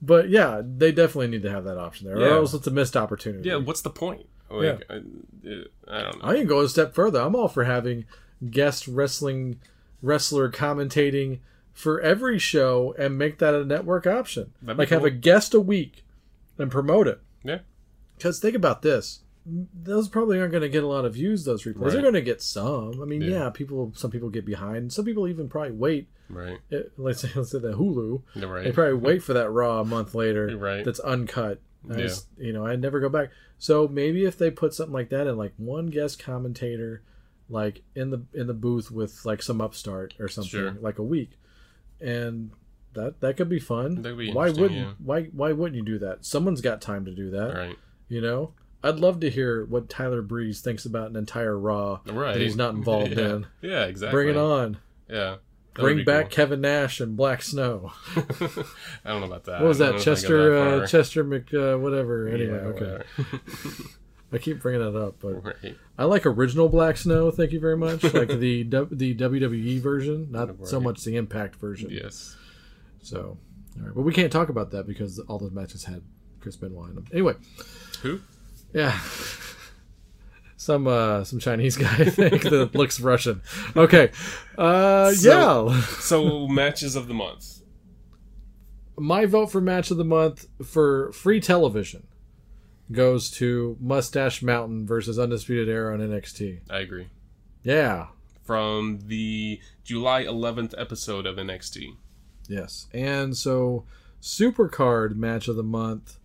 But 0.00 0.30
yeah, 0.30 0.62
they 0.64 0.90
definitely 0.90 1.28
need 1.28 1.42
to 1.42 1.50
have 1.50 1.64
that 1.64 1.76
option 1.78 2.06
there, 2.08 2.18
Yeah. 2.18 2.26
or 2.28 2.36
else 2.38 2.54
it's 2.54 2.66
a 2.66 2.70
missed 2.70 2.96
opportunity. 2.96 3.48
Yeah, 3.48 3.56
what's 3.56 3.82
the 3.82 3.90
point? 3.90 4.26
Like, 4.52 4.84
I, 4.90 4.94
I 5.88 6.02
don't 6.02 6.22
know. 6.22 6.28
I 6.28 6.34
can 6.36 6.46
go 6.46 6.60
a 6.60 6.68
step 6.68 6.94
further. 6.94 7.20
I'm 7.20 7.34
all 7.34 7.48
for 7.48 7.64
having 7.64 8.04
guest 8.50 8.86
wrestling 8.88 9.60
wrestler 10.02 10.50
commentating 10.50 11.38
for 11.72 12.00
every 12.00 12.38
show 12.38 12.94
and 12.98 13.16
make 13.16 13.38
that 13.38 13.54
a 13.54 13.64
network 13.64 14.06
option. 14.06 14.52
That'd 14.62 14.78
Like 14.78 14.88
have 14.90 15.00
cool. 15.00 15.06
a 15.06 15.10
guest 15.10 15.54
a 15.54 15.60
week 15.60 16.04
and 16.58 16.70
promote 16.70 17.06
it. 17.08 17.20
yeah. 17.44 17.58
Because 18.16 18.38
think 18.38 18.54
about 18.54 18.82
this. 18.82 19.20
Those 19.44 20.08
probably 20.08 20.38
aren't 20.38 20.52
going 20.52 20.62
to 20.62 20.68
get 20.68 20.84
a 20.84 20.86
lot 20.86 21.04
of 21.04 21.14
views. 21.14 21.44
Those 21.44 21.64
replays 21.64 21.80
Right. 21.80 21.92
they're 21.94 22.02
going 22.02 22.14
to 22.14 22.20
get 22.20 22.40
some. 22.40 23.02
I 23.02 23.04
mean, 23.04 23.22
Yeah. 23.22 23.30
yeah. 23.30 23.50
people. 23.50 23.90
Some 23.96 24.10
people 24.12 24.28
get 24.30 24.44
behind. 24.46 24.92
Some 24.92 25.04
people 25.04 25.26
even 25.26 25.48
probably 25.48 25.72
wait. 25.72 26.06
Right. 26.28 26.58
eh, 26.70 26.82
Let's 26.96 27.22
say, 27.22 27.30
let's 27.36 27.50
say 27.50 27.58
the 27.58 27.72
Hulu. 27.72 28.22
Right. 28.46 28.64
They 28.64 28.70
probably 28.72 28.94
wait 28.94 29.22
for 29.24 29.32
that 29.32 29.50
Raw 29.50 29.80
a 29.80 29.84
month 29.84 30.14
later. 30.14 30.56
Right. 30.56 30.84
That's 30.84 31.00
uncut. 31.00 31.60
I 31.90 31.94
Yeah. 31.94 32.02
just- 32.02 32.28
you 32.38 32.52
know, 32.52 32.64
I 32.64 32.76
never 32.76 33.00
go 33.00 33.08
back. 33.08 33.30
So 33.62 33.86
maybe 33.86 34.24
if 34.24 34.36
they 34.36 34.50
put 34.50 34.74
something 34.74 34.92
like 34.92 35.10
that 35.10 35.28
in, 35.28 35.36
like 35.36 35.52
one 35.56 35.86
guest 35.86 36.18
commentator, 36.18 37.00
like 37.48 37.82
in 37.94 38.10
the 38.10 38.24
in 38.34 38.48
the 38.48 38.54
booth 38.54 38.90
with 38.90 39.24
like 39.24 39.40
some 39.40 39.60
upstart 39.60 40.14
or 40.18 40.26
something, 40.26 40.50
Sure. 40.50 40.72
like 40.80 40.98
a 40.98 41.04
week, 41.04 41.38
and 42.00 42.50
that 42.94 43.20
that 43.20 43.36
could 43.36 43.48
be 43.48 43.60
fun. 43.60 44.02
That'd 44.02 44.18
be 44.18 44.32
why 44.32 44.50
wouldn't 44.50 44.72
yeah. 44.72 44.92
why 44.98 45.26
why 45.26 45.52
wouldn't 45.52 45.76
you 45.76 45.84
do 45.84 46.00
that? 46.00 46.24
Someone's 46.26 46.60
got 46.60 46.80
time 46.82 47.04
to 47.04 47.12
do 47.14 47.30
that. 47.30 47.54
Right. 47.54 47.78
You 48.08 48.20
know, 48.20 48.54
I'd 48.82 48.96
love 48.98 49.20
to 49.20 49.30
hear 49.30 49.64
what 49.64 49.88
Tyler 49.88 50.22
Breeze 50.22 50.60
thinks 50.60 50.84
about 50.84 51.10
an 51.10 51.14
entire 51.16 51.56
Raw 51.56 52.00
Right. 52.06 52.32
that 52.32 52.42
he's 52.42 52.56
not 52.56 52.74
involved 52.80 53.16
yeah. 53.16 53.28
in. 53.34 53.46
Yeah, 53.60 53.84
exactly. 53.84 54.16
Bring 54.16 54.28
it 54.30 54.36
on. 54.36 54.78
Yeah. 55.08 55.36
Bring 55.74 56.04
back 56.04 56.24
cool. 56.24 56.30
Kevin 56.36 56.60
Nash 56.60 57.00
and 57.00 57.16
Black 57.16 57.42
Snow. 57.42 57.92
I 58.16 59.10
don't 59.10 59.20
know 59.20 59.26
about 59.26 59.44
that. 59.44 59.60
What 59.60 59.68
was 59.68 59.78
that? 59.78 59.92
don't 59.92 60.00
think 60.00 60.00
I'd 60.00 60.04
go 60.04 60.14
Chester 60.14 60.54
that 60.76 60.82
uh. 60.82 60.86
Chester 60.86 61.24
Mc 61.24 61.54
uh, 61.54 61.78
whatever. 61.78 62.28
Anyway, 62.28 62.52
Yeah, 62.52 62.68
okay. 62.68 63.04
whatever. 63.16 63.84
I 64.34 64.38
keep 64.38 64.60
bringing 64.62 64.80
that 64.80 64.98
up, 64.98 65.16
but 65.20 65.44
right. 65.44 65.76
I 65.98 66.04
like 66.04 66.24
original 66.24 66.68
Black 66.70 66.96
Snow. 66.96 67.30
Thank 67.30 67.52
you 67.52 67.60
very 67.60 67.76
much. 67.76 68.02
Like 68.02 68.28
the 68.28 68.62
the 68.90 69.14
WWE 69.14 69.80
version, 69.80 70.28
not 70.30 70.50
so 70.66 70.80
much 70.80 71.04
the 71.04 71.16
Impact 71.16 71.56
version. 71.56 71.90
Yes. 71.90 72.34
So, 73.02 73.36
all 73.78 73.84
right, 73.86 73.94
but 73.94 74.02
we 74.02 74.12
can't 74.12 74.32
talk 74.32 74.48
about 74.48 74.70
that 74.70 74.86
because 74.86 75.18
all 75.18 75.38
those 75.38 75.50
matches 75.52 75.84
had 75.84 76.02
Chris 76.40 76.56
Benoit 76.56 76.88
in 76.90 76.94
them. 76.94 77.06
Anyway, 77.12 77.34
Who? 78.02 78.20
yeah. 78.72 78.98
Some 80.62 80.86
uh 80.86 81.24
some 81.24 81.40
Chinese 81.40 81.76
guy 81.84 81.92
I 81.92 82.04
think 82.04 82.42
that 82.42 82.76
looks 82.76 83.00
Russian. 83.00 83.42
Okay. 83.74 84.12
Uh 84.56 85.10
So- 85.10 85.70
yeah. 85.70 85.80
So 85.98 86.46
matches 86.46 86.94
of 86.94 87.08
the 87.08 87.14
month. 87.14 87.62
My 88.96 89.26
vote 89.26 89.46
for 89.50 89.60
match 89.60 89.90
of 89.90 89.96
the 89.96 90.04
month 90.04 90.46
for 90.64 91.10
free 91.10 91.40
television 91.40 92.06
goes 92.92 93.28
to 93.32 93.76
Mustache 93.80 94.40
Mountain 94.40 94.86
versus 94.86 95.18
Undisputed 95.18 95.68
Era 95.68 95.94
on 95.94 96.00
NXT. 96.00 96.60
I 96.70 96.78
agree. 96.78 97.08
Yeah. 97.64 98.08
From 98.44 99.00
the 99.06 99.60
July 99.82 100.22
11th 100.24 100.74
episode 100.78 101.26
of 101.26 101.38
NXT. 101.38 101.96
Yes. 102.48 102.86
And 102.94 103.36
so 103.36 103.84
Supercard 104.20 105.16
match 105.16 105.48
of 105.48 105.56
the 105.56 105.64
month 105.64 106.18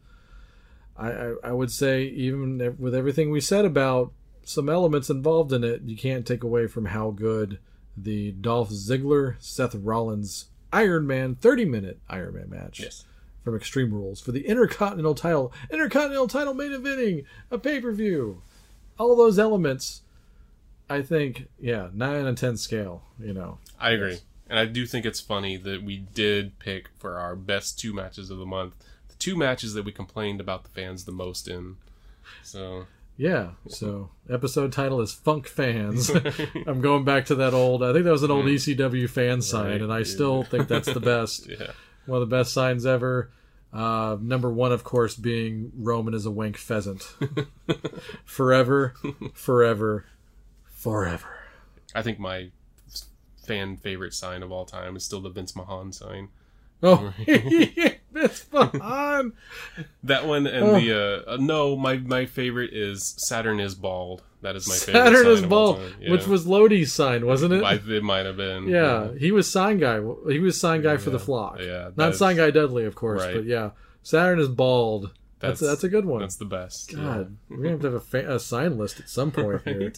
I, 0.95 1.09
I, 1.11 1.33
I 1.45 1.51
would 1.53 1.71
say 1.71 2.03
even 2.03 2.75
with 2.77 2.93
everything 2.93 3.31
we 3.31 3.41
said 3.41 3.65
about 3.65 4.11
some 4.47 4.69
elements 4.69 5.09
involved 5.09 5.51
in 5.53 5.63
it, 5.63 5.81
you 5.83 5.97
can't 5.97 6.25
take 6.25 6.43
away 6.43 6.67
from 6.67 6.85
how 6.85 7.11
good 7.11 7.59
the 7.95 8.31
Dolph 8.31 8.69
Ziggler 8.69 9.35
Seth 9.39 9.75
Rollins 9.75 10.45
Iron 10.71 11.07
Man 11.07 11.35
30 11.35 11.65
minute 11.65 11.99
Iron 12.09 12.35
Man 12.35 12.49
match 12.49 12.79
Yes. 12.79 13.05
from 13.43 13.55
Extreme 13.55 13.93
Rules 13.93 14.21
for 14.21 14.31
the 14.31 14.45
Intercontinental 14.47 15.15
title. 15.15 15.51
Intercontinental 15.71 16.27
title 16.27 16.53
main 16.53 16.71
eventing 16.71 17.25
a 17.51 17.57
pay 17.57 17.81
per 17.81 17.91
view. 17.91 18.41
All 18.99 19.15
those 19.15 19.37
elements, 19.39 20.01
I 20.89 21.01
think, 21.01 21.47
yeah, 21.59 21.89
9 21.93 22.25
and 22.25 22.37
10 22.37 22.57
scale, 22.57 23.03
you 23.19 23.33
know. 23.33 23.59
I 23.79 23.91
agree. 23.91 24.17
And 24.49 24.57
I 24.57 24.65
do 24.65 24.85
think 24.85 25.05
it's 25.05 25.19
funny 25.19 25.57
that 25.57 25.83
we 25.83 25.97
did 25.97 26.57
pick 26.59 26.89
for 26.97 27.17
our 27.17 27.35
best 27.35 27.77
two 27.79 27.93
matches 27.93 28.29
of 28.29 28.37
the 28.37 28.45
month 28.45 28.75
the 29.09 29.15
two 29.15 29.35
matches 29.35 29.73
that 29.73 29.83
we 29.85 29.91
complained 29.91 30.39
about 30.39 30.63
the 30.63 30.69
fans 30.69 31.03
the 31.05 31.11
most 31.11 31.47
in. 31.47 31.75
So, 32.43 32.85
Yeah, 33.17 33.51
so 33.67 34.11
episode 34.29 34.71
title 34.71 35.01
is 35.01 35.11
Funk 35.11 35.47
Fans. 35.47 36.09
I'm 36.67 36.81
going 36.81 37.03
back 37.03 37.25
to 37.25 37.35
that 37.35 37.53
old, 37.53 37.83
I 37.83 37.91
think 37.91 38.05
that 38.05 38.11
was 38.11 38.21
an 38.21 38.29
old 38.29 38.45
ECW 38.45 39.09
fan 39.09 39.41
sign. 39.41 39.71
Right, 39.71 39.81
and 39.81 39.91
I 39.91 39.99
yeah. 39.99 40.03
still 40.03 40.43
think 40.43 40.67
that's 40.67 40.91
the 40.91 40.99
best. 40.99 41.47
yeah. 41.49 41.71
One 42.05 42.21
of 42.21 42.29
the 42.29 42.35
best 42.35 42.53
signs 42.53 42.85
ever. 42.85 43.31
Uh, 43.73 44.17
number 44.21 44.51
one, 44.51 44.71
of 44.71 44.83
course, 44.83 45.15
being 45.15 45.71
Roman 45.75 46.13
is 46.13 46.27
a 46.27 46.31
wank 46.31 46.57
pheasant. 46.57 47.15
forever, 48.25 48.93
forever, 49.33 50.05
forever. 50.65 51.39
I 51.95 52.03
think 52.03 52.19
my 52.19 52.51
fan 53.45 53.77
favorite 53.77 54.13
sign 54.13 54.43
of 54.43 54.51
all 54.51 54.65
time 54.65 54.95
is 54.95 55.03
still 55.03 55.21
the 55.21 55.29
Vince 55.29 55.55
Mahan 55.55 55.91
sign. 55.91 56.29
Oh, 56.83 57.13
fun. 58.27 59.33
That 60.03 60.25
one 60.25 60.47
and 60.47 60.65
Oh. 60.65 60.79
the 60.79 61.23
uh, 61.27 61.33
uh, 61.33 61.37
no, 61.39 61.75
my 61.75 61.97
my 61.97 62.25
favorite 62.25 62.73
is 62.73 63.15
Saturn 63.17 63.59
is 63.59 63.75
bald. 63.75 64.23
That 64.41 64.55
is 64.55 64.67
my 64.67 64.75
favorite. 64.75 65.03
Saturn 65.15 65.27
is 65.27 65.41
bald. 65.43 65.81
Yeah. 65.99 66.11
which 66.11 66.27
was 66.27 66.45
Lodi's 66.45 66.93
sign, 66.93 67.25
wasn't 67.25 67.53
it? 67.53 67.63
I, 67.63 67.73
it 67.75 68.03
might 68.03 68.25
have 68.25 68.37
been. 68.37 68.67
yeah, 68.67 69.09
he 69.17 69.31
was 69.31 69.49
sign 69.49 69.79
guy. 69.79 69.99
He 70.29 70.39
was 70.39 70.59
sign 70.59 70.81
guy 70.81 70.97
for 70.97 71.09
the 71.09 71.19
flock. 71.19 71.59
yeah, 71.59 71.89
not 71.95 72.11
is- 72.11 72.17
sign 72.19 72.35
guy 72.37 72.51
Dudley, 72.51 72.85
of 72.85 72.95
course, 72.95 73.21
Right. 73.23 73.35
but 73.35 73.45
yeah, 73.45 73.71
Saturn 74.03 74.39
is 74.39 74.47
bald. 74.47 75.11
That's 75.39 75.59
That's- 75.59 75.59
that's, 75.59 75.83
a 75.83 75.89
good 75.89 76.05
one. 76.05 76.21
That's 76.21 76.35
the 76.37 76.45
best. 76.45 76.93
yeah. 76.93 76.97
God, 76.99 77.37
we're 77.49 77.57
gonna 77.57 77.69
have 77.71 77.81
to 77.81 77.87
have 77.87 77.93
a, 77.95 77.99
fa- 77.99 78.35
a 78.35 78.39
sign 78.39 78.77
list 78.77 78.99
at 78.99 79.07
some 79.09 79.31
point 79.31 79.61
here. 79.65 79.91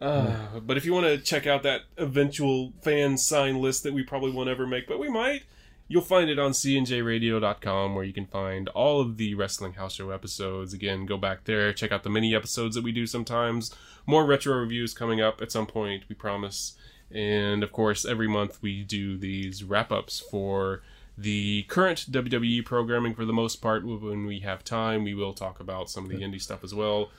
Uh, 0.00 0.34
but 0.64 0.76
if 0.76 0.84
you 0.86 0.92
want 0.94 1.04
to 1.06 1.18
check 1.18 1.46
out 1.46 1.62
that 1.62 1.82
eventual 1.98 2.72
fan 2.82 3.18
sign 3.18 3.60
list 3.60 3.82
that 3.82 3.92
we 3.92 4.02
probably 4.02 4.30
won't 4.30 4.48
ever 4.48 4.66
make, 4.66 4.86
but 4.88 4.98
we 4.98 5.10
might, 5.10 5.42
you'll 5.90 6.00
find 6.00 6.30
it 6.30 6.38
on 6.38 6.52
cnjradio.com 6.52 7.96
where 7.96 8.04
you 8.04 8.12
can 8.12 8.24
find 8.24 8.68
all 8.68 9.00
of 9.00 9.16
the 9.16 9.34
Wrestling 9.34 9.72
House 9.72 9.94
Show 9.94 10.10
episodes. 10.10 10.72
Again, 10.72 11.04
go 11.04 11.16
back 11.16 11.44
there, 11.44 11.72
check 11.72 11.90
out 11.90 12.04
the 12.04 12.08
mini 12.08 12.32
episodes 12.32 12.76
that 12.76 12.84
we 12.84 12.92
do 12.92 13.08
sometimes. 13.08 13.74
More 14.06 14.24
retro 14.24 14.56
reviews 14.56 14.94
coming 14.94 15.20
up 15.20 15.42
at 15.42 15.50
some 15.50 15.66
point, 15.66 16.04
we 16.08 16.14
promise. 16.14 16.76
And 17.10 17.64
of 17.64 17.72
course, 17.72 18.04
every 18.04 18.28
month 18.28 18.62
we 18.62 18.84
do 18.84 19.18
these 19.18 19.64
wrap 19.64 19.90
ups 19.90 20.20
for 20.20 20.80
the 21.18 21.64
current 21.64 22.06
WWE 22.08 22.64
programming 22.64 23.12
for 23.12 23.24
the 23.24 23.32
most 23.32 23.56
part. 23.56 23.84
When 23.84 24.26
we 24.26 24.38
have 24.40 24.62
time, 24.62 25.02
we 25.02 25.12
will 25.12 25.32
talk 25.32 25.58
about 25.58 25.90
some 25.90 26.04
of 26.04 26.10
the 26.10 26.18
indie 26.18 26.40
stuff 26.40 26.62
as 26.62 26.72
well 26.72 27.10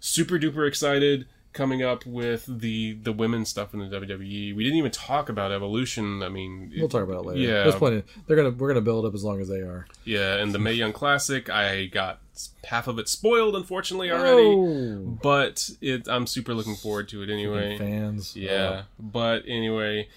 super 0.00 0.38
duper 0.38 0.66
excited 0.68 1.26
coming 1.56 1.82
up 1.82 2.04
with 2.06 2.44
the 2.46 2.92
the 2.92 3.12
women's 3.12 3.48
stuff 3.48 3.74
in 3.74 3.80
the 3.80 3.86
WWE. 3.86 4.54
We 4.54 4.62
didn't 4.62 4.78
even 4.78 4.90
talk 4.92 5.28
about 5.28 5.50
Evolution. 5.50 6.22
I 6.22 6.28
mean, 6.28 6.72
We'll 6.76 6.88
talk 6.88 7.02
about 7.02 7.24
it 7.24 7.26
later. 7.28 7.40
Yeah. 7.40 7.62
There's 7.64 7.74
plenty. 7.74 8.02
They're 8.26 8.36
gonna 8.36 8.50
we're 8.50 8.68
gonna 8.68 8.82
build 8.82 9.06
up 9.06 9.14
as 9.14 9.24
long 9.24 9.40
as 9.40 9.48
they 9.48 9.60
are. 9.60 9.86
yeah, 10.04 10.34
and 10.36 10.52
the 10.54 10.58
Mae 10.58 10.74
Young 10.74 10.92
Classic. 10.92 11.48
I 11.50 11.86
got 11.86 12.20
half 12.64 12.86
of 12.86 12.98
it 12.98 13.08
spoiled, 13.08 13.56
unfortunately, 13.56 14.10
already. 14.12 14.46
Oh, 14.46 15.18
But 15.22 15.70
it, 15.80 16.06
I'm 16.06 16.26
super 16.26 16.54
looking 16.54 16.76
forward 16.76 17.08
to 17.08 17.22
it 17.22 17.30
anyway. 17.30 17.78
fans. 17.78 18.36
Yeah, 18.36 18.82
oh. 18.82 18.86
but 18.98 19.42
anyway, 19.48 20.08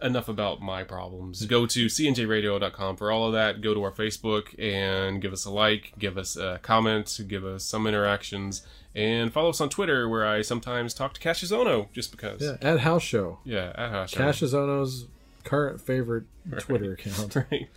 enough 0.00 0.28
about 0.28 0.60
my 0.62 0.84
problems. 0.84 1.44
Go 1.46 1.66
to 1.66 1.86
cnjradio.com 1.86 2.96
for 2.96 3.10
all 3.10 3.26
of 3.26 3.32
that. 3.32 3.60
Go 3.60 3.74
to 3.74 3.82
our 3.82 3.90
Facebook 3.92 4.54
and 4.58 5.20
give 5.20 5.32
us 5.32 5.44
a 5.44 5.50
like, 5.50 5.92
give 5.98 6.16
us 6.16 6.36
a 6.36 6.60
comment, 6.62 7.20
give 7.26 7.44
us 7.44 7.64
some 7.64 7.86
interactions, 7.86 8.62
and 8.94 9.32
follow 9.32 9.50
us 9.50 9.60
on 9.60 9.68
Twitter 9.68 10.08
where 10.08 10.26
I 10.26 10.42
sometimes 10.42 10.94
talk 10.94 11.14
to 11.14 11.20
Kassius 11.20 11.50
Ohno 11.52 11.90
just 11.92 12.10
because. 12.10 12.40
Yeah, 12.40 12.56
at 12.60 12.80
House 12.80 13.02
Show. 13.02 13.38
Yeah, 13.44 13.72
at 13.74 13.90
Hash. 13.90 14.14
Kassius 14.14 14.54
Ohno's 14.54 15.06
current 15.44 15.80
favorite 15.80 16.24
Twitter 16.58 16.92
account. 16.92 17.36
Right. 17.50 17.68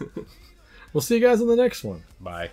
We'll 0.92 1.02
see 1.02 1.16
you 1.16 1.20
guys 1.20 1.40
on 1.40 1.48
the 1.48 1.56
next 1.56 1.82
one. 1.82 2.04
Bye. 2.20 2.50